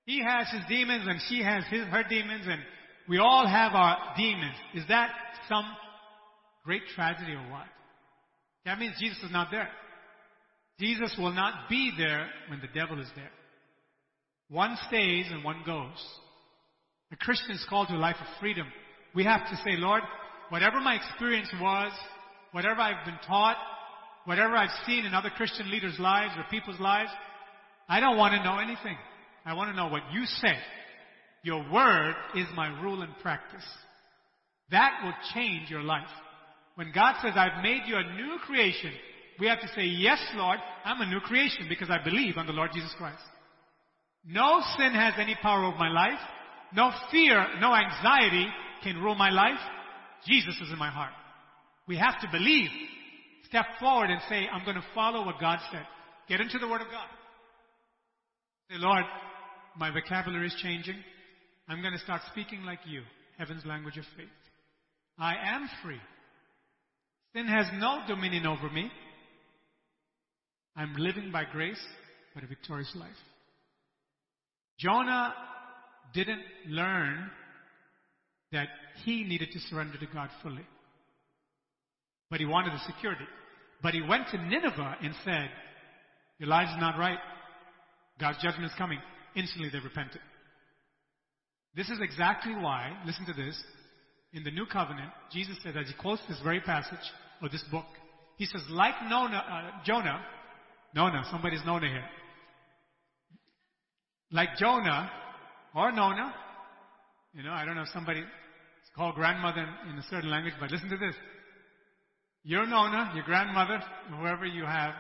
He 0.06 0.24
has 0.24 0.48
his 0.52 0.62
demons 0.70 1.06
and 1.06 1.20
she 1.28 1.44
has 1.44 1.66
his, 1.70 1.84
her 1.88 2.04
demons 2.10 2.46
and 2.48 2.62
we 3.10 3.18
all 3.18 3.46
have 3.46 3.74
our 3.74 3.98
demons. 4.16 4.56
Is 4.74 4.84
that 4.88 5.12
some 5.50 5.66
great 6.64 6.84
tragedy 6.96 7.34
or 7.34 7.52
what? 7.52 7.68
That 8.66 8.80
means 8.80 8.96
Jesus 8.98 9.22
is 9.24 9.32
not 9.32 9.50
there. 9.52 9.68
Jesus 10.80 11.14
will 11.20 11.34
not 11.34 11.70
be 11.70 11.92
there 11.98 12.28
when 12.48 12.62
the 12.62 12.80
devil 12.80 13.02
is 13.02 13.10
there. 13.18 13.32
One 14.50 14.78
stays 14.88 15.26
and 15.30 15.44
one 15.44 15.64
goes. 15.66 16.02
A 17.12 17.18
Christian 17.18 17.52
is 17.52 17.66
called 17.70 17.90
to 17.90 17.96
a 17.96 17.98
life 17.98 18.16
of 18.20 18.40
freedom. 18.40 18.68
We 19.14 19.26
have 19.26 19.42
to 19.50 19.56
say, 19.58 19.76
Lord, 19.78 20.04
whatever 20.52 20.82
my 20.82 20.96
experience 20.96 21.50
was, 21.62 21.94
whatever 22.52 22.82
I've 22.82 23.06
been 23.06 23.20
taught, 23.26 23.56
whatever 24.26 24.56
I've 24.56 24.86
seen 24.86 25.06
in 25.06 25.14
other 25.14 25.30
Christian 25.30 25.72
leaders' 25.72 25.98
lives 25.98 26.34
or 26.38 26.44
people's 26.52 26.80
lives, 26.80 27.10
I 27.88 28.02
don't 28.02 28.18
want 28.18 28.34
to 28.34 28.44
know 28.44 28.60
anything. 28.60 28.98
I 29.46 29.54
want 29.54 29.72
to 29.72 29.76
know 29.76 29.88
what 29.88 30.04
you 30.12 30.26
say. 30.26 30.54
Your 31.44 31.66
word 31.72 32.16
is 32.36 32.48
my 32.54 32.68
rule 32.82 33.02
and 33.02 33.18
practice. 33.22 33.64
That 34.72 35.00
will 35.04 35.14
change 35.34 35.70
your 35.70 35.84
life. 35.84 36.08
When 36.76 36.92
God 36.94 37.16
says, 37.22 37.34
I've 37.36 37.64
made 37.64 37.82
you 37.88 37.96
a 37.96 38.16
new 38.16 38.38
creation, 38.46 38.92
we 39.40 39.48
have 39.48 39.62
to 39.62 39.68
say, 39.70 39.86
Yes, 39.86 40.20
Lord, 40.36 40.60
I'm 40.84 41.02
a 41.02 41.10
new 41.10 41.20
creation 41.22 41.68
because 41.68 41.90
I 41.90 42.04
believe 42.04 42.38
on 42.38 42.46
the 42.46 42.54
Lord 42.54 42.72
Jesus 42.74 42.94
Christ. 42.98 43.24
No 44.26 44.62
sin 44.78 44.94
has 44.94 45.14
any 45.18 45.36
power 45.42 45.64
over 45.64 45.78
my 45.78 45.90
life. 45.90 46.20
No 46.74 46.92
fear, 47.10 47.46
no 47.60 47.74
anxiety 47.74 48.48
can 48.84 48.98
rule 48.98 49.16
my 49.16 49.30
life. 49.30 49.60
Jesus 50.28 50.56
is 50.62 50.72
in 50.72 50.78
my 50.78 50.90
heart. 50.90 51.14
We 51.88 51.98
have 51.98 52.20
to 52.22 52.28
believe. 52.32 52.70
Step 53.46 53.66
forward 53.80 54.10
and 54.10 54.22
say, 54.30 54.48
I'm 54.52 54.64
going 54.64 54.78
to 54.78 54.86
follow 54.96 55.26
what 55.26 55.40
God 55.40 55.60
said. 55.72 55.86
Get 56.30 56.40
into 56.40 56.58
the 56.58 56.68
Word 56.68 56.82
of 56.82 56.88
God. 56.88 57.08
Say, 58.70 58.78
Lord, 58.78 59.04
my 59.78 59.92
vocabulary 59.92 60.48
is 60.48 60.56
changing. 60.62 60.96
I'm 61.68 61.82
going 61.82 61.94
to 61.94 62.00
start 62.00 62.22
speaking 62.32 62.64
like 62.64 62.80
you, 62.86 63.02
heaven's 63.38 63.66
language 63.66 63.98
of 63.98 64.06
faith. 64.16 64.28
I 65.18 65.36
am 65.36 65.70
free. 65.84 66.00
Sin 67.36 67.48
has 67.48 67.66
no 67.76 68.00
dominion 68.08 68.46
over 68.46 68.70
me. 68.70 68.90
I'm 70.76 70.96
living 70.96 71.32
by 71.32 71.44
grace, 71.52 71.82
but 72.34 72.44
a 72.44 72.48
victorious 72.48 72.92
life. 72.96 73.10
Jonah 74.80 75.34
didn't 76.14 76.42
learn 76.68 77.30
that 78.52 78.68
he 79.04 79.24
needed 79.24 79.50
to 79.52 79.60
surrender 79.60 79.98
to 79.98 80.06
God 80.14 80.30
fully. 80.44 80.66
But 82.30 82.40
he 82.40 82.46
wanted 82.46 82.74
the 82.74 82.94
security. 82.94 83.26
But 83.82 83.94
he 83.94 84.02
went 84.02 84.28
to 84.32 84.38
Nineveh 84.38 84.98
and 85.02 85.14
said, 85.26 85.50
Your 86.40 86.50
lives 86.50 86.72
is 86.72 86.78
not 86.80 86.98
right. 86.98 87.18
God's 88.20 88.42
judgment 88.42 88.66
is 88.66 88.78
coming. 88.78 89.00
Instantly 89.36 89.70
they 89.72 89.80
repented. 89.80 90.22
This 91.76 91.90
is 91.90 92.00
exactly 92.02 92.54
why, 92.54 92.92
listen 93.06 93.26
to 93.26 93.34
this, 93.34 93.62
in 94.34 94.44
the 94.44 94.52
New 94.52 94.66
Covenant, 94.66 95.10
Jesus 95.32 95.58
said, 95.64 95.76
as 95.76 95.88
he 95.88 95.94
quotes 95.94 96.22
this 96.28 96.40
very 96.44 96.62
passage 96.62 97.00
or 97.42 97.50
this 97.50 97.64
book, 97.72 97.86
he 98.38 98.46
says, 98.46 98.62
like 98.70 98.94
Nona, 99.10 99.38
uh, 99.38 99.84
Jonah, 99.86 100.22
Nona, 100.96 101.24
somebody's 101.32 101.62
Nona 101.66 101.88
here. 101.88 102.06
Like 104.32 104.50
Jonah 104.58 105.12
or 105.76 105.92
Nona, 105.92 106.34
you 107.34 107.44
know, 107.44 107.52
I 107.52 107.66
don't 107.66 107.76
know 107.76 107.84
if 107.84 107.90
somebody 107.90 108.24
called 108.96 109.16
grandmother 109.16 109.66
in 109.90 109.98
a 109.98 110.04
certain 110.10 110.30
language, 110.30 110.54
but 110.60 110.72
listen 110.72 110.90
to 110.90 110.98
this. 110.98 111.16
Your 112.44 112.66
Nona, 112.66 113.12
your 113.14 113.24
grandmother, 113.24 113.80
whoever 114.18 114.46
you 114.46 114.66
have, 114.66 114.94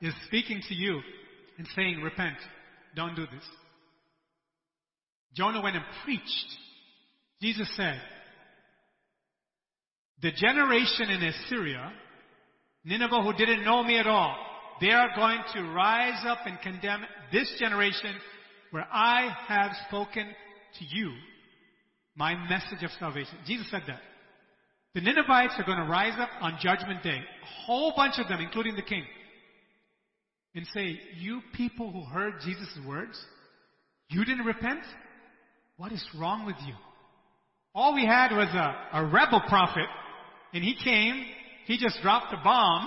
is 0.00 0.14
speaking 0.26 0.60
to 0.68 0.74
you 0.74 1.00
and 1.58 1.66
saying, 1.74 2.00
repent. 2.02 2.36
Don't 2.96 3.14
do 3.14 3.26
this. 3.26 3.44
Jonah 5.34 5.62
went 5.62 5.76
and 5.76 5.84
preached. 6.04 6.46
Jesus 7.40 7.68
said, 7.76 8.00
the 10.22 10.32
generation 10.32 11.10
in 11.10 11.22
Assyria, 11.22 11.92
Nineveh 12.84 13.22
who 13.22 13.32
didn't 13.34 13.64
know 13.64 13.82
me 13.82 13.98
at 13.98 14.06
all, 14.06 14.36
they 14.80 14.90
are 14.90 15.08
going 15.14 15.40
to 15.54 15.72
rise 15.72 16.24
up 16.26 16.38
and 16.46 16.58
condemn 16.60 17.02
this 17.32 17.52
generation 17.58 18.14
where 18.70 18.86
I 18.92 19.34
have 19.48 19.72
spoken 19.88 20.26
to 20.26 20.84
you 20.84 21.12
my 22.16 22.34
message 22.48 22.82
of 22.82 22.90
salvation. 22.98 23.34
Jesus 23.46 23.70
said 23.70 23.82
that. 23.86 24.00
The 24.94 25.00
Ninevites 25.00 25.54
are 25.58 25.64
going 25.64 25.78
to 25.78 25.90
rise 25.90 26.18
up 26.18 26.28
on 26.40 26.58
judgment 26.62 27.02
day. 27.02 27.18
A 27.18 27.66
whole 27.66 27.92
bunch 27.96 28.14
of 28.18 28.28
them, 28.28 28.40
including 28.40 28.76
the 28.76 28.82
king. 28.82 29.04
And 30.54 30.64
say, 30.72 31.00
you 31.18 31.40
people 31.54 31.90
who 31.90 32.04
heard 32.04 32.34
Jesus' 32.44 32.78
words, 32.86 33.20
you 34.08 34.24
didn't 34.24 34.44
repent? 34.44 34.84
What 35.76 35.90
is 35.90 36.04
wrong 36.16 36.46
with 36.46 36.54
you? 36.64 36.74
All 37.74 37.92
we 37.94 38.06
had 38.06 38.30
was 38.30 38.48
a, 38.54 38.98
a 38.98 39.04
rebel 39.04 39.42
prophet, 39.48 39.88
and 40.52 40.62
he 40.62 40.76
came, 40.84 41.24
he 41.66 41.76
just 41.76 42.00
dropped 42.02 42.32
a 42.32 42.40
bomb, 42.44 42.86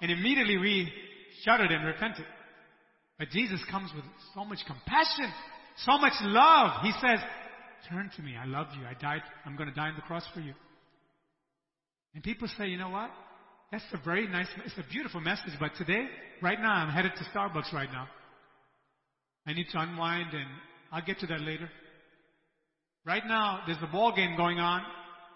and 0.00 0.10
immediately 0.10 0.56
we 0.56 0.90
shuddered 1.44 1.70
and 1.70 1.84
repented. 1.84 2.24
But 3.18 3.28
Jesus 3.28 3.60
comes 3.70 3.90
with 3.94 4.04
so 4.34 4.46
much 4.46 4.60
compassion, 4.66 5.30
so 5.84 5.98
much 5.98 6.14
love. 6.22 6.82
He 6.82 6.92
says, 6.92 7.18
turn 7.88 8.10
to 8.16 8.22
me. 8.22 8.36
I 8.36 8.46
love 8.46 8.68
you. 8.78 8.86
I 8.86 8.94
died. 9.00 9.22
I'm 9.44 9.56
going 9.56 9.68
to 9.68 9.74
die 9.74 9.88
on 9.88 9.96
the 9.96 10.02
cross 10.02 10.24
for 10.34 10.40
you. 10.40 10.54
And 12.14 12.22
people 12.22 12.48
say, 12.58 12.66
you 12.66 12.78
know 12.78 12.90
what? 12.90 13.10
That's 13.72 13.84
a 13.92 13.98
very 14.04 14.28
nice, 14.28 14.46
it's 14.64 14.78
a 14.78 14.90
beautiful 14.90 15.20
message, 15.20 15.52
but 15.58 15.72
today, 15.76 16.06
right 16.40 16.58
now, 16.58 16.72
I'm 16.72 16.90
headed 16.90 17.12
to 17.16 17.24
Starbucks 17.36 17.72
right 17.72 17.90
now. 17.90 18.06
I 19.46 19.52
need 19.52 19.66
to 19.72 19.78
unwind 19.78 20.32
and 20.32 20.46
I'll 20.92 21.04
get 21.04 21.18
to 21.20 21.26
that 21.26 21.40
later. 21.40 21.68
Right 23.04 23.22
now, 23.26 23.60
there's 23.66 23.78
a 23.82 23.90
ball 23.90 24.14
game 24.14 24.36
going 24.36 24.58
on, 24.58 24.82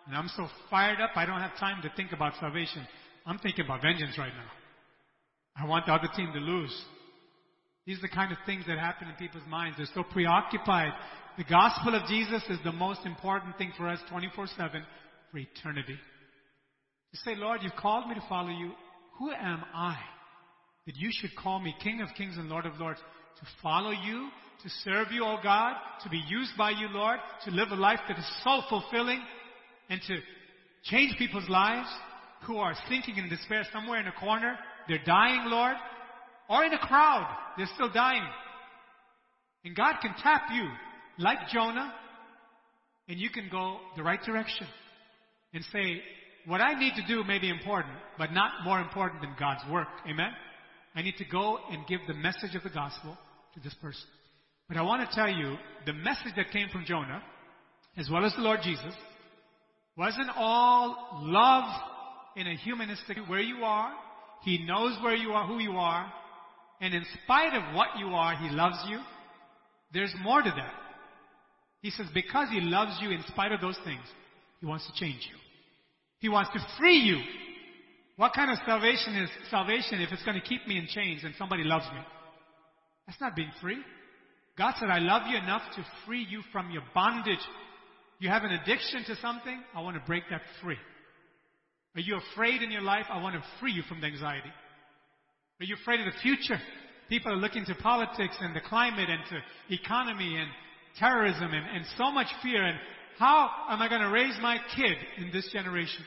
and 0.07 0.17
I'm 0.17 0.29
so 0.37 0.49
fired 0.71 1.01
up, 1.01 1.11
I 1.17 1.27
don't 1.27 1.41
have 1.41 1.57
time 1.59 1.83
to 1.83 1.93
think 1.97 2.13
about 2.13 2.33
salvation. 2.41 2.87
I'm 3.27 3.39
thinking 3.39 3.65
about 3.65 3.83
vengeance 3.83 4.17
right 4.19 4.33
now. 4.33 4.51
I 5.57 5.67
want 5.67 5.87
the 5.87 5.93
other 5.93 6.09
team 6.17 6.33
to 6.33 6.41
lose. 6.41 6.85
These 7.87 7.99
are 7.99 8.03
the 8.03 8.09
kind 8.09 8.33
of 8.33 8.39
things 8.47 8.65
that 8.67 8.79
happen 8.79 9.09
in 9.09 9.15
people's 9.15 9.47
minds. 9.49 9.77
They're 9.77 9.87
so 9.95 10.03
preoccupied. 10.03 10.93
The 11.39 11.45
gospel 11.45 11.95
of 11.95 12.07
Jesus 12.09 12.43
is 12.51 12.59
the 12.65 12.73
most 12.73 13.07
important 13.07 13.57
thing 13.57 13.73
for 13.77 13.89
us 13.89 13.99
24 14.11 14.47
7 14.57 14.83
for 15.31 15.39
eternity. 15.39 15.97
You 17.13 17.19
say, 17.25 17.35
Lord, 17.37 17.61
you've 17.63 17.77
called 17.77 18.09
me 18.09 18.15
to 18.15 18.25
follow 18.29 18.51
you. 18.51 18.73
Who 19.19 19.31
am 19.33 19.65
I 19.75 19.97
that 20.87 20.97
you 20.97 21.11
should 21.13 21.35
call 21.37 21.61
me 21.61 21.75
King 21.83 22.01
of 22.01 22.09
Kings 22.17 22.37
and 22.37 22.49
Lord 22.49 22.67
of 22.67 22.79
Lords? 22.79 23.01
To 23.41 23.47
follow 23.63 23.91
you, 23.91 24.29
to 24.63 24.69
serve 24.85 25.09
you, 25.13 25.25
O 25.25 25.39
God, 25.43 25.75
to 26.03 26.11
be 26.11 26.23
used 26.29 26.53
by 26.59 26.71
you, 26.71 26.89
Lord, 26.89 27.19
to 27.45 27.51
live 27.51 27.69
a 27.71 27.77
life 27.77 28.01
that 28.09 28.19
is 28.19 28.41
so 28.45 28.61
fulfilling 28.69 29.23
and 29.89 30.01
to 30.07 30.19
change 30.85 31.17
people's 31.19 31.49
lives. 31.49 31.89
who 32.47 32.57
are 32.57 32.75
sinking 32.89 33.17
in 33.19 33.29
despair 33.29 33.65
somewhere 33.71 34.01
in 34.01 34.07
a 34.07 34.13
corner. 34.13 34.59
They're 34.89 35.05
dying, 35.05 35.43
Lord. 35.45 35.77
Or 36.51 36.65
in 36.65 36.73
a 36.75 36.79
crowd. 36.79 37.35
They're 37.57 37.71
still 37.75 37.91
dying. 37.91 38.25
And 39.65 39.75
God 39.75 39.97
can 40.03 40.15
tap 40.23 40.43
you 40.53 40.69
like 41.19 41.39
Jonah 41.53 41.95
and 43.09 43.19
you 43.19 43.31
can 43.31 43.49
go 43.51 43.79
the 43.97 44.03
right 44.03 44.23
direction 44.23 44.67
and 45.53 45.65
say, 45.73 46.01
what 46.47 46.61
I 46.61 46.79
need 46.79 46.95
to 46.95 47.07
do 47.07 47.25
may 47.25 47.39
be 47.39 47.51
important, 47.51 47.95
but 48.19 48.33
not 48.33 48.65
more 48.65 48.81
important 48.81 49.21
than 49.21 49.35
God's 49.39 49.63
work. 49.71 49.89
Amen? 50.09 50.31
I 50.95 51.03
need 51.03 51.17
to 51.19 51.25
go 51.25 51.59
and 51.71 51.87
give 51.87 52.01
the 52.07 52.15
message 52.15 52.55
of 52.55 52.63
the 52.63 52.71
gospel 52.71 53.17
to 53.55 53.61
this 53.61 53.75
person. 53.75 54.07
But 54.69 54.77
I 54.77 54.83
want 54.83 55.09
to 55.09 55.15
tell 55.15 55.29
you, 55.29 55.57
the 55.87 55.93
message 55.93 56.33
that 56.37 56.51
came 56.53 56.69
from 56.69 56.85
Jonah, 56.87 57.23
as 57.97 58.09
well 58.11 58.25
as 58.25 58.33
the 58.35 58.43
Lord 58.43 58.61
Jesus, 58.63 58.95
wasn't 59.97 60.31
all 60.37 61.21
love 61.23 61.65
in 62.37 62.47
a 62.47 62.57
humanistic 62.57 63.19
where 63.27 63.41
you 63.41 63.65
are. 63.65 63.93
He 64.43 64.65
knows 64.65 64.97
where 65.03 65.17
you 65.17 65.33
are, 65.33 65.47
who 65.47 65.59
you 65.59 65.73
are. 65.73 66.13
And 66.81 66.95
in 66.95 67.05
spite 67.25 67.55
of 67.55 67.75
what 67.75 67.99
you 67.99 68.07
are, 68.09 68.35
He 68.37 68.49
loves 68.51 68.79
you. 68.89 69.01
There's 69.93 70.15
more 70.23 70.43
to 70.43 70.51
that. 70.51 70.73
He 71.83 71.91
says, 71.91 72.07
because 72.15 72.49
He 72.51 72.61
loves 72.61 72.99
you 73.01 73.11
in 73.11 73.23
spite 73.29 73.53
of 73.53 73.61
those 73.61 73.79
things, 73.85 74.03
He 74.61 74.67
wants 74.67 74.87
to 74.87 74.93
change 74.93 75.29
you. 75.31 75.37
He 76.21 76.29
wants 76.29 76.51
to 76.53 76.61
free 76.79 76.99
you. 76.99 77.19
What 78.17 78.35
kind 78.35 78.51
of 78.51 78.59
salvation 78.67 79.17
is 79.17 79.31
salvation 79.51 80.01
if 80.01 80.13
it's 80.13 80.25
going 80.25 80.39
to 80.39 80.47
keep 80.47 80.67
me 80.67 80.77
in 80.77 80.87
chains 80.87 81.23
and 81.25 81.35
somebody 81.39 81.65
loves 81.65 81.87
me? 81.87 82.01
That's 83.07 83.21
not 83.21 83.35
being 83.35 83.51
free. 83.61 83.79
God 84.59 84.75
said, 84.79 84.91
I 84.91 84.99
love 84.99 85.23
you 85.27 85.39
enough 85.39 85.63
to 85.77 85.87
free 86.07 86.27
you 86.29 86.43
from 86.53 86.71
your 86.71 86.83
bondage. 86.95 87.41
You 88.19 88.29
have 88.29 88.45
an 88.45 88.53
addiction 88.53 89.05
to 89.07 89.17
something, 89.17 89.63
I 89.75 89.81
want 89.81 89.97
to 89.97 90.03
break 90.07 90.25
that 90.31 90.43
free. 90.63 90.77
Are 91.97 92.01
you 92.01 92.21
afraid 92.33 92.63
in 92.63 92.71
your 92.71 92.83
life? 92.83 93.07
I 93.11 93.23
want 93.23 93.35
to 93.37 93.43
free 93.59 93.73
you 93.73 93.83
from 93.89 94.03
the 94.03 94.07
anxiety. 94.07 94.53
Are 95.61 95.65
you 95.65 95.77
afraid 95.81 96.01
of 96.01 96.07
the 96.07 96.19
future? 96.21 96.59
People 97.11 97.33
are 97.33 97.37
looking 97.37 97.67
to 97.67 97.75
politics 97.75 98.37
and 98.41 98.57
the 98.57 98.61
climate 98.61 99.11
and 99.11 99.21
to 99.29 99.75
economy 99.75 100.37
and 100.37 100.49
terrorism 100.99 101.53
and, 101.53 101.77
and 101.77 101.85
so 101.99 102.11
much 102.11 102.29
fear 102.43 102.65
and 102.65 102.79
how 103.19 103.51
am 103.69 103.83
I 103.83 103.89
going 103.89 104.01
to 104.01 104.09
raise 104.09 104.35
my 104.41 104.57
kid 104.75 104.97
in 105.19 105.31
this 105.31 105.51
generation? 105.53 106.03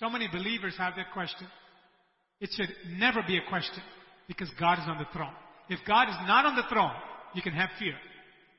So 0.00 0.10
many 0.10 0.28
believers 0.32 0.74
have 0.76 0.94
that 0.96 1.12
question. 1.12 1.46
It 2.40 2.50
should 2.56 2.70
never 2.98 3.22
be 3.24 3.38
a 3.38 3.48
question 3.48 3.82
because 4.26 4.50
God 4.58 4.78
is 4.78 4.84
on 4.88 4.98
the 4.98 5.06
throne. 5.12 5.34
If 5.68 5.78
God 5.86 6.08
is 6.08 6.16
not 6.26 6.44
on 6.44 6.56
the 6.56 6.64
throne, 6.68 6.94
you 7.34 7.42
can 7.42 7.52
have 7.52 7.68
fear. 7.78 7.94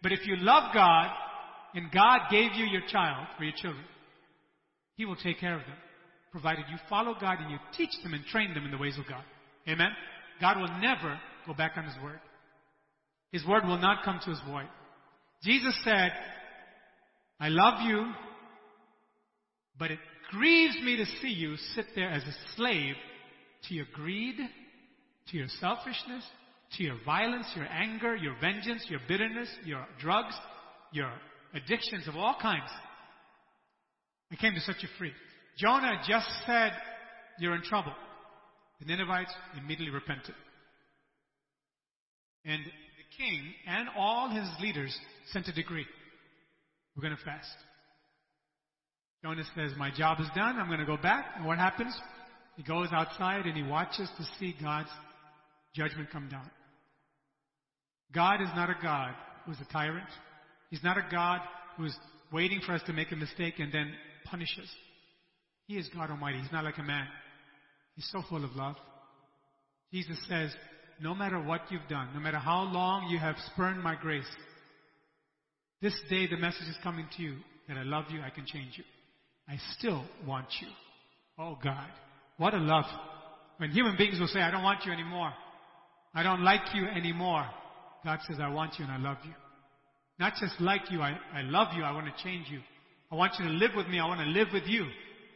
But 0.02 0.14
if 0.14 0.26
you 0.26 0.38
love 0.38 0.74
God 0.74 1.10
and 1.74 1.92
God 1.92 2.22
gave 2.32 2.54
you 2.54 2.66
your 2.66 2.84
child 2.90 3.28
or 3.38 3.44
your 3.44 3.56
children, 3.58 3.84
He 4.96 5.04
will 5.04 5.18
take 5.18 5.40
care 5.40 5.56
of 5.56 5.62
them, 5.62 5.76
provided 6.32 6.66
you 6.72 6.78
follow 6.88 7.16
God 7.20 7.40
and 7.42 7.52
you 7.52 7.58
teach 7.76 7.92
them 8.04 8.14
and 8.14 8.24
train 8.26 8.54
them 8.54 8.64
in 8.64 8.72
the 8.72 8.78
ways 8.78 8.98
of 8.98 9.06
God. 9.10 9.24
Amen? 9.68 9.92
God 10.42 10.58
will 10.58 10.80
never 10.80 11.20
go 11.46 11.54
back 11.54 11.74
on 11.76 11.86
His 11.86 11.96
word. 12.04 12.20
His 13.32 13.46
word 13.46 13.66
will 13.66 13.78
not 13.78 14.04
come 14.04 14.20
to 14.24 14.30
His 14.30 14.40
void. 14.48 14.68
Jesus 15.44 15.78
said, 15.84 16.12
I 17.40 17.50
love 17.50 17.82
you, 17.88 18.12
but 19.78 19.92
it 19.92 20.00
grieves 20.32 20.76
me 20.84 20.98
to 20.98 21.06
see 21.22 21.30
you 21.30 21.56
sit 21.76 21.86
there 21.96 22.10
as 22.10 22.24
a 22.24 22.56
slave 22.56 22.96
to 23.68 23.74
your 23.74 23.86
greed, 23.94 24.36
to 25.32 25.38
your 25.38 25.48
selfishness, 25.60 26.24
to 26.78 26.84
your 26.84 26.98
violence, 27.06 27.48
your 27.56 27.66
anger, 27.66 28.16
your 28.16 28.36
vengeance, 28.40 28.86
your 28.90 29.00
bitterness, 29.08 29.50
your 29.66 29.86
drugs, 30.00 30.36
your 30.92 31.12
addictions 31.54 32.08
of 32.08 32.16
all 32.16 32.36
kinds. 32.42 32.70
I 34.32 34.36
came 34.36 34.54
to 34.54 34.62
set 34.62 34.82
you 34.82 34.90
free. 34.98 35.12
Jonah 35.58 36.02
just 36.08 36.28
said, 36.46 36.72
You're 37.40 37.56
in 37.56 37.64
trouble. 37.64 37.94
The 38.80 38.86
Ninevites 38.86 39.34
immediately 39.58 39.94
repented. 39.94 40.36
And 42.46 42.64
the 42.66 43.24
king 43.24 43.54
and 43.68 43.90
all 43.98 44.30
his 44.30 44.48
leaders 44.62 44.98
sent 45.32 45.48
a 45.48 45.54
decree. 45.54 45.86
We're 46.96 47.02
going 47.02 47.18
to 47.18 47.24
fast. 47.24 47.48
Jonah 49.24 49.44
says, 49.56 49.72
My 49.78 49.92
job 49.92 50.20
is 50.22 50.28
done. 50.36 50.58
I'm 50.58 50.68
going 50.68 50.80
to 50.80 50.86
go 50.86 50.98
back. 50.98 51.26
And 51.36 51.46
what 51.46 51.58
happens? 51.58 51.94
He 52.56 52.64
goes 52.64 52.90
outside 52.92 53.46
and 53.46 53.56
he 53.56 53.64
watches 53.64 54.10
to 54.18 54.24
see 54.40 54.56
God's 54.62 54.90
judgment 55.76 56.10
come 56.12 56.30
down. 56.30 56.50
God 58.14 58.42
is 58.42 58.50
not 58.56 58.70
a 58.70 58.76
God 58.82 59.14
who's 59.46 59.58
a 59.62 59.72
tyrant. 59.72 60.08
He's 60.70 60.84
not 60.84 60.98
a 60.98 61.06
God 61.12 61.42
who's 61.78 61.96
waiting 62.32 62.62
for 62.66 62.74
us 62.74 62.82
to 62.88 62.94
make 62.94 63.12
a 63.12 63.16
mistake 63.16 63.56
and 63.60 63.72
then 63.72 63.92
punish 64.26 64.58
us. 64.62 64.70
He 65.68 65.78
is 65.78 65.88
God 65.94 66.10
Almighty. 66.10 66.40
He's 66.40 66.52
not 66.52 66.64
like 66.64 66.78
a 66.78 66.84
man. 66.84 67.08
He's 68.00 68.10
so 68.14 68.24
full 68.30 68.46
of 68.46 68.56
love. 68.56 68.78
Jesus 69.92 70.18
says, 70.30 70.52
no 71.02 71.14
matter 71.14 71.38
what 71.38 71.64
you've 71.70 71.86
done, 71.90 72.08
no 72.14 72.22
matter 72.22 72.38
how 72.38 72.62
long 72.62 73.10
you 73.10 73.20
have 73.20 73.36
spurned 73.52 73.84
my 73.84 73.94
grace, 73.94 74.24
this 75.82 75.94
day 76.10 76.26
the 76.26 76.38
message 76.38 76.70
is 76.70 76.78
coming 76.82 77.08
to 77.18 77.22
you 77.22 77.36
that 77.68 77.76
I 77.76 77.84
love 77.84 78.06
you, 78.10 78.22
I 78.22 78.30
can 78.30 78.46
change 78.46 78.78
you. 78.78 78.86
I 79.50 79.58
still 79.78 80.06
want 80.26 80.46
you. 80.62 80.70
Oh 81.38 81.58
God, 81.62 81.90
what 82.38 82.54
a 82.54 82.60
love. 82.60 82.86
When 83.58 83.72
human 83.72 83.98
beings 83.98 84.18
will 84.18 84.28
say, 84.28 84.40
I 84.40 84.50
don't 84.50 84.64
want 84.64 84.86
you 84.86 84.94
anymore. 84.94 85.34
I 86.16 86.24
don't 86.24 86.42
like 86.42 86.74
you 86.74 86.86
anymore. 86.86 87.46
God 88.06 88.20
says, 88.30 88.38
I 88.42 88.48
want 88.48 88.76
you 88.80 88.86
and 88.86 88.94
I 88.94 88.98
love 88.98 89.18
you. 89.26 89.34
Not 90.20 90.36
just 90.40 90.54
like 90.62 90.90
you, 90.90 91.02
I, 91.02 91.18
I 91.34 91.42
love 91.42 91.76
you, 91.76 91.84
I 91.84 91.92
want 91.92 92.06
to 92.06 92.24
change 92.24 92.48
you. 92.50 92.62
I 93.12 93.16
want 93.16 93.34
you 93.40 93.46
to 93.46 93.52
live 93.52 93.72
with 93.76 93.88
me, 93.88 94.00
I 94.00 94.08
want 94.08 94.22
to 94.22 94.28
live 94.28 94.48
with 94.54 94.68
you 94.68 94.86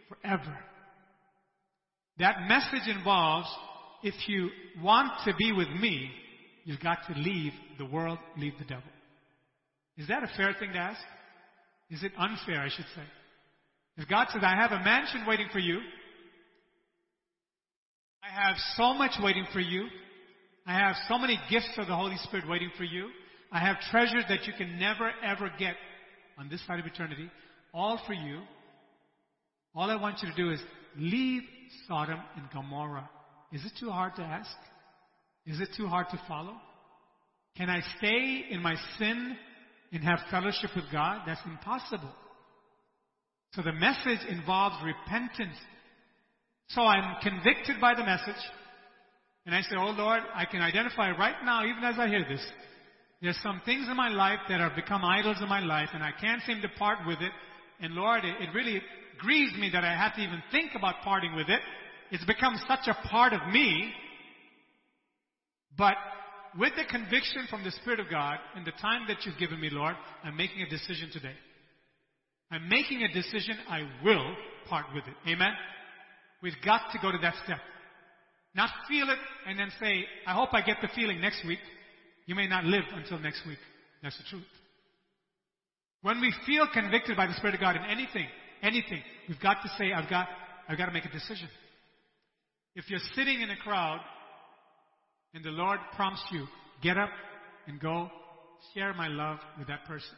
forever. 0.08 0.58
That 2.20 2.48
message 2.48 2.88
involves 2.88 3.48
if 4.04 4.14
you 4.28 4.50
want 4.82 5.12
to 5.26 5.34
be 5.38 5.52
with 5.52 5.70
me, 5.70 6.12
you've 6.66 6.80
got 6.80 7.00
to 7.08 7.20
leave 7.20 7.54
the 7.78 7.86
world, 7.86 8.20
leave 8.38 8.54
the 8.60 8.66
devil. 8.66 8.84
Is 9.98 10.08
that 10.08 10.24
a 10.24 10.28
fair 10.36 10.56
thing 10.60 10.74
to 10.74 10.80
ask? 10.80 11.00
Is 11.90 12.04
it 12.04 12.12
unfair, 12.18 12.60
I 12.62 12.70
should 12.70 12.86
say? 12.96 13.04
If 13.98 14.10
God 14.10 14.28
says, 14.32 14.42
I 14.44 14.56
have 14.56 14.72
a 14.72 14.84
mansion 14.84 15.26
waiting 15.28 15.48
for 15.52 15.60
you, 15.60 15.80
I 18.24 18.48
have 18.48 18.56
so 18.76 18.94
much 18.94 19.12
waiting 19.22 19.46
for 19.54 19.60
you, 19.60 19.88
I 20.66 20.74
have 20.74 20.96
so 21.08 21.18
many 21.18 21.40
gifts 21.50 21.70
of 21.78 21.88
the 21.88 21.96
Holy 21.96 22.18
Spirit 22.24 22.48
waiting 22.48 22.72
for 22.78 22.84
you, 22.84 23.10
I 23.52 23.60
have 23.60 23.78
treasures 23.92 24.24
that 24.30 24.48
you 24.48 24.54
can 24.58 24.80
never 24.80 25.12
ever 25.24 25.52
get 25.60 25.76
on 26.40 26.50
this 26.50 26.66
side 26.66 26.80
of 26.80 26.86
eternity, 26.86 27.30
all 27.74 28.02
for 28.08 28.14
you. 28.14 28.42
All 29.76 29.90
I 29.90 29.96
want 29.96 30.22
you 30.24 30.30
to 30.30 30.36
do 30.36 30.52
is 30.52 30.60
leave 30.98 31.42
Sodom 31.88 32.20
and 32.36 32.50
Gomorrah. 32.52 33.10
Is 33.52 33.64
it 33.66 33.74
too 33.80 33.90
hard 33.90 34.16
to 34.16 34.22
ask? 34.22 34.56
Is 35.46 35.60
it 35.60 35.70
too 35.76 35.88
hard 35.88 36.08
to 36.12 36.22
follow? 36.28 36.56
Can 37.58 37.70
I 37.70 37.82
stay 37.98 38.46
in 38.50 38.62
my 38.62 38.76
sin 38.98 39.36
and 39.92 40.04
have 40.04 40.20
fellowship 40.32 40.72
with 40.76 40.86
God? 40.92 41.22
That's 41.28 41.42
impossible. 41.46 42.12
So 43.54 43.62
the 43.62 43.74
message 43.74 44.26
involves 44.30 44.76
repentance. 44.84 45.58
So 46.70 46.82
I'm 46.82 47.22
convicted 47.22 47.80
by 47.80 47.94
the 47.94 48.04
message. 48.04 48.42
And 49.46 49.54
I 49.54 49.62
say, 49.62 49.76
Oh 49.78 49.92
Lord, 49.92 50.22
I 50.34 50.46
can 50.46 50.62
identify 50.62 51.12
right 51.12 51.36
now, 51.44 51.66
even 51.66 51.84
as 51.84 51.96
I 52.00 52.08
hear 52.08 52.26
this, 52.28 52.44
there's 53.22 53.40
some 53.44 53.62
things 53.66 53.88
in 53.90 53.96
my 53.96 54.10
life 54.10 54.40
that 54.50 54.60
have 54.60 54.76
become 54.76 55.06
idols 55.06 55.38
in 55.42 55.48
my 55.48 55.60
life 55.60 55.90
and 55.94 56.04
I 56.04 56.12
can't 56.20 56.42
seem 56.44 56.62
to 56.62 56.70
part 56.80 57.06
with 57.06 57.22
it. 57.22 57.32
And 57.80 57.94
Lord, 57.94 58.26
it, 58.26 58.36
it 58.42 58.54
really 58.54 58.82
grieves 59.20 59.54
me 59.56 59.70
that 59.74 59.84
I 59.84 59.96
have 59.96 60.16
to 60.16 60.22
even 60.22 60.42
think 60.52 60.72
about 60.76 60.96
parting 61.04 61.36
with 61.36 61.50
it. 61.50 61.60
It's 62.12 62.26
become 62.26 62.56
such 62.68 62.88
a 62.88 63.08
part 63.08 63.34
of 63.34 63.48
me. 63.52 63.92
But 65.78 65.96
with 66.58 66.74
the 66.76 66.84
conviction 66.86 67.48
from 67.50 67.64
the 67.64 67.72
Spirit 67.72 68.00
of 68.00 68.10
God 68.10 68.38
and 68.56 68.66
the 68.66 68.74
time 68.82 69.02
that 69.08 69.26
you've 69.26 69.38
given 69.38 69.60
me, 69.60 69.70
Lord, 69.72 69.96
I'm 70.24 70.38
making 70.38 70.62
a 70.62 70.70
decision 70.70 71.10
today. 71.12 71.34
I'm 72.52 72.70
making 72.70 73.02
a 73.02 73.12
decision 73.12 73.58
I 73.68 73.90
will 74.04 74.36
part 74.70 74.86
with 74.94 75.04
it. 75.08 75.30
Amen? 75.30 75.54
We've 76.42 76.54
got 76.64 76.92
to 76.92 77.00
go 77.02 77.12
to 77.12 77.18
that 77.20 77.34
step. 77.44 77.60
Not 78.54 78.70
feel 78.88 79.10
it 79.10 79.18
and 79.48 79.58
then 79.58 79.72
say, 79.80 80.06
I 80.28 80.34
hope 80.34 80.50
I 80.54 80.62
get 80.62 80.78
the 80.82 80.90
feeling 80.96 81.20
next 81.20 81.44
week. 81.48 81.60
You 82.28 82.36
may 82.36 82.48
not 82.48 82.66
live 82.66 82.84
until 82.94 83.18
next 83.18 83.42
week. 83.48 83.58
That's 84.04 84.18
the 84.18 84.24
truth. 84.30 84.44
When 86.04 86.22
we 86.22 86.34
feel 86.46 86.68
convicted 86.72 87.18
by 87.18 87.28
the 87.28 87.34
Spirit 87.36 87.56
of 87.56 87.62
God 87.62 87.76
in 87.78 87.84
anything, 87.86 88.28
anything, 88.64 89.02
we've 89.28 89.40
got 89.40 89.58
to 89.62 89.70
say, 89.78 89.94
I've 89.94 90.10
got, 90.10 90.28
I've 90.68 90.78
got 90.78 90.88
to 90.88 90.92
make 90.92 91.06
a 91.06 91.12
decision. 91.12 91.50
If 92.76 92.90
you're 92.90 93.00
sitting 93.16 93.42
in 93.42 93.50
a 93.50 93.58
crowd 93.58 94.00
and 95.34 95.44
the 95.44 95.52
Lord 95.52 95.80
prompts 95.96 96.24
you, 96.32 96.48
get 96.82 96.98
up 96.98 97.10
and 97.68 97.80
go 97.80 98.10
share 98.74 98.94
my 98.94 99.08
love 99.08 99.40
with 99.60 99.68
that 99.68 99.86
person. 99.86 100.16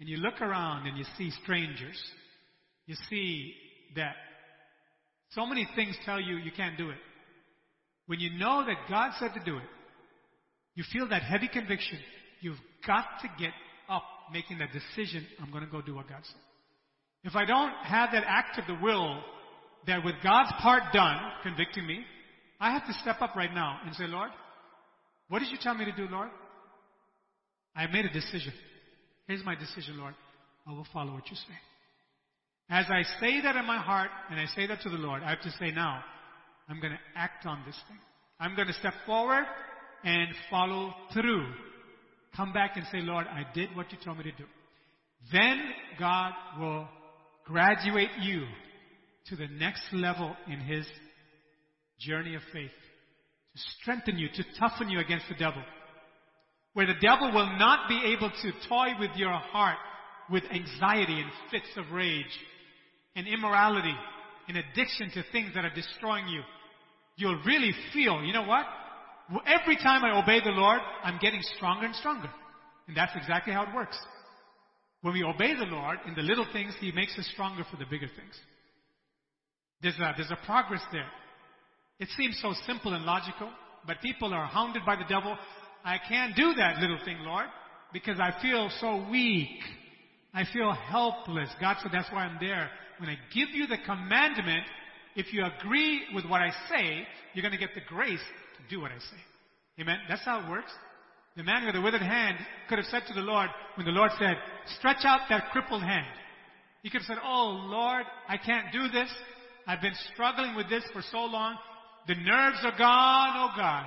And 0.00 0.08
you 0.08 0.16
look 0.16 0.40
around 0.40 0.86
and 0.86 0.98
you 0.98 1.04
see 1.16 1.30
strangers. 1.42 2.00
You 2.86 2.96
see 3.08 3.54
that 3.96 4.14
so 5.30 5.46
many 5.46 5.66
things 5.76 5.96
tell 6.04 6.20
you 6.20 6.36
you 6.36 6.50
can't 6.54 6.76
do 6.76 6.90
it. 6.90 6.98
When 8.06 8.20
you 8.20 8.36
know 8.36 8.64
that 8.66 8.76
God 8.90 9.12
said 9.18 9.32
to 9.34 9.44
do 9.44 9.56
it, 9.56 9.68
you 10.74 10.84
feel 10.92 11.08
that 11.08 11.22
heavy 11.22 11.48
conviction. 11.48 11.98
You've 12.40 12.58
got 12.86 13.04
to 13.22 13.28
get 13.38 13.52
up 13.88 14.02
making 14.32 14.58
that 14.58 14.70
decision. 14.72 15.26
I'm 15.40 15.50
going 15.50 15.64
to 15.64 15.70
go 15.70 15.80
do 15.80 15.94
what 15.94 16.08
God 16.08 16.20
said. 16.24 16.40
If 17.24 17.36
I 17.36 17.44
don't 17.44 17.72
have 17.84 18.10
that 18.12 18.24
act 18.26 18.58
of 18.58 18.66
the 18.66 18.82
will 18.82 19.22
that 19.86 20.04
with 20.04 20.14
God's 20.22 20.52
part 20.60 20.92
done, 20.92 21.18
convicting 21.42 21.86
me, 21.86 22.04
I 22.60 22.72
have 22.72 22.86
to 22.86 22.92
step 22.94 23.20
up 23.20 23.34
right 23.36 23.52
now 23.52 23.78
and 23.84 23.94
say, 23.94 24.06
Lord, 24.06 24.30
what 25.28 25.40
did 25.40 25.50
you 25.50 25.58
tell 25.60 25.74
me 25.74 25.84
to 25.84 25.92
do, 25.92 26.06
Lord? 26.10 26.30
I 27.74 27.86
made 27.86 28.04
a 28.04 28.12
decision. 28.12 28.52
Here's 29.26 29.44
my 29.44 29.54
decision, 29.54 29.98
Lord. 29.98 30.14
I 30.66 30.72
will 30.72 30.86
follow 30.92 31.14
what 31.14 31.28
you 31.30 31.36
say. 31.36 31.58
As 32.70 32.86
I 32.88 33.02
say 33.20 33.40
that 33.42 33.56
in 33.56 33.66
my 33.66 33.78
heart 33.78 34.10
and 34.30 34.38
I 34.38 34.46
say 34.54 34.66
that 34.66 34.80
to 34.82 34.90
the 34.90 34.96
Lord, 34.96 35.22
I 35.22 35.30
have 35.30 35.40
to 35.42 35.50
say 35.58 35.70
now, 35.70 36.02
I'm 36.68 36.80
going 36.80 36.92
to 36.92 36.98
act 37.16 37.46
on 37.46 37.62
this 37.66 37.76
thing. 37.88 37.98
I'm 38.38 38.54
going 38.54 38.68
to 38.68 38.74
step 38.74 38.94
forward 39.06 39.44
and 40.04 40.28
follow 40.50 40.92
through. 41.12 41.46
Come 42.36 42.52
back 42.52 42.76
and 42.76 42.86
say, 42.90 42.98
Lord, 43.00 43.26
I 43.26 43.44
did 43.54 43.74
what 43.76 43.92
you 43.92 43.98
told 44.04 44.18
me 44.18 44.24
to 44.24 44.32
do. 44.32 44.44
Then 45.32 45.60
God 45.98 46.32
will 46.58 46.88
graduate 47.44 48.10
you 48.20 48.44
to 49.26 49.36
the 49.36 49.48
next 49.48 49.82
level 49.92 50.36
in 50.46 50.60
His 50.60 50.86
journey 51.98 52.34
of 52.34 52.42
faith. 52.52 52.70
To 53.54 53.62
strengthen 53.80 54.18
you, 54.18 54.28
to 54.34 54.44
toughen 54.58 54.88
you 54.88 54.98
against 54.98 55.26
the 55.28 55.34
devil. 55.34 55.62
Where 56.74 56.86
the 56.86 57.00
devil 57.00 57.32
will 57.32 57.58
not 57.58 57.88
be 57.88 58.14
able 58.16 58.30
to 58.30 58.68
toy 58.68 58.88
with 58.98 59.10
your 59.16 59.32
heart 59.32 59.76
with 60.30 60.44
anxiety 60.52 61.20
and 61.20 61.30
fits 61.50 61.68
of 61.76 61.92
rage 61.92 62.24
and 63.14 63.28
immorality 63.28 63.94
and 64.48 64.56
addiction 64.56 65.10
to 65.10 65.22
things 65.30 65.50
that 65.54 65.64
are 65.64 65.74
destroying 65.74 66.28
you. 66.28 66.40
You'll 67.16 67.42
really 67.44 67.72
feel, 67.92 68.22
you 68.22 68.32
know 68.32 68.44
what? 68.44 68.66
Every 69.46 69.76
time 69.76 70.04
I 70.04 70.18
obey 70.20 70.40
the 70.42 70.50
Lord, 70.50 70.80
I'm 71.04 71.18
getting 71.20 71.42
stronger 71.56 71.86
and 71.86 71.94
stronger. 71.96 72.30
And 72.88 72.96
that's 72.96 73.12
exactly 73.14 73.52
how 73.52 73.64
it 73.64 73.74
works. 73.74 73.98
When 75.02 75.14
we 75.14 75.24
obey 75.24 75.54
the 75.54 75.66
Lord 75.66 75.98
in 76.06 76.14
the 76.14 76.22
little 76.22 76.46
things, 76.52 76.74
He 76.80 76.92
makes 76.92 77.18
us 77.18 77.28
stronger 77.32 77.64
for 77.70 77.76
the 77.76 77.84
bigger 77.84 78.06
things. 78.06 78.34
There's 79.82 79.98
a, 79.98 80.14
there's 80.16 80.30
a 80.30 80.46
progress 80.46 80.82
there. 80.92 81.08
It 81.98 82.08
seems 82.16 82.38
so 82.40 82.54
simple 82.66 82.94
and 82.94 83.04
logical, 83.04 83.50
but 83.86 84.00
people 84.00 84.32
are 84.32 84.46
hounded 84.46 84.86
by 84.86 84.96
the 84.96 85.04
devil. 85.08 85.36
I 85.84 85.98
can't 86.08 86.34
do 86.36 86.54
that 86.54 86.78
little 86.78 86.98
thing, 87.04 87.18
Lord, 87.20 87.46
because 87.92 88.18
I 88.20 88.40
feel 88.40 88.70
so 88.80 89.06
weak. 89.10 89.58
I 90.32 90.44
feel 90.52 90.72
helpless. 90.72 91.50
God 91.60 91.76
said 91.82 91.90
that's 91.92 92.10
why 92.12 92.24
I'm 92.24 92.38
there. 92.40 92.70
When 92.98 93.10
I 93.10 93.16
give 93.34 93.48
you 93.52 93.66
the 93.66 93.78
commandment, 93.84 94.64
if 95.16 95.32
you 95.32 95.44
agree 95.44 96.02
with 96.14 96.24
what 96.26 96.40
I 96.40 96.50
say, 96.70 97.06
you're 97.34 97.42
going 97.42 97.52
to 97.52 97.58
get 97.58 97.74
the 97.74 97.82
grace 97.86 98.20
to 98.56 98.74
do 98.74 98.80
what 98.80 98.92
I 98.92 98.98
say. 98.98 99.82
Amen? 99.82 99.98
That's 100.08 100.24
how 100.24 100.44
it 100.44 100.50
works. 100.50 100.70
The 101.36 101.42
man 101.42 101.64
with 101.64 101.74
the 101.74 101.80
withered 101.80 102.02
hand 102.02 102.36
could 102.68 102.78
have 102.78 102.86
said 102.86 103.02
to 103.08 103.14
the 103.14 103.20
Lord, 103.20 103.48
when 103.76 103.86
the 103.86 103.92
Lord 103.92 104.10
said, 104.18 104.36
stretch 104.78 105.04
out 105.04 105.20
that 105.30 105.50
crippled 105.50 105.82
hand. 105.82 106.06
He 106.82 106.90
could 106.90 107.02
have 107.02 107.06
said, 107.06 107.22
oh 107.24 107.66
Lord, 107.70 108.04
I 108.28 108.36
can't 108.36 108.72
do 108.72 108.88
this. 108.88 109.08
I've 109.66 109.80
been 109.80 109.94
struggling 110.12 110.56
with 110.56 110.68
this 110.68 110.84
for 110.92 111.02
so 111.10 111.24
long. 111.24 111.56
The 112.06 112.16
nerves 112.16 112.58
are 112.64 112.76
gone, 112.76 113.34
oh 113.36 113.50
God. 113.56 113.86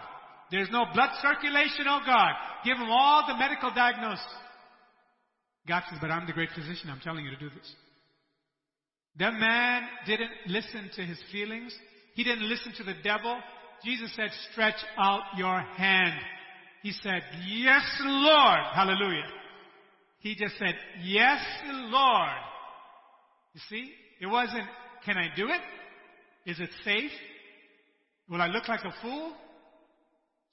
There's 0.49 0.69
no 0.71 0.85
blood 0.93 1.09
circulation, 1.21 1.85
oh 1.87 1.99
God. 2.05 2.31
Give 2.63 2.77
him 2.77 2.89
all 2.89 3.25
the 3.27 3.37
medical 3.37 3.71
diagnosis. 3.73 4.25
God 5.67 5.83
says, 5.89 5.99
but 5.99 6.11
I'm 6.11 6.25
the 6.25 6.33
great 6.33 6.49
physician. 6.55 6.89
I'm 6.89 7.01
telling 7.01 7.25
you 7.25 7.31
to 7.31 7.37
do 7.37 7.49
this. 7.49 7.73
That 9.17 9.33
man 9.33 9.83
didn't 10.05 10.31
listen 10.47 10.89
to 10.95 11.01
his 11.01 11.17
feelings. 11.31 11.75
He 12.13 12.23
didn't 12.23 12.47
listen 12.47 12.73
to 12.77 12.83
the 12.83 12.95
devil. 13.03 13.37
Jesus 13.83 14.11
said, 14.15 14.29
stretch 14.51 14.75
out 14.97 15.21
your 15.37 15.59
hand. 15.59 16.13
He 16.85 16.91
said, 17.01 17.23
yes, 17.47 17.81
Lord. 18.03 18.59
Hallelujah. 18.75 19.25
He 20.19 20.35
just 20.35 20.55
said, 20.59 20.75
yes, 21.01 21.43
Lord. 21.65 22.29
You 23.55 23.61
see, 23.67 23.91
it 24.21 24.27
wasn't, 24.27 24.67
can 25.03 25.17
I 25.17 25.29
do 25.35 25.47
it? 25.47 25.61
Is 26.51 26.59
it 26.59 26.69
safe? 26.83 27.09
Will 28.29 28.39
I 28.39 28.49
look 28.49 28.67
like 28.67 28.81
a 28.81 28.93
fool? 29.01 29.33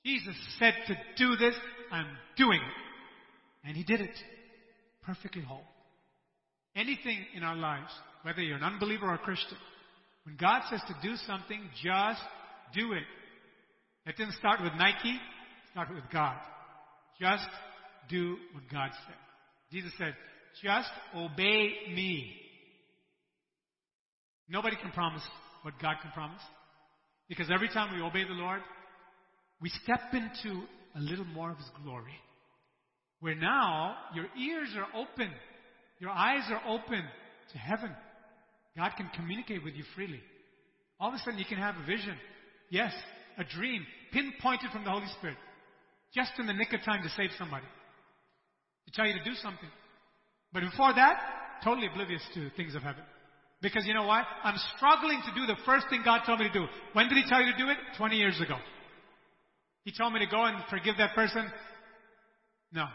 Jesus 0.07 0.35
said 0.59 0.73
to 0.87 0.97
do 1.19 1.37
this. 1.37 1.55
I'm 1.91 2.07
doing 2.39 2.61
it. 2.61 3.69
And 3.69 3.77
he 3.77 3.85
did 3.85 4.01
it. 4.01 4.17
Perfectly 5.03 5.43
whole. 5.43 5.67
Anything 6.75 7.27
in 7.37 7.43
our 7.43 7.57
lives, 7.57 7.93
whether 8.23 8.41
you're 8.41 8.57
an 8.57 8.65
unbeliever 8.65 9.05
or 9.05 9.17
a 9.17 9.19
Christian, 9.19 9.59
when 10.25 10.39
God 10.39 10.63
says 10.71 10.81
to 10.89 10.95
do 11.07 11.15
something, 11.27 11.61
just 11.85 12.23
do 12.75 12.95
it. 12.95 13.03
It 14.07 14.17
didn't 14.17 14.37
start 14.37 14.63
with 14.63 14.73
Nike, 14.79 15.21
start 15.73 15.89
with 15.93 16.05
God. 16.13 16.37
Just 17.21 17.49
do 18.09 18.37
what 18.53 18.65
God 18.71 18.91
said. 19.07 19.17
Jesus 19.73 19.93
said, 19.99 20.15
just 20.63 20.91
obey 21.17 21.73
me. 21.95 22.31
Nobody 24.49 24.77
can 24.77 24.91
promise 24.91 25.23
what 25.63 25.75
God 25.81 25.97
can 26.03 26.11
promise. 26.13 26.43
Because 27.29 27.51
every 27.53 27.69
time 27.69 27.95
we 27.95 28.03
obey 28.03 28.25
the 28.25 28.35
Lord, 28.35 28.61
we 29.61 29.71
step 29.83 30.01
into 30.13 30.63
a 30.95 31.01
little 31.01 31.25
more 31.25 31.51
of 31.51 31.57
His 31.57 31.71
glory. 31.83 32.13
Where 33.21 33.35
now 33.35 33.97
your 34.15 34.27
ears 34.39 34.69
are 34.77 35.01
open, 35.01 35.31
your 36.01 36.11
eyes 36.11 36.43
are 36.51 36.63
open 36.69 37.03
to 37.53 37.59
heaven. 37.59 37.91
God 38.77 38.91
can 38.97 39.09
communicate 39.15 39.65
with 39.65 39.75
you 39.75 39.85
freely. 39.95 40.21
All 41.01 41.09
of 41.09 41.15
a 41.15 41.19
sudden 41.19 41.39
you 41.39 41.45
can 41.47 41.59
have 41.59 41.77
a 41.77 41.87
vision. 41.87 42.17
Yes, 42.69 42.93
a 43.39 43.45
dream, 43.45 43.87
pinpointed 44.13 44.71
from 44.71 44.85
the 44.85 44.91
Holy 44.91 45.07
Spirit. 45.19 45.37
Just 46.15 46.33
in 46.39 46.47
the 46.47 46.53
nick 46.53 46.73
of 46.73 46.83
time 46.85 47.03
to 47.03 47.09
save 47.11 47.31
somebody. 47.39 47.67
To 48.87 48.93
tell 48.93 49.07
you 49.07 49.15
to 49.15 49.25
do 49.25 49.35
something. 49.35 49.69
But 50.53 50.61
before 50.61 50.93
that, 50.95 51.17
totally 51.65 51.87
oblivious 51.87 52.23
to 52.35 52.51
things 52.51 52.75
of 52.75 52.83
heaven. 52.83 53.03
Because 53.63 53.87
you 53.87 53.95
know 53.95 54.07
why? 54.07 54.25
I'm 54.43 54.59
struggling 54.77 55.23
to 55.25 55.35
do 55.35 55.47
the 55.47 55.57
first 55.65 55.87
thing 55.89 56.03
God 56.05 56.23
told 56.27 56.41
me 56.41 56.49
to 56.49 56.53
do. 56.53 56.67
When 56.93 57.09
did 57.09 57.17
He 57.17 57.29
tell 57.29 57.41
you 57.41 57.53
to 57.53 57.59
do 57.59 57.71
it? 57.71 57.79
20 57.97 58.17
years 58.17 58.41
ago. 58.41 58.57
He 59.85 59.93
told 59.97 60.13
me 60.13 60.21
to 60.21 60.31
go 60.31 60.45
and 60.45 60.57
forgive 60.69 60.97
that 60.99 61.15
person. 61.15 61.51
No. 62.73 62.87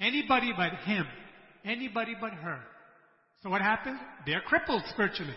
Anybody 0.00 0.52
but 0.56 0.74
Him. 0.84 1.06
Anybody 1.64 2.14
but 2.20 2.32
her. 2.32 2.60
So 3.42 3.50
what 3.50 3.62
happened? 3.62 3.98
They're 4.26 4.42
crippled 4.42 4.82
spiritually. 4.90 5.34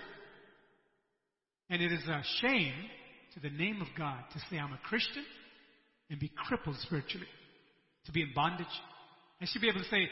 And 1.69 1.81
it 1.81 1.91
is 1.91 2.05
a 2.07 2.21
shame 2.41 2.73
to 3.33 3.39
the 3.39 3.49
name 3.49 3.81
of 3.81 3.87
God 3.97 4.23
to 4.33 4.39
say 4.49 4.57
I'm 4.57 4.73
a 4.73 4.79
Christian 4.83 5.23
and 6.09 6.19
be 6.19 6.31
crippled 6.47 6.77
spiritually. 6.81 7.27
To 8.05 8.11
be 8.11 8.21
in 8.21 8.31
bondage. 8.33 8.65
I 9.41 9.45
should 9.45 9.61
be 9.61 9.67
able 9.67 9.81
to 9.81 9.89
say, 9.89 10.07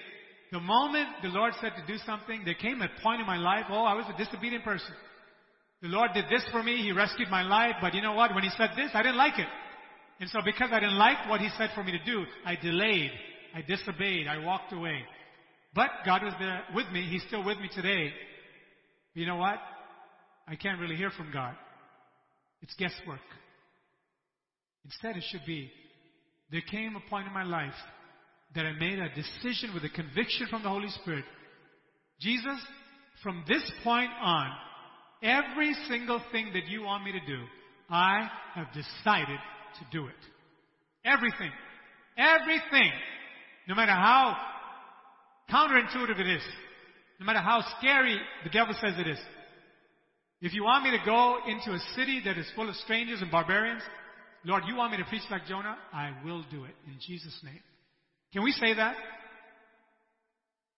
the 0.52 0.60
moment 0.60 1.08
the 1.22 1.30
Lord 1.30 1.54
said 1.62 1.72
to 1.76 1.92
do 1.92 1.98
something, 2.06 2.44
there 2.46 2.56
came 2.56 2.82
a 2.82 2.90
point 3.02 3.22
in 3.22 3.28
my 3.28 3.38
life, 3.38 3.66
oh, 3.70 3.84
I 3.84 3.94
was 3.94 4.06
a 4.14 4.18
disobedient 4.18 4.64
person. 4.64 4.94
The 5.82 5.88
Lord 5.88 6.12
did 6.14 6.26
this 6.30 6.46
for 6.52 6.62
me, 6.62 6.78
He 6.78 6.92
rescued 6.92 7.30
my 7.30 7.44
life, 7.44 7.76
but 7.82 7.94
you 7.94 8.02
know 8.02 8.14
what? 8.14 8.34
When 8.34 8.44
He 8.44 8.52
said 8.58 8.72
this, 8.76 8.92
I 8.94 9.02
didn't 9.02 9.18
like 9.18 9.40
it. 9.40 9.48
And 10.20 10.30
so 10.30 10.40
because 10.44 10.70
I 10.72 10.80
didn't 10.80 10.98
like 10.98 11.30
what 11.30 11.42
He 11.42 11.50
said 11.58 11.72
for 11.76 11.84
me 11.84 11.92
to 11.92 12.04
do, 12.06 12.26
I 12.46 12.56
delayed, 12.56 13.12
I 13.54 13.62
disobeyed, 13.62 14.28
I 14.28 14.38
walked 14.40 14.74
away. 14.74 15.02
But 15.74 15.90
God 16.06 16.24
was 16.24 16.34
there 16.40 16.64
with 16.74 16.88
me, 16.92 17.08
He's 17.10 17.24
still 17.28 17.44
with 17.44 17.60
me 17.60 17.70
today. 17.74 18.12
You 19.14 19.26
know 19.26 19.38
what? 19.38 19.60
I 20.48 20.56
can't 20.56 20.80
really 20.80 20.96
hear 20.96 21.10
from 21.10 21.32
God. 21.32 21.56
It's 22.62 22.74
guesswork. 22.76 23.20
Instead, 24.86 25.18
it 25.18 25.24
should 25.30 25.46
be, 25.46 25.72
there 26.52 26.62
came 26.70 26.96
a 26.96 27.10
point 27.10 27.28
in 27.28 27.34
my 27.34 27.44
life 27.44 27.74
that 28.56 28.66
I 28.66 28.74
made 28.74 29.00
a 29.00 29.10
decision 29.10 29.74
with 29.74 29.84
a 29.84 29.90
conviction 29.90 30.48
from 30.50 30.64
the 30.64 30.70
Holy 30.70 30.90
Spirit. 31.02 31.26
Jesus, 32.22 32.60
from 33.22 33.44
this 33.48 33.70
point 33.84 34.12
on, 34.22 34.50
every 35.22 35.74
single 35.88 36.22
thing 36.32 36.52
that 36.54 36.68
you 36.68 36.84
want 36.84 37.04
me 37.04 37.12
to 37.12 37.20
do, 37.26 37.44
I 37.90 38.30
have 38.54 38.68
decided 38.68 39.40
to 39.80 39.86
do 39.92 40.08
it. 40.08 40.14
Everything. 41.04 41.52
Everything. 42.18 42.92
No 43.68 43.76
matter 43.76 43.92
how 43.92 44.38
counterintuitive 45.52 46.20
it 46.20 46.28
is. 46.28 46.44
No 47.20 47.26
matter 47.26 47.40
how 47.40 47.64
scary 47.78 48.18
the 48.44 48.50
devil 48.50 48.74
says 48.82 48.94
it 48.98 49.08
is. 49.08 49.20
If 50.42 50.54
you 50.54 50.64
want 50.64 50.84
me 50.84 50.92
to 50.92 51.06
go 51.06 51.38
into 51.48 51.72
a 51.72 51.80
city 51.96 52.22
that 52.26 52.38
is 52.38 52.46
full 52.56 52.70
of 52.70 52.76
strangers 52.76 53.22
and 53.22 53.32
barbarians, 53.32 53.82
Lord, 54.46 54.64
you 54.68 54.76
want 54.76 54.92
me 54.92 54.98
to 54.98 55.06
preach 55.06 55.24
like 55.32 55.48
Jonah? 55.48 55.76
I 55.92 56.12
will 56.24 56.46
do 56.52 56.66
it 56.66 56.76
in 56.88 56.98
Jesus' 57.06 57.38
name. 57.44 57.60
Can 58.32 58.44
we 58.44 58.52
say 58.52 58.74
that? 58.74 58.96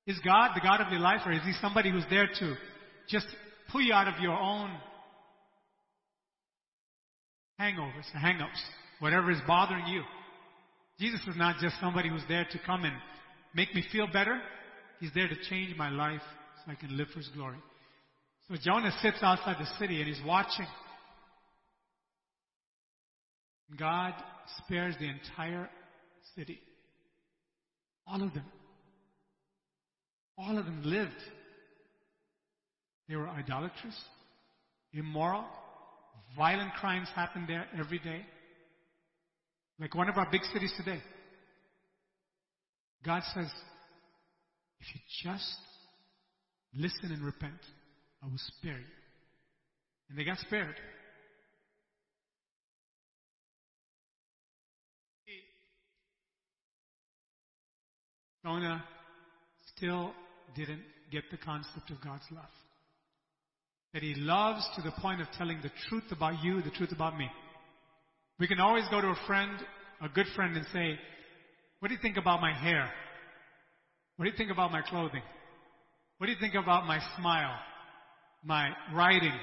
Is 0.06 0.18
God 0.23 0.52
the 0.56 0.61
God 0.61 0.80
of 0.80 0.91
your 0.91 1.02
life 1.02 1.22
or 1.26 1.34
is 1.34 1.41
He 1.44 1.53
somebody 1.61 1.91
who's 1.91 2.06
there 2.10 2.27
to 2.39 2.56
just 3.10 3.27
pull 3.72 3.81
you 3.81 3.94
out 3.94 4.07
of 4.07 4.22
your 4.22 4.38
own 4.38 4.72
hangovers, 7.60 8.06
hangups, 8.15 8.61
whatever 8.99 9.31
is 9.31 9.39
bothering 9.45 9.85
you? 9.88 10.02
Jesus 10.99 11.19
is 11.27 11.35
not 11.35 11.57
just 11.61 11.76
somebody 11.81 12.10
who's 12.10 12.23
there 12.30 12.48
to 12.49 12.60
come 12.65 12.85
and 12.85 12.94
make 13.53 13.76
me 13.76 13.84
feel 13.91 14.07
better. 14.07 14.39
He's 14.99 15.11
there 15.14 15.27
to 15.27 15.35
change 15.49 15.76
my 15.77 15.89
life 15.89 16.22
so 16.65 16.72
I 16.72 16.76
can 16.76 16.95
live 16.95 17.07
for 17.10 17.19
His 17.19 17.30
glory. 17.35 17.57
So 18.49 18.56
Jonah 18.64 18.91
sits 19.02 19.18
outside 19.22 19.57
the 19.60 19.68
city 19.77 19.99
and 19.99 20.07
he's 20.07 20.26
watching. 20.26 20.65
God 23.76 24.14
spares 24.64 24.95
the 24.99 25.10
entire 25.10 25.69
city. 26.35 26.60
All 28.06 28.23
of 28.23 28.34
them. 28.34 28.45
All 30.38 30.57
of 30.57 30.65
them 30.65 30.81
lived. 30.85 31.11
They 33.10 33.15
were 33.15 33.27
idolatrous, 33.27 33.95
immoral. 34.94 35.45
Violent 36.35 36.73
crimes 36.73 37.07
happen 37.15 37.45
there 37.48 37.65
every 37.77 37.99
day. 37.99 38.26
Like 39.80 39.95
one 39.95 40.10
of 40.10 40.18
our 40.18 40.27
big 40.31 40.44
cities 40.53 40.73
today. 40.77 41.02
God 43.06 43.23
says, 43.34 43.49
if 44.80 44.88
you 44.94 45.31
just 45.31 45.56
listen 46.73 47.11
and 47.11 47.23
repent, 47.23 47.60
I 48.22 48.27
will 48.27 48.39
spare 48.60 48.77
you. 48.77 48.85
And 50.10 50.18
they 50.18 50.23
got 50.23 50.39
spared. 50.39 50.76
Jonah 58.48 58.82
still 59.76 60.14
didn't 60.56 60.82
get 61.11 61.24
the 61.32 61.38
concept 61.38 61.91
of 61.91 61.99
God's 62.02 62.24
love. 62.32 62.45
That 63.94 64.02
He 64.02 64.15
loves 64.15 64.65
to 64.78 64.82
the 64.82 64.91
point 65.02 65.19
of 65.19 65.28
telling 65.38 65.60
the 65.61 65.72
truth 65.90 66.06
about 66.11 66.41
you, 66.41 66.61
the 66.61 66.69
truth 66.69 66.94
about 66.94 67.18
me. 67.18 67.28
We 68.40 68.48
can 68.48 68.61
always 68.61 68.86
go 68.90 69.02
to 69.02 69.07
a 69.07 69.19
friend, 69.28 69.52
a 70.02 70.07
good 70.07 70.28
friend, 70.34 70.56
and 70.56 70.65
say, 70.72 70.98
What 71.80 71.90
do 71.90 71.94
you 71.94 71.99
think 72.02 72.15
about 72.15 72.40
my 72.40 72.53
hair? 72.53 72.90
What 74.15 74.24
do 74.24 74.32
you 74.32 74.38
think 74.38 74.52
about 74.52 74.72
my 74.72 74.82
clothing? 74.82 75.24
What 76.18 76.28
do 76.28 76.32
you 76.32 76.40
think 76.40 76.56
about 76.56 76.88
my 76.88 76.99
smile? 77.19 77.53
My 78.45 78.69
writing? 78.94 79.38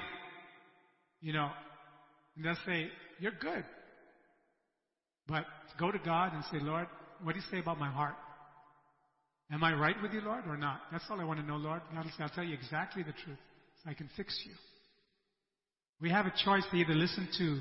You 1.21 1.33
know, 1.33 1.51
and 2.35 2.43
they'll 2.43 2.57
say, 2.65 2.87
You're 3.19 3.33
good. 3.39 3.65
But 5.27 5.45
go 5.79 5.91
to 5.91 5.99
God 5.99 6.33
and 6.33 6.43
say, 6.51 6.57
Lord, 6.59 6.87
what 7.21 7.33
do 7.33 7.39
you 7.39 7.45
say 7.51 7.59
about 7.59 7.77
my 7.77 7.91
heart? 7.91 8.15
Am 9.51 9.63
I 9.63 9.73
right 9.73 9.95
with 10.01 10.11
you, 10.11 10.21
Lord, 10.21 10.43
or 10.47 10.57
not? 10.57 10.81
That's 10.91 11.03
all 11.09 11.19
I 11.19 11.23
want 11.23 11.39
to 11.39 11.45
know, 11.45 11.57
Lord. 11.57 11.81
God 11.93 12.03
will 12.03 12.11
say, 12.11 12.23
I'll 12.23 12.29
tell 12.29 12.43
you 12.43 12.55
exactly 12.55 13.03
the 13.03 13.11
truth 13.11 13.37
so 13.83 13.89
I 13.89 13.93
can 13.93 14.09
fix 14.17 14.39
you. 14.45 14.53
We 16.01 16.09
have 16.09 16.25
a 16.25 16.33
choice 16.43 16.63
to 16.71 16.77
either 16.77 16.93
listen 16.93 17.27
to 17.37 17.59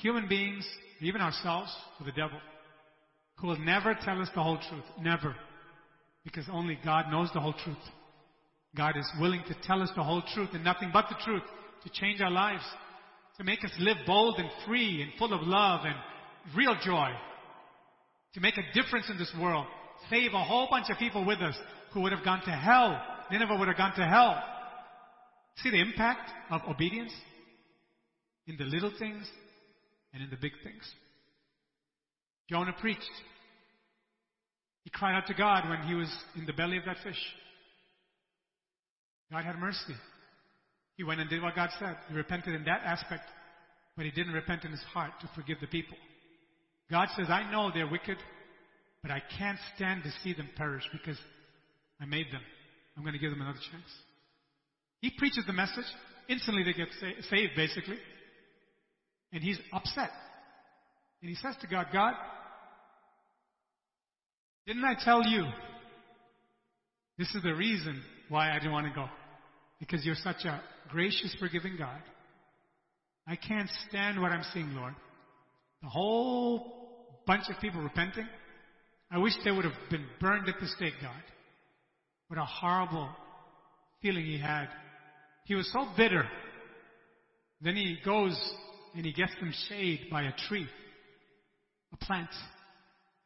human 0.00 0.28
beings, 0.28 0.66
even 1.00 1.20
ourselves, 1.20 1.74
or 1.98 2.06
the 2.06 2.12
devil, 2.12 2.38
who 3.36 3.48
will 3.48 3.58
never 3.58 3.96
tell 4.04 4.20
us 4.20 4.28
the 4.34 4.42
whole 4.42 4.58
truth. 4.68 4.84
Never. 5.00 5.34
Because 6.22 6.46
only 6.52 6.78
God 6.84 7.06
knows 7.10 7.30
the 7.32 7.40
whole 7.40 7.54
truth. 7.64 7.76
God 8.76 8.96
is 8.96 9.08
willing 9.20 9.42
to 9.48 9.56
tell 9.64 9.82
us 9.82 9.90
the 9.96 10.02
whole 10.02 10.22
truth 10.34 10.50
and 10.52 10.64
nothing 10.64 10.90
but 10.92 11.06
the 11.08 11.16
truth 11.24 11.42
to 11.84 11.90
change 11.90 12.20
our 12.20 12.30
lives, 12.30 12.64
to 13.38 13.44
make 13.44 13.64
us 13.64 13.70
live 13.78 13.96
bold 14.06 14.36
and 14.38 14.48
free 14.66 15.02
and 15.02 15.12
full 15.18 15.32
of 15.32 15.46
love 15.46 15.84
and 15.84 15.94
real 16.56 16.76
joy, 16.84 17.10
to 18.34 18.40
make 18.40 18.56
a 18.58 18.72
difference 18.74 19.08
in 19.10 19.18
this 19.18 19.32
world, 19.40 19.66
save 20.10 20.32
a 20.34 20.42
whole 20.42 20.68
bunch 20.70 20.90
of 20.90 20.98
people 20.98 21.24
with 21.24 21.40
us 21.40 21.54
who 21.92 22.00
would 22.02 22.12
have 22.12 22.24
gone 22.24 22.42
to 22.44 22.50
hell. 22.50 23.00
Nineveh 23.30 23.56
would 23.58 23.68
have 23.68 23.76
gone 23.76 23.94
to 23.96 24.04
hell. 24.04 24.42
See 25.62 25.70
the 25.70 25.80
impact 25.80 26.30
of 26.50 26.62
obedience 26.68 27.12
in 28.46 28.56
the 28.56 28.64
little 28.64 28.92
things 28.98 29.28
and 30.12 30.22
in 30.22 30.30
the 30.30 30.36
big 30.36 30.52
things. 30.62 30.82
Jonah 32.48 32.74
preached. 32.80 33.00
He 34.84 34.90
cried 34.90 35.16
out 35.16 35.26
to 35.28 35.34
God 35.34 35.68
when 35.68 35.82
he 35.82 35.94
was 35.94 36.14
in 36.36 36.44
the 36.44 36.52
belly 36.52 36.76
of 36.76 36.84
that 36.84 36.98
fish. 37.02 37.20
God 39.32 39.44
had 39.44 39.58
mercy. 39.58 39.94
He 40.96 41.04
went 41.04 41.20
and 41.20 41.30
did 41.30 41.42
what 41.42 41.56
God 41.56 41.70
said. 41.78 41.96
He 42.08 42.14
repented 42.14 42.54
in 42.54 42.64
that 42.64 42.82
aspect, 42.84 43.24
but 43.96 44.04
he 44.04 44.10
didn't 44.10 44.34
repent 44.34 44.64
in 44.64 44.70
his 44.70 44.82
heart 44.92 45.12
to 45.20 45.30
forgive 45.34 45.58
the 45.60 45.66
people. 45.66 45.96
God 46.90 47.08
says, 47.16 47.26
I 47.30 47.50
know 47.50 47.70
they're 47.72 47.90
wicked, 47.90 48.18
but 49.04 49.12
I 49.12 49.22
can't 49.38 49.58
stand 49.76 50.02
to 50.04 50.10
see 50.22 50.32
them 50.32 50.48
perish 50.56 50.82
because 50.90 51.18
I 52.00 52.06
made 52.06 52.24
them. 52.32 52.40
I'm 52.96 53.02
going 53.02 53.12
to 53.12 53.18
give 53.18 53.30
them 53.30 53.42
another 53.42 53.58
chance. 53.70 53.90
He 55.00 55.12
preaches 55.18 55.44
the 55.46 55.52
message. 55.52 55.84
Instantly 56.26 56.64
they 56.64 56.72
get 56.72 56.88
sa- 56.98 57.28
saved, 57.28 57.52
basically. 57.54 57.98
And 59.30 59.42
he's 59.42 59.58
upset. 59.74 60.08
And 61.20 61.28
he 61.28 61.34
says 61.36 61.54
to 61.60 61.66
God, 61.66 61.88
God, 61.92 62.14
didn't 64.66 64.84
I 64.84 64.94
tell 65.04 65.22
you 65.22 65.44
this 67.18 67.28
is 67.34 67.42
the 67.42 67.54
reason 67.54 68.02
why 68.30 68.52
I 68.52 68.54
didn't 68.54 68.72
want 68.72 68.86
to 68.86 68.94
go? 68.94 69.06
Because 69.80 70.02
you're 70.06 70.14
such 70.14 70.46
a 70.46 70.62
gracious, 70.88 71.36
forgiving 71.38 71.76
God. 71.76 72.00
I 73.28 73.36
can't 73.36 73.68
stand 73.90 74.18
what 74.18 74.32
I'm 74.32 74.44
seeing, 74.54 74.74
Lord. 74.74 74.94
The 75.82 75.90
whole 75.90 77.20
bunch 77.26 77.50
of 77.50 77.60
people 77.60 77.82
repenting. 77.82 78.26
I 79.14 79.18
wish 79.18 79.32
they 79.44 79.52
would 79.52 79.64
have 79.64 79.74
been 79.90 80.04
burned 80.20 80.48
at 80.48 80.56
the 80.60 80.66
stake, 80.66 80.94
God. 81.00 81.12
What 82.26 82.40
a 82.40 82.44
horrible 82.44 83.08
feeling 84.02 84.24
he 84.24 84.40
had. 84.40 84.66
He 85.44 85.54
was 85.54 85.70
so 85.72 85.86
bitter. 85.96 86.24
Then 87.60 87.76
he 87.76 87.96
goes 88.04 88.36
and 88.96 89.06
he 89.06 89.12
gets 89.12 89.30
some 89.38 89.54
shade 89.68 90.08
by 90.10 90.22
a 90.22 90.32
tree, 90.48 90.66
a 91.92 91.96
plant. 92.04 92.30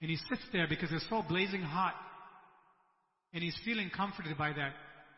And 0.02 0.10
he 0.10 0.16
sits 0.28 0.43
there 0.52 0.66
because 0.69 0.90
it's 0.93 1.09
so 1.09 1.24
blazing 1.27 1.62
hot. 1.62 1.94
And 3.32 3.43
he's 3.43 3.56
feeling 3.65 3.89
comforted 3.89 4.36
by 4.36 4.51
that 4.51 4.74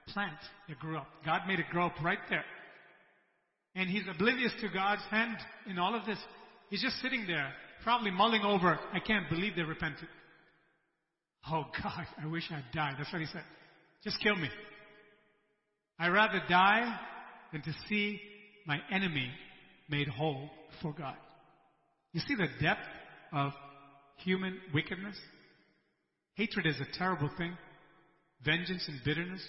plant 0.06 0.38
that 0.68 0.78
grew 0.78 0.98
up. 0.98 1.08
God 1.26 1.48
made 1.48 1.58
it 1.58 1.66
grow 1.72 1.86
up 1.86 2.00
right 2.00 2.18
there. 2.28 2.44
And 3.74 3.90
he's 3.90 4.04
oblivious 4.08 4.52
to 4.60 4.68
God's 4.68 5.02
hand 5.10 5.36
in 5.68 5.80
all 5.80 5.96
of 5.96 6.06
this. 6.06 6.18
He's 6.68 6.82
just 6.82 7.00
sitting 7.02 7.26
there, 7.26 7.52
probably 7.82 8.12
mulling 8.12 8.42
over, 8.42 8.78
I 8.92 9.00
can't 9.00 9.28
believe 9.28 9.56
they 9.56 9.62
repented. 9.62 10.06
Oh 11.48 11.64
God, 11.82 12.06
I 12.22 12.26
wish 12.26 12.44
I'd 12.50 12.64
died. 12.72 12.96
That's 12.98 13.12
what 13.12 13.20
he 13.20 13.26
said. 13.26 13.44
Just 14.02 14.20
kill 14.22 14.36
me. 14.36 14.48
I'd 15.98 16.08
rather 16.08 16.40
die 16.48 16.98
than 17.52 17.62
to 17.62 17.72
see 17.88 18.20
my 18.66 18.78
enemy 18.90 19.30
made 19.88 20.08
whole 20.08 20.50
for 20.82 20.92
God. 20.92 21.16
You 22.12 22.20
see 22.20 22.34
the 22.34 22.48
depth 22.62 22.86
of 23.32 23.52
human 24.16 24.58
wickedness? 24.74 25.16
Hatred 26.34 26.66
is 26.66 26.80
a 26.80 26.98
terrible 26.98 27.30
thing. 27.36 27.56
Vengeance 28.44 28.84
and 28.88 29.00
bitterness. 29.04 29.42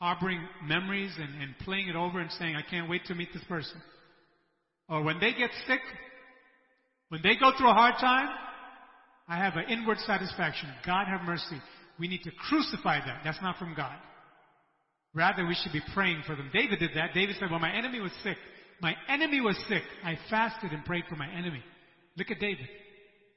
Harboring 0.00 0.40
memories 0.64 1.12
and, 1.18 1.42
and 1.42 1.58
playing 1.58 1.88
it 1.88 1.96
over 1.96 2.20
and 2.20 2.30
saying, 2.32 2.56
I 2.56 2.62
can't 2.62 2.88
wait 2.88 3.04
to 3.06 3.14
meet 3.14 3.28
this 3.32 3.44
person. 3.44 3.80
Or 4.88 5.02
when 5.02 5.20
they 5.20 5.32
get 5.32 5.50
sick, 5.66 5.80
when 7.10 7.20
they 7.22 7.36
go 7.36 7.52
through 7.56 7.70
a 7.70 7.74
hard 7.74 7.94
time, 8.00 8.28
I 9.30 9.36
have 9.36 9.54
an 9.54 9.66
inward 9.68 9.98
satisfaction. 9.98 10.68
God 10.84 11.06
have 11.06 11.22
mercy. 11.22 11.62
We 12.00 12.08
need 12.08 12.24
to 12.24 12.32
crucify 12.32 12.98
that. 12.98 13.20
That's 13.22 13.40
not 13.40 13.58
from 13.58 13.74
God. 13.76 13.94
Rather, 15.14 15.46
we 15.46 15.54
should 15.54 15.72
be 15.72 15.82
praying 15.94 16.24
for 16.26 16.34
them. 16.34 16.50
David 16.52 16.80
did 16.80 16.90
that. 16.96 17.14
David 17.14 17.36
said, 17.38 17.50
When 17.50 17.60
my 17.60 17.72
enemy 17.72 18.00
was 18.00 18.10
sick, 18.24 18.36
my 18.82 18.94
enemy 19.08 19.40
was 19.40 19.56
sick. 19.68 19.82
I 20.04 20.18
fasted 20.28 20.72
and 20.72 20.84
prayed 20.84 21.04
for 21.08 21.14
my 21.14 21.28
enemy. 21.30 21.62
Look 22.16 22.32
at 22.32 22.40
David. 22.40 22.66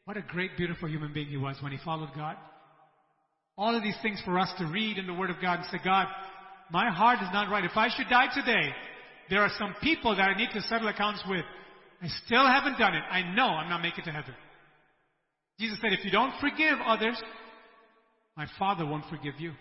What 0.06 0.18
a 0.18 0.22
great, 0.22 0.58
beautiful 0.58 0.90
human 0.90 1.14
being 1.14 1.28
he 1.28 1.38
was 1.38 1.58
when 1.62 1.72
he 1.72 1.78
followed 1.86 2.10
God. 2.16 2.38
All 3.56 3.76
of 3.76 3.84
these 3.84 3.98
things 4.02 4.20
for 4.26 4.40
us 4.40 4.52
to 4.58 4.66
read 4.66 4.98
in 4.98 5.06
the 5.06 5.14
Word 5.14 5.30
of 5.30 5.38
God 5.42 5.60
and 5.60 5.68
say, 5.72 5.78
God, 5.84 6.08
my 6.72 6.90
heart 6.90 7.20
is 7.22 7.30
not 7.32 7.52
right. 7.52 7.64
If 7.64 7.78
I 7.78 7.90
should 7.96 8.10
die 8.10 8.28
today, 8.34 8.74
there 9.30 9.42
are 9.42 9.52
some 9.60 9.76
people 9.82 10.16
that 10.16 10.24
I 10.24 10.36
need 10.36 10.50
to 10.54 10.62
settle 10.62 10.88
accounts 10.88 11.24
with. 11.30 11.46
I 12.02 12.08
still 12.26 12.48
haven't 12.48 12.80
done 12.80 12.96
it. 12.96 13.04
I 13.10 13.22
know 13.36 13.46
I'm 13.46 13.70
not 13.70 13.82
making 13.82 14.04
it 14.04 14.06
to 14.06 14.12
heaven. 14.12 14.34
Jesus 15.60 15.78
said, 15.82 15.94
if 15.94 16.04
you 16.04 16.12
don't 16.12 16.34
forgive 16.40 16.78
others, 16.86 17.22
my 18.36 18.48
Father 18.58 18.86
won't 18.86 19.06
forgive 19.10 19.40
you. 19.40 19.54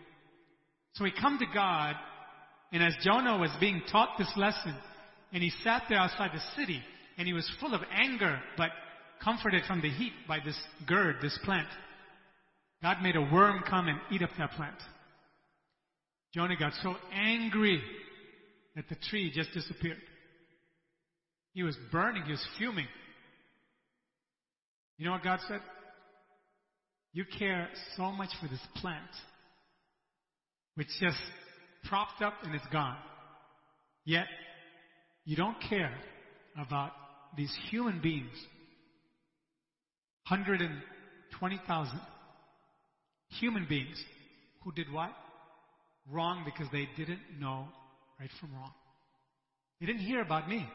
So 0.94 1.04
he 1.04 1.10
come 1.10 1.38
to 1.38 1.46
God, 1.54 1.94
and 2.72 2.82
as 2.82 2.94
Jonah 3.02 3.38
was 3.38 3.50
being 3.60 3.82
taught 3.90 4.16
this 4.18 4.32
lesson, 4.36 4.74
and 5.32 5.42
he 5.42 5.52
sat 5.62 5.84
there 5.88 5.98
outside 5.98 6.30
the 6.32 6.60
city, 6.60 6.80
and 7.18 7.26
he 7.26 7.32
was 7.32 7.50
full 7.60 7.74
of 7.74 7.82
anger, 7.92 8.40
but 8.56 8.70
comforted 9.22 9.62
from 9.66 9.80
the 9.80 9.90
heat 9.90 10.12
by 10.26 10.38
this 10.44 10.58
gourd, 10.86 11.16
this 11.22 11.38
plant. 11.44 11.68
God 12.82 12.98
made 13.02 13.16
a 13.16 13.20
worm 13.20 13.62
come 13.68 13.88
and 13.88 13.98
eat 14.10 14.22
up 14.22 14.30
that 14.38 14.52
plant. 14.52 14.76
Jonah 16.34 16.56
got 16.56 16.72
so 16.82 16.96
angry 17.12 17.80
that 18.74 18.88
the 18.88 18.96
tree 19.10 19.30
just 19.34 19.52
disappeared. 19.52 20.00
He 21.52 21.62
was 21.62 21.76
burning, 21.90 22.22
he 22.24 22.32
was 22.32 22.44
fuming. 22.58 22.86
You 24.96 25.06
know 25.06 25.12
what 25.12 25.22
God 25.22 25.40
said? 25.46 25.60
You 27.12 27.24
care 27.38 27.68
so 27.96 28.10
much 28.10 28.30
for 28.40 28.48
this 28.48 28.60
plant, 28.76 29.10
which 30.74 30.88
just 31.00 31.18
propped 31.84 32.22
up 32.22 32.34
and 32.42 32.54
it's 32.54 32.66
gone. 32.72 32.96
Yet, 34.04 34.26
you 35.24 35.36
don't 35.36 35.56
care 35.68 35.94
about 36.58 36.92
these 37.36 37.54
human 37.70 38.00
beings. 38.00 38.34
120,000 40.28 42.00
human 43.40 43.66
beings 43.68 44.02
who 44.64 44.72
did 44.72 44.90
what? 44.92 45.10
Wrong 46.10 46.42
because 46.44 46.66
they 46.72 46.88
didn't 46.96 47.20
know 47.38 47.66
right 48.18 48.30
from 48.40 48.54
wrong. 48.54 48.72
They 49.80 49.86
didn't 49.86 50.02
hear 50.02 50.20
about 50.20 50.48
me. 50.48 50.66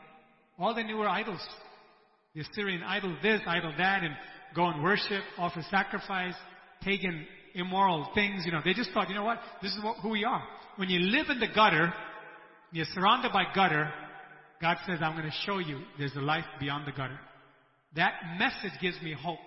All 0.59 0.73
they 0.73 0.83
knew 0.83 0.97
were 0.97 1.07
idols. 1.07 1.45
The 2.35 2.41
Assyrian 2.41 2.83
idol 2.83 3.15
this, 3.23 3.41
idol 3.47 3.73
that, 3.77 4.03
and 4.03 4.15
go 4.55 4.67
and 4.67 4.83
worship, 4.83 5.23
offer 5.37 5.63
sacrifice, 5.69 6.35
pagan, 6.81 7.25
immoral 7.55 8.09
things. 8.13 8.43
You 8.45 8.51
know, 8.51 8.61
they 8.63 8.73
just 8.73 8.91
thought, 8.91 9.09
you 9.09 9.15
know 9.15 9.23
what? 9.23 9.39
This 9.61 9.71
is 9.73 9.83
what, 9.83 9.97
who 9.97 10.09
we 10.09 10.23
are. 10.23 10.43
When 10.75 10.89
you 10.89 10.99
live 10.99 11.27
in 11.29 11.39
the 11.39 11.47
gutter, 11.53 11.93
you're 12.71 12.85
surrounded 12.93 13.31
by 13.31 13.43
gutter, 13.55 13.91
God 14.61 14.77
says, 14.87 14.99
I'm 15.01 15.15
going 15.15 15.29
to 15.29 15.37
show 15.45 15.59
you 15.59 15.81
there's 15.97 16.15
a 16.15 16.21
life 16.21 16.45
beyond 16.59 16.87
the 16.87 16.91
gutter. 16.91 17.19
That 17.95 18.13
message 18.37 18.79
gives 18.81 19.01
me 19.01 19.13
hope 19.13 19.39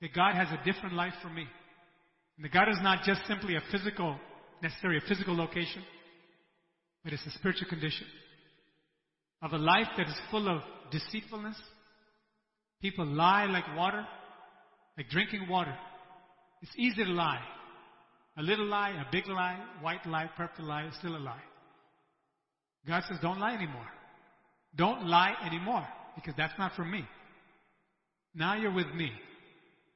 that 0.00 0.12
God 0.14 0.34
has 0.34 0.48
a 0.48 0.64
different 0.64 0.94
life 0.94 1.14
for 1.22 1.28
me. 1.28 1.46
And 2.36 2.44
the 2.44 2.48
gutter 2.48 2.70
is 2.70 2.78
not 2.82 3.04
just 3.04 3.20
simply 3.26 3.56
a 3.56 3.62
physical, 3.72 4.16
necessarily 4.62 4.98
a 4.98 5.08
physical 5.08 5.36
location, 5.36 5.82
but 7.02 7.12
it's 7.12 7.26
a 7.26 7.30
spiritual 7.38 7.68
condition 7.68 8.06
of 9.42 9.52
a 9.52 9.58
life 9.58 9.86
that 9.96 10.06
is 10.06 10.14
full 10.30 10.48
of 10.48 10.62
deceitfulness. 10.90 11.56
People 12.80 13.06
lie 13.06 13.46
like 13.46 13.64
water, 13.76 14.06
like 14.96 15.08
drinking 15.08 15.48
water. 15.48 15.74
It's 16.62 16.72
easy 16.76 17.04
to 17.04 17.10
lie. 17.10 17.42
A 18.38 18.42
little 18.42 18.66
lie, 18.66 18.90
a 18.90 19.10
big 19.10 19.26
lie, 19.28 19.58
white 19.80 20.04
lie, 20.06 20.28
purple 20.36 20.66
lie, 20.66 20.82
it's 20.82 20.98
still 20.98 21.16
a 21.16 21.18
lie. 21.18 21.42
God 22.86 23.02
says, 23.08 23.18
don't 23.22 23.40
lie 23.40 23.54
anymore. 23.54 23.86
Don't 24.74 25.06
lie 25.06 25.34
anymore, 25.44 25.86
because 26.14 26.34
that's 26.36 26.52
not 26.58 26.72
for 26.76 26.84
me. 26.84 27.04
Now 28.34 28.54
you're 28.54 28.74
with 28.74 28.88
me. 28.94 29.10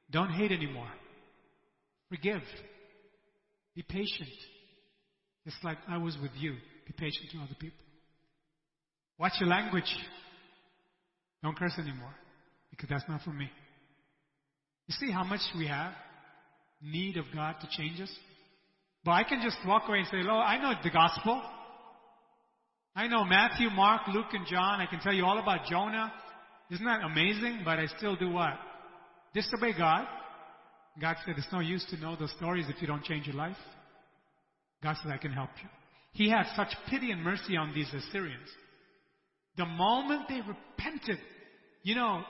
Don't 0.09 0.31
hate 0.31 0.51
anymore. 0.51 0.89
Forgive. 2.09 2.41
Be 3.75 3.83
patient. 3.83 4.29
It's 5.45 5.55
like 5.63 5.77
I 5.87 5.97
was 5.97 6.17
with 6.21 6.31
you. 6.35 6.55
Be 6.87 6.93
patient 6.97 7.29
to 7.31 7.37
other 7.37 7.55
people. 7.59 7.77
Watch 9.17 9.33
your 9.39 9.49
language. 9.49 9.95
Don't 11.43 11.57
curse 11.57 11.73
anymore, 11.77 12.13
because 12.71 12.89
that's 12.89 13.07
not 13.07 13.21
for 13.21 13.31
me. 13.31 13.49
You 14.87 14.95
see 14.99 15.11
how 15.11 15.23
much 15.23 15.41
we 15.57 15.67
have 15.67 15.93
need 16.81 17.17
of 17.17 17.25
God 17.33 17.55
to 17.61 17.67
change 17.71 18.01
us? 18.01 18.11
But 19.03 19.11
I 19.11 19.23
can 19.23 19.41
just 19.41 19.57
walk 19.65 19.83
away 19.87 19.99
and 19.99 20.07
say, 20.07 20.17
Lord, 20.17 20.43
I 20.45 20.57
know 20.61 20.73
the 20.83 20.89
gospel. 20.89 21.41
I 22.95 23.07
know 23.07 23.23
Matthew, 23.23 23.69
Mark, 23.69 24.01
Luke, 24.13 24.33
and 24.33 24.45
John. 24.47 24.81
I 24.81 24.85
can 24.85 24.99
tell 24.99 25.13
you 25.13 25.25
all 25.25 25.39
about 25.39 25.65
Jonah. 25.69 26.11
Isn't 26.71 26.85
that 26.85 27.03
amazing? 27.03 27.61
But 27.63 27.79
I 27.79 27.87
still 27.97 28.15
do 28.15 28.29
what? 28.29 28.53
Disobey 29.33 29.73
God. 29.77 30.05
God 30.99 31.15
said, 31.25 31.35
it's 31.37 31.47
no 31.51 31.61
use 31.61 31.85
to 31.89 31.97
know 31.97 32.15
those 32.15 32.31
stories 32.31 32.65
if 32.67 32.81
you 32.81 32.87
don't 32.87 33.03
change 33.03 33.25
your 33.27 33.35
life. 33.35 33.55
God 34.83 34.97
said, 35.01 35.11
I 35.11 35.17
can 35.17 35.31
help 35.31 35.49
you. 35.61 35.69
He 36.11 36.29
had 36.29 36.45
such 36.55 36.75
pity 36.89 37.11
and 37.11 37.23
mercy 37.23 37.55
on 37.55 37.73
these 37.73 37.87
Assyrians. 37.93 38.49
The 39.57 39.65
moment 39.65 40.23
they 40.27 40.41
repented, 40.41 41.17
you 41.83 41.95
know, 41.95 42.23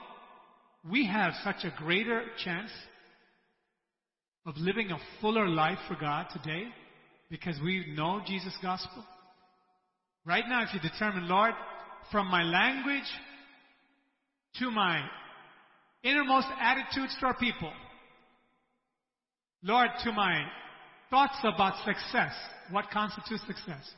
we 0.90 1.06
have 1.06 1.32
such 1.44 1.64
a 1.64 1.74
greater 1.76 2.24
chance 2.44 2.70
of 4.46 4.56
living 4.56 4.90
a 4.90 4.98
fuller 5.20 5.48
life 5.48 5.78
for 5.88 5.94
God 5.94 6.26
today 6.32 6.64
because 7.30 7.58
we 7.62 7.94
know 7.96 8.20
Jesus' 8.26 8.56
gospel. 8.60 9.04
Right 10.24 10.44
now, 10.48 10.62
if 10.64 10.74
you 10.74 10.80
determine, 10.80 11.28
Lord, 11.28 11.52
from 12.10 12.26
my 12.26 12.42
language 12.42 13.08
to 14.58 14.70
my 14.70 15.00
innermost 16.02 16.48
attitudes 16.60 17.16
to 17.20 17.26
our 17.26 17.36
people, 17.36 17.72
Lord, 19.62 19.90
to 20.04 20.12
my 20.12 20.44
thoughts 21.10 21.36
about 21.44 21.84
success, 21.84 22.32
what 22.70 22.90
constitutes 22.90 23.44
success, 23.46 23.88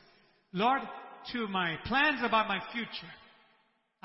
Lord, 0.53 0.81
to 1.33 1.47
my 1.47 1.75
plans 1.85 2.19
about 2.23 2.47
my 2.47 2.59
future, 2.71 3.11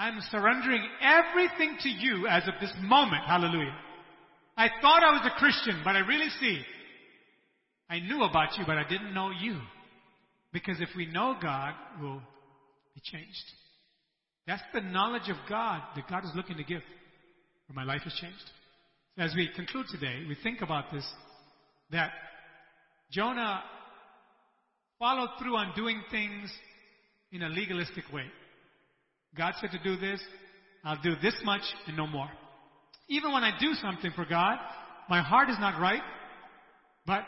I'm 0.01 0.19
surrendering 0.31 0.83
everything 1.03 1.77
to 1.81 1.89
you 1.91 2.27
as 2.27 2.49
of 2.49 2.55
this 2.59 2.73
moment. 2.81 3.23
Hallelujah. 3.27 3.77
I 4.57 4.69
thought 4.81 5.03
I 5.03 5.13
was 5.13 5.31
a 5.31 5.39
Christian, 5.39 5.83
but 5.85 5.95
I 5.95 5.99
really 5.99 6.31
see. 6.41 6.63
I 7.91 7.99
knew 7.99 8.23
about 8.23 8.57
you, 8.57 8.65
but 8.67 8.79
I 8.79 8.89
didn't 8.89 9.13
know 9.13 9.31
you. 9.31 9.61
Because 10.55 10.81
if 10.81 10.89
we 10.97 11.05
know 11.05 11.37
God, 11.43 11.75
we'll 12.01 12.23
be 12.95 13.03
changed. 13.05 13.45
That's 14.47 14.63
the 14.73 14.81
knowledge 14.81 15.29
of 15.29 15.37
God 15.51 15.83
that 15.95 16.09
God 16.09 16.25
is 16.25 16.31
looking 16.35 16.57
to 16.57 16.65
give. 16.65 16.81
Where 17.67 17.77
my 17.77 17.85
life 17.85 18.01
has 18.05 18.15
changed. 18.15 18.51
As 19.19 19.35
we 19.37 19.51
conclude 19.55 19.85
today, 19.91 20.25
we 20.27 20.35
think 20.43 20.63
about 20.63 20.91
this, 20.91 21.07
that 21.91 22.11
Jonah 23.13 23.63
followed 24.99 25.29
through 25.39 25.57
on 25.57 25.75
doing 25.77 26.01
things 26.11 26.51
in 27.33 27.43
a 27.43 27.51
legalistic 27.51 28.05
way. 28.11 28.25
God 29.37 29.55
said 29.61 29.71
to 29.71 29.79
do 29.83 29.97
this, 29.97 30.21
I'll 30.85 31.01
do 31.03 31.15
this 31.23 31.35
much 31.45 31.63
and 31.87 31.97
no 31.97 32.07
more. 32.07 32.29
Even 33.09 33.33
when 33.33 33.43
I 33.43 33.59
do 33.59 33.75
something 33.75 34.13
for 34.15 34.25
God, 34.25 34.59
my 35.09 35.21
heart 35.21 35.51
is 35.51 35.57
not 35.59 35.81
right, 35.81 36.03
but 37.07 37.25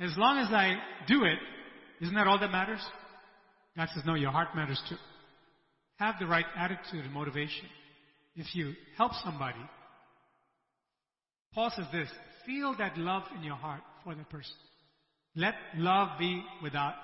as 0.00 0.16
long 0.16 0.38
as 0.38 0.52
I 0.52 0.74
do 1.06 1.24
it, 1.24 1.38
isn't 2.00 2.14
that 2.14 2.26
all 2.26 2.38
that 2.38 2.50
matters? 2.50 2.80
God 3.76 3.88
says, 3.94 4.02
no, 4.06 4.14
your 4.14 4.30
heart 4.30 4.48
matters 4.54 4.80
too. 4.88 4.96
Have 5.98 6.16
the 6.18 6.26
right 6.26 6.46
attitude 6.56 7.04
and 7.04 7.12
motivation. 7.12 7.66
If 8.34 8.54
you 8.54 8.72
help 8.96 9.12
somebody, 9.22 9.60
Paul 11.52 11.70
says 11.76 11.86
this, 11.92 12.08
feel 12.46 12.74
that 12.78 12.96
love 12.96 13.24
in 13.36 13.44
your 13.44 13.56
heart 13.56 13.82
for 14.02 14.14
the 14.14 14.24
person. 14.24 14.54
Let 15.36 15.54
love 15.76 16.18
be 16.18 16.42
without 16.62 16.94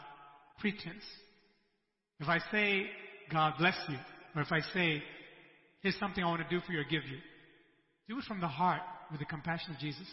pretense. 0.59 1.05
If 2.18 2.28
I 2.28 2.39
say, 2.51 2.86
God 3.31 3.55
bless 3.59 3.77
you, 3.89 3.98
or 4.37 4.43
if 4.43 4.53
I 4.53 4.61
say, 4.75 5.03
here's 5.81 5.99
something 5.99 6.23
I 6.23 6.29
want 6.29 6.49
to 6.49 6.55
do 6.55 6.61
for 6.65 6.73
you 6.73 6.81
or 6.81 6.85
give 6.85 7.05
you, 7.05 7.19
do 8.09 8.19
it 8.19 8.25
from 8.25 8.41
the 8.41 8.49
heart 8.49 8.83
with 9.11 9.19
the 9.19 9.27
compassion 9.27 9.73
of 9.75 9.81
Jesus. 9.81 10.07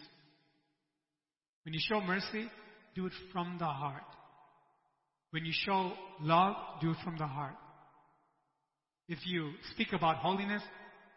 When 1.65 1.73
you 1.73 1.79
show 1.83 2.01
mercy, 2.01 2.49
do 2.95 3.05
it 3.05 3.11
from 3.31 3.57
the 3.59 3.65
heart. 3.65 4.03
When 5.31 5.45
you 5.45 5.53
show 5.65 5.93
love, 6.21 6.55
do 6.81 6.91
it 6.91 6.97
from 7.03 7.17
the 7.17 7.27
heart. 7.27 7.55
If 9.09 9.19
you 9.25 9.51
speak 9.73 9.91
about 9.91 10.17
holiness, 10.17 10.61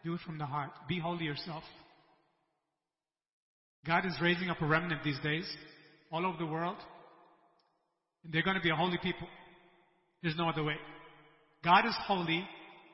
do 0.03 0.13
it 0.13 0.19
from 0.25 0.37
the 0.37 0.45
heart. 0.45 0.71
Be 0.89 0.99
holy 0.99 1.25
yourself. 1.25 1.63
God 3.85 4.05
is 4.05 4.13
raising 4.21 4.49
up 4.49 4.61
a 4.61 4.65
remnant 4.65 5.03
these 5.03 5.19
days, 5.23 5.45
all 6.11 6.25
over 6.25 6.37
the 6.37 6.45
world. 6.45 6.77
And 8.23 8.33
they're 8.33 8.43
going 8.43 8.57
to 8.57 8.61
be 8.61 8.69
a 8.69 8.75
holy 8.75 8.97
people. 9.01 9.27
There's 10.21 10.35
no 10.35 10.49
other 10.49 10.63
way. 10.63 10.75
God 11.63 11.85
is 11.85 11.95
holy, 12.05 12.45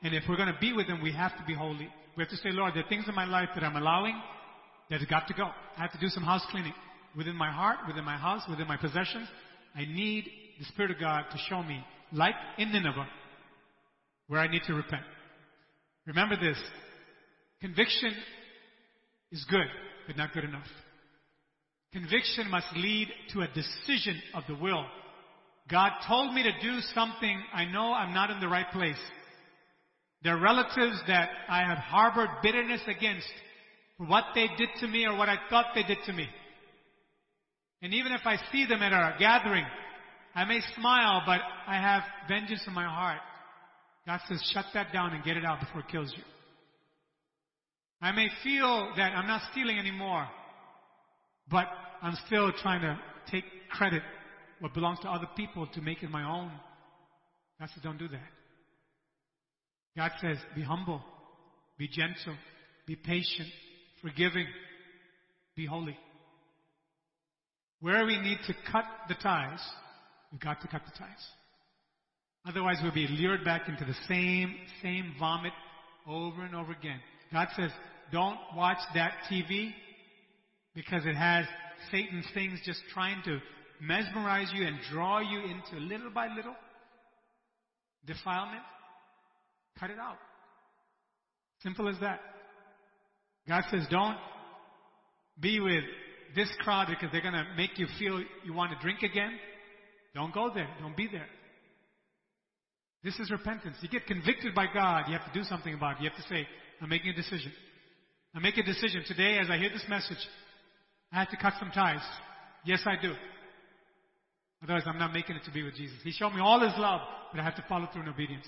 and 0.04 0.14
if 0.14 0.22
we're 0.28 0.36
going 0.36 0.52
to 0.52 0.60
be 0.60 0.72
with 0.72 0.86
Him, 0.86 1.02
we 1.02 1.12
have 1.12 1.36
to 1.38 1.44
be 1.46 1.54
holy. 1.54 1.88
We 2.16 2.22
have 2.22 2.28
to 2.28 2.36
say, 2.36 2.50
Lord, 2.50 2.74
there 2.74 2.84
are 2.84 2.88
things 2.88 3.06
in 3.08 3.14
my 3.14 3.24
life 3.24 3.48
that 3.54 3.64
I'm 3.64 3.76
allowing 3.76 4.20
that 4.90 5.00
have 5.00 5.08
got 5.08 5.26
to 5.28 5.34
go. 5.34 5.44
I 5.76 5.80
have 5.80 5.92
to 5.92 5.98
do 5.98 6.08
some 6.08 6.22
house 6.22 6.42
cleaning 6.50 6.74
within 7.16 7.34
my 7.34 7.50
heart, 7.50 7.78
within 7.86 8.04
my 8.04 8.16
house, 8.16 8.42
within 8.48 8.68
my 8.68 8.76
possessions. 8.76 9.26
I 9.74 9.86
need 9.86 10.28
the 10.58 10.66
Spirit 10.66 10.90
of 10.90 11.00
God 11.00 11.24
to 11.32 11.38
show 11.48 11.62
me, 11.62 11.82
like 12.12 12.34
in 12.58 12.70
Nineveh, 12.70 13.08
where 14.28 14.40
I 14.40 14.46
need 14.46 14.62
to 14.66 14.74
repent. 14.74 15.02
Remember 16.06 16.36
this. 16.36 16.58
Conviction 17.62 18.14
is 19.32 19.44
good, 19.48 19.66
but 20.06 20.18
not 20.18 20.34
good 20.34 20.44
enough. 20.44 20.66
Conviction 21.94 22.50
must 22.50 22.66
lead 22.76 23.08
to 23.32 23.40
a 23.40 23.48
decision 23.48 24.20
of 24.34 24.42
the 24.48 24.54
will. 24.54 24.84
God 25.70 25.92
told 26.06 26.34
me 26.34 26.42
to 26.42 26.52
do 26.60 26.80
something 26.94 27.40
I 27.54 27.64
know 27.64 27.94
I'm 27.94 28.12
not 28.12 28.30
in 28.30 28.40
the 28.40 28.48
right 28.48 28.70
place. 28.70 29.00
There 30.24 30.34
are 30.34 30.40
relatives 30.40 30.98
that 31.06 31.28
I 31.48 31.62
have 31.62 31.78
harbored 31.78 32.30
bitterness 32.42 32.80
against 32.88 33.28
for 33.98 34.06
what 34.06 34.24
they 34.34 34.48
did 34.56 34.70
to 34.80 34.88
me 34.88 35.04
or 35.04 35.16
what 35.16 35.28
I 35.28 35.36
thought 35.50 35.66
they 35.74 35.82
did 35.82 35.98
to 36.06 36.12
me. 36.12 36.26
And 37.82 37.92
even 37.92 38.12
if 38.12 38.22
I 38.24 38.38
see 38.50 38.64
them 38.64 38.82
at 38.82 38.92
a 38.92 39.16
gathering, 39.18 39.66
I 40.34 40.46
may 40.46 40.60
smile, 40.76 41.22
but 41.26 41.40
I 41.66 41.76
have 41.76 42.02
vengeance 42.26 42.62
in 42.66 42.72
my 42.72 42.86
heart. 42.86 43.18
God 44.06 44.20
says, 44.26 44.42
shut 44.52 44.64
that 44.72 44.92
down 44.92 45.12
and 45.12 45.22
get 45.22 45.36
it 45.36 45.44
out 45.44 45.60
before 45.60 45.82
it 45.82 45.88
kills 45.88 46.12
you. 46.16 46.22
I 48.00 48.12
may 48.12 48.28
feel 48.42 48.92
that 48.96 49.12
I'm 49.14 49.26
not 49.26 49.42
stealing 49.52 49.78
anymore, 49.78 50.26
but 51.50 51.66
I'm 52.02 52.16
still 52.26 52.50
trying 52.62 52.80
to 52.80 52.98
take 53.30 53.44
credit 53.70 54.02
what 54.60 54.72
belongs 54.72 55.00
to 55.00 55.08
other 55.08 55.28
people 55.36 55.66
to 55.74 55.80
make 55.82 56.02
it 56.02 56.10
my 56.10 56.22
own. 56.22 56.50
God 57.60 57.68
says, 57.74 57.82
don't 57.82 57.98
do 57.98 58.08
that. 58.08 58.20
God 59.96 60.10
says, 60.20 60.38
be 60.54 60.62
humble, 60.62 61.00
be 61.78 61.88
gentle, 61.88 62.34
be 62.86 62.96
patient, 62.96 63.48
forgiving, 64.02 64.46
be 65.56 65.66
holy. 65.66 65.96
Where 67.80 68.04
we 68.04 68.20
need 68.20 68.38
to 68.46 68.54
cut 68.72 68.84
the 69.08 69.14
ties, 69.14 69.60
we've 70.32 70.40
got 70.40 70.60
to 70.62 70.68
cut 70.68 70.82
the 70.84 70.98
ties. 70.98 71.24
Otherwise 72.46 72.78
we'll 72.82 72.92
be 72.92 73.06
lured 73.08 73.44
back 73.44 73.68
into 73.68 73.84
the 73.84 73.94
same, 74.08 74.54
same 74.82 75.14
vomit 75.18 75.52
over 76.06 76.44
and 76.44 76.54
over 76.54 76.72
again. 76.72 77.00
God 77.32 77.48
says, 77.56 77.70
don't 78.12 78.38
watch 78.54 78.78
that 78.94 79.12
TV 79.30 79.72
because 80.74 81.06
it 81.06 81.14
has 81.14 81.46
Satan's 81.90 82.26
things 82.34 82.60
just 82.64 82.80
trying 82.92 83.22
to 83.24 83.38
mesmerize 83.80 84.50
you 84.54 84.66
and 84.66 84.76
draw 84.90 85.20
you 85.20 85.40
into 85.40 85.84
little 85.84 86.10
by 86.10 86.28
little 86.28 86.54
defilement. 88.06 88.62
Cut 89.78 89.90
it 89.90 89.98
out. 89.98 90.18
Simple 91.62 91.88
as 91.88 91.96
that. 92.00 92.20
God 93.48 93.64
says, 93.70 93.86
don't 93.90 94.16
be 95.38 95.60
with 95.60 95.84
this 96.34 96.48
crowd 96.60 96.88
because 96.88 97.10
they're 97.12 97.22
going 97.22 97.34
to 97.34 97.46
make 97.56 97.78
you 97.78 97.86
feel 97.98 98.22
you 98.44 98.52
want 98.52 98.72
to 98.72 98.78
drink 98.80 99.02
again. 99.02 99.32
Don't 100.14 100.32
go 100.32 100.50
there. 100.54 100.68
Don't 100.80 100.96
be 100.96 101.08
there. 101.10 101.26
This 103.02 103.18
is 103.18 103.30
repentance. 103.30 103.76
You 103.82 103.88
get 103.88 104.06
convicted 104.06 104.54
by 104.54 104.66
God, 104.72 105.04
you 105.08 105.16
have 105.16 105.30
to 105.30 105.38
do 105.38 105.44
something 105.44 105.74
about 105.74 105.96
it. 105.96 106.04
You 106.04 106.10
have 106.10 106.18
to 106.18 106.28
say, 106.28 106.48
I'm 106.80 106.88
making 106.88 107.10
a 107.10 107.14
decision. 107.14 107.52
I 108.34 108.38
make 108.38 108.56
a 108.56 108.62
decision. 108.62 109.04
Today, 109.06 109.38
as 109.38 109.50
I 109.50 109.58
hear 109.58 109.68
this 109.68 109.84
message, 109.88 110.18
I 111.12 111.20
have 111.20 111.30
to 111.30 111.36
cut 111.36 111.52
some 111.60 111.70
ties. 111.70 112.02
Yes, 112.64 112.80
I 112.86 113.00
do. 113.00 113.12
Otherwise, 114.62 114.84
I'm 114.86 114.98
not 114.98 115.12
making 115.12 115.36
it 115.36 115.44
to 115.44 115.50
be 115.50 115.62
with 115.62 115.74
Jesus. 115.74 115.98
He 116.02 116.12
showed 116.12 116.30
me 116.30 116.40
all 116.40 116.60
His 116.60 116.72
love, 116.78 117.02
but 117.30 117.40
I 117.40 117.44
have 117.44 117.56
to 117.56 117.64
follow 117.68 117.86
through 117.92 118.02
in 118.02 118.08
obedience. 118.08 118.46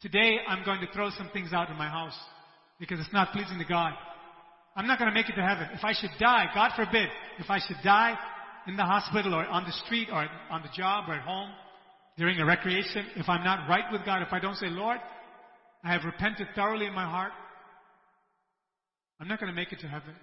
Today, 0.00 0.38
I'm 0.46 0.64
going 0.64 0.80
to 0.80 0.92
throw 0.92 1.10
some 1.10 1.30
things 1.32 1.52
out 1.52 1.70
in 1.70 1.76
my 1.76 1.88
house 1.88 2.16
because 2.78 3.00
it's 3.00 3.12
not 3.12 3.32
pleasing 3.32 3.58
to 3.58 3.64
God. 3.64 3.92
I'm 4.76 4.86
not 4.86 4.98
going 4.98 5.10
to 5.10 5.14
make 5.14 5.28
it 5.28 5.36
to 5.36 5.42
heaven. 5.42 5.68
If 5.72 5.84
I 5.84 5.92
should 5.92 6.10
die, 6.18 6.46
God 6.54 6.72
forbid, 6.76 7.08
if 7.38 7.48
I 7.48 7.58
should 7.58 7.76
die 7.84 8.18
in 8.66 8.76
the 8.76 8.84
hospital 8.84 9.34
or 9.34 9.46
on 9.46 9.64
the 9.64 9.72
street 9.84 10.08
or 10.12 10.28
on 10.50 10.62
the 10.62 10.68
job 10.76 11.08
or 11.08 11.14
at 11.14 11.22
home 11.22 11.50
during 12.18 12.38
a 12.40 12.44
recreation, 12.44 13.06
if 13.16 13.28
I'm 13.28 13.44
not 13.44 13.68
right 13.68 13.84
with 13.92 14.04
God, 14.04 14.22
if 14.22 14.32
I 14.32 14.40
don't 14.40 14.56
say, 14.56 14.68
Lord, 14.68 14.98
I 15.84 15.92
have 15.92 16.04
repented 16.04 16.48
thoroughly 16.54 16.86
in 16.86 16.94
my 16.94 17.04
heart, 17.04 17.32
I'm 19.20 19.28
not 19.28 19.38
going 19.38 19.52
to 19.52 19.56
make 19.56 19.72
it 19.72 19.80
to 19.80 19.86
heaven. 19.86 20.14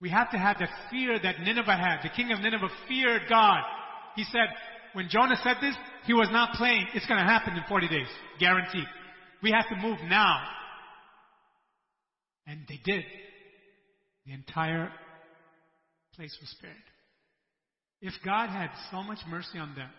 We 0.00 0.10
have 0.10 0.30
to 0.30 0.38
have 0.38 0.58
that 0.58 0.70
fear 0.90 1.18
that 1.18 1.40
Nineveh 1.40 1.76
had. 1.76 2.02
The 2.02 2.14
king 2.14 2.30
of 2.30 2.40
Nineveh 2.40 2.68
feared 2.88 3.22
God. 3.28 3.62
He 4.16 4.24
said, 4.24 4.48
when 4.94 5.08
Jonah 5.08 5.36
said 5.42 5.56
this, 5.60 5.74
he 6.06 6.14
was 6.14 6.28
not 6.30 6.54
playing. 6.54 6.86
It's 6.94 7.06
going 7.06 7.20
to 7.20 7.26
happen 7.26 7.54
in 7.54 7.62
40 7.68 7.88
days. 7.88 8.06
Guaranteed. 8.38 8.86
We 9.42 9.50
have 9.50 9.68
to 9.68 9.76
move 9.76 9.98
now. 10.08 10.40
And 12.46 12.60
they 12.68 12.80
did. 12.84 13.04
The 14.26 14.32
entire 14.32 14.90
place 16.14 16.36
was 16.40 16.50
spared. 16.50 16.74
If 18.00 18.14
God 18.24 18.48
had 18.48 18.70
so 18.90 19.02
much 19.02 19.18
mercy 19.28 19.58
on 19.58 19.74
them, 19.74 19.90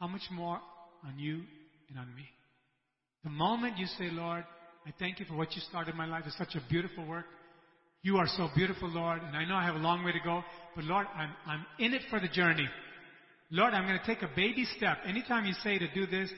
how 0.00 0.06
much 0.06 0.22
more 0.30 0.60
on 1.04 1.18
you 1.18 1.42
and 1.88 1.98
on 1.98 2.14
me? 2.14 2.24
The 3.24 3.30
moment 3.30 3.78
you 3.78 3.86
say, 3.98 4.10
Lord, 4.10 4.44
I 4.86 4.92
thank 4.98 5.18
you 5.18 5.26
for 5.26 5.34
what 5.34 5.54
you 5.54 5.62
started 5.68 5.92
in 5.92 5.96
my 5.96 6.06
life. 6.06 6.24
It's 6.26 6.38
such 6.38 6.54
a 6.54 6.68
beautiful 6.68 7.04
work. 7.06 7.24
You 8.02 8.18
are 8.18 8.28
so 8.36 8.48
beautiful, 8.54 8.88
Lord, 8.88 9.20
and 9.22 9.36
I 9.36 9.44
know 9.44 9.56
I 9.56 9.64
have 9.64 9.74
a 9.74 9.78
long 9.78 10.04
way 10.04 10.12
to 10.12 10.20
go, 10.22 10.44
but 10.76 10.84
Lord, 10.84 11.06
I'm, 11.16 11.30
I'm 11.44 11.66
in 11.78 11.92
it 11.92 12.02
for 12.08 12.20
the 12.20 12.28
journey. 12.28 12.68
Lord, 13.50 13.74
I'm 13.74 13.86
going 13.86 13.98
to 13.98 14.06
take 14.06 14.22
a 14.22 14.30
baby 14.34 14.66
step. 14.76 14.98
Anytime 15.06 15.44
you 15.44 15.54
say 15.62 15.78
to 15.78 15.86
do 15.94 16.06
this, 16.06 16.30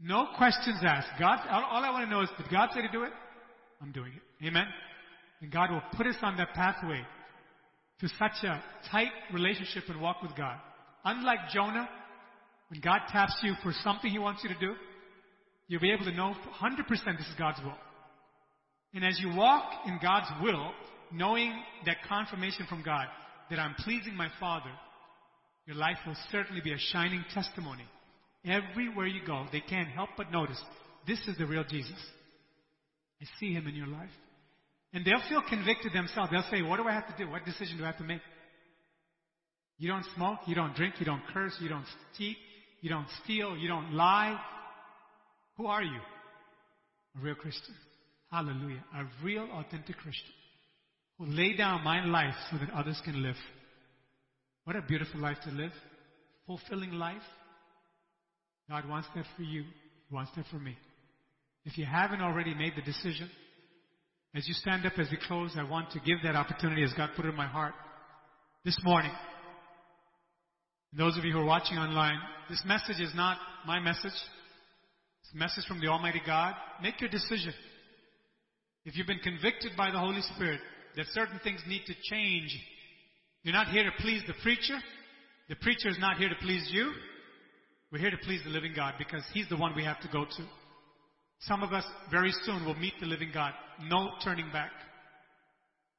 no 0.00 0.28
questions 0.36 0.78
asked. 0.82 1.08
God, 1.18 1.38
all, 1.50 1.64
all 1.64 1.84
I 1.84 1.90
want 1.90 2.06
to 2.06 2.10
know 2.10 2.22
is, 2.22 2.28
did 2.36 2.50
God 2.50 2.70
say 2.74 2.82
to 2.82 2.88
do 2.88 3.02
it? 3.02 3.12
I'm 3.82 3.92
doing 3.92 4.12
it. 4.14 4.46
Amen? 4.46 4.66
And 5.40 5.50
God 5.50 5.70
will 5.70 5.82
put 5.96 6.06
us 6.06 6.16
on 6.22 6.36
that 6.38 6.54
pathway 6.54 7.00
to 8.00 8.08
such 8.08 8.44
a 8.44 8.62
tight 8.90 9.10
relationship 9.32 9.84
and 9.88 10.00
walk 10.00 10.22
with 10.22 10.34
God. 10.36 10.56
Unlike 11.04 11.38
Jonah, 11.52 11.88
when 12.68 12.80
God 12.80 13.00
taps 13.10 13.36
you 13.42 13.54
for 13.62 13.72
something 13.82 14.10
He 14.10 14.18
wants 14.18 14.42
you 14.42 14.48
to 14.48 14.58
do, 14.58 14.74
you'll 15.68 15.80
be 15.80 15.92
able 15.92 16.04
to 16.04 16.12
know 16.12 16.34
100% 16.60 16.88
this 16.88 17.26
is 17.26 17.34
God's 17.38 17.60
will. 17.62 17.76
And 18.94 19.04
as 19.04 19.18
you 19.20 19.34
walk 19.34 19.64
in 19.86 19.98
God's 20.02 20.28
will, 20.42 20.70
knowing 21.12 21.52
that 21.84 21.96
confirmation 22.08 22.66
from 22.68 22.82
God 22.82 23.06
that 23.50 23.58
I'm 23.58 23.74
pleasing 23.74 24.14
my 24.14 24.28
Father, 24.40 24.70
your 25.66 25.76
life 25.76 25.98
will 26.06 26.16
certainly 26.30 26.60
be 26.62 26.72
a 26.72 26.78
shining 26.78 27.24
testimony. 27.34 27.84
Everywhere 28.44 29.06
you 29.06 29.20
go, 29.26 29.46
they 29.50 29.60
can't 29.60 29.88
help 29.88 30.10
but 30.16 30.30
notice 30.30 30.60
this 31.06 31.18
is 31.26 31.36
the 31.36 31.46
real 31.46 31.64
Jesus. 31.64 31.98
I 33.20 33.26
see 33.40 33.52
him 33.52 33.66
in 33.66 33.74
your 33.74 33.86
life. 33.86 34.10
And 34.92 35.04
they'll 35.04 35.22
feel 35.28 35.42
convicted 35.48 35.92
themselves. 35.92 36.30
They'll 36.30 36.44
say, 36.50 36.62
What 36.62 36.76
do 36.76 36.84
I 36.84 36.92
have 36.92 37.08
to 37.08 37.24
do? 37.24 37.30
What 37.30 37.44
decision 37.44 37.78
do 37.78 37.84
I 37.84 37.88
have 37.88 37.98
to 37.98 38.04
make? 38.04 38.20
You 39.78 39.88
don't 39.88 40.06
smoke, 40.14 40.38
you 40.46 40.54
don't 40.54 40.74
drink, 40.74 40.94
you 40.98 41.06
don't 41.06 41.22
curse, 41.34 41.54
you 41.60 41.68
don't 41.68 41.84
cheat, 42.16 42.36
you 42.80 42.88
don't 42.88 43.06
steal, 43.24 43.56
you 43.56 43.68
don't 43.68 43.92
lie. 43.92 44.38
Who 45.56 45.66
are 45.66 45.82
you? 45.82 46.00
A 47.16 47.20
real 47.20 47.34
Christian. 47.34 47.74
Hallelujah. 48.30 48.82
A 48.94 49.04
real, 49.24 49.48
authentic 49.52 49.96
Christian 49.96 50.32
who 51.18 51.26
lay 51.26 51.56
down 51.56 51.82
my 51.82 52.04
life 52.04 52.34
so 52.50 52.58
that 52.58 52.70
others 52.74 53.00
can 53.04 53.22
live. 53.22 53.36
What 54.66 54.74
a 54.74 54.82
beautiful 54.82 55.20
life 55.20 55.36
to 55.44 55.50
live. 55.52 55.70
Fulfilling 56.44 56.90
life. 56.90 57.22
God 58.68 58.88
wants 58.88 59.06
that 59.14 59.24
for 59.36 59.42
you. 59.44 59.62
He 59.62 60.14
wants 60.14 60.32
that 60.34 60.44
for 60.50 60.58
me. 60.58 60.76
If 61.64 61.78
you 61.78 61.84
haven't 61.84 62.20
already 62.20 62.52
made 62.52 62.72
the 62.74 62.82
decision, 62.82 63.30
as 64.34 64.48
you 64.48 64.54
stand 64.54 64.84
up 64.84 64.94
as 64.98 65.06
we 65.08 65.18
close, 65.28 65.52
I 65.56 65.62
want 65.62 65.92
to 65.92 66.00
give 66.00 66.18
that 66.24 66.34
opportunity 66.34 66.82
as 66.82 66.92
God 66.94 67.10
put 67.14 67.26
it 67.26 67.28
in 67.28 67.36
my 67.36 67.46
heart 67.46 67.74
this 68.64 68.76
morning. 68.82 69.12
And 70.90 71.00
those 71.00 71.16
of 71.16 71.24
you 71.24 71.32
who 71.32 71.38
are 71.38 71.44
watching 71.44 71.78
online, 71.78 72.18
this 72.50 72.64
message 72.66 73.00
is 73.00 73.14
not 73.14 73.38
my 73.68 73.78
message. 73.78 74.06
It's 74.06 75.32
a 75.32 75.38
message 75.38 75.64
from 75.68 75.80
the 75.80 75.86
Almighty 75.86 76.22
God. 76.26 76.54
Make 76.82 77.00
your 77.00 77.10
decision. 77.10 77.54
If 78.84 78.96
you've 78.96 79.06
been 79.06 79.20
convicted 79.20 79.76
by 79.76 79.92
the 79.92 79.98
Holy 80.00 80.22
Spirit 80.34 80.58
that 80.96 81.06
certain 81.12 81.38
things 81.44 81.60
need 81.68 81.82
to 81.86 81.94
change, 82.10 82.58
you're 83.46 83.54
not 83.54 83.68
here 83.68 83.84
to 83.84 83.92
please 84.00 84.22
the 84.26 84.34
preacher. 84.42 84.76
The 85.48 85.54
preacher 85.54 85.88
is 85.88 85.98
not 86.00 86.16
here 86.16 86.28
to 86.28 86.34
please 86.42 86.68
you. 86.72 86.90
We're 87.92 88.00
here 88.00 88.10
to 88.10 88.16
please 88.16 88.40
the 88.42 88.50
living 88.50 88.72
God 88.74 88.94
because 88.98 89.22
He's 89.32 89.48
the 89.48 89.56
one 89.56 89.72
we 89.76 89.84
have 89.84 90.00
to 90.00 90.08
go 90.08 90.24
to. 90.24 90.44
Some 91.42 91.62
of 91.62 91.72
us 91.72 91.84
very 92.10 92.32
soon 92.42 92.64
will 92.64 92.74
meet 92.74 92.94
the 92.98 93.06
living 93.06 93.30
God. 93.32 93.52
No 93.84 94.10
turning 94.24 94.50
back. 94.52 94.72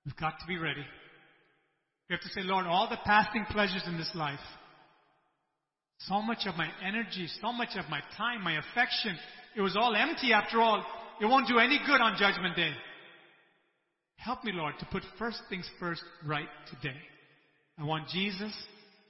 We've 0.05 0.17
got 0.17 0.37
to 0.41 0.45
be 0.45 0.57
ready. 0.57 0.83
We 2.09 2.15
have 2.15 2.19
to 2.19 2.29
say, 2.29 2.41
Lord, 2.41 2.65
all 2.65 2.89
the 2.89 2.99
passing 3.05 3.45
pleasures 3.49 3.83
in 3.87 3.97
this 3.97 4.11
life, 4.13 4.39
so 5.99 6.21
much 6.21 6.47
of 6.47 6.55
my 6.55 6.67
energy, 6.85 7.29
so 7.41 7.53
much 7.53 7.77
of 7.77 7.89
my 7.89 8.01
time, 8.17 8.43
my 8.43 8.57
affection, 8.59 9.17
it 9.55 9.61
was 9.61 9.77
all 9.77 9.95
empty 9.95 10.33
after 10.33 10.59
all. 10.59 10.85
It 11.21 11.25
won't 11.25 11.47
do 11.47 11.59
any 11.59 11.79
good 11.87 12.01
on 12.01 12.17
Judgment 12.19 12.57
Day. 12.57 12.73
Help 14.17 14.43
me, 14.43 14.51
Lord, 14.53 14.73
to 14.79 14.85
put 14.91 15.03
first 15.17 15.39
things 15.49 15.69
first 15.79 16.03
right 16.25 16.49
today. 16.69 16.97
I 17.79 17.83
want 17.83 18.09
Jesus 18.09 18.53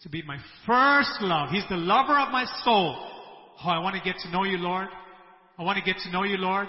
to 0.02 0.10
be 0.10 0.22
my 0.24 0.38
first 0.66 1.22
love. 1.22 1.50
He's 1.50 1.68
the 1.70 1.78
lover 1.78 2.18
of 2.18 2.32
my 2.32 2.46
soul. 2.64 2.96
Oh, 3.64 3.70
I 3.70 3.80
want 3.80 3.96
to 3.96 4.02
get 4.02 4.20
to 4.24 4.32
know 4.32 4.44
you, 4.44 4.58
Lord. 4.58 4.88
I 5.58 5.64
want 5.64 5.78
to 5.78 5.84
get 5.84 6.02
to 6.04 6.12
know 6.12 6.24
you, 6.24 6.38
Lord. 6.38 6.68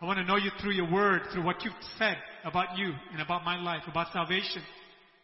I 0.00 0.06
want 0.06 0.18
to 0.18 0.24
know 0.24 0.36
you 0.36 0.50
through 0.60 0.72
your 0.72 0.90
word, 0.90 1.22
through 1.32 1.44
what 1.44 1.64
you've 1.64 1.74
said 1.98 2.16
about 2.44 2.78
you 2.78 2.92
and 3.12 3.20
about 3.20 3.44
my 3.44 3.60
life, 3.60 3.82
about 3.86 4.12
salvation, 4.12 4.62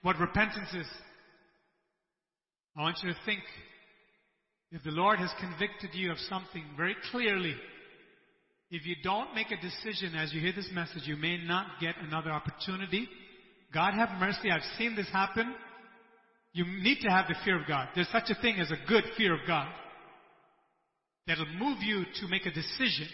what 0.03 0.19
repentance 0.19 0.69
is. 0.74 0.87
I 2.77 2.82
want 2.82 2.99
you 3.03 3.11
to 3.11 3.19
think 3.24 3.41
if 4.73 4.82
the 4.85 4.91
Lord 4.91 5.19
has 5.19 5.31
convicted 5.41 5.91
you 5.95 6.12
of 6.12 6.19
something 6.28 6.65
very 6.77 6.97
clearly, 7.11 7.55
if 8.70 8.87
you 8.87 8.95
don't 9.03 9.35
make 9.35 9.49
a 9.51 9.61
decision 9.61 10.15
as 10.15 10.32
you 10.32 10.41
hear 10.41 10.53
this 10.55 10.70
message, 10.73 11.03
you 11.05 11.16
may 11.16 11.43
not 11.45 11.66
get 11.81 11.97
another 12.01 12.31
opportunity. 12.31 13.09
God 13.74 13.95
have 13.95 14.11
mercy. 14.20 14.51
I've 14.51 14.62
seen 14.78 14.95
this 14.95 15.09
happen. 15.12 15.55
You 16.53 16.65
need 16.67 16.99
to 17.03 17.09
have 17.09 17.27
the 17.29 17.37
fear 17.45 17.61
of 17.61 17.67
God. 17.69 17.89
There's 17.95 18.11
such 18.11 18.31
a 18.31 18.41
thing 18.41 18.59
as 18.59 18.71
a 18.71 18.89
good 18.89 19.05
fear 19.17 19.35
of 19.35 19.41
God 19.47 19.69
that'll 21.27 21.47
move 21.47 21.79
you 21.81 22.05
to 22.21 22.29
make 22.29 22.47
a 22.47 22.51
decision. 22.51 23.07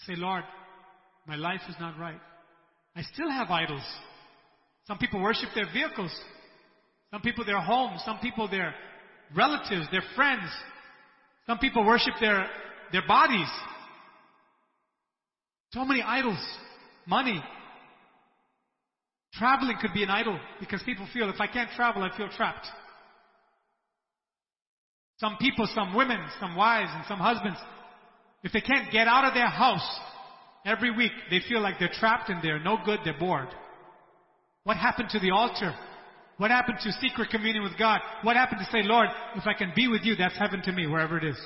Say, 0.00 0.14
Lord, 0.16 0.42
my 1.26 1.36
life 1.36 1.60
is 1.68 1.76
not 1.78 1.98
right. 1.98 2.20
I 2.96 3.02
still 3.02 3.30
have 3.30 3.50
idols. 3.50 3.84
Some 4.86 4.98
people 4.98 5.22
worship 5.22 5.50
their 5.54 5.70
vehicles. 5.72 6.10
Some 7.12 7.20
people 7.20 7.44
their 7.44 7.60
homes. 7.60 8.02
Some 8.04 8.18
people 8.18 8.48
their 8.48 8.74
relatives, 9.36 9.86
their 9.92 10.02
friends. 10.16 10.48
Some 11.46 11.58
people 11.58 11.86
worship 11.86 12.14
their, 12.20 12.46
their 12.90 13.06
bodies. 13.06 13.48
So 15.72 15.84
many 15.84 16.02
idols. 16.02 16.44
Money. 17.06 17.42
Traveling 19.34 19.76
could 19.80 19.92
be 19.92 20.02
an 20.02 20.10
idol 20.10 20.38
because 20.60 20.82
people 20.84 21.06
feel 21.12 21.28
if 21.28 21.40
I 21.40 21.46
can't 21.46 21.70
travel, 21.76 22.02
I 22.02 22.16
feel 22.16 22.28
trapped. 22.28 22.66
Some 25.18 25.36
people, 25.40 25.68
some 25.74 25.94
women, 25.94 26.20
some 26.40 26.54
wives, 26.54 26.90
and 26.94 27.04
some 27.08 27.18
husbands, 27.18 27.58
if 28.42 28.52
they 28.52 28.60
can't 28.60 28.90
get 28.92 29.08
out 29.08 29.24
of 29.24 29.34
their 29.34 29.48
house 29.48 29.86
every 30.64 30.96
week, 30.96 31.12
they 31.30 31.40
feel 31.48 31.60
like 31.60 31.78
they're 31.78 31.90
trapped 31.92 32.30
and 32.30 32.42
they're 32.42 32.60
no 32.60 32.78
good, 32.84 33.00
they're 33.04 33.18
bored. 33.18 33.48
What 34.64 34.76
happened 34.76 35.08
to 35.10 35.18
the 35.18 35.30
altar? 35.30 35.74
What 36.36 36.52
happened 36.52 36.78
to 36.82 36.92
secret 36.92 37.30
communion 37.30 37.64
with 37.64 37.76
God? 37.76 38.00
What 38.22 38.36
happened 38.36 38.60
to 38.60 38.70
say, 38.70 38.84
Lord, 38.84 39.08
if 39.34 39.44
I 39.46 39.54
can 39.54 39.72
be 39.74 39.88
with 39.88 40.02
you, 40.04 40.14
that's 40.14 40.38
heaven 40.38 40.62
to 40.62 40.72
me, 40.72 40.86
wherever 40.86 41.18
it 41.18 41.24
is. 41.24 41.38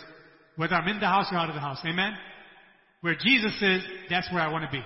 Whether 0.56 0.74
I'm 0.74 0.88
in 0.88 1.00
the 1.00 1.06
house 1.06 1.26
or 1.32 1.38
out 1.38 1.48
of 1.48 1.54
the 1.54 1.60
house. 1.60 1.78
Amen? 1.86 2.12
Where 3.00 3.14
Jesus 3.14 3.54
is, 3.62 3.82
that's 4.10 4.30
where 4.32 4.42
I 4.42 4.52
want 4.52 4.64
to 4.64 4.70
be. 4.70 4.84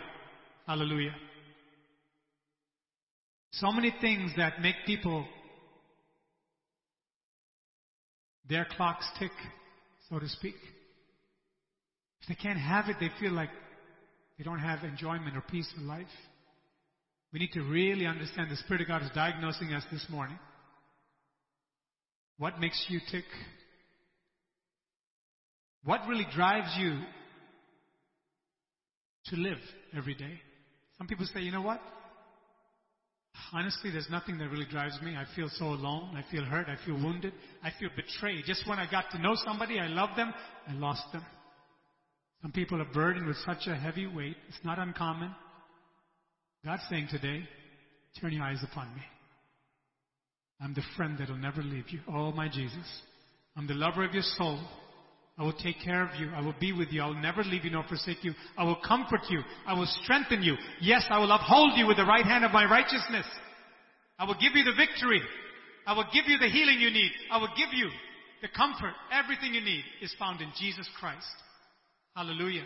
Hallelujah. 0.67 1.13
So 3.53 3.73
many 3.73 3.95
things 4.01 4.33
that 4.37 4.61
make 4.61 4.75
people, 4.85 5.27
their 8.49 8.67
clocks 8.77 9.07
tick, 9.19 9.33
so 10.11 10.19
to 10.19 10.29
speak. 10.29 10.55
If 12.23 12.29
they 12.29 12.35
can't 12.35 12.59
have 12.59 12.89
it, 12.89 12.97
they 13.01 13.11
feel 13.21 13.33
like 13.33 13.51
they 14.37 14.45
don't 14.45 14.59
have 14.59 14.85
enjoyment 14.85 15.37
or 15.37 15.41
peace 15.41 15.69
in 15.77 15.87
life. 15.87 16.07
We 17.33 17.39
need 17.39 17.53
to 17.53 17.63
really 17.63 18.07
understand 18.07 18.51
the 18.51 18.57
Spirit 18.57 18.83
of 18.83 18.89
God 18.89 19.03
is 19.03 19.11
diagnosing 19.15 19.73
us 19.73 19.85
this 19.91 20.05
morning. 20.11 20.39
What 22.39 22.61
makes 22.61 22.85
you 22.89 23.01
tick? 23.11 23.25
What 25.85 26.01
really 26.09 26.27
drives 26.35 26.75
you 26.79 27.01
to 29.27 29.37
live 29.37 29.59
every 29.97 30.15
day? 30.15 30.41
Some 30.99 31.07
people 31.07 31.27
say, 31.33 31.41
you 31.41 31.53
know 31.53 31.63
what? 31.63 31.81
Honestly, 33.53 33.91
there's 33.91 34.09
nothing 34.11 34.39
that 34.39 34.49
really 34.49 34.67
drives 34.67 35.01
me. 35.03 35.17
I 35.17 35.25
feel 35.35 35.49
so 35.55 35.67
alone. 35.67 36.17
I 36.17 36.31
feel 36.31 36.45
hurt. 36.45 36.69
I 36.69 36.77
feel 36.85 36.95
wounded. 36.95 37.33
I 37.63 37.71
feel 37.79 37.91
betrayed. 37.95 38.45
Just 38.47 38.67
when 38.69 38.79
I 38.79 38.91
got 38.91 39.11
to 39.13 39.19
know 39.19 39.35
somebody, 39.45 39.79
I 39.79 39.89
love 39.89 40.11
them, 40.17 40.33
I 40.69 40.73
lost 40.73 41.05
them. 41.13 41.25
Some 42.43 42.53
people 42.53 42.81
are 42.81 42.93
burdened 42.93 43.27
with 43.27 43.37
such 43.45 43.67
a 43.67 43.75
heavy 43.75 44.07
weight. 44.07 44.37
It's 44.49 44.65
not 44.65 44.79
uncommon. 44.79 45.35
God's 46.65 46.83
saying 46.91 47.09
today, 47.11 47.43
turn 48.21 48.33
your 48.33 48.45
eyes 48.45 48.63
upon 48.63 48.95
me. 48.95 49.03
I'm 50.61 50.75
the 50.75 50.83
friend 50.97 51.19
that 51.19 51.29
will 51.29 51.37
never 51.37 51.63
leave 51.63 51.91
you. 51.91 52.01
Oh, 52.09 52.33
my 52.33 52.49
Jesus. 52.49 53.03
I'm 53.57 53.67
the 53.67 53.75
lover 53.75 54.05
of 54.05 54.13
your 54.13 54.23
soul. 54.23 54.59
I 55.39 55.43
will 55.43 55.53
take 55.53 55.83
care 55.85 56.03
of 56.03 56.19
you. 56.19 56.31
I 56.35 56.41
will 56.41 56.55
be 56.59 56.73
with 56.73 56.89
you. 56.91 57.03
I 57.03 57.07
will 57.07 57.15
never 57.15 57.45
leave 57.45 57.65
you 57.65 57.71
nor 57.71 57.85
forsake 57.85 58.25
you. 58.25 58.33
I 58.57 58.65
will 58.65 58.79
comfort 58.87 59.21
you. 59.29 59.43
I 59.67 59.75
will 59.75 59.87
strengthen 60.03 60.43
you. 60.43 60.57
Yes, 60.81 61.05
I 61.11 61.19
will 61.19 61.31
uphold 61.31 61.73
you 61.77 61.87
with 61.87 61.99
the 61.99 62.07
right 62.07 62.25
hand 62.25 62.45
of 62.45 62.53
my 62.53 62.65
righteousness. 62.65 63.27
I 64.19 64.25
will 64.25 64.35
give 64.35 64.53
you 64.55 64.65
the 64.65 64.73
victory. 64.77 65.21
I 65.87 65.95
will 65.95 66.07
give 66.13 66.25
you 66.27 66.39
the 66.39 66.49
healing 66.49 66.81
you 66.81 66.91
need. 66.91 67.13
I 67.31 67.37
will 67.37 67.51
give 67.57 67.69
you 67.75 67.91
the 68.41 68.49
comfort. 68.49 68.95
Everything 69.13 69.53
you 69.53 69.61
need 69.61 69.85
is 70.01 70.15
found 70.19 70.41
in 70.41 70.51
Jesus 70.59 70.89
Christ. 70.99 71.27
Hallelujah. 72.15 72.65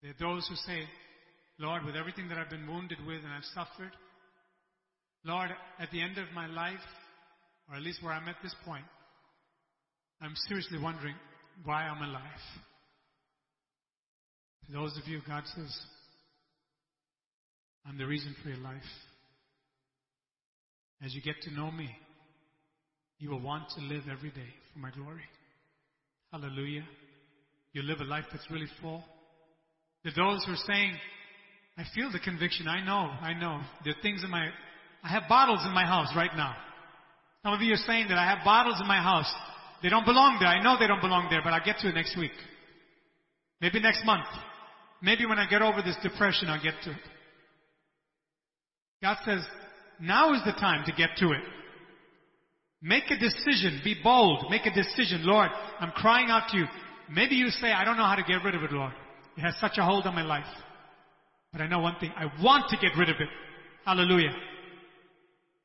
There 0.00 0.12
are 0.12 0.34
those 0.34 0.46
who 0.46 0.54
say, 0.54 0.84
Lord, 1.58 1.84
with 1.84 1.96
everything 1.96 2.28
that 2.28 2.38
I've 2.38 2.50
been 2.50 2.68
wounded 2.68 2.98
with 3.04 3.24
and 3.24 3.32
I've 3.32 3.44
suffered, 3.52 3.90
Lord, 5.24 5.50
at 5.80 5.90
the 5.90 6.00
end 6.00 6.18
of 6.18 6.26
my 6.34 6.46
life, 6.46 6.78
or 7.68 7.76
at 7.76 7.82
least 7.82 8.02
where 8.02 8.12
I'm 8.12 8.28
at 8.28 8.36
this 8.42 8.54
point, 8.64 8.84
I'm 10.24 10.36
seriously 10.48 10.78
wondering 10.78 11.14
why 11.64 11.82
I'm 11.82 12.02
alive. 12.02 12.22
To 14.66 14.72
those 14.72 14.96
of 14.96 15.06
you, 15.06 15.20
God 15.28 15.42
says, 15.54 15.78
I'm 17.86 17.98
the 17.98 18.06
reason 18.06 18.34
for 18.42 18.48
your 18.48 18.58
life. 18.58 18.80
As 21.04 21.14
you 21.14 21.20
get 21.20 21.42
to 21.42 21.52
know 21.52 21.70
me, 21.70 21.90
you 23.18 23.28
will 23.28 23.40
want 23.40 23.64
to 23.76 23.82
live 23.82 24.04
every 24.10 24.30
day 24.30 24.48
for 24.72 24.78
my 24.78 24.90
glory. 24.90 25.24
Hallelujah. 26.32 26.84
You 27.74 27.82
live 27.82 28.00
a 28.00 28.04
life 28.04 28.24
that's 28.32 28.50
really 28.50 28.68
full. 28.80 29.04
To 30.06 30.10
those 30.16 30.42
who 30.46 30.52
are 30.52 30.66
saying, 30.66 30.94
I 31.76 31.82
feel 31.94 32.10
the 32.10 32.18
conviction. 32.18 32.66
I 32.66 32.82
know, 32.82 33.10
I 33.20 33.34
know. 33.34 33.60
There 33.84 33.92
are 33.92 34.02
things 34.02 34.24
in 34.24 34.30
my, 34.30 34.48
I 35.02 35.08
have 35.08 35.24
bottles 35.28 35.60
in 35.66 35.72
my 35.74 35.84
house 35.84 36.08
right 36.16 36.34
now. 36.34 36.54
Some 37.42 37.52
of 37.52 37.60
you 37.60 37.74
are 37.74 37.86
saying 37.86 38.08
that 38.08 38.16
I 38.16 38.24
have 38.24 38.42
bottles 38.42 38.80
in 38.80 38.86
my 38.86 39.02
house. 39.02 39.30
They 39.84 39.90
don't 39.90 40.06
belong 40.06 40.38
there. 40.40 40.48
I 40.48 40.62
know 40.62 40.78
they 40.80 40.86
don't 40.86 41.02
belong 41.02 41.28
there, 41.28 41.42
but 41.44 41.52
I'll 41.52 41.62
get 41.62 41.76
to 41.80 41.90
it 41.90 41.94
next 41.94 42.16
week. 42.16 42.32
Maybe 43.60 43.80
next 43.80 44.02
month. 44.06 44.24
Maybe 45.02 45.26
when 45.26 45.38
I 45.38 45.46
get 45.46 45.60
over 45.60 45.82
this 45.82 45.96
depression, 46.02 46.48
I'll 46.48 46.62
get 46.62 46.72
to 46.84 46.90
it. 46.92 46.96
God 49.02 49.18
says, 49.26 49.44
now 50.00 50.32
is 50.32 50.40
the 50.46 50.52
time 50.52 50.84
to 50.86 50.92
get 50.92 51.10
to 51.18 51.32
it. 51.32 51.42
Make 52.80 53.10
a 53.10 53.18
decision. 53.18 53.82
Be 53.84 53.94
bold. 54.02 54.46
Make 54.48 54.64
a 54.64 54.74
decision. 54.74 55.26
Lord, 55.26 55.50
I'm 55.78 55.90
crying 55.90 56.30
out 56.30 56.48
to 56.52 56.56
you. 56.56 56.64
Maybe 57.10 57.34
you 57.34 57.50
say, 57.50 57.70
I 57.70 57.84
don't 57.84 57.98
know 57.98 58.06
how 58.06 58.16
to 58.16 58.22
get 58.22 58.42
rid 58.42 58.54
of 58.54 58.62
it, 58.62 58.72
Lord. 58.72 58.92
It 59.36 59.42
has 59.42 59.54
such 59.60 59.76
a 59.76 59.84
hold 59.84 60.06
on 60.06 60.14
my 60.14 60.22
life. 60.22 60.46
But 61.52 61.60
I 61.60 61.66
know 61.66 61.80
one 61.80 61.96
thing. 62.00 62.10
I 62.16 62.32
want 62.42 62.70
to 62.70 62.78
get 62.78 62.96
rid 62.98 63.10
of 63.10 63.16
it. 63.20 63.28
Hallelujah. 63.84 64.32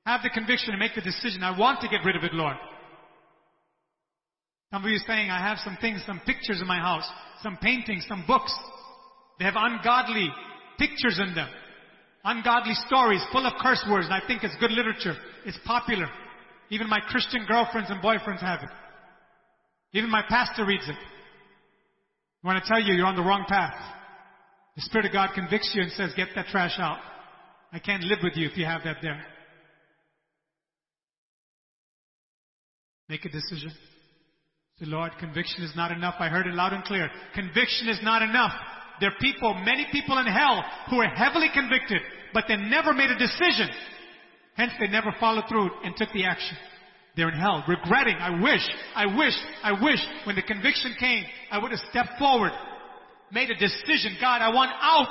Have 0.05 0.23
the 0.23 0.29
conviction 0.29 0.71
and 0.71 0.79
make 0.79 0.95
the 0.95 1.01
decision. 1.01 1.41
I 1.41 1.57
want 1.57 1.79
to 1.81 1.87
get 1.87 2.03
rid 2.03 2.17
of 2.17 2.25
it, 2.25 2.33
Lord. 2.33 2.57
Some 4.71 4.83
of 4.83 4.89
you 4.91 4.99
saying, 5.07 5.31
I 5.31 5.39
have 5.39 5.57
some 5.63 5.77
things, 5.81 6.03
some 6.05 6.21
pictures 6.25 6.61
in 6.61 6.67
my 6.67 6.77
house, 6.77 7.07
some 7.41 7.57
paintings, 7.57 8.05
some 8.07 8.23
books. 8.27 8.53
They 9.39 9.45
have 9.45 9.55
ungodly 9.57 10.29
pictures 10.77 11.19
in 11.19 11.33
them. 11.33 11.49
Ungodly 12.23 12.73
stories 12.85 13.23
full 13.31 13.45
of 13.45 13.53
curse 13.61 13.83
words, 13.89 14.05
and 14.05 14.13
I 14.13 14.21
think 14.27 14.43
it's 14.43 14.55
good 14.59 14.71
literature. 14.71 15.15
It's 15.45 15.57
popular. 15.65 16.07
Even 16.69 16.87
my 16.87 16.99
Christian 16.99 17.45
girlfriends 17.47 17.89
and 17.89 18.01
boyfriends 18.01 18.41
have 18.41 18.59
it. 18.61 18.69
Even 19.93 20.11
my 20.11 20.21
pastor 20.29 20.65
reads 20.65 20.87
it. 20.87 20.95
I 22.43 22.47
want 22.47 22.63
to 22.63 22.69
tell 22.69 22.79
you, 22.79 22.93
you're 22.93 23.07
on 23.07 23.15
the 23.15 23.23
wrong 23.23 23.45
path. 23.47 23.73
The 24.75 24.83
Spirit 24.83 25.07
of 25.07 25.13
God 25.13 25.31
convicts 25.33 25.71
you 25.73 25.81
and 25.81 25.91
says, 25.91 26.11
get 26.15 26.27
that 26.35 26.47
trash 26.47 26.75
out. 26.77 26.99
I 27.73 27.79
can't 27.79 28.03
live 28.03 28.19
with 28.23 28.33
you 28.35 28.47
if 28.47 28.55
you 28.55 28.65
have 28.65 28.83
that 28.83 28.97
there. 29.01 29.25
Make 33.09 33.25
a 33.25 33.29
decision. 33.29 33.71
Say, 34.79 34.85
Lord, 34.85 35.11
conviction 35.19 35.63
is 35.63 35.75
not 35.75 35.91
enough. 35.91 36.15
I 36.19 36.29
heard 36.29 36.47
it 36.47 36.53
loud 36.53 36.73
and 36.73 36.83
clear. 36.83 37.09
Conviction 37.35 37.89
is 37.89 37.99
not 38.01 38.21
enough. 38.21 38.53
There 38.99 39.09
are 39.09 39.19
people, 39.19 39.53
many 39.65 39.85
people 39.91 40.17
in 40.17 40.25
hell 40.25 40.63
who 40.89 40.97
are 40.97 41.09
heavily 41.09 41.47
convicted, 41.53 42.01
but 42.33 42.45
they 42.47 42.55
never 42.55 42.93
made 42.93 43.09
a 43.09 43.17
decision. 43.17 43.69
Hence 44.55 44.71
they 44.79 44.87
never 44.87 45.13
followed 45.19 45.45
through 45.49 45.69
and 45.83 45.95
took 45.95 46.11
the 46.13 46.25
action. 46.25 46.57
They're 47.15 47.29
in 47.29 47.39
hell, 47.39 47.63
regretting, 47.67 48.15
I 48.15 48.41
wish, 48.41 48.61
I 48.95 49.05
wish, 49.05 49.33
I 49.63 49.71
wish, 49.71 49.99
when 50.25 50.35
the 50.35 50.41
conviction 50.41 50.95
came, 50.99 51.25
I 51.51 51.57
would 51.57 51.71
have 51.71 51.79
stepped 51.89 52.17
forward, 52.19 52.51
made 53.31 53.49
a 53.49 53.55
decision. 53.55 54.15
God, 54.21 54.41
I 54.41 54.53
want 54.53 54.71
out. 54.79 55.07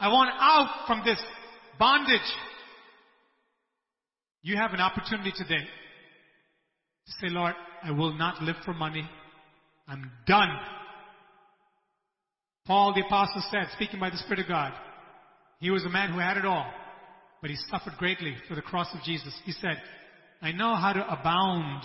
I 0.00 0.08
want 0.08 0.30
out 0.38 0.86
from 0.86 1.02
this 1.04 1.18
bondage. 1.78 2.20
You 4.42 4.56
have 4.56 4.72
an 4.72 4.80
opportunity 4.80 5.32
today 5.36 5.60
to 7.06 7.12
say, 7.20 7.28
Lord, 7.28 7.54
I 7.82 7.90
will 7.90 8.12
not 8.16 8.42
live 8.42 8.56
for 8.64 8.74
money. 8.74 9.08
I'm 9.88 10.10
done. 10.26 10.50
Paul 12.66 12.94
the 12.94 13.04
apostle 13.04 13.42
said, 13.50 13.68
speaking 13.72 13.98
by 13.98 14.10
the 14.10 14.18
Spirit 14.18 14.40
of 14.40 14.48
God, 14.48 14.72
he 15.58 15.70
was 15.70 15.84
a 15.84 15.88
man 15.88 16.12
who 16.12 16.18
had 16.18 16.36
it 16.36 16.44
all, 16.44 16.66
but 17.40 17.50
he 17.50 17.56
suffered 17.70 17.94
greatly 17.98 18.34
for 18.48 18.54
the 18.54 18.62
cross 18.62 18.88
of 18.94 19.02
Jesus. 19.02 19.34
He 19.44 19.52
said, 19.52 19.80
I 20.40 20.52
know 20.52 20.74
how 20.74 20.92
to 20.92 21.12
abound. 21.12 21.82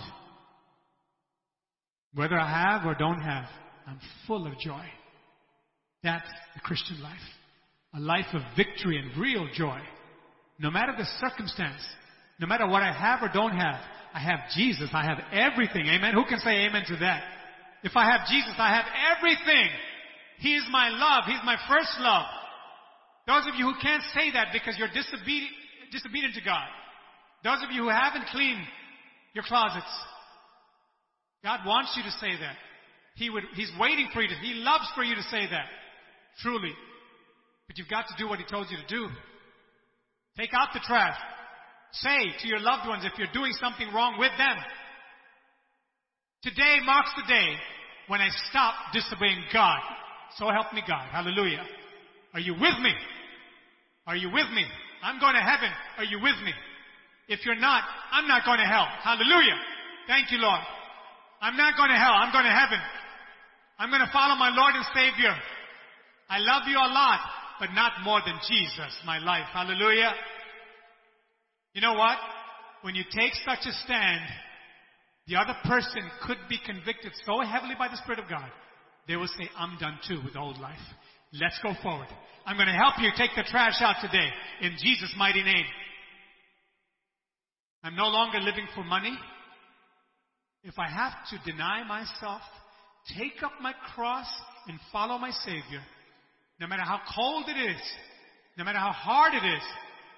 Whether 2.14 2.38
I 2.38 2.48
have 2.48 2.86
or 2.86 2.94
don't 2.94 3.20
have, 3.20 3.44
I'm 3.86 4.00
full 4.26 4.46
of 4.46 4.58
joy. 4.58 4.84
That's 6.02 6.28
the 6.54 6.60
Christian 6.60 7.02
life. 7.02 7.16
A 7.94 8.00
life 8.00 8.26
of 8.32 8.42
victory 8.56 8.98
and 8.98 9.20
real 9.20 9.48
joy. 9.54 9.80
No 10.58 10.70
matter 10.70 10.92
the 10.96 11.06
circumstance, 11.20 11.82
no 12.38 12.46
matter 12.46 12.66
what 12.66 12.82
I 12.82 12.92
have 12.92 13.22
or 13.22 13.30
don't 13.32 13.56
have, 13.56 13.80
I 14.16 14.20
have 14.20 14.48
Jesus. 14.56 14.88
I 14.94 15.04
have 15.04 15.20
everything. 15.30 15.84
Amen. 15.92 16.14
Who 16.14 16.24
can 16.24 16.40
say 16.40 16.64
amen 16.64 16.84
to 16.88 16.96
that? 17.04 17.22
If 17.84 17.92
I 17.96 18.08
have 18.08 18.26
Jesus, 18.32 18.54
I 18.56 18.72
have 18.72 18.88
everything. 19.12 19.68
He 20.38 20.56
is 20.56 20.64
my 20.70 20.88
love. 20.88 21.24
He's 21.26 21.44
my 21.44 21.56
first 21.68 21.92
love. 22.00 22.24
Those 23.26 23.44
of 23.46 23.60
you 23.60 23.68
who 23.68 23.76
can't 23.82 24.02
say 24.14 24.32
that 24.32 24.56
because 24.56 24.78
you're 24.78 24.88
disobedient, 24.88 25.52
disobedient 25.92 26.32
to 26.34 26.40
God. 26.40 26.64
Those 27.44 27.60
of 27.62 27.70
you 27.76 27.84
who 27.84 27.88
haven't 27.90 28.24
cleaned 28.32 28.64
your 29.34 29.44
closets. 29.44 29.92
God 31.44 31.60
wants 31.66 31.92
you 31.94 32.02
to 32.02 32.10
say 32.16 32.40
that. 32.40 32.56
He 33.16 33.28
would, 33.28 33.44
He's 33.52 33.70
waiting 33.78 34.08
for 34.14 34.22
you 34.22 34.28
to, 34.28 34.34
He 34.40 34.54
loves 34.64 34.88
for 34.94 35.04
you 35.04 35.14
to 35.14 35.22
say 35.28 35.44
that. 35.44 35.68
Truly. 36.40 36.72
But 37.66 37.76
you've 37.76 37.92
got 37.92 38.06
to 38.08 38.14
do 38.16 38.28
what 38.28 38.38
He 38.38 38.46
told 38.48 38.68
you 38.70 38.78
to 38.78 38.88
do. 38.88 39.08
Take 40.38 40.54
out 40.54 40.68
the 40.72 40.80
trash. 40.86 41.20
Say 41.92 42.18
to 42.42 42.48
your 42.48 42.60
loved 42.60 42.88
ones 42.88 43.04
if 43.04 43.18
you're 43.18 43.32
doing 43.32 43.52
something 43.60 43.88
wrong 43.94 44.18
with 44.18 44.32
them. 44.36 44.56
Today 46.42 46.78
marks 46.84 47.10
the 47.16 47.26
day 47.26 47.56
when 48.08 48.20
I 48.20 48.28
stop 48.50 48.74
disobeying 48.92 49.44
God. 49.52 49.80
So 50.36 50.50
help 50.50 50.72
me 50.72 50.82
God. 50.86 51.08
Hallelujah. 51.10 51.64
Are 52.34 52.40
you 52.40 52.52
with 52.54 52.78
me? 52.82 52.92
Are 54.06 54.16
you 54.16 54.30
with 54.30 54.50
me? 54.54 54.64
I'm 55.02 55.18
going 55.18 55.34
to 55.34 55.40
heaven. 55.40 55.70
Are 55.98 56.04
you 56.04 56.20
with 56.20 56.36
me? 56.44 56.52
If 57.28 57.44
you're 57.44 57.58
not, 57.58 57.82
I'm 58.12 58.28
not 58.28 58.44
going 58.44 58.58
to 58.58 58.66
hell. 58.66 58.86
Hallelujah. 59.02 59.58
Thank 60.06 60.30
you, 60.30 60.38
Lord. 60.38 60.60
I'm 61.40 61.56
not 61.56 61.76
going 61.76 61.90
to 61.90 61.96
hell. 61.96 62.14
I'm 62.14 62.32
going 62.32 62.44
to 62.44 62.54
heaven. 62.54 62.78
I'm 63.78 63.90
going 63.90 64.04
to 64.04 64.12
follow 64.12 64.36
my 64.36 64.50
Lord 64.54 64.74
and 64.74 64.86
Savior. 64.94 65.34
I 66.30 66.38
love 66.38 66.62
you 66.68 66.78
a 66.78 66.90
lot, 66.90 67.20
but 67.58 67.70
not 67.74 67.92
more 68.04 68.20
than 68.24 68.38
Jesus, 68.48 68.94
my 69.04 69.18
life. 69.18 69.46
Hallelujah. 69.52 70.12
You 71.76 71.82
know 71.82 71.92
what? 71.92 72.16
When 72.80 72.94
you 72.94 73.04
take 73.04 73.34
such 73.44 73.66
a 73.68 73.72
stand, 73.84 74.22
the 75.28 75.36
other 75.36 75.52
person 75.64 76.00
could 76.26 76.38
be 76.48 76.58
convicted 76.64 77.12
so 77.26 77.40
heavily 77.42 77.74
by 77.78 77.88
the 77.88 77.98
Spirit 77.98 78.18
of 78.18 78.30
God, 78.30 78.48
they 79.06 79.16
will 79.16 79.28
say, 79.28 79.50
I'm 79.58 79.76
done 79.78 79.98
too 80.08 80.22
with 80.24 80.36
old 80.36 80.58
life. 80.58 80.80
Let's 81.34 81.58
go 81.62 81.74
forward. 81.82 82.08
I'm 82.46 82.56
going 82.56 82.68
to 82.68 82.72
help 82.72 82.94
you 82.98 83.10
take 83.14 83.32
the 83.36 83.44
trash 83.50 83.74
out 83.80 83.96
today 84.00 84.26
in 84.62 84.72
Jesus' 84.82 85.14
mighty 85.18 85.42
name. 85.42 85.66
I'm 87.84 87.94
no 87.94 88.06
longer 88.06 88.40
living 88.40 88.66
for 88.74 88.82
money. 88.82 89.14
If 90.64 90.78
I 90.78 90.88
have 90.88 91.12
to 91.28 91.52
deny 91.52 91.84
myself, 91.86 92.40
take 93.18 93.42
up 93.44 93.52
my 93.60 93.74
cross 93.94 94.26
and 94.66 94.78
follow 94.90 95.18
my 95.18 95.30
Savior, 95.44 95.82
no 96.58 96.68
matter 96.68 96.84
how 96.84 97.00
cold 97.14 97.44
it 97.48 97.60
is, 97.70 97.82
no 98.56 98.64
matter 98.64 98.78
how 98.78 98.92
hard 98.92 99.34
it 99.34 99.46
is, 99.46 99.62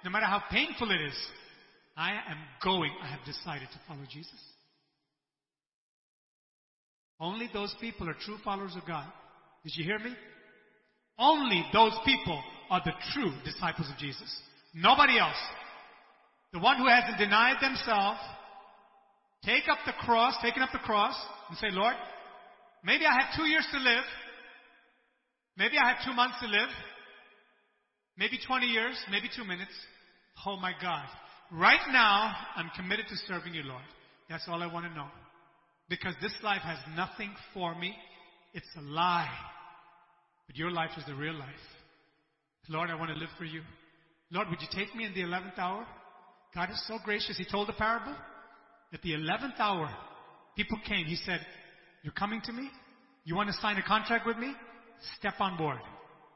no 0.04 0.10
matter 0.10 0.26
how 0.26 0.40
painful 0.50 0.90
it 0.92 1.00
is, 1.00 1.16
I 1.98 2.12
am 2.12 2.38
going. 2.62 2.92
I 3.02 3.08
have 3.08 3.24
decided 3.26 3.68
to 3.72 3.80
follow 3.88 4.04
Jesus. 4.08 4.38
Only 7.18 7.50
those 7.52 7.74
people 7.80 8.08
are 8.08 8.14
true 8.14 8.36
followers 8.44 8.76
of 8.76 8.86
God. 8.86 9.04
Did 9.64 9.72
you 9.74 9.84
hear 9.84 9.98
me? 9.98 10.14
Only 11.18 11.64
those 11.72 11.98
people 12.04 12.40
are 12.70 12.80
the 12.84 12.92
true 13.12 13.32
disciples 13.44 13.90
of 13.90 13.98
Jesus. 13.98 14.40
Nobody 14.72 15.18
else. 15.18 15.36
The 16.52 16.60
one 16.60 16.76
who 16.76 16.86
hasn't 16.86 17.18
denied 17.18 17.56
themselves, 17.60 18.20
take 19.44 19.64
up 19.68 19.78
the 19.84 19.92
cross, 20.04 20.34
taken 20.40 20.62
up 20.62 20.70
the 20.72 20.78
cross, 20.78 21.16
and 21.48 21.58
say, 21.58 21.68
Lord, 21.72 21.96
maybe 22.84 23.06
I 23.06 23.12
have 23.12 23.36
two 23.36 23.46
years 23.46 23.66
to 23.72 23.78
live. 23.78 24.04
Maybe 25.56 25.76
I 25.76 25.88
have 25.88 26.06
two 26.06 26.14
months 26.14 26.36
to 26.40 26.46
live. 26.46 26.68
Maybe 28.16 28.38
20 28.46 28.66
years, 28.66 28.96
maybe 29.10 29.28
two 29.34 29.44
minutes. 29.44 29.72
Oh 30.46 30.56
my 30.56 30.72
God. 30.80 31.06
Right 31.50 31.80
now, 31.90 32.34
I'm 32.56 32.70
committed 32.76 33.06
to 33.08 33.16
serving 33.26 33.54
you, 33.54 33.62
Lord. 33.62 33.82
That's 34.28 34.44
all 34.48 34.62
I 34.62 34.66
want 34.66 34.86
to 34.86 34.94
know. 34.94 35.06
Because 35.88 36.14
this 36.20 36.34
life 36.42 36.60
has 36.62 36.78
nothing 36.94 37.30
for 37.54 37.74
me. 37.74 37.94
It's 38.52 38.66
a 38.76 38.82
lie. 38.82 39.30
But 40.46 40.56
your 40.56 40.70
life 40.70 40.90
is 40.98 41.04
the 41.06 41.14
real 41.14 41.34
life. 41.34 41.48
Lord, 42.68 42.90
I 42.90 42.94
want 42.94 43.10
to 43.10 43.16
live 43.16 43.30
for 43.38 43.44
you. 43.44 43.62
Lord, 44.30 44.48
would 44.50 44.60
you 44.60 44.68
take 44.70 44.94
me 44.94 45.06
in 45.06 45.14
the 45.14 45.22
11th 45.22 45.58
hour? 45.58 45.86
God 46.54 46.70
is 46.70 46.82
so 46.86 46.98
gracious. 47.02 47.38
He 47.38 47.46
told 47.50 47.68
the 47.68 47.72
parable. 47.72 48.14
At 48.92 49.00
the 49.02 49.12
11th 49.12 49.58
hour, 49.58 49.88
people 50.56 50.78
came. 50.86 51.06
He 51.06 51.16
said, 51.16 51.40
You're 52.02 52.12
coming 52.12 52.42
to 52.44 52.52
me? 52.52 52.68
You 53.24 53.36
want 53.36 53.48
to 53.48 53.56
sign 53.60 53.76
a 53.76 53.82
contract 53.82 54.26
with 54.26 54.36
me? 54.36 54.52
Step 55.18 55.34
on 55.40 55.56
board. 55.56 55.78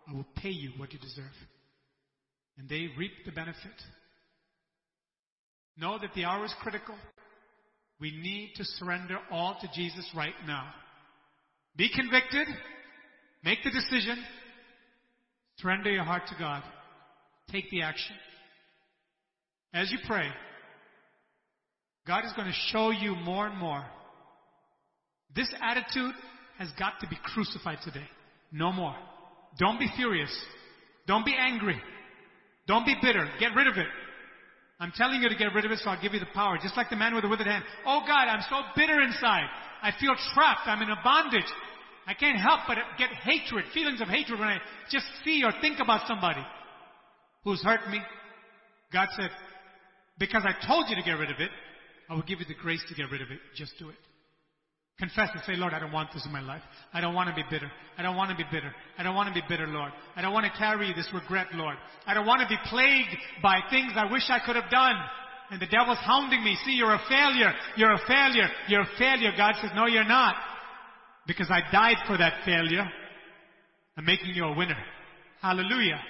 I 0.09 0.15
will 0.15 0.27
pay 0.37 0.51
you 0.51 0.71
what 0.79 0.93
you 0.93 0.99
deserve. 0.99 1.33
And 2.59 2.69
they 2.69 2.89
reaped 2.97 3.25
the 3.27 3.33
benefit. 3.33 3.57
Know 5.77 5.99
that 5.99 6.11
the 6.15 6.25
hour 6.25 6.45
is 6.45 6.55
critical. 6.61 6.95
We 8.01 8.11
need 8.11 8.53
to 8.57 8.65
surrender 8.65 9.19
all 9.31 9.57
to 9.61 9.69
Jesus 9.75 10.09
right 10.15 10.35
now. 10.47 10.67
Be 11.77 11.89
convicted. 11.95 12.49
Make 13.45 13.59
the 13.65 13.71
decision. 13.71 14.23
Surrender 15.59 15.91
your 15.91 16.05
heart 16.05 16.23
to 16.29 16.35
God. 16.39 16.63
Take 17.51 17.71
the 17.71 17.83
action. 17.83 18.17
As 19.73 19.91
you 19.91 19.99
pray, 20.07 20.29
God 22.07 22.25
is 22.25 22.33
going 22.35 22.49
to 22.49 22.55
show 22.73 22.91
you 22.91 23.15
more 23.15 23.47
and 23.47 23.57
more. 23.57 23.85
This 25.35 25.53
attitude 25.63 26.15
has 26.59 26.69
got 26.79 27.01
to 27.01 27.09
be 27.09 27.17
crucified 27.23 27.79
today. 27.85 28.07
No 28.51 28.73
more. 28.73 28.95
Don't 29.59 29.79
be 29.79 29.89
furious. 29.97 30.31
Don't 31.07 31.25
be 31.25 31.35
angry. 31.39 31.81
Don't 32.67 32.85
be 32.85 32.95
bitter. 33.01 33.29
Get 33.41 33.55
rid 33.55 33.67
of 33.67 33.77
it. 33.77 33.87
I'm 34.83 34.91
telling 34.97 35.23
you 35.23 35.29
to 35.29 35.37
get 35.37 35.55
rid 35.55 35.65
of 35.65 35.71
it, 35.71 35.79
so 35.79 35.91
I'll 35.91 36.03
give 36.03 36.13
you 36.13 36.19
the 36.19 36.35
power. 36.35 36.59
Just 36.61 36.77
like 36.77 36.91
the 36.91 36.97
man 36.97 37.15
with 37.15 37.23
the 37.23 37.29
withered 37.29 37.47
hand. 37.47 37.63
Oh 37.87 38.03
God, 38.05 38.27
I'm 38.27 38.43
so 38.51 38.63
bitter 38.75 39.01
inside. 39.01 39.47
I 39.81 39.93
feel 40.01 40.17
trapped. 40.35 40.67
I'm 40.67 40.83
in 40.83 40.91
a 40.91 40.99
bondage. 41.05 41.47
I 42.05 42.15
can't 42.15 42.37
help 42.37 42.63
but 42.67 42.79
get 42.99 43.11
hatred, 43.11 43.65
feelings 43.73 44.01
of 44.01 44.09
hatred 44.09 44.41
when 44.41 44.49
I 44.49 44.59
just 44.91 45.07
see 45.25 45.45
or 45.45 45.53
think 45.61 45.79
about 45.79 46.09
somebody 46.09 46.45
who's 47.45 47.63
hurt 47.63 47.89
me. 47.91 48.01
God 48.93 49.07
said, 49.17 49.31
because 50.19 50.43
I 50.45 50.67
told 50.67 50.87
you 50.91 50.97
to 50.97 51.03
get 51.03 51.13
rid 51.13 51.31
of 51.31 51.39
it, 51.39 51.51
I 52.11 52.15
will 52.15 52.23
give 52.23 52.41
you 52.41 52.47
the 52.47 52.61
grace 52.61 52.83
to 52.89 52.95
get 52.97 53.09
rid 53.09 53.23
of 53.23 53.31
it. 53.31 53.39
Just 53.55 53.75
do 53.79 53.89
it. 53.89 53.95
Confess 54.99 55.31
and 55.33 55.43
say, 55.47 55.57
Lord, 55.57 55.73
I 55.73 55.81
don't 55.81 55.91
want 55.91 56.11
this 56.13 56.25
in 56.27 56.33
my 56.33 56.41
life. 56.41 56.63
I 56.93 57.01
don't 57.01 57.15
want 57.15 57.29
to 57.29 57.35
be 57.35 57.43
bitter. 57.51 57.71
I 57.99 58.03
don't 58.03 58.15
want 58.15 58.31
to 58.31 58.37
be 58.37 58.45
bitter. 58.53 58.73
I 58.99 59.03
don't 59.03 59.17
want 59.17 59.35
to 59.35 59.35
be 59.35 59.45
bitter, 59.49 59.67
Lord. 59.67 59.91
I 60.15 60.23
don't 60.23 60.33
want 60.33 60.47
to 60.47 60.59
carry 60.59 60.93
this 60.95 61.09
regret, 61.13 61.49
Lord. 61.55 61.77
I 62.07 62.15
don't 62.15 62.27
want 62.27 62.41
to 62.43 62.49
be 62.49 62.59
plagued 62.69 63.17
by 63.43 63.61
things 63.71 63.93
I 63.97 64.11
wish 64.11 64.23
I 64.29 64.39
could 64.45 64.55
have 64.55 64.71
done. 64.71 64.95
And 65.51 65.61
the 65.61 65.67
devil's 65.67 65.99
hounding 65.99 66.45
me. 66.45 66.57
See, 66.65 66.73
you're 66.73 66.95
a 66.95 67.03
failure. 67.09 67.53
You're 67.77 67.93
a 67.93 68.07
failure. 68.07 68.49
You're 68.69 68.83
a 68.83 68.99
failure. 68.99 69.33
God 69.37 69.55
says, 69.61 69.71
no, 69.75 69.87
you're 69.87 70.05
not. 70.05 70.37
Because 71.27 71.51
I 71.51 71.61
died 71.73 71.97
for 72.07 72.17
that 72.19 72.45
failure. 72.45 72.89
I'm 73.97 74.05
making 74.05 74.35
you 74.35 74.45
a 74.45 74.57
winner. 74.57 74.79
Hallelujah. 75.41 76.01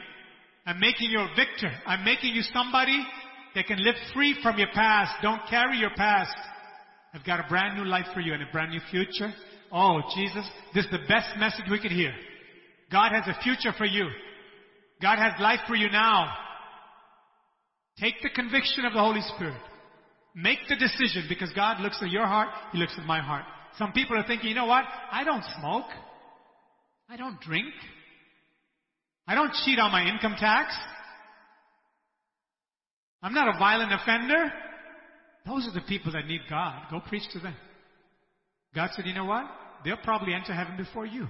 I'm 0.66 0.78
making 0.78 1.10
you 1.10 1.20
a 1.20 1.28
victor. 1.34 1.72
I'm 1.86 2.04
making 2.04 2.34
you 2.34 2.42
somebody 2.52 3.04
that 3.54 3.66
can 3.66 3.82
live 3.82 3.96
free 4.14 4.36
from 4.42 4.58
your 4.58 4.68
past. 4.74 5.12
Don't 5.22 5.40
carry 5.48 5.78
your 5.78 5.90
past. 5.96 6.34
I've 7.14 7.24
got 7.24 7.40
a 7.44 7.48
brand 7.48 7.76
new 7.76 7.84
life 7.84 8.06
for 8.14 8.20
you 8.20 8.32
and 8.32 8.42
a 8.42 8.50
brand 8.52 8.70
new 8.70 8.80
future. 8.90 9.32
Oh, 9.70 10.00
Jesus, 10.14 10.44
this 10.74 10.84
is 10.84 10.90
the 10.90 11.06
best 11.08 11.28
message 11.38 11.64
we 11.70 11.80
could 11.80 11.92
hear. 11.92 12.12
God 12.90 13.12
has 13.12 13.24
a 13.26 13.42
future 13.42 13.72
for 13.76 13.84
you. 13.84 14.08
God 15.00 15.18
has 15.18 15.32
life 15.40 15.60
for 15.66 15.74
you 15.74 15.90
now. 15.90 16.32
Take 17.98 18.14
the 18.22 18.30
conviction 18.30 18.84
of 18.84 18.92
the 18.92 18.98
Holy 19.00 19.20
Spirit. 19.34 19.60
Make 20.34 20.58
the 20.68 20.76
decision 20.76 21.26
because 21.28 21.50
God 21.54 21.80
looks 21.80 21.98
at 22.02 22.10
your 22.10 22.26
heart, 22.26 22.48
He 22.72 22.78
looks 22.78 22.94
at 22.96 23.04
my 23.04 23.20
heart. 23.20 23.44
Some 23.78 23.92
people 23.92 24.16
are 24.16 24.26
thinking, 24.26 24.48
you 24.48 24.54
know 24.54 24.66
what? 24.66 24.84
I 25.10 25.24
don't 25.24 25.44
smoke. 25.58 25.86
I 27.08 27.16
don't 27.16 27.40
drink. 27.40 27.72
I 29.26 29.34
don't 29.34 29.52
cheat 29.64 29.78
on 29.78 29.92
my 29.92 30.08
income 30.08 30.36
tax. 30.38 30.74
I'm 33.22 33.34
not 33.34 33.54
a 33.54 33.58
violent 33.58 33.92
offender. 33.92 34.50
Those 35.46 35.66
are 35.66 35.74
the 35.74 35.86
people 35.86 36.12
that 36.12 36.26
need 36.26 36.40
God. 36.48 36.84
Go 36.90 37.00
preach 37.00 37.24
to 37.32 37.40
them. 37.40 37.54
God 38.74 38.90
said, 38.94 39.06
you 39.06 39.14
know 39.14 39.24
what? 39.24 39.44
They'll 39.84 39.96
probably 39.98 40.34
enter 40.34 40.54
heaven 40.54 40.76
before 40.76 41.06
you. 41.06 41.26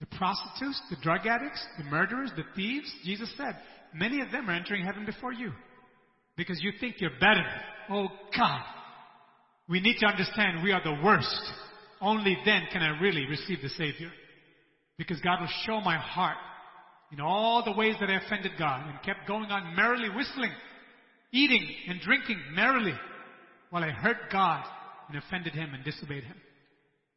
The 0.00 0.06
prostitutes, 0.06 0.80
the 0.90 0.96
drug 1.02 1.26
addicts, 1.26 1.64
the 1.76 1.84
murderers, 1.84 2.30
the 2.36 2.44
thieves, 2.54 2.90
Jesus 3.04 3.30
said, 3.36 3.56
many 3.94 4.20
of 4.20 4.30
them 4.30 4.48
are 4.48 4.54
entering 4.54 4.84
heaven 4.84 5.04
before 5.04 5.32
you. 5.32 5.52
Because 6.36 6.62
you 6.62 6.72
think 6.80 6.96
you're 7.00 7.10
better. 7.20 7.44
Oh 7.90 8.08
God. 8.36 8.62
We 9.68 9.80
need 9.80 9.96
to 9.98 10.06
understand 10.06 10.62
we 10.62 10.72
are 10.72 10.82
the 10.82 11.02
worst. 11.04 11.52
Only 12.00 12.38
then 12.44 12.62
can 12.72 12.80
I 12.80 13.00
really 13.00 13.26
receive 13.26 13.58
the 13.60 13.68
Savior. 13.70 14.10
Because 14.96 15.20
God 15.20 15.40
will 15.40 15.48
show 15.66 15.80
my 15.80 15.96
heart 15.96 16.36
in 17.12 17.20
all 17.20 17.64
the 17.64 17.72
ways 17.72 17.96
that 18.00 18.08
I 18.08 18.16
offended 18.24 18.52
God 18.58 18.86
and 18.88 19.02
kept 19.02 19.26
going 19.26 19.50
on 19.50 19.74
merrily 19.74 20.08
whistling, 20.10 20.50
eating 21.32 21.66
and 21.88 22.00
drinking 22.00 22.40
merrily 22.52 22.94
while 23.70 23.84
I 23.84 23.90
hurt 23.90 24.16
God 24.30 24.64
and 25.08 25.18
offended 25.18 25.54
Him 25.54 25.74
and 25.74 25.84
disobeyed 25.84 26.24
Him. 26.24 26.36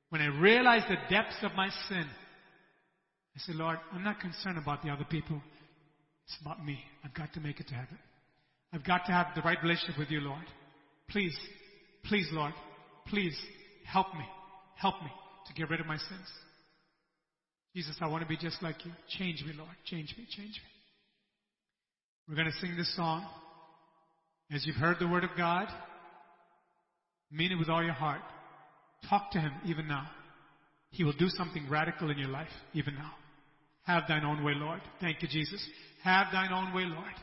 When 0.09 0.21
I 0.21 0.27
realized 0.27 0.85
the 0.89 0.97
depths 1.09 1.37
of 1.41 1.53
my 1.55 1.69
sin, 1.87 2.05
I 3.35 3.39
said, 3.39 3.55
Lord, 3.55 3.77
I'm 3.93 4.03
not 4.03 4.19
concerned 4.19 4.57
about 4.57 4.83
the 4.83 4.89
other 4.89 5.05
people. 5.09 5.41
It's 6.25 6.37
about 6.41 6.65
me. 6.65 6.79
I've 7.03 7.13
got 7.13 7.33
to 7.33 7.39
make 7.39 7.59
it 7.59 7.67
to 7.69 7.73
heaven. 7.73 7.97
I've 8.73 8.85
got 8.85 9.05
to 9.05 9.11
have 9.11 9.27
the 9.35 9.41
right 9.41 9.57
relationship 9.63 9.97
with 9.97 10.11
you, 10.11 10.19
Lord. 10.21 10.43
Please, 11.09 11.37
please, 12.05 12.27
Lord, 12.31 12.53
please 13.07 13.37
help 13.85 14.13
me. 14.13 14.25
Help 14.75 15.01
me 15.01 15.09
to 15.47 15.53
get 15.53 15.69
rid 15.69 15.79
of 15.79 15.85
my 15.85 15.97
sins. 15.97 16.27
Jesus, 17.75 17.95
I 18.01 18.07
want 18.07 18.23
to 18.23 18.27
be 18.27 18.37
just 18.37 18.61
like 18.61 18.85
you. 18.85 18.91
Change 19.17 19.43
me, 19.45 19.53
Lord. 19.57 19.69
Change 19.85 20.13
me, 20.17 20.25
change 20.29 20.55
me. 20.55 20.71
We're 22.27 22.35
going 22.35 22.51
to 22.51 22.59
sing 22.59 22.75
this 22.77 22.93
song. 22.95 23.25
As 24.53 24.65
you've 24.65 24.75
heard 24.75 24.97
the 24.99 25.07
word 25.07 25.23
of 25.23 25.31
God, 25.37 25.67
mean 27.31 27.51
it 27.51 27.59
with 27.59 27.69
all 27.69 27.83
your 27.83 27.93
heart. 27.93 28.21
Talk 29.09 29.31
to 29.31 29.39
Him 29.39 29.51
even 29.65 29.87
now. 29.87 30.09
He 30.89 31.03
will 31.03 31.13
do 31.13 31.29
something 31.29 31.69
radical 31.69 32.11
in 32.11 32.17
your 32.17 32.27
life 32.27 32.49
even 32.73 32.95
now. 32.95 33.11
Have 33.83 34.03
thine 34.07 34.25
own 34.25 34.43
way, 34.43 34.53
Lord. 34.55 34.81
Thank 34.99 35.21
you, 35.21 35.27
Jesus. 35.27 35.65
Have 36.03 36.27
thine 36.31 36.51
own 36.51 36.73
way, 36.73 36.83
Lord. 36.83 37.13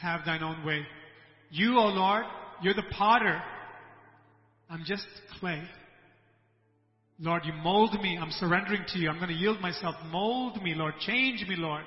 Have 0.00 0.24
thine 0.24 0.42
own 0.42 0.64
way. 0.64 0.86
You, 1.50 1.78
O 1.78 1.82
oh 1.82 1.88
Lord, 1.88 2.24
you're 2.62 2.74
the 2.74 2.82
potter. 2.96 3.40
I'm 4.70 4.84
just 4.86 5.06
clay. 5.38 5.62
Lord, 7.20 7.42
you 7.44 7.52
mold 7.52 7.96
me. 8.00 8.18
I'm 8.20 8.30
surrendering 8.30 8.84
to 8.88 8.98
you. 8.98 9.08
I'm 9.08 9.16
going 9.16 9.28
to 9.28 9.34
yield 9.34 9.60
myself. 9.60 9.94
Mold 10.10 10.62
me, 10.62 10.74
Lord. 10.74 10.94
Change 11.00 11.44
me, 11.48 11.56
Lord. 11.56 11.84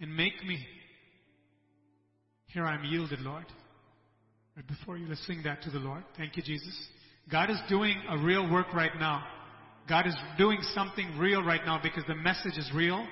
And 0.00 0.14
make 0.16 0.44
me. 0.44 0.58
Here 2.52 2.66
I 2.66 2.74
am 2.74 2.84
yielded, 2.84 3.20
Lord. 3.20 3.46
Right 4.56 4.66
before 4.66 4.98
you, 4.98 5.06
let's 5.08 5.26
sing 5.26 5.40
that 5.44 5.62
to 5.62 5.70
the 5.70 5.78
Lord. 5.78 6.04
Thank 6.18 6.36
you, 6.36 6.42
Jesus. 6.42 6.74
God 7.30 7.48
is 7.48 7.56
doing 7.68 7.96
a 8.10 8.18
real 8.18 8.50
work 8.50 8.74
right 8.74 8.92
now. 8.98 9.24
God 9.88 10.06
is 10.06 10.14
doing 10.36 10.58
something 10.74 11.16
real 11.18 11.42
right 11.42 11.62
now 11.64 11.80
because 11.82 12.04
the 12.06 12.14
message 12.14 12.58
is 12.58 12.70
real. 12.74 13.06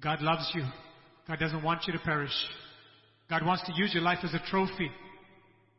God 0.00 0.20
loves 0.20 0.50
you. 0.54 0.62
God 1.26 1.38
doesn't 1.38 1.62
want 1.62 1.84
you 1.86 1.94
to 1.94 1.98
perish. 2.00 2.32
God 3.30 3.46
wants 3.46 3.64
to 3.66 3.72
use 3.74 3.94
your 3.94 4.02
life 4.02 4.18
as 4.22 4.34
a 4.34 4.42
trophy. 4.50 4.90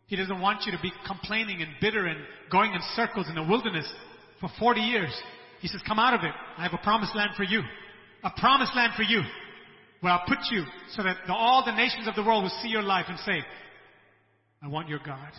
He 0.08 0.16
doesn't 0.16 0.42
want 0.42 0.66
you 0.66 0.72
to 0.72 0.80
be 0.82 0.92
complaining 1.06 1.62
and 1.62 1.70
bitter 1.80 2.08
and 2.08 2.20
going 2.52 2.74
in 2.74 2.82
circles 2.96 3.28
in 3.30 3.36
the 3.36 3.44
wilderness 3.44 3.92
for 4.40 4.50
40 4.58 4.82
years. 4.82 5.14
He 5.62 5.68
says, 5.68 5.82
come 5.88 6.00
out 6.00 6.16
of 6.16 6.22
it. 6.24 6.34
I 6.58 6.64
have 6.64 6.74
a 6.74 6.84
promised 6.84 7.16
land 7.16 7.32
for 7.38 7.44
you. 7.44 7.62
A 8.24 8.32
promised 8.40 8.76
land 8.76 8.94
for 8.98 9.04
you 9.04 9.22
where 10.02 10.14
I'll 10.14 10.28
put 10.28 10.40
you 10.52 10.64
so 10.96 11.04
that 11.04 11.18
the, 11.28 11.34
all 11.34 11.64
the 11.66 11.76
nations 11.76 12.08
of 12.08 12.16
the 12.16 12.24
world 12.24 12.44
will 12.44 12.58
see 12.62 12.70
your 12.70 12.84
life 12.84 13.06
and 13.10 13.20
say, 13.20 13.44
I 14.62 14.68
want 14.68 14.88
your 14.88 15.00
God. 15.00 15.32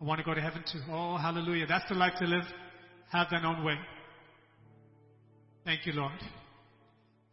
I 0.00 0.04
want 0.04 0.18
to 0.18 0.24
go 0.24 0.34
to 0.34 0.40
heaven 0.40 0.62
too. 0.70 0.80
Oh, 0.90 1.16
hallelujah. 1.16 1.66
That's 1.66 1.88
the 1.88 1.94
life 1.94 2.14
to 2.18 2.26
live. 2.26 2.44
Have 3.10 3.28
thine 3.30 3.44
own 3.44 3.64
way. 3.64 3.78
Thank 5.64 5.86
you, 5.86 5.92
Lord. 5.92 6.12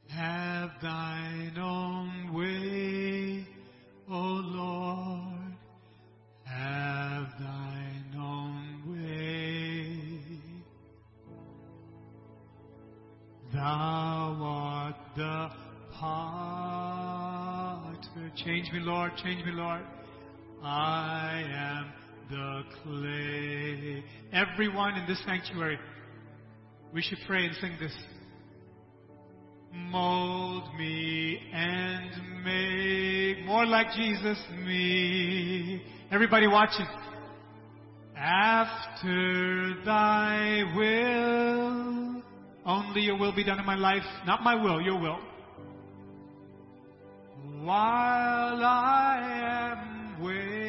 Have 0.10 0.72
thine 0.82 1.58
own 1.58 2.34
way, 2.34 3.48
O 4.10 4.16
Lord. 4.16 5.56
Have 6.46 7.28
thine 7.40 8.16
own 8.18 8.84
way. 8.88 9.42
Thou 13.54 14.38
art 14.42 14.96
the 15.16 15.50
potter. 16.02 17.98
Change 18.36 18.72
me, 18.74 18.80
Lord. 18.80 19.12
Change 19.24 19.46
me, 19.46 19.52
Lord. 19.52 19.84
I 20.64 21.44
am 21.54 21.94
the 22.30 22.64
clay. 22.84 24.04
Everyone 24.34 24.96
in 24.96 25.08
this 25.08 25.22
sanctuary, 25.26 25.80
we 26.94 27.02
should 27.02 27.20
pray 27.28 27.46
and 27.46 27.56
sing 27.62 27.78
this. 27.80 27.94
Mold 29.74 30.64
me 30.78 31.40
and 31.54 32.12
make 32.44 33.46
more 33.46 33.66
like 33.66 33.88
Jesus 33.96 34.38
me. 34.66 35.82
Everybody 36.12 36.48
watching. 36.48 36.86
After 38.18 39.76
thy 39.86 40.64
will, 40.76 42.22
only 42.66 43.02
your 43.02 43.18
will 43.18 43.34
be 43.34 43.44
done 43.44 43.60
in 43.60 43.66
my 43.66 43.76
life, 43.76 44.04
not 44.26 44.44
my 44.44 44.56
will, 44.56 44.82
your 44.82 45.00
will. 45.00 45.20
While 47.64 48.66
I 48.66 49.20
am 49.70 50.24
waiting, 50.24 50.66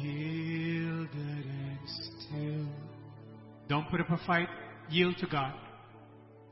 yielded 0.00 1.08
and 1.14 1.78
still. 1.86 2.66
Don't 3.68 3.88
put 3.88 4.00
up 4.00 4.10
a 4.10 4.18
fight, 4.26 4.48
yield 4.90 5.16
to 5.18 5.26
God. 5.28 5.54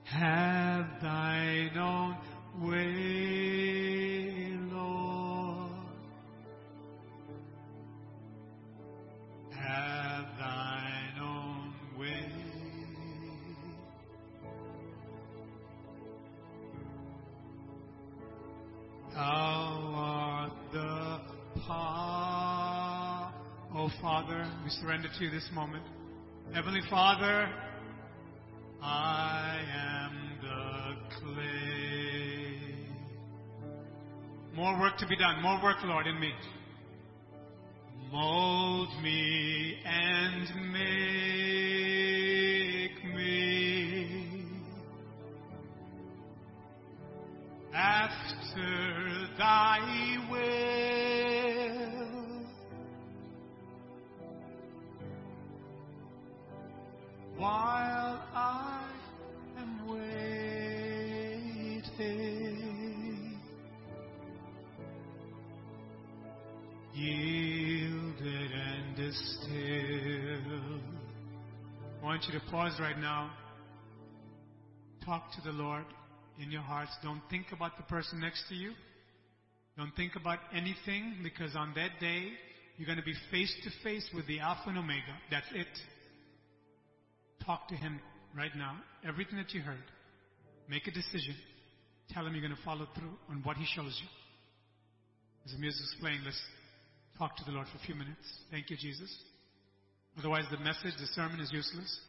Have 0.04 0.86
thine 1.02 1.76
own 1.76 2.16
way, 2.62 4.56
Lord. 4.70 5.72
Have 9.50 10.26
thine 10.38 11.03
Thou 19.14 19.92
art 19.94 20.52
the 20.72 21.20
power. 21.68 23.32
Oh 23.72 23.88
Father, 24.02 24.44
we 24.64 24.70
surrender 24.70 25.08
to 25.16 25.24
you 25.24 25.30
this 25.30 25.48
moment. 25.54 25.84
Heavenly 26.52 26.80
Father, 26.90 27.48
I 28.82 29.60
am 29.72 30.32
the 30.42 30.96
clay. 31.20 32.58
More 34.56 34.80
work 34.80 34.98
to 34.98 35.06
be 35.06 35.14
done. 35.16 35.40
More 35.42 35.62
work, 35.62 35.76
Lord, 35.84 36.08
in 36.08 36.18
me. 36.18 36.32
Mold 38.10 38.88
me 39.00 39.78
and 39.84 40.72
make 40.72 40.82
me 43.14 44.44
after 47.72 48.93
thy 49.38 49.78
will. 50.30 50.44
While 57.36 58.22
I 58.34 58.88
am 59.58 59.88
waiting, 59.88 60.14
yielded 66.94 68.52
and 68.52 69.14
still. 69.14 70.80
I 72.00 72.04
want 72.04 72.24
you 72.26 72.38
to 72.38 72.44
pause 72.50 72.78
right 72.80 72.98
now. 72.98 73.30
Talk 75.04 75.32
to 75.34 75.40
the 75.42 75.52
Lord 75.52 75.84
in 76.40 76.50
your 76.50 76.62
hearts. 76.62 76.92
Don't 77.02 77.20
think 77.28 77.46
about 77.52 77.76
the 77.76 77.82
person 77.82 78.20
next 78.20 78.48
to 78.48 78.54
you. 78.54 78.72
Don't 79.76 79.94
think 79.96 80.14
about 80.16 80.38
anything 80.54 81.16
because 81.22 81.56
on 81.56 81.72
that 81.74 81.98
day, 82.00 82.28
you're 82.76 82.86
going 82.86 82.98
to 82.98 83.04
be 83.04 83.14
face 83.30 83.54
to 83.64 83.70
face 83.82 84.08
with 84.14 84.26
the 84.26 84.40
Alpha 84.40 84.68
and 84.68 84.78
Omega. 84.78 85.14
That's 85.30 85.46
it. 85.52 85.66
Talk 87.44 87.68
to 87.68 87.74
Him 87.74 88.00
right 88.36 88.54
now. 88.56 88.76
Everything 89.06 89.36
that 89.36 89.52
you 89.52 89.60
heard. 89.60 89.82
Make 90.68 90.86
a 90.86 90.92
decision. 90.92 91.34
Tell 92.10 92.26
Him 92.26 92.34
you're 92.34 92.46
going 92.46 92.56
to 92.56 92.64
follow 92.64 92.86
through 92.94 93.12
on 93.28 93.42
what 93.42 93.56
He 93.56 93.66
shows 93.74 93.98
you. 94.00 94.08
As 95.44 95.52
the 95.52 95.58
music's 95.58 95.94
playing, 96.00 96.20
let's 96.24 96.40
talk 97.18 97.36
to 97.36 97.44
the 97.44 97.52
Lord 97.52 97.66
for 97.68 97.78
a 97.78 97.86
few 97.86 97.94
minutes. 97.94 98.24
Thank 98.50 98.70
you, 98.70 98.76
Jesus. 98.76 99.14
Otherwise, 100.18 100.44
the 100.50 100.58
message, 100.58 100.94
the 100.98 101.06
sermon 101.14 101.40
is 101.40 101.52
useless. 101.52 102.00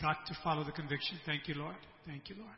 Got 0.00 0.26
to 0.26 0.34
follow 0.42 0.64
the 0.64 0.72
conviction. 0.72 1.18
Thank 1.26 1.48
you, 1.48 1.54
Lord. 1.54 1.76
Thank 2.06 2.30
you, 2.30 2.36
Lord. 2.38 2.56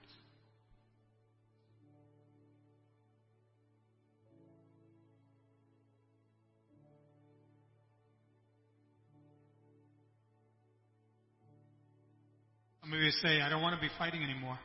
Of 12.92 13.00
you 13.00 13.10
say, 13.22 13.40
I 13.40 13.48
don't 13.48 13.62
want 13.62 13.74
to 13.74 13.80
be 13.80 13.92
fighting 13.98 14.22
anymore. 14.22 14.58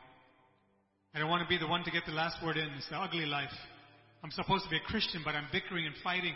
I 1.14 1.18
don't 1.18 1.30
want 1.30 1.42
to 1.42 1.48
be 1.48 1.58
the 1.58 1.66
one 1.66 1.84
to 1.84 1.90
get 1.90 2.02
the 2.06 2.12
last 2.12 2.36
word 2.44 2.56
in. 2.56 2.68
It's 2.76 2.88
the 2.90 2.96
ugly 2.96 3.24
life. 3.24 3.54
I'm 4.24 4.30
supposed 4.32 4.64
to 4.64 4.70
be 4.70 4.76
a 4.76 4.86
Christian, 4.90 5.22
but 5.24 5.34
I'm 5.34 5.46
bickering 5.52 5.86
and 5.86 5.94
fighting. 6.02 6.34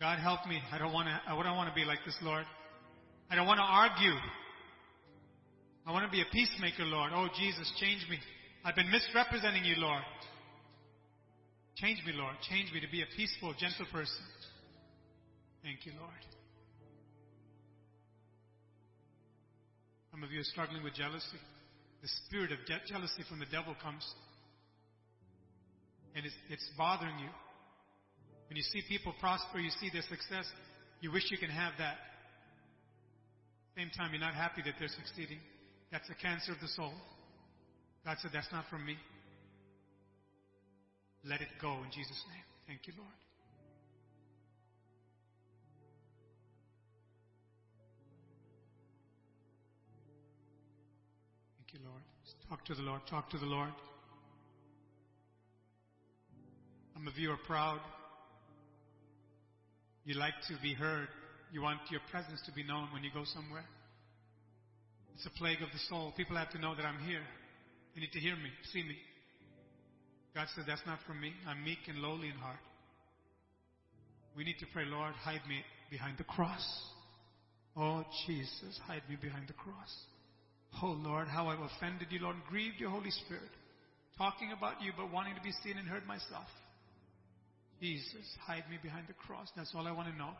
God 0.00 0.18
help 0.18 0.46
me. 0.46 0.60
I 0.72 0.78
don't 0.78 0.92
want 0.92 1.08
to, 1.08 1.20
I 1.26 1.40
don't 1.40 1.56
want 1.56 1.68
to 1.68 1.74
be 1.74 1.84
like 1.84 2.00
this, 2.04 2.16
Lord. 2.22 2.44
I 3.30 3.36
don't 3.36 3.46
want 3.46 3.58
to 3.58 3.64
argue. 3.64 4.18
I 5.86 5.92
want 5.92 6.04
to 6.04 6.10
be 6.10 6.20
a 6.20 6.28
peacemaker, 6.32 6.84
Lord. 6.84 7.12
Oh, 7.14 7.28
Jesus, 7.38 7.72
change 7.78 8.04
me. 8.10 8.18
I've 8.64 8.74
been 8.74 8.90
misrepresenting 8.90 9.64
you, 9.64 9.76
Lord. 9.78 10.02
Change 11.76 12.00
me, 12.06 12.12
Lord. 12.14 12.34
Change 12.50 12.72
me 12.72 12.80
to 12.80 12.90
be 12.90 13.02
a 13.02 13.06
peaceful, 13.16 13.54
gentle 13.58 13.86
person. 13.92 14.24
Thank 15.62 15.86
you, 15.86 15.92
Lord. 16.00 16.33
Some 20.14 20.22
of 20.22 20.30
you 20.30 20.38
are 20.38 20.46
struggling 20.46 20.84
with 20.84 20.94
jealousy. 20.94 21.42
The 22.00 22.06
spirit 22.22 22.52
of 22.52 22.62
je- 22.70 22.86
jealousy 22.86 23.26
from 23.28 23.40
the 23.40 23.50
devil 23.50 23.74
comes. 23.82 24.06
And 26.14 26.24
it's, 26.24 26.38
it's 26.48 26.70
bothering 26.78 27.18
you. 27.18 27.26
When 28.46 28.54
you 28.56 28.62
see 28.62 28.82
people 28.86 29.12
prosper, 29.18 29.58
you 29.58 29.70
see 29.82 29.90
their 29.92 30.06
success, 30.06 30.46
you 31.00 31.10
wish 31.10 31.32
you 31.32 31.38
can 31.38 31.50
have 31.50 31.72
that. 31.78 31.98
Same 33.76 33.90
time, 33.90 34.12
you're 34.12 34.20
not 34.20 34.34
happy 34.34 34.62
that 34.62 34.74
they're 34.78 34.86
succeeding. 34.86 35.42
That's 35.90 36.08
a 36.08 36.14
cancer 36.14 36.52
of 36.52 36.60
the 36.60 36.68
soul. 36.68 36.94
God 38.04 38.16
said, 38.22 38.30
That's 38.32 38.52
not 38.52 38.66
from 38.70 38.86
me. 38.86 38.94
Let 41.24 41.40
it 41.40 41.48
go 41.60 41.82
in 41.82 41.90
Jesus' 41.90 42.22
name. 42.30 42.46
Thank 42.68 42.86
you, 42.86 42.92
Lord. 42.96 43.23
Talk 52.48 52.64
to 52.66 52.74
the 52.74 52.82
Lord. 52.82 53.00
Talk 53.08 53.30
to 53.30 53.38
the 53.38 53.46
Lord. 53.46 53.72
Some 56.94 57.08
of 57.08 57.16
you 57.16 57.30
are 57.30 57.38
proud. 57.46 57.80
You 60.04 60.14
like 60.14 60.34
to 60.48 60.54
be 60.62 60.74
heard. 60.74 61.08
You 61.52 61.62
want 61.62 61.80
your 61.90 62.00
presence 62.10 62.40
to 62.46 62.52
be 62.52 62.62
known 62.62 62.88
when 62.92 63.02
you 63.04 63.10
go 63.12 63.24
somewhere. 63.24 63.64
It's 65.14 65.26
a 65.26 65.38
plague 65.38 65.62
of 65.62 65.68
the 65.72 65.78
soul. 65.88 66.12
People 66.16 66.36
have 66.36 66.50
to 66.50 66.58
know 66.58 66.74
that 66.74 66.84
I'm 66.84 67.00
here. 67.06 67.22
They 67.94 68.00
need 68.00 68.12
to 68.12 68.20
hear 68.20 68.34
me, 68.34 68.50
see 68.72 68.82
me. 68.82 68.96
God 70.34 70.48
said, 70.54 70.64
That's 70.66 70.82
not 70.84 70.98
for 71.06 71.14
me. 71.14 71.32
I'm 71.46 71.62
meek 71.62 71.78
and 71.86 71.98
lowly 71.98 72.28
in 72.28 72.34
heart. 72.34 72.58
We 74.36 74.42
need 74.42 74.58
to 74.58 74.66
pray, 74.72 74.84
Lord, 74.84 75.12
hide 75.14 75.42
me 75.48 75.62
behind 75.90 76.18
the 76.18 76.24
cross. 76.24 76.66
Oh, 77.76 78.04
Jesus, 78.26 78.80
hide 78.86 79.02
me 79.08 79.16
behind 79.20 79.46
the 79.46 79.52
cross. 79.52 79.94
Oh, 80.82 80.98
Lord, 81.02 81.28
how 81.28 81.48
I've 81.48 81.60
offended 81.60 82.08
you, 82.10 82.20
Lord, 82.20 82.36
grieved 82.48 82.76
your 82.78 82.90
Holy 82.90 83.10
Spirit. 83.10 83.50
Talking 84.18 84.52
about 84.56 84.82
you, 84.82 84.92
but 84.96 85.12
wanting 85.12 85.34
to 85.34 85.40
be 85.42 85.52
seen 85.62 85.78
and 85.78 85.88
heard 85.88 86.06
myself. 86.06 86.46
Jesus, 87.80 88.26
hide 88.46 88.64
me 88.70 88.78
behind 88.82 89.06
the 89.08 89.14
cross. 89.14 89.48
That's 89.56 89.72
all 89.74 89.86
I 89.86 89.92
want 89.92 90.08
to 90.10 90.16
know. 90.16 90.30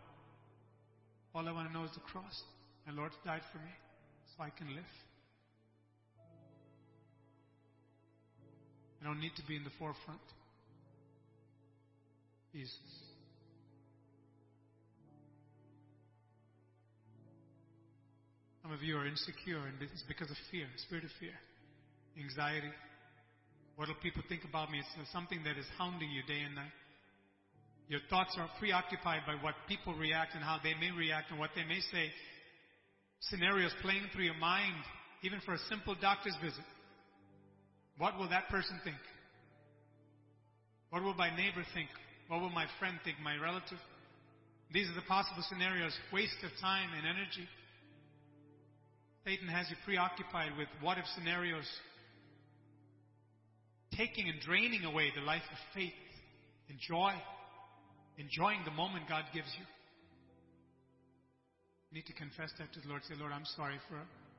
All 1.35 1.49
I 1.49 1.53
want 1.53 1.69
to 1.69 1.75
know 1.75 1.85
is 1.85 1.91
the 1.95 2.01
cross. 2.01 2.43
My 2.87 2.93
Lord 2.93 3.13
died 3.25 3.43
for 3.53 3.59
me 3.59 3.71
so 4.37 4.45
I 4.45 4.51
can 4.51 4.75
live. 4.75 4.85
I 9.03 9.07
don't 9.07 9.21
need 9.21 9.33
to 9.37 9.43
be 9.47 9.57
in 9.57 9.65
the 9.65 9.75
forefront. 9.79 10.21
Jesus. 12.53 13.04
Some 18.65 18.73
of 18.73 18.81
you 18.81 18.97
are 18.97 19.05
insecure, 19.05 19.61
and 19.61 19.77
it's 19.77 20.01
because 20.09 20.31
of 20.33 20.41
fear, 20.49 20.65
spirit 20.89 21.05
of 21.05 21.13
fear, 21.21 21.37
anxiety. 22.17 22.73
What 23.77 23.93
will 23.93 24.01
people 24.01 24.25
think 24.25 24.41
about 24.49 24.73
me? 24.73 24.81
It's 24.81 25.13
something 25.13 25.45
that 25.45 25.61
is 25.61 25.69
hounding 25.77 26.09
you 26.09 26.25
day 26.25 26.41
and 26.41 26.57
night. 26.57 26.73
Your 27.93 28.01
thoughts 28.09 28.33
are 28.41 28.49
preoccupied 28.57 29.29
by 29.29 29.37
what 29.45 29.53
people 29.69 29.93
react 29.93 30.33
and 30.33 30.41
how 30.41 30.65
they 30.65 30.73
may 30.81 30.89
react 30.97 31.29
and 31.29 31.37
what 31.37 31.53
they 31.53 31.69
may 31.69 31.85
say. 31.93 32.09
scenarios 33.29 33.69
playing 33.83 34.09
through 34.17 34.25
your 34.25 34.41
mind, 34.41 34.81
even 35.21 35.45
for 35.45 35.53
a 35.53 35.61
simple 35.69 35.95
doctor's 36.01 36.37
visit. 36.41 36.65
What 38.01 38.17
will 38.17 38.33
that 38.33 38.49
person 38.49 38.81
think? 38.83 38.97
What 40.89 41.03
will 41.05 41.13
my 41.21 41.29
neighbor 41.37 41.69
think? 41.77 41.93
What 42.29 42.41
will 42.41 42.49
my 42.49 42.65
friend 42.81 42.97
think? 43.05 43.21
My 43.21 43.37
relative? 43.37 43.77
These 44.73 44.89
are 44.89 44.97
the 44.97 45.05
possible 45.05 45.45
scenarios. 45.53 45.93
Waste 46.11 46.41
of 46.41 46.51
time 46.65 46.89
and 46.97 47.05
energy. 47.05 47.45
Satan 49.25 49.49
has 49.49 49.67
you 49.71 49.77
preoccupied 49.85 50.53
with 50.59 50.69
what 50.83 50.99
if 50.99 51.05
scenarios, 51.17 51.65
taking 53.97 54.29
and 54.29 54.39
draining 54.41 54.85
away 54.85 55.13
the 55.15 55.23
life 55.23 55.45
of 55.51 55.59
faith 55.75 55.97
and 56.69 56.79
joy, 56.79 57.13
enjoying 58.19 58.61
the 58.65 58.71
moment 58.71 59.09
God 59.09 59.25
gives 59.33 59.49
you. 59.59 59.65
You 61.91 62.03
need 62.03 62.07
to 62.07 62.13
confess 62.13 62.51
that 62.59 62.73
to 62.75 62.81
the 62.81 62.89
Lord. 62.89 63.03
Say, 63.09 63.15
Lord, 63.19 63.33
I'm 63.33 63.49
sorry 63.57 63.81
for 63.89 63.97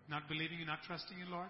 not 0.07 0.27
believing 0.27 0.59
you, 0.59 0.65
not 0.65 0.83
trusting 0.85 1.17
you, 1.17 1.25
Lord. 1.31 1.49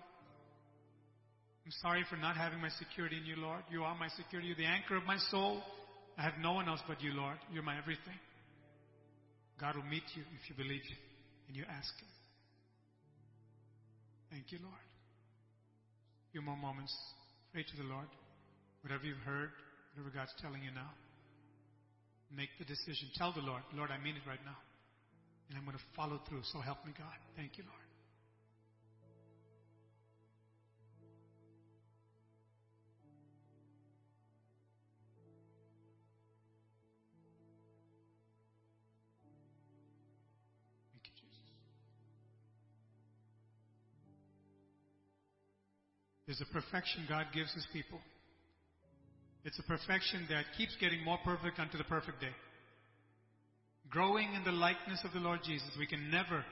I'm 1.66 1.76
sorry 1.82 2.06
for 2.10 2.16
not 2.16 2.38
having 2.38 2.62
my 2.62 2.70
security 2.78 3.18
in 3.18 3.26
you, 3.26 3.36
Lord. 3.36 3.64
You 3.70 3.84
are 3.84 3.95
my 3.98 4.07
security. 4.16 4.48
You're 4.48 4.64
the 4.64 4.70
anchor 4.70 4.95
of 4.95 5.03
my 5.03 5.18
soul. 5.32 5.64
I 6.18 6.22
have 6.22 6.38
no 6.40 6.53
one 6.53 6.70
else 6.70 6.80
but 6.88 7.02
you, 7.02 7.12
Lord. 7.12 7.38
You're 7.52 7.64
my 7.64 7.78
everything. 7.78 8.16
God 9.60 9.76
will 9.76 9.90
meet 9.90 10.06
you 10.16 10.24
if 10.40 10.48
you 10.48 10.56
believe 10.56 10.86
and 11.48 11.57
you 11.57 11.64
ask 11.68 11.91
Him. 11.99 12.14
Thank 14.31 14.52
you, 14.52 14.60
Lord. 14.61 14.85
A 16.26 16.27
few 16.31 16.41
more 16.41 16.57
moments. 16.57 16.93
Pray 17.53 17.64
to 17.64 17.77
the 17.77 17.88
Lord. 17.88 18.07
Whatever 18.81 19.06
you've 19.06 19.26
heard, 19.26 19.49
whatever 19.93 20.14
God's 20.14 20.34
telling 20.41 20.61
you 20.61 20.72
now, 20.72 20.91
make 22.30 22.49
the 22.60 22.65
decision. 22.65 23.10
Tell 23.15 23.34
the 23.34 23.41
Lord, 23.41 23.64
Lord, 23.73 23.89
I 23.89 23.97
mean 23.97 24.15
it 24.15 24.26
right 24.27 24.41
now. 24.45 24.57
And 25.49 25.57
I'm 25.57 25.65
going 25.65 25.77
to 25.77 25.88
follow 25.95 26.19
through. 26.27 26.41
So 26.52 26.60
help 26.60 26.85
me, 26.85 26.93
God. 26.97 27.18
Thank 27.38 27.57
you, 27.57 27.64
Lord. 27.65 27.85
There's 46.26 46.41
a 46.41 46.53
perfection 46.53 47.06
God 47.07 47.27
gives 47.34 47.53
His 47.53 47.68
people. 47.72 47.99
It's 49.43 49.60
a 49.60 49.64
perfection 49.64 50.26
that 50.30 50.45
keeps 50.57 50.76
getting 50.80 51.03
more 51.03 51.19
perfect 51.23 51.60
unto 51.60 51.77
the 51.77 51.84
perfect 51.84 52.19
day. 52.19 52.34
Growing 53.89 54.34
in 54.34 54.43
the 54.43 54.52
likeness 54.52 55.02
of 55.03 55.14
the 55.14 55.19
Lord 55.19 55.41
Jesus, 55.45 55.70
we 55.78 55.86
can 55.86 56.10
never 56.10 56.44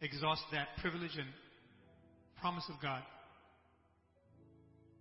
exhaust 0.00 0.42
that 0.52 0.68
privilege 0.80 1.16
and 1.16 1.28
promise 2.40 2.64
of 2.74 2.80
God 2.80 3.02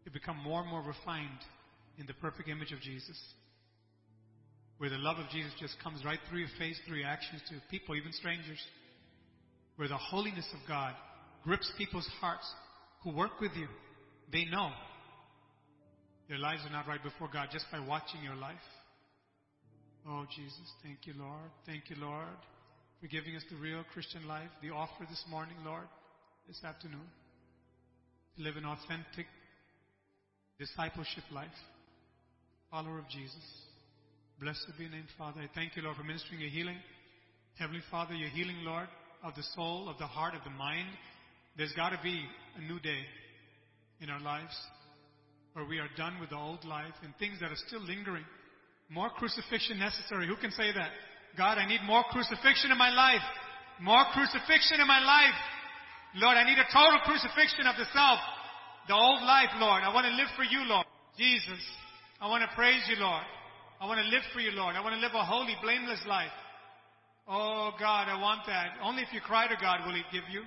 to 0.03 0.11
become 0.11 0.37
more 0.37 0.61
and 0.61 0.69
more 0.69 0.81
refined 0.81 1.39
in 1.97 2.05
the 2.05 2.13
perfect 2.15 2.49
image 2.49 2.73
of 2.73 2.81
Jesus. 2.81 3.17
Where 4.77 4.89
the 4.89 4.97
love 4.97 5.17
of 5.17 5.29
Jesus 5.29 5.53
just 5.57 5.75
comes 5.81 6.03
right 6.03 6.19
through 6.29 6.39
your 6.39 6.55
face, 6.59 6.77
through 6.85 6.97
your 6.97 7.07
actions 7.07 7.41
to 7.47 7.55
people, 7.71 7.95
even 7.95 8.11
strangers. 8.11 8.59
Where 9.77 9.87
the 9.87 9.95
holiness 9.95 10.47
of 10.51 10.67
God 10.67 10.93
grips 11.45 11.71
people's 11.77 12.09
hearts 12.19 12.49
who 13.03 13.11
work 13.11 13.39
with 13.41 13.51
you. 13.55 13.67
They 14.31 14.45
know 14.45 14.71
their 16.29 16.37
lives 16.37 16.61
are 16.65 16.71
not 16.71 16.87
right 16.87 17.03
before 17.03 17.29
God 17.31 17.49
just 17.51 17.65
by 17.71 17.79
watching 17.79 18.23
your 18.23 18.35
life. 18.35 18.55
Oh, 20.07 20.25
Jesus, 20.35 20.67
thank 20.83 21.05
you, 21.05 21.13
Lord. 21.17 21.51
Thank 21.65 21.89
you, 21.89 21.95
Lord, 21.99 22.27
for 22.99 23.07
giving 23.07 23.35
us 23.35 23.43
the 23.49 23.57
real 23.57 23.83
Christian 23.93 24.27
life, 24.27 24.49
the 24.61 24.69
offer 24.69 25.05
this 25.09 25.23
morning, 25.29 25.55
Lord, 25.65 25.87
this 26.47 26.61
afternoon. 26.63 27.07
To 28.37 28.43
live 28.43 28.57
an 28.57 28.65
authentic 28.65 29.27
discipleship 30.59 31.23
life, 31.31 31.47
follower 32.71 32.99
of 32.99 33.07
Jesus. 33.09 33.43
Blessed 34.39 34.65
be 34.77 34.85
your 34.85 34.91
name, 34.91 35.07
Father. 35.17 35.41
I 35.41 35.49
thank 35.53 35.75
you, 35.75 35.83
Lord, 35.83 35.97
for 35.97 36.03
ministering 36.03 36.41
your 36.41 36.49
healing. 36.49 36.77
Heavenly 37.59 37.83
Father, 37.91 38.15
your 38.15 38.29
healing, 38.29 38.57
Lord, 38.63 38.87
of 39.23 39.35
the 39.35 39.43
soul, 39.55 39.87
of 39.87 39.97
the 39.99 40.07
heart, 40.07 40.33
of 40.33 40.43
the 40.43 40.49
mind. 40.49 40.87
There's 41.57 41.73
got 41.73 41.89
to 41.89 41.99
be 42.01 42.19
a 42.57 42.61
new 42.61 42.79
day 42.79 43.01
in 44.01 44.09
our 44.09 44.19
lives 44.19 44.55
where 45.53 45.65
we 45.65 45.77
are 45.77 45.89
done 45.95 46.19
with 46.19 46.29
the 46.29 46.37
old 46.37 46.65
life 46.65 46.97
and 47.03 47.13
things 47.17 47.39
that 47.39 47.51
are 47.51 47.61
still 47.67 47.81
lingering. 47.81 48.25
More 48.89 49.09
crucifixion 49.09 49.77
necessary. 49.77 50.27
Who 50.27 50.35
can 50.35 50.51
say 50.51 50.73
that? 50.73 50.89
God, 51.37 51.57
I 51.57 51.67
need 51.67 51.81
more 51.85 52.03
crucifixion 52.09 52.71
in 52.71 52.77
my 52.77 52.89
life. 52.89 53.21
More 53.81 54.03
crucifixion 54.13 54.81
in 54.81 54.87
my 54.87 54.99
life. 54.99 55.37
Lord, 56.15 56.37
I 56.37 56.45
need 56.45 56.57
a 56.57 56.69
total 56.73 56.99
crucifixion 57.05 57.65
of 57.65 57.77
the 57.77 57.85
self. 57.93 58.19
The 58.87 58.93
old 58.93 59.21
life, 59.23 59.49
Lord. 59.57 59.81
I 59.81 59.93
want 59.93 60.05
to 60.05 60.13
live 60.13 60.29
for 60.35 60.43
you, 60.43 60.65
Lord. 60.65 60.85
Jesus. 61.17 61.61
I 62.21 62.29
want 62.29 62.41
to 62.41 62.55
praise 62.55 62.81
you, 62.89 62.97
Lord. 62.97 63.23
I 63.81 63.85
want 63.85 64.01
to 64.01 64.09
live 64.09 64.25
for 64.33 64.41
you, 64.41 64.51
Lord. 64.51 64.75
I 64.75 64.81
want 64.81 64.93
to 64.93 65.01
live 65.01 65.13
a 65.13 65.25
holy, 65.25 65.55
blameless 65.61 66.01
life. 66.07 66.33
Oh, 67.27 67.71
God, 67.79 68.09
I 68.09 68.19
want 68.19 68.41
that. 68.47 68.77
Only 68.81 69.01
if 69.03 69.13
you 69.13 69.21
cry 69.21 69.47
to 69.47 69.55
God 69.61 69.85
will 69.85 69.93
He 69.93 70.03
give 70.11 70.25
you. 70.31 70.41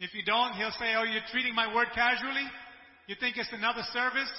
If 0.00 0.14
you 0.14 0.22
don't, 0.24 0.52
He'll 0.54 0.74
say, 0.78 0.94
Oh, 0.96 1.04
you're 1.04 1.26
treating 1.30 1.54
my 1.54 1.72
word 1.74 1.88
casually? 1.94 2.46
You 3.06 3.16
think 3.20 3.36
it's 3.36 3.52
another 3.52 3.82
service? 3.92 4.30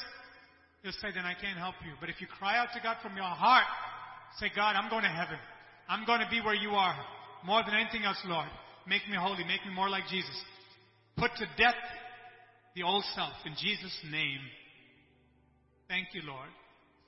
He'll 0.84 0.98
say, 1.02 1.10
Then 1.14 1.26
I 1.26 1.34
can't 1.34 1.58
help 1.58 1.76
you. 1.86 1.94
But 2.00 2.10
if 2.10 2.20
you 2.20 2.28
cry 2.28 2.58
out 2.58 2.70
to 2.74 2.80
God 2.82 2.98
from 3.02 3.16
your 3.16 3.26
heart, 3.26 3.66
say, 4.40 4.52
God, 4.56 4.76
I'm 4.76 4.90
going 4.90 5.04
to 5.04 5.10
heaven. 5.10 5.38
I'm 5.88 6.06
going 6.06 6.20
to 6.20 6.30
be 6.30 6.42
where 6.42 6.56
you 6.56 6.72
are. 6.72 6.96
More 7.46 7.62
than 7.64 7.76
anything 7.76 8.04
else, 8.04 8.18
Lord. 8.26 8.48
Make 8.88 9.08
me 9.10 9.18
holy. 9.18 9.44
Make 9.44 9.66
me 9.66 9.74
more 9.74 9.90
like 9.90 10.04
Jesus. 10.10 10.36
Put 11.18 11.32
to 11.38 11.46
death 11.58 11.80
the 12.76 12.84
old 12.84 13.04
self 13.16 13.34
in 13.46 13.54
Jesus' 13.58 13.98
name. 14.12 14.40
Thank 15.88 16.08
you, 16.14 16.22
Lord. 16.26 16.50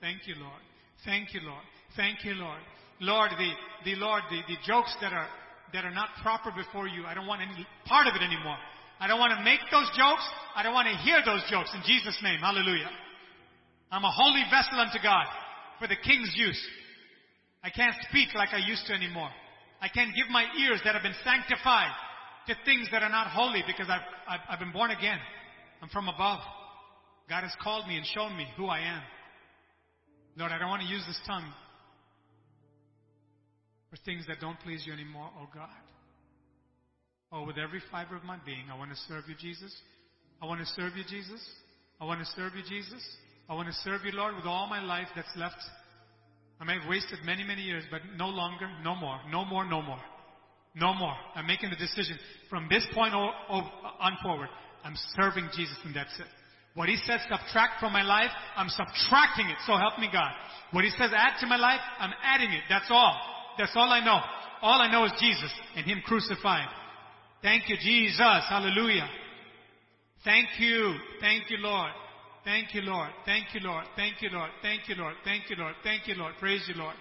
Thank 0.00 0.26
you, 0.26 0.34
Lord. 0.36 0.62
Thank 1.04 1.34
you, 1.34 1.40
Lord. 1.42 1.64
Thank 1.96 2.24
you, 2.24 2.34
Lord. 2.34 2.60
Lord, 3.00 3.30
the, 3.30 3.50
the 3.84 3.96
Lord, 3.96 4.22
the, 4.30 4.40
the 4.48 4.58
jokes 4.66 4.94
that 5.00 5.12
are 5.12 5.28
that 5.72 5.84
are 5.84 5.94
not 5.94 6.08
proper 6.22 6.50
before 6.50 6.88
you, 6.88 7.04
I 7.04 7.14
don't 7.14 7.26
want 7.26 7.42
any 7.42 7.66
part 7.84 8.06
of 8.06 8.14
it 8.14 8.22
anymore. 8.22 8.56
I 9.00 9.06
don't 9.06 9.20
want 9.20 9.36
to 9.38 9.44
make 9.44 9.60
those 9.70 9.88
jokes. 9.94 10.24
I 10.56 10.62
don't 10.62 10.74
want 10.74 10.88
to 10.88 10.96
hear 11.06 11.22
those 11.24 11.42
jokes 11.50 11.70
in 11.74 11.82
Jesus' 11.86 12.18
name. 12.22 12.40
Hallelujah. 12.40 12.90
I'm 13.92 14.04
a 14.04 14.10
holy 14.10 14.42
vessel 14.50 14.80
unto 14.80 14.98
God 15.02 15.26
for 15.78 15.86
the 15.86 15.96
king's 15.96 16.32
use. 16.34 16.60
I 17.62 17.70
can't 17.70 17.94
speak 18.08 18.34
like 18.34 18.50
I 18.52 18.58
used 18.58 18.86
to 18.86 18.92
anymore. 18.92 19.30
I 19.80 19.88
can't 19.88 20.14
give 20.14 20.28
my 20.30 20.44
ears 20.58 20.80
that 20.84 20.94
have 20.94 21.02
been 21.02 21.16
sanctified 21.22 21.92
to 22.48 22.54
things 22.64 22.88
that 22.90 23.02
are 23.02 23.10
not 23.10 23.28
holy 23.28 23.62
because 23.66 23.86
I've, 23.88 24.06
I've, 24.26 24.40
I've 24.50 24.58
been 24.58 24.72
born 24.72 24.90
again. 24.90 25.18
I'm 25.80 25.88
from 25.90 26.08
above. 26.08 26.40
God 27.28 27.42
has 27.42 27.52
called 27.62 27.86
me 27.86 27.96
and 27.96 28.06
shown 28.06 28.36
me 28.36 28.46
who 28.56 28.66
I 28.66 28.80
am. 28.80 29.02
Lord, 30.36 30.50
I 30.50 30.58
don't 30.58 30.70
want 30.70 30.82
to 30.82 30.88
use 30.88 31.04
this 31.06 31.20
tongue 31.26 31.46
for 33.90 33.96
things 34.04 34.26
that 34.28 34.40
don't 34.40 34.58
please 34.60 34.84
you 34.86 34.92
anymore, 34.92 35.30
oh 35.38 35.48
God. 35.54 35.68
Oh, 37.30 37.44
with 37.44 37.58
every 37.58 37.82
fiber 37.90 38.16
of 38.16 38.24
my 38.24 38.38
being, 38.44 38.64
I 38.72 38.78
want 38.78 38.90
to 38.90 38.96
serve 39.08 39.24
you, 39.28 39.34
Jesus. 39.38 39.74
I 40.40 40.46
want 40.46 40.60
to 40.60 40.66
serve 40.66 40.96
you, 40.96 41.04
Jesus. 41.08 41.40
I 42.00 42.04
want 42.04 42.20
to 42.20 42.26
serve 42.36 42.54
you, 42.54 42.62
Jesus. 42.68 43.04
I 43.48 43.54
want 43.54 43.68
to 43.68 43.74
serve 43.84 44.02
you, 44.04 44.12
Lord, 44.12 44.36
with 44.36 44.44
all 44.44 44.66
my 44.66 44.80
life 44.80 45.08
that's 45.16 45.28
left. 45.36 45.56
I 46.60 46.64
may 46.64 46.78
have 46.78 46.88
wasted 46.88 47.18
many, 47.24 47.44
many 47.44 47.62
years, 47.62 47.84
but 47.90 48.00
no 48.16 48.28
longer, 48.28 48.68
no 48.82 48.94
more, 48.94 49.20
no 49.30 49.44
more, 49.44 49.64
no 49.64 49.82
more. 49.82 50.00
No 50.74 50.94
more. 50.94 51.14
I'm 51.34 51.46
making 51.46 51.70
the 51.70 51.76
decision 51.76 52.18
from 52.48 52.68
this 52.70 52.86
point 52.94 53.14
on 53.14 54.18
forward. 54.22 54.48
I'm 54.84 54.94
serving 55.16 55.48
Jesus 55.56 55.76
and 55.84 55.94
that's 55.94 56.16
it. 56.18 56.26
What 56.74 56.88
He 56.88 56.96
says 56.96 57.20
subtract 57.28 57.80
from 57.80 57.92
my 57.92 58.02
life, 58.02 58.30
I'm 58.54 58.68
subtracting 58.68 59.48
it. 59.48 59.56
So 59.66 59.76
help 59.76 59.98
me 59.98 60.08
God. 60.12 60.30
What 60.70 60.84
He 60.84 60.90
says 60.90 61.10
add 61.16 61.40
to 61.40 61.46
my 61.46 61.56
life, 61.56 61.80
I'm 61.98 62.12
adding 62.22 62.52
it. 62.52 62.62
That's 62.68 62.86
all. 62.90 63.18
That's 63.58 63.72
all 63.74 63.90
I 63.90 64.04
know. 64.04 64.20
All 64.62 64.80
I 64.80 64.90
know 64.90 65.04
is 65.04 65.12
Jesus 65.20 65.52
and 65.76 65.84
Him 65.84 66.00
crucified. 66.04 66.68
Thank 67.42 67.68
you, 67.68 67.76
Jesus. 67.80 68.44
Hallelujah. 68.48 69.08
Thank 70.24 70.48
you. 70.58 70.94
Thank 71.20 71.50
you, 71.50 71.58
Lord. 71.58 71.90
Thank 72.44 72.74
you, 72.74 72.82
Lord. 72.82 73.10
Thank 73.24 73.54
you, 73.54 73.60
Lord. 73.60 73.84
Thank 73.94 74.22
you, 74.22 74.30
Lord. 74.30 74.50
Thank 74.62 74.88
you, 74.88 74.94
Lord. 74.96 75.14
Thank 75.24 75.50
you, 75.50 75.56
Lord. 75.56 75.74
Thank 75.84 76.08
you, 76.08 76.14
Lord. 76.14 76.34
Praise 76.40 76.62
you, 76.68 76.74
Lord. 76.74 76.94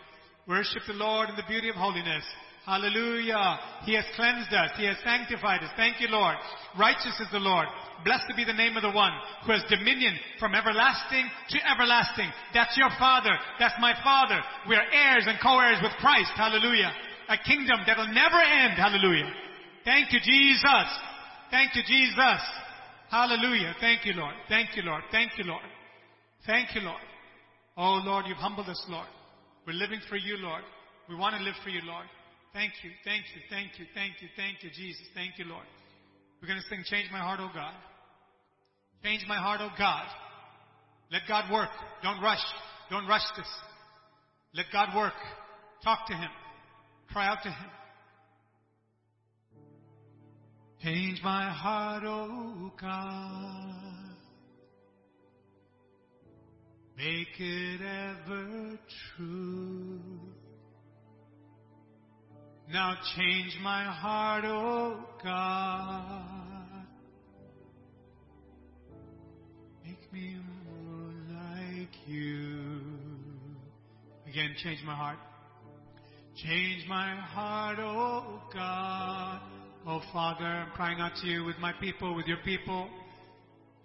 Worship 0.48 0.82
the 0.88 0.94
Lord 0.94 1.30
in 1.30 1.36
the 1.36 1.44
beauty 1.48 1.70
of 1.70 1.76
holiness. 1.76 2.24
Hallelujah. 2.68 3.60
He 3.88 3.96
has 3.96 4.04
cleansed 4.20 4.52
us. 4.52 4.76
He 4.76 4.84
has 4.84 4.98
sanctified 5.02 5.64
us. 5.64 5.72
Thank 5.78 6.02
you, 6.02 6.10
Lord. 6.12 6.36
Righteous 6.78 7.16
is 7.16 7.32
the 7.32 7.40
Lord. 7.40 7.66
Blessed 8.04 8.36
be 8.36 8.44
the 8.44 8.52
name 8.52 8.76
of 8.76 8.84
the 8.84 8.92
one 8.92 9.16
who 9.46 9.54
has 9.54 9.64
dominion 9.72 10.20
from 10.38 10.54
everlasting 10.54 11.32
to 11.56 11.58
everlasting. 11.64 12.28
That's 12.54 12.76
your 12.76 12.92
Father. 13.00 13.32
That's 13.58 13.80
my 13.80 13.96
Father. 14.04 14.44
We 14.68 14.76
are 14.76 14.84
heirs 14.84 15.24
and 15.28 15.40
co-heirs 15.42 15.80
with 15.82 15.94
Christ. 16.04 16.36
Hallelujah. 16.36 16.92
A 17.30 17.38
kingdom 17.40 17.88
that 17.88 17.96
will 17.96 18.12
never 18.12 18.36
end. 18.36 18.76
Hallelujah. 18.76 19.32
Thank 19.86 20.12
you, 20.12 20.20
Jesus. 20.20 20.88
Thank 21.50 21.74
you, 21.74 21.84
Jesus. 21.88 22.42
Hallelujah. 23.10 23.76
Thank 23.80 24.06
you, 24.06 24.12
Lord. 24.12 24.36
Thank 24.50 24.76
you, 24.76 24.84
Lord. 24.84 25.04
Thank 25.10 25.38
you, 25.38 25.46
Lord. 25.46 25.64
Thank 26.46 26.76
you, 26.76 26.82
Lord. 26.82 27.00
Oh, 27.78 28.02
Lord, 28.04 28.26
you've 28.28 28.44
humbled 28.44 28.68
us, 28.68 28.84
Lord. 28.90 29.08
We're 29.66 29.72
living 29.72 30.02
for 30.10 30.18
you, 30.18 30.36
Lord. 30.36 30.64
We 31.08 31.16
want 31.16 31.38
to 31.38 31.42
live 31.42 31.56
for 31.64 31.70
you, 31.70 31.80
Lord. 31.86 32.06
Thank 32.58 32.74
you, 32.84 32.90
thank 33.06 33.24
you, 33.36 33.42
thank 33.52 33.78
you, 33.78 33.86
thank 33.94 34.14
you, 34.20 34.28
thank 34.36 34.64
you, 34.64 34.72
Jesus. 34.72 35.06
Thank 35.14 35.38
you, 35.38 35.46
Lord. 35.46 35.68
We're 36.42 36.48
going 36.48 36.60
to 36.60 36.66
sing 36.68 36.84
Change 36.88 37.08
My 37.12 37.20
Heart, 37.20 37.40
oh 37.40 37.52
God. 37.54 37.76
Change 39.04 39.26
my 39.28 39.38
heart, 39.38 39.60
oh 39.62 39.70
God. 39.78 40.08
Let 41.12 41.22
God 41.28 41.54
work. 41.54 41.70
Don't 42.02 42.20
rush. 42.20 42.42
Don't 42.90 43.06
rush 43.06 43.22
this. 43.38 43.46
Let 44.56 44.66
God 44.74 44.90
work. 44.96 45.14
Talk 45.84 46.08
to 46.08 46.16
Him. 46.16 46.32
Cry 47.14 47.28
out 47.28 47.44
to 47.44 47.50
Him. 47.50 47.70
Change 50.82 51.22
my 51.24 51.52
heart, 51.52 52.02
oh 52.08 52.74
God. 52.82 54.16
Make 56.98 57.40
it 57.40 57.82
ever 57.82 58.80
true. 59.16 60.00
Now 62.72 62.96
change 63.16 63.58
my 63.64 63.86
heart, 63.86 64.44
oh 64.46 65.00
God. 65.24 66.86
Make 69.86 70.12
me 70.12 70.36
more 70.66 71.14
like 71.30 71.90
you. 72.06 72.82
Again, 74.28 74.54
change 74.62 74.80
my 74.86 74.94
heart. 74.94 75.18
Change 76.36 76.86
my 76.90 77.16
heart, 77.16 77.78
oh 77.80 78.42
God. 78.54 79.40
Oh 79.88 80.02
Father, 80.12 80.44
I'm 80.44 80.72
crying 80.72 81.00
out 81.00 81.14
to 81.22 81.28
you 81.28 81.46
with 81.46 81.58
my 81.60 81.72
people, 81.80 82.16
with 82.16 82.28
your 82.28 82.40
people. 82.44 82.90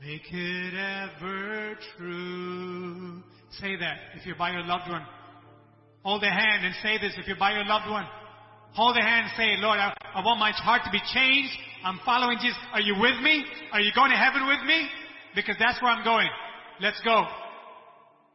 Make 0.01 0.23
it 0.33 0.75
ever 0.75 1.79
true. 1.97 3.23
Say 3.61 3.77
that 3.77 3.99
if 4.17 4.27
you're 4.27 4.35
by 4.35 4.51
your 4.51 4.65
loved 4.65 4.91
one. 4.91 5.07
Hold 6.03 6.21
their 6.21 6.33
hand 6.33 6.67
and 6.67 6.75
say 6.83 6.99
this 6.99 7.15
if 7.17 7.29
you're 7.29 7.37
by 7.37 7.53
your 7.53 7.65
loved 7.65 7.89
one. 7.89 8.07
Hold 8.75 8.97
the 8.97 9.03
hand 9.03 9.29
and 9.29 9.35
say, 9.37 9.61
Lord, 9.61 9.79
I, 9.79 9.93
I 10.15 10.25
want 10.25 10.41
my 10.41 10.53
heart 10.53 10.83
to 10.85 10.91
be 10.91 11.01
changed. 11.13 11.53
I'm 11.85 12.01
following 12.05 12.39
Jesus. 12.41 12.59
Are 12.73 12.81
you 12.81 12.95
with 12.99 13.21
me? 13.21 13.45
Are 13.73 13.81
you 13.81 13.93
going 13.95 14.11
to 14.11 14.17
heaven 14.17 14.47
with 14.49 14.65
me? 14.67 14.89
Because 15.35 15.57
that's 15.59 15.81
where 15.83 15.91
I'm 15.91 16.05
going. 16.05 16.29
Let's 16.81 17.01
go. 17.05 17.25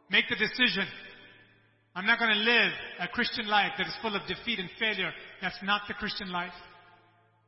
Make 0.09 0.25
the 0.29 0.35
decision. 0.35 0.85
I'm 1.95 2.05
not 2.05 2.19
going 2.19 2.31
to 2.31 2.39
live 2.39 2.71
a 2.99 3.07
Christian 3.07 3.47
life 3.47 3.71
that 3.77 3.87
is 3.87 3.93
full 4.01 4.15
of 4.15 4.21
defeat 4.27 4.59
and 4.59 4.69
failure. 4.79 5.11
That's 5.41 5.57
not 5.63 5.81
the 5.87 5.95
Christian 5.95 6.31
life. 6.31 6.53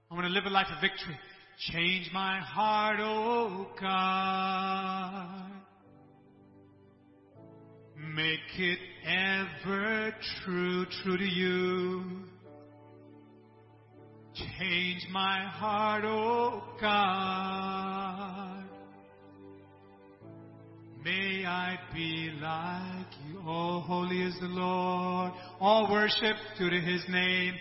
I 0.10 0.16
want 0.16 0.26
to 0.26 0.34
live 0.34 0.46
a 0.46 0.50
life 0.50 0.68
of 0.76 0.82
victory. 0.82 1.18
Change 1.72 2.10
my 2.12 2.40
heart, 2.40 2.98
oh 3.00 3.68
God. 3.80 5.52
Make 8.16 8.40
it 8.58 8.80
ever 9.06 10.16
true, 10.44 10.86
true 11.04 11.18
to 11.18 11.24
you. 11.24 12.04
Change 14.40 15.08
my 15.12 15.46
heart, 15.48 16.04
oh 16.06 16.64
God. 16.80 18.64
May 21.04 21.46
I 21.46 21.78
be 21.94 22.32
like 22.42 23.08
you. 23.28 23.42
Oh, 23.46 23.82
holy 23.82 24.22
is 24.22 24.36
the 24.40 24.48
Lord. 24.48 25.34
All 25.60 25.92
worship 25.92 26.38
due 26.58 26.70
to 26.70 26.80
his 26.80 27.04
name. 27.10 27.54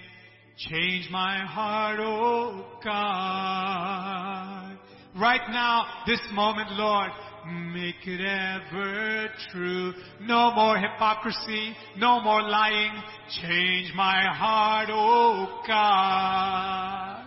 Change 0.57 1.09
my 1.11 1.39
heart, 1.47 1.99
oh 2.01 2.65
God. 2.85 4.79
Right 5.17 5.51
now, 5.51 5.87
this 6.07 6.21
moment, 6.33 6.71
Lord, 6.73 7.11
make 7.49 8.07
it 8.07 8.21
ever 8.21 9.29
true. 9.51 9.93
No 10.21 10.53
more 10.55 10.79
hypocrisy, 10.79 11.75
no 11.97 12.21
more 12.21 12.43
lying. 12.43 13.03
Change 13.43 13.93
my 13.95 14.25
heart, 14.35 14.89
oh 14.91 15.63
God. 15.67 17.25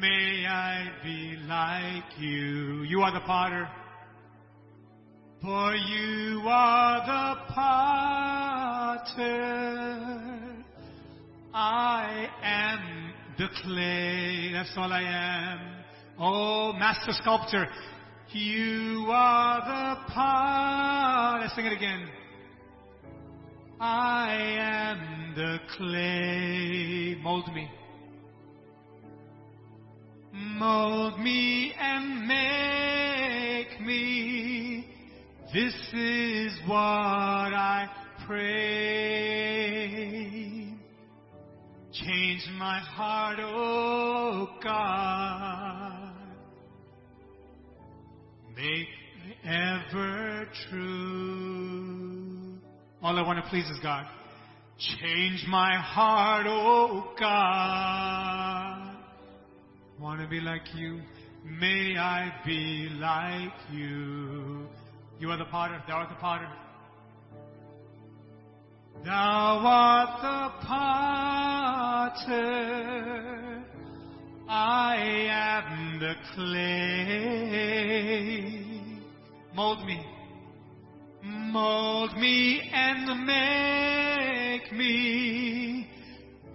May 0.00 0.46
I 0.46 0.90
be 1.02 1.36
like 1.48 2.18
you. 2.18 2.82
You 2.82 3.00
are 3.02 3.12
the 3.12 3.20
potter. 3.26 3.68
For 5.40 5.74
you 5.74 6.42
are 6.46 7.06
the 7.06 7.36
potter. 7.52 7.84
I 11.54 12.28
am 12.42 13.12
the 13.38 13.48
clay. 13.62 14.52
That's 14.52 14.72
all 14.76 14.92
I 14.92 15.02
am. 15.02 15.73
Oh, 16.18 16.72
master 16.72 17.12
sculptor. 17.12 17.66
You 18.30 19.06
are 19.10 19.60
the 19.60 19.96
potter. 20.12 21.40
Let's 21.42 21.54
sing 21.56 21.66
it 21.66 21.72
again. 21.72 22.08
I 23.80 24.32
am 24.60 25.34
the 25.34 25.58
clay. 25.76 27.16
Mold 27.20 27.52
me. 27.52 27.68
Mold 30.32 31.18
me 31.18 31.74
and 31.80 32.28
make 32.28 33.80
me. 33.80 34.86
This 35.52 35.74
is 35.92 36.52
what 36.66 36.78
I 36.78 37.88
pray. 38.26 39.34
Change 41.92 42.48
my 42.58 42.78
heart, 42.78 43.38
oh 43.40 44.48
God. 44.62 45.63
Make 48.56 48.88
me 49.26 49.34
ever 49.44 50.46
true. 50.70 52.58
All 53.02 53.18
I 53.18 53.22
want 53.22 53.42
to 53.42 53.50
please 53.50 53.68
is 53.68 53.78
God. 53.82 54.06
Change 54.78 55.44
my 55.48 55.76
heart, 55.76 56.46
oh 56.48 57.12
God. 57.18 58.96
Want 60.00 60.20
to 60.20 60.28
be 60.28 60.40
like 60.40 60.62
you. 60.74 61.00
May 61.44 61.96
I 61.98 62.32
be 62.46 62.88
like 63.00 63.52
you. 63.72 64.66
You 65.18 65.30
are 65.30 65.36
the 65.36 65.44
potter. 65.46 65.82
Thou 65.86 65.94
art 65.94 66.08
the 66.08 66.14
potter. 66.16 66.48
Thou 69.04 69.60
art 69.64 70.22
the 70.22 70.50
potter. 72.26 73.53
I 74.48 74.96
am 75.30 76.00
the 76.00 76.14
clay. 76.34 76.64
Mold 79.54 79.86
me. 79.86 80.04
Mold 81.22 82.16
me 82.18 82.68
and 82.72 83.26
make 83.26 84.72
me. 84.72 85.86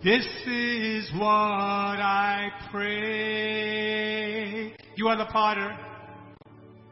This 0.04 0.26
is 0.46 1.10
what 1.14 1.26
I 1.26 2.50
pray. 2.72 4.74
You 4.96 5.08
are 5.08 5.18
the 5.18 5.26
potter. 5.26 5.76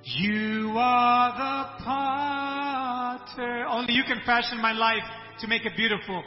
You 0.03 0.74
are 0.77 1.32
the 1.38 1.66
potter. 1.84 3.66
Only 3.69 3.93
you 3.93 4.03
can 4.03 4.19
fashion 4.26 4.59
my 4.61 4.74
life 4.74 5.03
to 5.40 5.48
make 5.48 5.66
it 5.66 5.77
beautiful. 5.77 6.24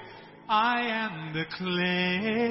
I 0.49 0.81
am 0.83 1.33
the 1.33 1.45
clay. 1.57 2.51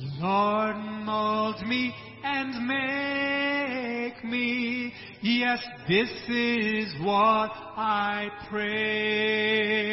Lord, 0.00 0.76
mold 0.76 1.60
me 1.66 1.92
and 2.22 2.66
make 2.66 4.24
me. 4.24 4.92
Yes, 5.22 5.58
this 5.88 6.08
is 6.28 6.94
what 7.00 7.50
I 7.76 8.28
pray. 8.48 9.88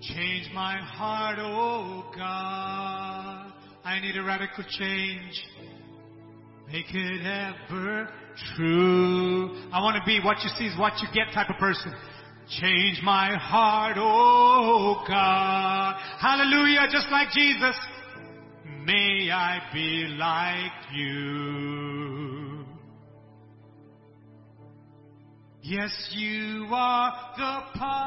Change 0.00 0.50
my 0.54 0.76
heart, 0.76 1.38
oh 1.40 2.04
God. 2.14 3.52
I 3.84 3.98
need 4.00 4.16
a 4.16 4.22
radical 4.22 4.62
change. 4.78 5.44
Make 6.70 6.94
it 6.94 7.26
ever 7.26 8.08
true. 8.56 9.56
I 9.72 9.80
want 9.82 9.96
to 9.96 10.02
be 10.06 10.20
what 10.24 10.42
you 10.44 10.50
see 10.56 10.66
is 10.66 10.78
what 10.78 10.92
you 11.00 11.08
get 11.12 11.32
type 11.34 11.50
of 11.50 11.56
person. 11.56 11.92
Change 12.48 13.00
my 13.02 13.36
heart, 13.36 13.96
oh 13.98 15.02
God. 15.08 15.96
Hallelujah, 16.20 16.86
just 16.90 17.10
like 17.10 17.30
Jesus. 17.30 17.74
May 18.84 19.30
I 19.30 19.60
be 19.72 20.06
like 20.18 20.72
you. 20.94 22.64
Yes, 25.62 26.10
you 26.14 26.66
are 26.70 27.12
the 27.38 27.62
potter. 27.78 28.04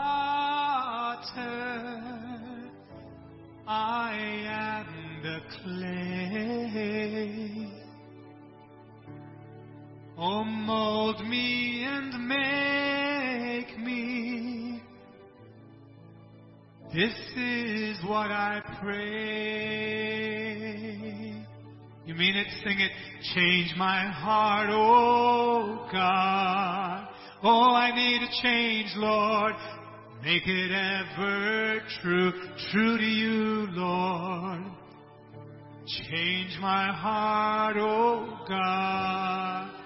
I 3.68 4.14
am 4.48 4.86
the 5.24 5.40
clay. 5.66 6.98
Oh, 10.20 10.44
mold 10.44 11.24
me 11.28 11.84
and 11.86 12.28
make 12.28 13.78
me. 13.78 14.82
This 16.92 17.14
is 17.36 18.04
what 18.04 18.32
I 18.32 18.62
pray. 18.82 20.08
You 22.08 22.16
mean 22.16 22.36
it? 22.36 22.48
Sing 22.64 22.80
it. 22.80 22.92
Change 23.36 23.76
my 23.78 24.08
heart, 24.10 24.70
oh 24.72 25.88
God. 25.92 27.10
Oh, 27.44 27.76
I 27.76 27.92
need 27.94 28.24
a 28.24 28.30
change, 28.42 28.96
Lord. 28.96 29.54
Make 30.24 30.48
it 30.48 30.72
ever 30.72 31.80
true, 32.02 32.32
true 32.72 32.98
to 32.98 33.04
you, 33.04 33.68
Lord. 33.70 34.64
Change 36.10 36.58
my 36.60 36.92
heart, 36.92 37.78
oh 37.78 38.40
God. 38.50 39.77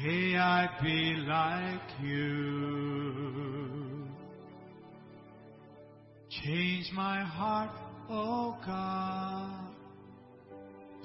May 0.00 0.36
I 0.36 0.68
be 0.80 1.16
like 1.26 2.00
you. 2.02 3.38
Change 6.30 6.92
my 6.94 7.24
heart, 7.24 7.70
oh 8.08 8.56
God. 8.64 9.74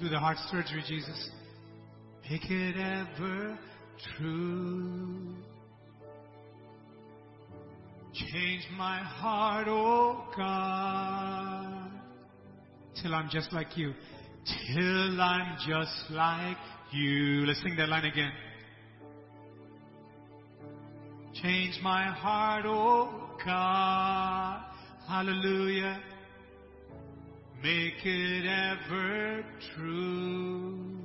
Do 0.00 0.08
the 0.08 0.18
heart 0.18 0.36
surgery, 0.48 0.84
Jesus. 0.86 1.30
Make 2.30 2.48
it 2.48 2.76
ever 2.76 3.58
true. 4.16 5.34
Change 8.12 8.68
my 8.76 8.98
heart, 8.98 9.66
oh 9.68 10.24
God, 10.36 11.90
till 13.02 13.12
I'm 13.12 13.28
just 13.28 13.52
like 13.52 13.76
you. 13.76 13.92
Till 14.72 15.20
I'm 15.20 15.56
just 15.66 16.10
like 16.10 16.58
you. 16.92 17.44
Let's 17.44 17.60
sing 17.60 17.74
that 17.76 17.88
line 17.88 18.04
again. 18.04 18.30
Change 21.44 21.78
my 21.82 22.06
heart, 22.06 22.64
oh 22.66 23.36
God. 23.44 24.64
Hallelujah. 25.06 26.00
Make 27.62 28.02
it 28.02 28.46
ever 28.46 29.44
true. 29.76 31.02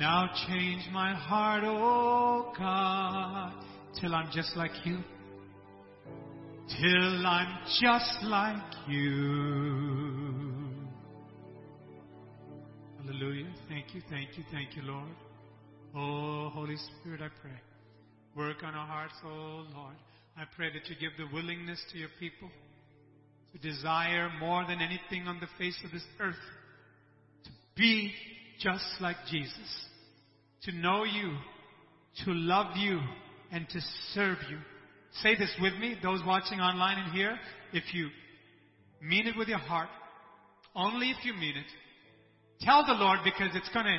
Now 0.00 0.30
change 0.48 0.88
my 0.90 1.14
heart, 1.14 1.64
oh 1.66 2.54
God, 2.56 3.62
till 4.00 4.14
I'm 4.14 4.30
just 4.32 4.56
like 4.56 4.70
you. 4.86 4.96
Till 6.68 7.26
I'm 7.26 7.58
just 7.78 8.22
like 8.22 8.88
you. 8.88 10.32
Hallelujah. 13.04 13.52
Thank 13.68 13.94
you, 13.94 14.00
thank 14.08 14.38
you, 14.38 14.44
thank 14.50 14.76
you, 14.76 14.82
Lord. 14.82 15.14
Oh, 15.94 16.48
Holy 16.54 16.76
Spirit, 16.78 17.20
I 17.20 17.28
pray. 17.42 17.52
Work 18.36 18.62
on 18.64 18.74
our 18.74 18.86
hearts, 18.86 19.12
oh 19.26 19.66
Lord. 19.74 19.94
I 20.38 20.44
pray 20.56 20.72
that 20.72 20.88
you 20.88 20.96
give 20.98 21.12
the 21.18 21.34
willingness 21.34 21.78
to 21.92 21.98
your 21.98 22.08
people 22.18 22.48
to 23.52 23.58
desire 23.58 24.30
more 24.40 24.64
than 24.66 24.80
anything 24.80 25.28
on 25.28 25.38
the 25.38 25.48
face 25.58 25.76
of 25.84 25.90
this 25.90 26.04
earth 26.18 26.34
to 27.44 27.50
be 27.76 28.10
just 28.58 28.86
like 29.00 29.16
Jesus, 29.30 29.86
to 30.62 30.72
know 30.72 31.04
you, 31.04 31.36
to 32.24 32.32
love 32.32 32.74
you, 32.78 33.00
and 33.50 33.68
to 33.68 33.80
serve 34.14 34.38
you. 34.48 34.56
Say 35.22 35.36
this 35.36 35.54
with 35.60 35.74
me, 35.74 35.96
those 36.02 36.20
watching 36.26 36.58
online 36.58 37.04
and 37.04 37.12
here, 37.12 37.38
if 37.74 37.92
you 37.92 38.08
mean 39.02 39.26
it 39.26 39.36
with 39.36 39.48
your 39.48 39.58
heart, 39.58 39.90
only 40.74 41.10
if 41.10 41.22
you 41.22 41.34
mean 41.34 41.56
it, 41.56 42.64
tell 42.64 42.86
the 42.86 42.94
Lord 42.94 43.18
because 43.24 43.50
it's 43.54 43.68
going 43.74 43.84
to 43.84 43.98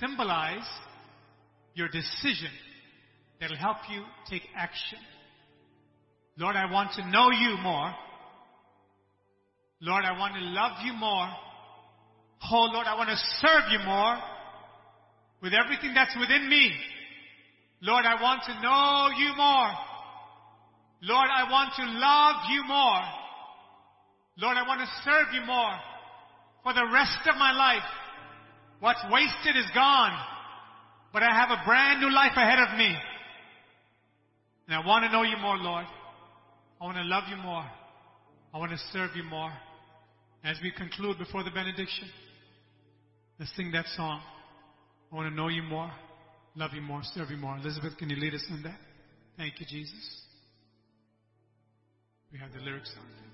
symbolize 0.00 0.66
your 1.74 1.86
decision 1.86 2.50
that'll 3.40 3.56
help 3.56 3.78
you 3.90 4.04
take 4.28 4.42
action. 4.54 4.98
Lord, 6.36 6.56
I 6.56 6.70
want 6.70 6.92
to 6.94 7.10
know 7.10 7.30
you 7.30 7.56
more. 7.62 7.92
Lord, 9.80 10.04
I 10.04 10.18
want 10.18 10.34
to 10.34 10.40
love 10.40 10.72
you 10.84 10.92
more. 10.92 11.28
Oh 12.52 12.68
Lord, 12.72 12.86
I 12.86 12.96
want 12.96 13.08
to 13.08 13.16
serve 13.40 13.72
you 13.72 13.78
more 13.84 14.16
with 15.42 15.52
everything 15.54 15.94
that's 15.94 16.14
within 16.18 16.48
me. 16.48 16.72
Lord, 17.82 18.04
I 18.04 18.20
want 18.20 18.42
to 18.44 18.54
know 18.60 19.08
you 19.16 19.32
more. 19.36 19.72
Lord, 21.02 21.28
I 21.32 21.50
want 21.50 21.72
to 21.76 21.84
love 21.84 22.36
you 22.50 22.62
more. 22.68 23.00
Lord, 24.36 24.56
I 24.56 24.68
want 24.68 24.80
to 24.80 24.88
serve 25.02 25.32
you 25.32 25.40
more 25.46 25.72
for 26.62 26.74
the 26.74 26.84
rest 26.92 27.24
of 27.28 27.36
my 27.36 27.52
life. 27.52 27.88
What's 28.80 29.00
wasted 29.10 29.56
is 29.56 29.66
gone, 29.74 30.12
but 31.12 31.22
I 31.22 31.34
have 31.34 31.50
a 31.50 31.64
brand 31.64 32.00
new 32.00 32.12
life 32.12 32.32
ahead 32.36 32.58
of 32.58 32.76
me. 32.76 32.94
And 34.70 34.78
I 34.78 34.86
want 34.86 35.04
to 35.04 35.10
know 35.10 35.24
you 35.24 35.36
more, 35.36 35.56
Lord. 35.56 35.84
I 36.80 36.84
want 36.84 36.96
to 36.96 37.02
love 37.02 37.24
you 37.28 37.36
more. 37.38 37.64
I 38.54 38.58
want 38.58 38.70
to 38.70 38.78
serve 38.92 39.10
you 39.16 39.24
more. 39.24 39.50
As 40.44 40.58
we 40.62 40.70
conclude 40.70 41.18
before 41.18 41.42
the 41.42 41.50
benediction, 41.50 42.08
let's 43.40 43.50
sing 43.56 43.72
that 43.72 43.86
song. 43.96 44.22
I 45.10 45.16
want 45.16 45.28
to 45.28 45.34
know 45.34 45.48
you 45.48 45.64
more, 45.64 45.90
love 46.54 46.70
you 46.72 46.82
more, 46.82 47.00
serve 47.14 47.30
you 47.30 47.36
more. 47.36 47.56
Elizabeth, 47.56 47.98
can 47.98 48.10
you 48.10 48.16
lead 48.16 48.32
us 48.32 48.44
in 48.48 48.62
that? 48.62 48.78
Thank 49.36 49.58
you, 49.58 49.66
Jesus. 49.68 50.22
We 52.32 52.38
have 52.38 52.52
the 52.52 52.60
lyrics 52.60 52.92
on. 52.96 53.04
Thank 53.20 53.29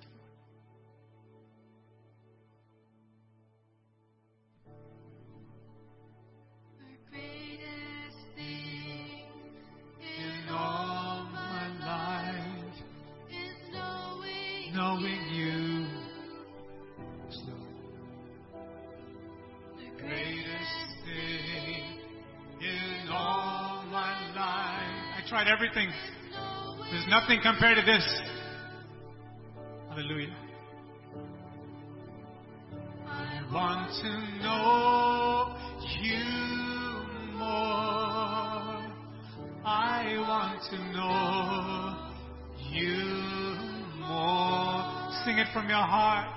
tried 25.36 25.52
everything. 25.52 25.90
There's 26.90 27.06
nothing 27.08 27.40
compared 27.42 27.76
to 27.76 27.84
this. 27.84 28.22
Hallelujah. 29.90 30.34
I 33.06 33.42
want 33.52 33.90
to 34.00 34.10
know 34.42 35.54
you 36.00 36.24
more. 37.36 38.80
I 39.62 40.16
want 40.26 40.62
to 40.70 40.78
know 40.96 41.20
you 42.72 43.04
more. 44.08 45.12
Sing 45.26 45.36
it 45.36 45.48
from 45.52 45.68
your 45.68 45.76
heart. 45.76 46.28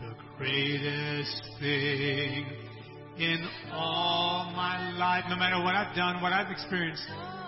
The 0.00 0.14
greatest 0.38 1.42
thing 1.60 2.46
in 3.18 3.46
all 3.72 4.50
my 4.56 4.90
life, 4.92 5.24
no 5.28 5.36
matter 5.36 5.62
what 5.62 5.74
I've 5.74 5.94
done, 5.94 6.22
what 6.22 6.32
I've 6.32 6.50
experienced, 6.50 7.04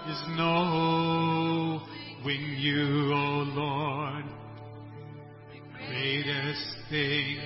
is 0.08 0.22
knowing 0.28 1.82
you, 2.56 3.12
oh 3.12 3.44
Lord. 3.54 4.24
The 5.52 5.60
greatest 5.86 6.76
thing 6.88 7.36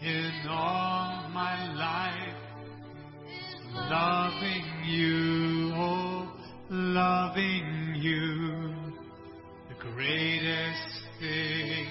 in 0.00 0.32
all 0.48 1.28
my 1.28 1.72
life 1.74 2.36
is 3.26 3.54
loving 3.90 4.64
you, 4.86 5.72
oh, 5.74 6.32
loving 6.70 7.94
you. 7.96 8.74
The 9.68 9.74
greatest 9.92 10.94
thing 11.18 11.86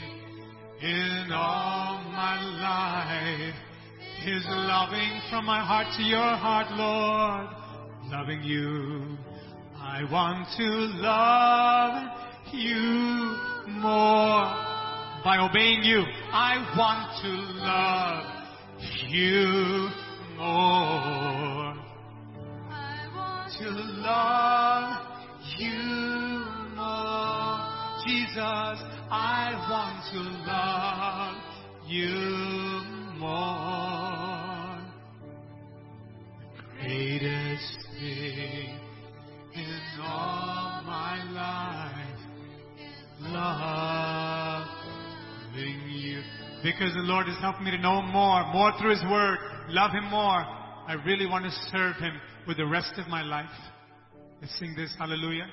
in 0.82 1.32
all 1.32 2.02
my 2.06 2.42
life 2.60 3.56
is 4.26 4.44
loving 4.48 5.22
from 5.30 5.46
my 5.46 5.64
heart 5.64 5.88
to 5.98 6.04
your 6.04 6.20
heart, 6.20 6.72
Lord, 6.72 7.50
loving 8.12 8.42
you. 8.42 9.29
I 9.92 10.04
want 10.04 10.48
to 10.56 10.70
love 11.02 11.94
you 12.54 13.36
more 13.82 14.46
by 15.24 15.40
obeying 15.40 15.84
you. 15.84 16.04
I 16.32 16.58
want 16.78 17.18
to 17.24 17.30
love 17.66 18.24
you 19.10 19.90
more. 20.38 21.74
I 22.70 23.10
want 23.16 23.52
To 23.60 23.70
love 24.06 24.90
you 25.58 25.82
more. 26.78 27.58
Jesus, 28.06 28.78
I 29.12 29.58
want 29.70 30.00
to 30.14 30.20
love 30.48 31.36
you 31.88 32.14
more. 33.20 33.50
The 36.56 36.64
greatest 36.80 37.80
thing 38.00 38.79
in 39.56 39.80
all 40.02 40.82
my 40.86 41.24
life, 41.32 42.20
loving 45.60 45.90
you. 45.90 46.22
Because 46.64 46.94
the 46.94 47.02
Lord 47.02 47.28
has 47.28 47.38
helped 47.40 47.62
me 47.62 47.72
to 47.72 47.78
know 47.78 48.02
more, 48.02 48.46
more 48.54 48.72
through 48.80 48.92
His 48.92 49.04
Word, 49.10 49.40
love 49.70 49.92
Him 49.92 50.06
more. 50.06 50.46
I 50.90 50.94
really 51.06 51.26
want 51.26 51.46
to 51.46 51.52
serve 51.72 51.96
Him 51.98 52.20
with 52.48 52.58
the 52.58 52.66
rest 52.66 52.94
of 52.98 53.08
my 53.08 53.22
life. 53.24 53.50
Let's 54.42 54.58
sing 54.60 54.74
this, 54.76 54.94
hallelujah. 54.98 55.48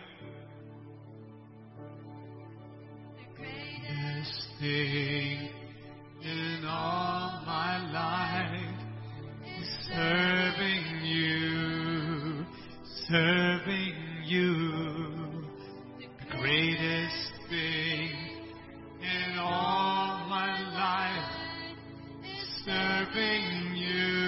the 3.16 3.26
greatest 3.36 4.49
thing 4.60 5.50
in 6.23 6.65
all 6.66 7.42
my 7.44 7.78
life 7.92 8.75
is 9.60 9.68
serving 9.89 11.05
you. 11.05 11.85
Serving 13.08 13.94
you. 14.24 14.52
The 15.98 16.08
greatest 16.38 17.30
thing 17.48 18.10
in 19.00 19.38
all 19.38 20.26
my 20.28 20.50
life 20.74 21.30
is 22.24 22.64
serving 22.64 23.76
you. 23.76 24.26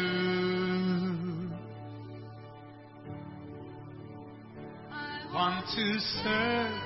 I 4.92 5.34
Want 5.34 5.65
to 5.74 5.98
serve, 6.23 6.81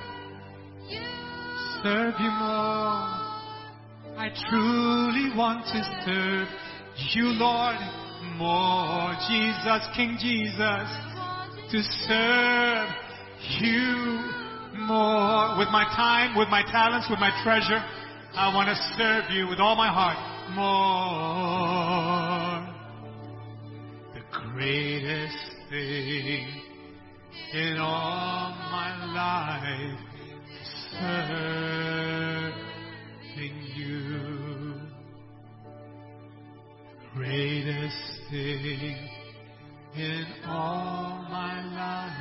you. 0.89 1.05
serve 1.83 2.15
you 2.19 2.31
more. 2.31 3.23
I 4.17 4.29
truly 4.49 5.37
want 5.37 5.65
to 5.67 5.83
serve 6.07 6.49
you, 7.15 7.27
Lord, 7.39 7.77
more. 8.39 9.15
Jesus, 9.29 9.89
King 9.97 10.17
Jesus, 10.19 11.12
to 11.73 11.83
serve 11.83 12.89
you 13.61 14.21
more. 14.87 15.57
With 15.57 15.71
my 15.71 15.85
time, 15.97 16.37
with 16.37 16.49
my 16.51 16.63
talents, 16.71 17.09
with 17.09 17.19
my 17.19 17.31
treasure, 17.43 17.83
I 18.35 18.55
want 18.55 18.69
to 18.69 18.75
serve 18.99 19.31
you 19.31 19.49
with 19.49 19.59
all 19.59 19.75
my 19.75 19.89
heart 19.89 20.19
more. 20.55 21.01
The 24.13 24.21
greatest 24.53 25.51
thing 25.71 26.47
in 27.55 27.79
all 27.79 28.55
my 28.71 28.93
life 29.15 29.99
is 30.29 30.69
serving 31.01 31.33
you. 33.77 34.75
Greatest 37.15 38.03
thing 38.31 39.12
in 39.97 40.27
all 40.47 41.27
my 41.31 41.63
life 41.75 42.13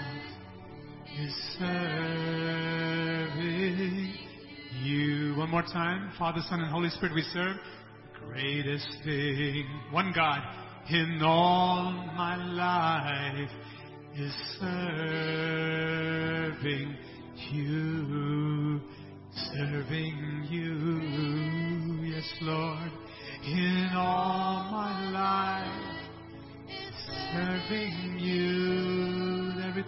is 1.20 1.34
serving 1.58 2.52
you. 4.82 5.36
One 5.38 5.50
more 5.50 5.62
time. 5.62 6.12
Father, 6.20 6.42
Son, 6.50 6.60
and 6.60 6.70
Holy 6.70 6.90
Spirit 6.90 7.16
we 7.16 7.22
serve. 7.34 7.56
The 8.14 8.20
greatest 8.28 8.88
thing, 9.06 9.66
one 9.92 10.12
God, 10.14 10.42
in 10.90 11.22
all 11.24 11.92
my 12.16 12.36
life 12.36 13.50
is 14.18 14.34
serving 14.60 15.78
you, 17.52 18.82
serving 19.54 20.41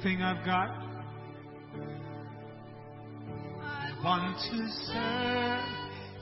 everything 0.04 0.22
I've 0.22 0.46
got. 0.46 0.70
I 3.62 3.94
want 4.04 4.38
to 4.52 4.68
serve 4.92 5.64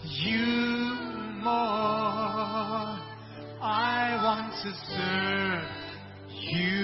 you 0.03 0.45
more. 1.43 2.99
I 3.59 4.19
want 4.21 4.53
to 4.63 4.71
serve 4.93 5.63
you 6.29 6.79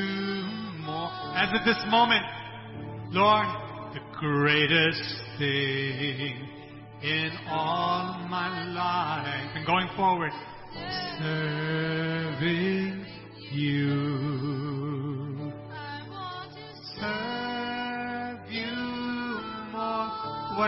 more. 0.85 1.11
As 1.35 1.49
at 1.53 1.65
this 1.65 1.83
moment, 1.89 2.25
Lord, 3.11 3.47
the 3.93 4.01
greatest 4.19 5.21
thing 5.37 6.49
in 7.03 7.31
all 7.47 8.27
my 8.27 8.65
life 8.73 9.51
and 9.55 9.65
going 9.67 9.89
forward, 9.95 10.31
serving 11.19 13.05
you. 13.51 14.56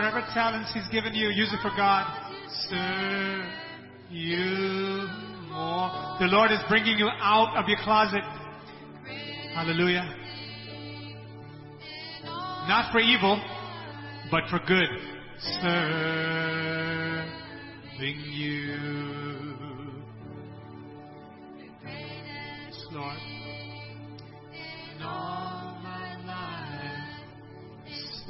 Whatever 0.00 0.24
talents 0.32 0.72
He's 0.72 0.88
given 0.88 1.12
you, 1.14 1.28
use 1.28 1.52
it 1.52 1.60
for 1.60 1.70
God. 1.76 2.06
Serve 2.70 3.44
you 4.08 5.06
more. 5.52 6.16
The 6.18 6.24
Lord 6.24 6.50
is 6.50 6.58
bringing 6.70 6.96
you 6.96 7.10
out 7.20 7.54
of 7.54 7.68
your 7.68 7.76
closet. 7.84 8.22
Hallelujah. 9.54 10.08
Not 12.66 12.90
for 12.92 13.00
evil, 13.00 13.38
but 14.30 14.44
for 14.48 14.58
good. 14.60 14.88
Serving 15.60 16.00
you. 18.32 18.78
Yes, 21.84 22.86
Lord. 22.90 23.18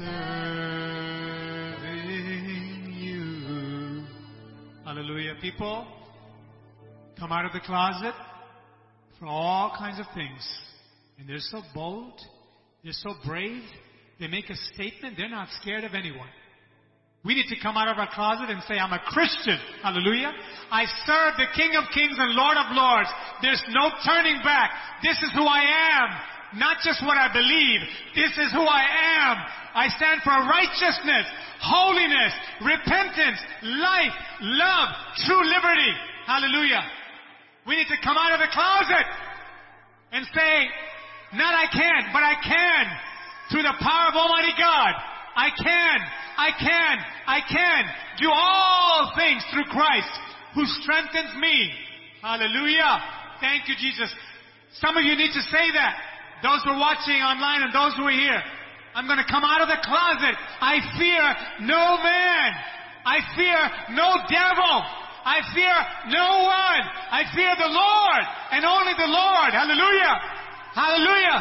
In 0.01 0.40
People, 5.41 5.87
come 7.17 7.31
out 7.31 7.45
of 7.45 7.53
the 7.53 7.59
closet 7.61 8.13
for 9.19 9.25
all 9.25 9.73
kinds 9.75 9.99
of 9.99 10.05
things. 10.13 10.47
And 11.17 11.27
they're 11.27 11.39
so 11.39 11.61
bold. 11.73 12.13
They're 12.83 12.93
so 12.93 13.15
brave. 13.25 13.63
They 14.19 14.27
make 14.27 14.51
a 14.51 14.55
statement. 14.73 15.17
They're 15.17 15.29
not 15.29 15.47
scared 15.59 15.83
of 15.83 15.95
anyone. 15.95 16.29
We 17.23 17.33
need 17.33 17.47
to 17.49 17.59
come 17.61 17.75
out 17.75 17.87
of 17.87 17.97
our 17.97 18.09
closet 18.13 18.49
and 18.49 18.61
say, 18.63 18.75
I'm 18.75 18.93
a 18.93 19.01
Christian. 19.07 19.57
Hallelujah. 19.81 20.31
I 20.71 20.85
serve 21.05 21.33
the 21.37 21.45
King 21.55 21.75
of 21.75 21.85
Kings 21.93 22.17
and 22.17 22.33
Lord 22.33 22.57
of 22.57 22.75
Lords. 22.75 23.09
There's 23.41 23.63
no 23.69 23.89
turning 24.05 24.41
back. 24.43 24.71
This 25.01 25.17
is 25.21 25.31
who 25.33 25.45
I 25.45 25.61
am. 25.61 26.09
Not 26.55 26.83
just 26.83 26.99
what 27.05 27.17
I 27.17 27.31
believe. 27.31 27.79
This 28.15 28.31
is 28.35 28.51
who 28.51 28.65
I 28.67 28.83
am. 28.83 29.35
I 29.71 29.87
stand 29.95 30.19
for 30.23 30.35
righteousness, 30.35 31.25
holiness, 31.63 32.33
repentance, 32.59 33.39
life, 33.63 34.15
love, 34.41 34.89
true 35.23 35.43
liberty. 35.47 35.93
Hallelujah. 36.27 36.83
We 37.65 37.77
need 37.77 37.87
to 37.87 37.99
come 38.03 38.17
out 38.17 38.35
of 38.35 38.39
the 38.43 38.51
closet 38.51 39.07
and 40.11 40.27
say, 40.35 40.55
not 41.39 41.55
I 41.55 41.71
can, 41.71 42.11
but 42.11 42.19
I 42.19 42.35
can. 42.43 42.83
Through 43.51 43.63
the 43.63 43.77
power 43.79 44.11
of 44.11 44.15
Almighty 44.15 44.51
God. 44.59 44.91
I 45.35 45.47
can, 45.55 45.97
I 46.37 46.49
can, 46.59 46.95
I 47.27 47.39
can 47.47 47.81
do 48.19 48.27
all 48.27 49.13
things 49.15 49.43
through 49.53 49.63
Christ 49.71 50.11
who 50.53 50.65
strengthens 50.83 51.39
me. 51.39 51.71
Hallelujah. 52.21 52.99
Thank 53.39 53.69
you, 53.69 53.75
Jesus. 53.79 54.11
Some 54.73 54.97
of 54.97 55.03
you 55.03 55.15
need 55.15 55.31
to 55.31 55.41
say 55.47 55.71
that. 55.73 56.10
Those 56.41 56.61
who 56.65 56.73
are 56.73 56.81
watching 56.81 57.21
online 57.21 57.61
and 57.61 57.71
those 57.73 57.93
who 57.95 58.05
are 58.09 58.17
here. 58.17 58.41
I'm 58.93 59.07
going 59.07 59.21
to 59.21 59.29
come 59.29 59.45
out 59.45 59.61
of 59.61 59.69
the 59.71 59.79
closet. 59.85 60.35
I 60.59 60.81
fear 60.99 61.23
no 61.63 62.01
man. 62.01 62.49
I 63.05 63.17
fear 63.37 63.59
no 63.95 64.09
devil. 64.27 64.73
I 65.21 65.37
fear 65.53 65.75
no 66.11 66.49
one. 66.49 66.83
I 67.13 67.23
fear 67.31 67.53
the 67.55 67.71
Lord 67.71 68.23
and 68.51 68.65
only 68.65 68.93
the 68.97 69.09
Lord. 69.09 69.53
Hallelujah. 69.53 70.15
Hallelujah. 70.73 71.39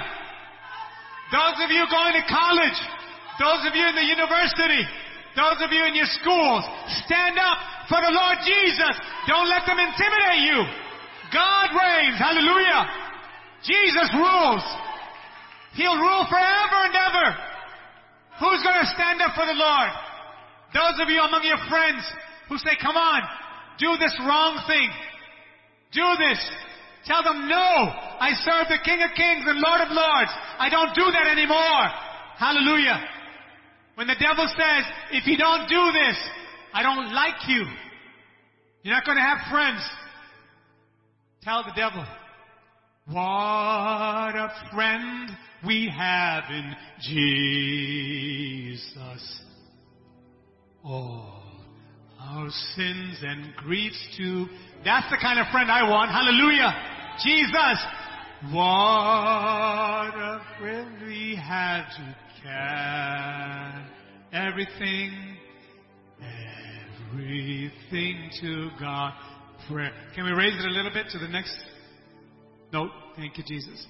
Those 1.32 1.56
of 1.64 1.68
you 1.70 1.82
going 1.88 2.14
to 2.18 2.24
college, 2.26 2.78
those 3.38 3.62
of 3.66 3.72
you 3.74 3.86
in 3.86 3.96
the 3.96 4.04
university, 4.04 4.84
those 5.38 5.62
of 5.62 5.70
you 5.70 5.82
in 5.86 5.94
your 5.94 6.10
schools, 6.20 6.62
stand 7.06 7.38
up 7.38 7.58
for 7.88 7.98
the 8.02 8.12
Lord 8.12 8.38
Jesus. 8.42 8.94
Don't 9.30 9.48
let 9.48 9.64
them 9.64 9.78
intimidate 9.78 10.42
you. 10.44 10.58
God 11.32 11.70
reigns. 11.70 12.18
Hallelujah. 12.18 12.82
Jesus 13.62 14.10
rules. 14.14 14.64
He'll 15.80 15.96
rule 15.96 16.28
forever 16.28 16.78
and 16.84 16.92
ever. 16.92 17.26
Who's 18.36 18.60
going 18.60 18.84
to 18.84 18.90
stand 18.92 19.24
up 19.24 19.32
for 19.32 19.48
the 19.48 19.56
Lord? 19.56 19.90
Those 20.76 21.00
of 21.00 21.08
you 21.08 21.24
among 21.24 21.40
your 21.40 21.56
friends 21.72 22.04
who 22.52 22.58
say, 22.58 22.76
come 22.76 23.00
on, 23.00 23.22
do 23.78 23.96
this 23.96 24.12
wrong 24.28 24.60
thing. 24.68 24.92
Do 25.96 26.04
this. 26.20 26.36
Tell 27.06 27.24
them, 27.24 27.48
no, 27.48 27.56
I 27.56 28.36
serve 28.44 28.68
the 28.68 28.76
King 28.84 29.00
of 29.00 29.16
Kings 29.16 29.48
and 29.48 29.56
Lord 29.56 29.80
of 29.80 29.88
Lords. 29.88 30.30
I 30.60 30.68
don't 30.68 30.92
do 30.94 31.08
that 31.16 31.32
anymore. 31.32 31.84
Hallelujah. 32.36 33.00
When 33.94 34.06
the 34.06 34.20
devil 34.20 34.44
says, 34.52 34.84
if 35.12 35.26
you 35.26 35.38
don't 35.38 35.66
do 35.66 35.92
this, 35.96 36.16
I 36.74 36.82
don't 36.82 37.10
like 37.14 37.48
you. 37.48 37.64
You're 38.82 38.94
not 38.94 39.06
going 39.06 39.16
to 39.16 39.24
have 39.24 39.48
friends. 39.50 39.80
Tell 41.42 41.64
the 41.64 41.72
devil, 41.74 42.04
what 43.06 44.36
a 44.36 44.52
friend 44.74 45.30
we 45.66 45.90
have 45.96 46.44
in 46.50 46.74
Jesus. 48.70 48.82
All 50.84 51.42
our 52.18 52.48
sins 52.76 53.18
and 53.22 53.54
griefs 53.56 54.16
too. 54.16 54.46
That's 54.84 55.10
the 55.10 55.18
kind 55.20 55.38
of 55.38 55.46
friend 55.52 55.70
I 55.70 55.88
want. 55.88 56.10
Hallelujah. 56.10 56.72
Jesus. 57.22 57.78
What 58.52 60.14
a 60.16 60.40
friend 60.58 60.96
we 61.06 61.36
have 61.36 61.86
to 61.90 62.16
carry 62.42 63.84
everything, 64.32 65.36
everything 67.12 68.30
to 68.40 68.70
God. 68.80 69.12
Prayer. 69.68 69.92
Can 70.14 70.24
we 70.24 70.32
raise 70.32 70.54
it 70.58 70.64
a 70.64 70.70
little 70.70 70.92
bit 70.92 71.06
to 71.10 71.18
the 71.18 71.28
next 71.28 71.54
note? 72.72 72.90
Thank 73.16 73.36
you, 73.36 73.44
Jesus. 73.46 73.86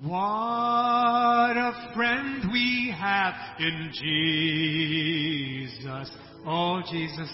What 0.00 1.56
a 1.56 1.90
friend 1.92 2.52
we 2.52 2.94
have 2.96 3.34
in 3.58 3.90
Jesus. 5.74 6.08
Oh, 6.46 6.80
Jesus, 6.88 7.28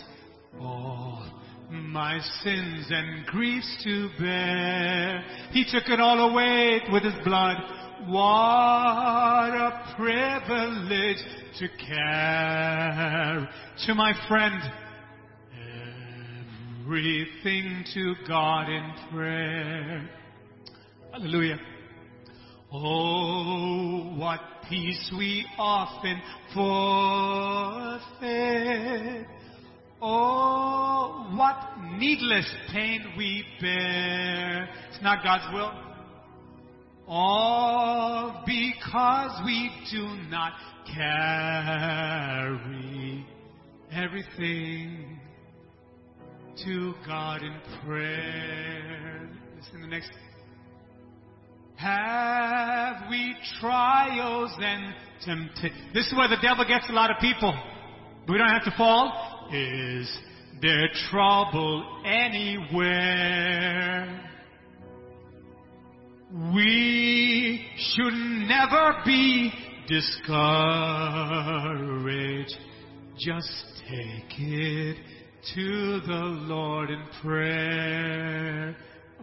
all 0.59 1.31
my 1.71 2.19
sins 2.43 2.87
and 2.89 3.27
griefs 3.27 3.85
to 3.85 4.09
bear. 4.19 5.23
He 5.51 5.65
took 5.71 5.91
it 5.91 6.01
all 6.01 6.31
away 6.31 6.81
with 6.91 7.03
his 7.03 7.13
blood. 7.23 7.59
What 8.07 8.25
a 8.25 9.95
privilege 9.95 11.23
to 11.59 11.69
carry 11.87 13.47
to 13.87 13.95
my 13.95 14.15
friend 14.27 14.73
everything 16.81 17.85
to 17.93 18.15
God 18.27 18.71
in 18.71 18.91
prayer. 19.13 20.09
Hallelujah. 21.13 21.59
Oh, 22.77 24.15
what 24.17 24.41
peace 24.69 25.13
we 25.17 25.47
often 25.57 26.21
forfeit. 26.53 28.09
Oh, 30.03 31.31
what 31.37 31.57
needless 31.99 32.53
pain 32.73 33.15
we 33.17 33.45
bear. 33.61 34.69
It's 34.91 35.01
not 35.05 35.23
God's 35.23 35.45
will. 35.55 35.73
All 37.07 38.43
because 38.45 39.41
we 39.45 39.71
do 39.93 40.09
not 40.29 40.55
carry 40.93 42.45
everything 43.93 45.21
to 46.65 46.95
God 47.07 47.41
in 47.43 47.55
prayer. 47.87 49.31
Listen 49.57 49.81
the 49.81 49.87
next. 49.87 50.11
Have 51.77 53.11
we 53.11 53.35
trials 53.61 54.53
and 54.59 54.95
temptations? 55.25 55.93
This 55.93 56.07
is 56.07 56.15
where 56.15 56.29
the 56.29 56.39
devil 56.41 56.65
gets 56.65 56.89
a 56.89 56.93
lot 56.93 57.11
of 57.11 57.19
people. 57.21 57.53
We 58.29 58.39
don't 58.39 58.49
have 58.49 58.65
to 58.65 58.75
fall. 58.77 59.49
Is 59.53 60.19
there 60.63 60.89
trouble 61.11 61.85
anywhere? 62.07 63.51
We 66.55 67.67
should 67.77 68.15
never 68.15 69.03
be 69.05 69.53
discouraged. 69.87 70.19
Just 73.19 73.83
take 73.89 74.39
it 74.39 74.97
to 75.55 76.01
the 76.01 76.25
Lord 76.49 76.91
in 76.91 77.03
prayer. 77.23 78.77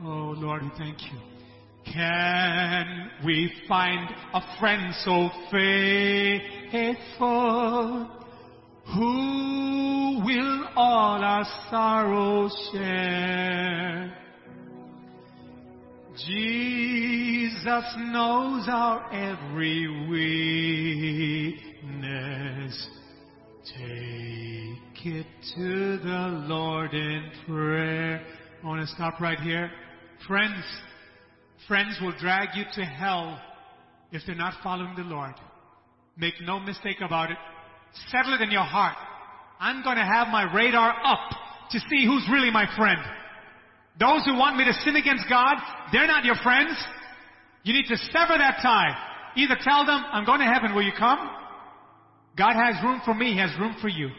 Oh 0.03 0.33
Lord, 0.37 0.63
we 0.63 0.69
thank 0.77 1.01
you. 1.01 1.19
Can 1.93 3.11
we 3.25 3.51
find 3.67 4.09
a 4.33 4.41
friend 4.59 4.93
so 5.03 5.29
faithful 5.51 6.91
who 8.93 10.21
will 10.23 10.67
all 10.75 11.23
our 11.23 11.45
sorrows 11.69 12.69
share? 12.71 14.15
Jesus 16.15 17.95
knows 17.97 18.67
our 18.69 19.11
every 19.11 19.87
weakness. 21.69 22.87
Take 23.65 25.05
it 25.05 25.25
to 25.55 25.97
the 25.97 26.45
Lord 26.47 26.93
in 26.93 27.31
prayer. 27.47 28.25
I 28.63 28.67
want 28.67 28.81
to 28.81 28.87
stop 28.95 29.19
right 29.19 29.39
here. 29.39 29.71
Friends, 30.27 30.63
friends 31.71 31.97
will 32.01 32.11
drag 32.19 32.49
you 32.53 32.65
to 32.73 32.83
hell 32.83 33.39
if 34.11 34.21
they're 34.27 34.35
not 34.35 34.53
following 34.61 34.93
the 34.97 35.03
Lord. 35.03 35.31
Make 36.17 36.33
no 36.41 36.59
mistake 36.59 36.97
about 37.01 37.31
it. 37.31 37.37
Settle 38.09 38.33
it 38.33 38.41
in 38.41 38.51
your 38.51 38.65
heart. 38.65 38.97
I'm 39.57 39.81
going 39.81 39.95
to 39.95 40.03
have 40.03 40.27
my 40.27 40.53
radar 40.53 40.93
up 41.01 41.31
to 41.69 41.79
see 41.79 42.05
who's 42.05 42.27
really 42.29 42.51
my 42.51 42.65
friend. 42.75 42.99
Those 43.97 44.25
who 44.25 44.35
want 44.35 44.57
me 44.57 44.65
to 44.65 44.73
sin 44.83 44.97
against 44.97 45.29
God, 45.29 45.55
they're 45.93 46.07
not 46.07 46.25
your 46.25 46.35
friends. 46.43 46.75
You 47.63 47.71
need 47.71 47.85
to 47.87 47.95
sever 47.95 48.37
that 48.37 48.59
tie. 48.61 48.93
Either 49.37 49.55
tell 49.61 49.85
them, 49.85 50.03
I'm 50.11 50.25
going 50.25 50.41
to 50.41 50.51
heaven, 50.53 50.75
will 50.75 50.83
you 50.83 50.91
come? 50.99 51.19
God 52.37 52.51
has 52.51 52.83
room 52.83 52.99
for 53.05 53.13
me, 53.13 53.31
He 53.31 53.37
has 53.37 53.51
room 53.57 53.77
for 53.79 53.87
you. 53.87 54.09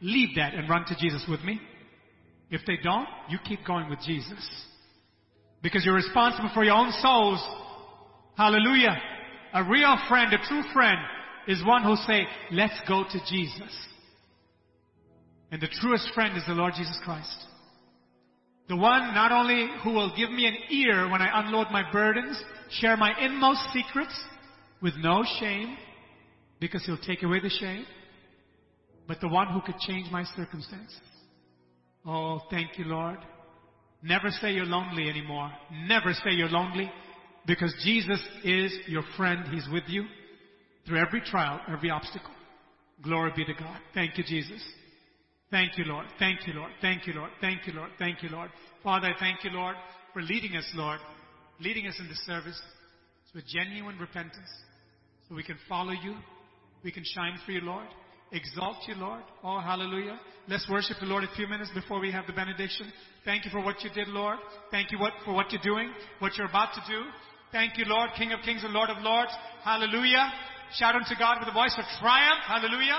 Leave 0.00 0.36
that 0.36 0.54
and 0.54 0.70
run 0.70 0.86
to 0.86 0.96
Jesus 0.98 1.26
with 1.28 1.42
me. 1.42 1.60
If 2.50 2.62
they 2.66 2.78
don't, 2.82 3.08
you 3.28 3.36
keep 3.44 3.66
going 3.66 3.90
with 3.90 4.00
Jesus. 4.00 4.40
Because 5.64 5.84
you're 5.84 5.94
responsible 5.94 6.50
for 6.52 6.62
your 6.62 6.74
own 6.74 6.92
souls. 7.00 7.42
Hallelujah. 8.36 8.96
A 9.54 9.64
real 9.64 9.96
friend, 10.08 10.30
a 10.32 10.38
true 10.46 10.62
friend, 10.74 10.98
is 11.48 11.64
one 11.64 11.82
who 11.82 11.96
say, 12.06 12.26
let's 12.52 12.78
go 12.86 13.04
to 13.10 13.18
Jesus. 13.28 13.74
And 15.50 15.62
the 15.62 15.68
truest 15.80 16.10
friend 16.14 16.36
is 16.36 16.44
the 16.46 16.52
Lord 16.52 16.74
Jesus 16.76 16.98
Christ. 17.02 17.46
The 18.68 18.76
one 18.76 19.14
not 19.14 19.32
only 19.32 19.68
who 19.82 19.92
will 19.94 20.14
give 20.14 20.30
me 20.30 20.46
an 20.46 20.56
ear 20.70 21.08
when 21.08 21.22
I 21.22 21.40
unload 21.44 21.68
my 21.70 21.82
burdens, 21.90 22.38
share 22.70 22.98
my 22.98 23.18
inmost 23.18 23.60
secrets 23.72 24.14
with 24.82 24.94
no 24.98 25.24
shame, 25.40 25.78
because 26.60 26.84
he'll 26.84 26.98
take 26.98 27.22
away 27.22 27.40
the 27.40 27.48
shame, 27.48 27.86
but 29.08 29.20
the 29.20 29.28
one 29.28 29.48
who 29.48 29.62
could 29.62 29.78
change 29.78 30.10
my 30.10 30.24
circumstances. 30.36 31.00
Oh, 32.04 32.42
thank 32.50 32.78
you, 32.78 32.84
Lord. 32.84 33.18
Never 34.04 34.28
say 34.28 34.52
you're 34.52 34.66
lonely 34.66 35.08
anymore. 35.08 35.50
Never 35.88 36.12
say 36.12 36.32
you're 36.32 36.50
lonely, 36.50 36.92
because 37.46 37.74
Jesus 37.82 38.20
is 38.44 38.70
your 38.86 39.02
friend. 39.16 39.46
He's 39.50 39.66
with 39.72 39.84
you 39.86 40.04
through 40.86 40.98
every 40.98 41.22
trial, 41.22 41.58
every 41.72 41.88
obstacle. 41.88 42.30
Glory 43.02 43.32
be 43.34 43.46
to 43.46 43.54
God. 43.54 43.78
Thank 43.94 44.18
you, 44.18 44.24
Jesus. 44.24 44.62
Thank 45.50 45.78
you, 45.78 45.84
Lord. 45.84 46.04
Thank 46.18 46.46
you, 46.46 46.52
Lord. 46.52 46.70
Thank 46.82 47.06
you, 47.06 47.14
Lord. 47.14 47.30
Thank 47.40 47.66
you, 47.66 47.72
Lord. 47.72 47.90
Thank 47.98 48.22
you, 48.22 48.28
Lord. 48.28 48.50
Father, 48.82 49.08
I 49.08 49.18
thank 49.18 49.42
you, 49.42 49.50
Lord, 49.50 49.74
for 50.12 50.20
leading 50.20 50.54
us, 50.54 50.70
Lord, 50.74 51.00
leading 51.58 51.86
us 51.86 51.94
in 51.98 52.06
this 52.06 52.22
service 52.26 52.60
with 53.34 53.46
genuine 53.46 53.98
repentance 53.98 54.50
so 55.26 55.34
we 55.34 55.42
can 55.42 55.56
follow 55.66 55.92
you. 55.92 56.14
We 56.82 56.92
can 56.92 57.04
shine 57.14 57.38
for 57.46 57.52
you, 57.52 57.62
Lord. 57.62 57.86
Exalt 58.34 58.78
you, 58.88 58.96
Lord. 58.96 59.22
Oh, 59.44 59.60
hallelujah. 59.60 60.18
Let's 60.48 60.68
worship 60.68 60.96
the 60.98 61.06
Lord 61.06 61.22
a 61.22 61.30
few 61.36 61.46
minutes 61.46 61.70
before 61.72 62.00
we 62.00 62.10
have 62.10 62.26
the 62.26 62.32
benediction. 62.32 62.92
Thank 63.24 63.44
you 63.44 63.50
for 63.52 63.62
what 63.62 63.82
you 63.84 63.90
did, 63.94 64.08
Lord. 64.08 64.38
Thank 64.72 64.90
you 64.90 64.98
what, 64.98 65.12
for 65.24 65.32
what 65.32 65.52
you're 65.52 65.62
doing, 65.62 65.94
what 66.18 66.36
you're 66.36 66.48
about 66.48 66.74
to 66.74 66.82
do. 66.90 67.06
Thank 67.52 67.78
you, 67.78 67.84
Lord, 67.86 68.10
King 68.18 68.32
of 68.32 68.40
kings 68.42 68.64
and 68.64 68.74
Lord 68.74 68.90
of 68.90 68.98
lords. 69.02 69.30
Hallelujah. 69.62 70.32
Shout 70.74 70.96
unto 70.96 71.14
God 71.16 71.38
with 71.38 71.48
a 71.48 71.54
voice 71.54 71.74
of 71.78 71.84
triumph. 72.02 72.42
Hallelujah. 72.44 72.98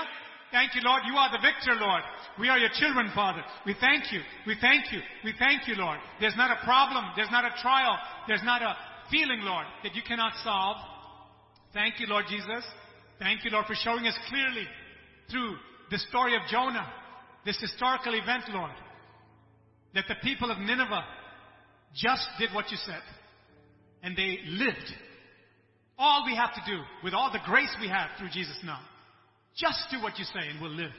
Thank 0.50 0.74
you, 0.74 0.80
Lord. 0.82 1.02
You 1.04 1.14
are 1.16 1.30
the 1.30 1.44
victor, 1.44 1.76
Lord. 1.78 2.00
We 2.40 2.48
are 2.48 2.58
your 2.58 2.72
children, 2.72 3.12
Father. 3.14 3.44
We 3.66 3.76
thank 3.78 4.10
you. 4.12 4.20
We 4.46 4.56
thank 4.58 4.90
you. 4.90 5.00
We 5.22 5.34
thank 5.38 5.68
you, 5.68 5.74
Lord. 5.76 5.98
There's 6.18 6.36
not 6.36 6.50
a 6.50 6.64
problem. 6.64 7.04
There's 7.14 7.30
not 7.30 7.44
a 7.44 7.52
trial. 7.60 7.98
There's 8.26 8.44
not 8.44 8.62
a 8.62 8.74
feeling, 9.10 9.40
Lord, 9.42 9.66
that 9.84 9.94
you 9.94 10.00
cannot 10.00 10.32
solve. 10.42 10.78
Thank 11.74 12.00
you, 12.00 12.06
Lord 12.06 12.24
Jesus. 12.26 12.64
Thank 13.18 13.44
you, 13.44 13.50
Lord, 13.50 13.66
for 13.66 13.76
showing 13.76 14.06
us 14.06 14.16
clearly 14.30 14.64
through 15.30 15.56
the 15.90 15.98
story 15.98 16.34
of 16.34 16.42
Jonah, 16.50 16.86
this 17.44 17.60
historical 17.60 18.14
event, 18.14 18.44
Lord, 18.50 18.72
that 19.94 20.04
the 20.08 20.16
people 20.22 20.50
of 20.50 20.58
Nineveh 20.58 21.04
just 21.94 22.26
did 22.38 22.50
what 22.54 22.70
you 22.70 22.76
said. 22.84 23.02
And 24.02 24.16
they 24.16 24.38
lived. 24.46 24.92
All 25.98 26.24
we 26.26 26.36
have 26.36 26.52
to 26.54 26.60
do, 26.66 26.82
with 27.02 27.14
all 27.14 27.32
the 27.32 27.40
grace 27.46 27.74
we 27.80 27.88
have 27.88 28.10
through 28.18 28.28
Jesus 28.28 28.58
now, 28.64 28.80
just 29.56 29.78
do 29.90 30.02
what 30.02 30.18
you 30.18 30.24
say 30.24 30.48
and 30.50 30.60
we'll 30.60 30.70
live. 30.70 30.92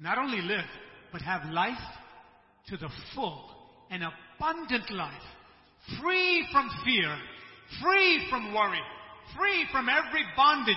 Not 0.00 0.16
only 0.16 0.40
live, 0.40 0.64
but 1.12 1.20
have 1.22 1.50
life 1.50 1.76
to 2.68 2.76
the 2.76 2.88
full, 3.14 3.50
an 3.90 4.02
abundant 4.02 4.90
life, 4.90 5.12
free 6.00 6.46
from 6.52 6.70
fear, 6.84 7.14
free 7.82 8.26
from 8.30 8.54
worry, 8.54 8.80
free 9.36 9.66
from 9.70 9.88
every 9.88 10.24
bondage. 10.36 10.76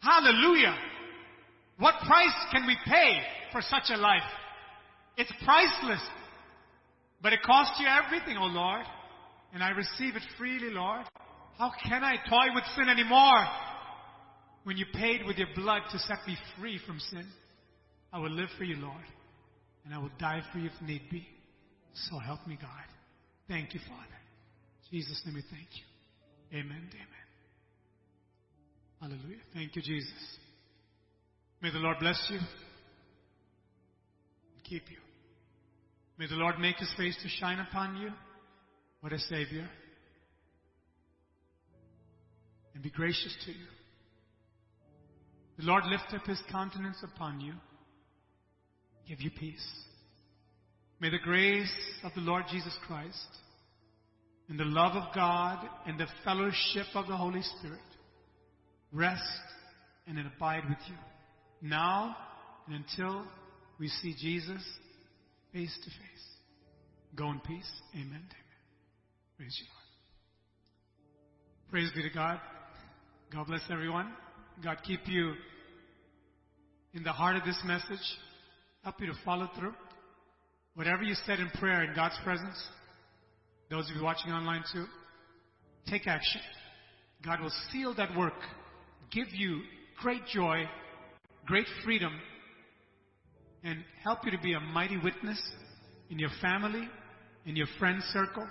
Hallelujah. 0.00 0.76
What 1.82 1.96
price 2.06 2.46
can 2.52 2.64
we 2.64 2.76
pay 2.86 3.18
for 3.50 3.60
such 3.60 3.90
a 3.90 3.96
life? 3.96 4.22
It's 5.16 5.32
priceless. 5.44 6.00
But 7.20 7.32
it 7.32 7.42
costs 7.42 7.80
you 7.80 7.88
everything, 7.88 8.36
O 8.36 8.44
oh 8.44 8.46
Lord. 8.46 8.84
And 9.52 9.64
I 9.64 9.70
receive 9.70 10.14
it 10.14 10.22
freely, 10.38 10.70
Lord. 10.70 11.02
How 11.58 11.72
can 11.82 12.04
I 12.04 12.14
toy 12.30 12.54
with 12.54 12.62
sin 12.76 12.88
anymore? 12.88 13.44
When 14.62 14.76
you 14.76 14.86
paid 14.94 15.26
with 15.26 15.38
your 15.38 15.48
blood 15.56 15.82
to 15.90 15.98
set 15.98 16.18
me 16.24 16.36
free 16.56 16.78
from 16.86 17.00
sin, 17.00 17.26
I 18.12 18.20
will 18.20 18.30
live 18.30 18.50
for 18.56 18.62
you, 18.62 18.76
Lord. 18.76 19.04
And 19.84 19.92
I 19.92 19.98
will 19.98 20.12
die 20.20 20.42
for 20.52 20.60
you 20.60 20.70
if 20.72 20.86
need 20.86 21.02
be. 21.10 21.26
So 21.94 22.20
help 22.20 22.46
me, 22.46 22.56
God. 22.60 22.70
Thank 23.48 23.74
you, 23.74 23.80
Father. 23.88 24.20
Jesus' 24.88 25.20
name 25.26 25.34
we 25.34 25.42
thank 25.50 25.66
you. 25.74 26.60
Amen. 26.60 26.88
Amen. 26.94 27.26
Hallelujah. 29.00 29.42
Thank 29.52 29.74
you, 29.74 29.82
Jesus. 29.82 30.38
May 31.62 31.70
the 31.70 31.78
Lord 31.78 31.98
bless 32.00 32.20
you 32.28 32.38
and 32.38 32.46
keep 34.64 34.90
you. 34.90 34.96
May 36.18 36.26
the 36.26 36.34
Lord 36.34 36.58
make 36.58 36.76
his 36.76 36.92
face 36.96 37.16
to 37.22 37.28
shine 37.28 37.60
upon 37.60 37.98
you. 37.98 38.08
What 39.00 39.12
a 39.12 39.18
Savior. 39.18 39.68
And 42.74 42.82
be 42.82 42.90
gracious 42.90 43.34
to 43.44 43.52
you. 43.52 43.66
The 45.58 45.64
Lord 45.64 45.84
lift 45.84 46.12
up 46.12 46.26
his 46.26 46.40
countenance 46.50 46.96
upon 47.04 47.40
you, 47.40 47.52
give 49.06 49.20
you 49.20 49.30
peace. 49.30 49.64
May 50.98 51.10
the 51.10 51.18
grace 51.18 51.72
of 52.02 52.12
the 52.14 52.22
Lord 52.22 52.44
Jesus 52.50 52.74
Christ 52.86 53.18
and 54.48 54.58
the 54.58 54.64
love 54.64 54.96
of 54.96 55.14
God 55.14 55.64
and 55.86 55.98
the 55.98 56.06
fellowship 56.24 56.86
of 56.94 57.06
the 57.06 57.16
Holy 57.16 57.42
Spirit 57.42 57.78
rest 58.92 59.22
and 60.08 60.18
abide 60.18 60.64
with 60.68 60.78
you 60.88 60.96
now 61.62 62.16
and 62.66 62.76
until 62.76 63.24
we 63.78 63.88
see 63.88 64.14
Jesus 64.18 64.62
face 65.52 65.76
to 65.84 65.90
face. 65.90 66.24
Go 67.14 67.30
in 67.30 67.40
peace. 67.40 67.70
Amen. 67.94 68.08
Amen. 68.08 68.26
Praise 69.36 69.56
you, 69.60 69.66
Lord. 69.66 69.82
Praise 71.70 71.90
be 71.94 72.02
to 72.02 72.14
God. 72.14 72.40
God 73.32 73.46
bless 73.46 73.62
everyone. 73.70 74.12
God 74.62 74.78
keep 74.84 75.00
you 75.06 75.32
in 76.94 77.02
the 77.02 77.12
heart 77.12 77.36
of 77.36 77.44
this 77.44 77.58
message. 77.64 77.98
Help 78.82 79.00
you 79.00 79.06
to 79.06 79.14
follow 79.24 79.48
through. 79.58 79.74
Whatever 80.74 81.02
you 81.02 81.14
said 81.26 81.38
in 81.38 81.48
prayer 81.50 81.84
in 81.84 81.94
God's 81.94 82.16
presence, 82.24 82.62
those 83.70 83.88
of 83.90 83.96
you 83.96 84.02
watching 84.02 84.32
online 84.32 84.64
too, 84.72 84.86
take 85.88 86.06
action. 86.06 86.40
God 87.24 87.40
will 87.40 87.52
seal 87.70 87.94
that 87.96 88.16
work, 88.16 88.34
give 89.10 89.28
you 89.32 89.60
great 90.00 90.26
joy, 90.26 90.64
great 91.46 91.66
freedom, 91.84 92.12
and 93.64 93.78
help 94.02 94.20
you 94.24 94.30
to 94.30 94.38
be 94.38 94.54
a 94.54 94.60
mighty 94.60 94.98
witness 94.98 95.40
in 96.10 96.18
your 96.18 96.30
family, 96.40 96.88
in 97.46 97.56
your 97.56 97.66
friend 97.78 98.02
circle, 98.12 98.46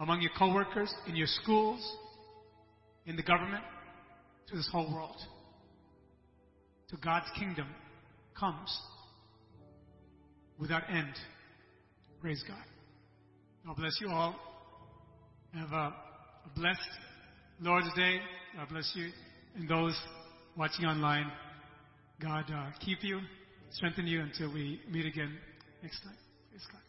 among 0.00 0.20
your 0.20 0.30
coworkers, 0.38 0.92
in 1.08 1.16
your 1.16 1.26
schools, 1.26 1.80
in 3.06 3.16
the 3.16 3.22
government, 3.22 3.64
to 4.48 4.56
this 4.56 4.68
whole 4.70 4.92
world. 4.92 5.16
To 6.90 6.96
God's 6.98 7.26
kingdom 7.38 7.66
comes 8.38 8.78
without 10.58 10.82
end. 10.90 11.14
Praise 12.20 12.42
God. 12.46 12.62
God 13.66 13.76
bless 13.76 13.98
you 14.00 14.08
all. 14.08 14.36
Have 15.54 15.72
a, 15.72 15.94
blessed 16.54 16.80
Lord's 17.60 17.92
Day. 17.96 18.20
God 18.56 18.68
bless 18.68 18.92
you. 18.94 19.10
And 19.56 19.68
those 19.68 19.98
watching 20.56 20.84
online, 20.84 21.30
God 22.20 22.44
uh, 22.50 22.70
keep 22.80 23.02
you, 23.02 23.20
strengthen 23.72 24.06
you 24.06 24.20
until 24.20 24.52
we 24.52 24.80
meet 24.90 25.06
again 25.06 25.36
next 25.82 26.00
time. 26.02 26.16
Praise 26.50 26.66
God. 26.72 26.85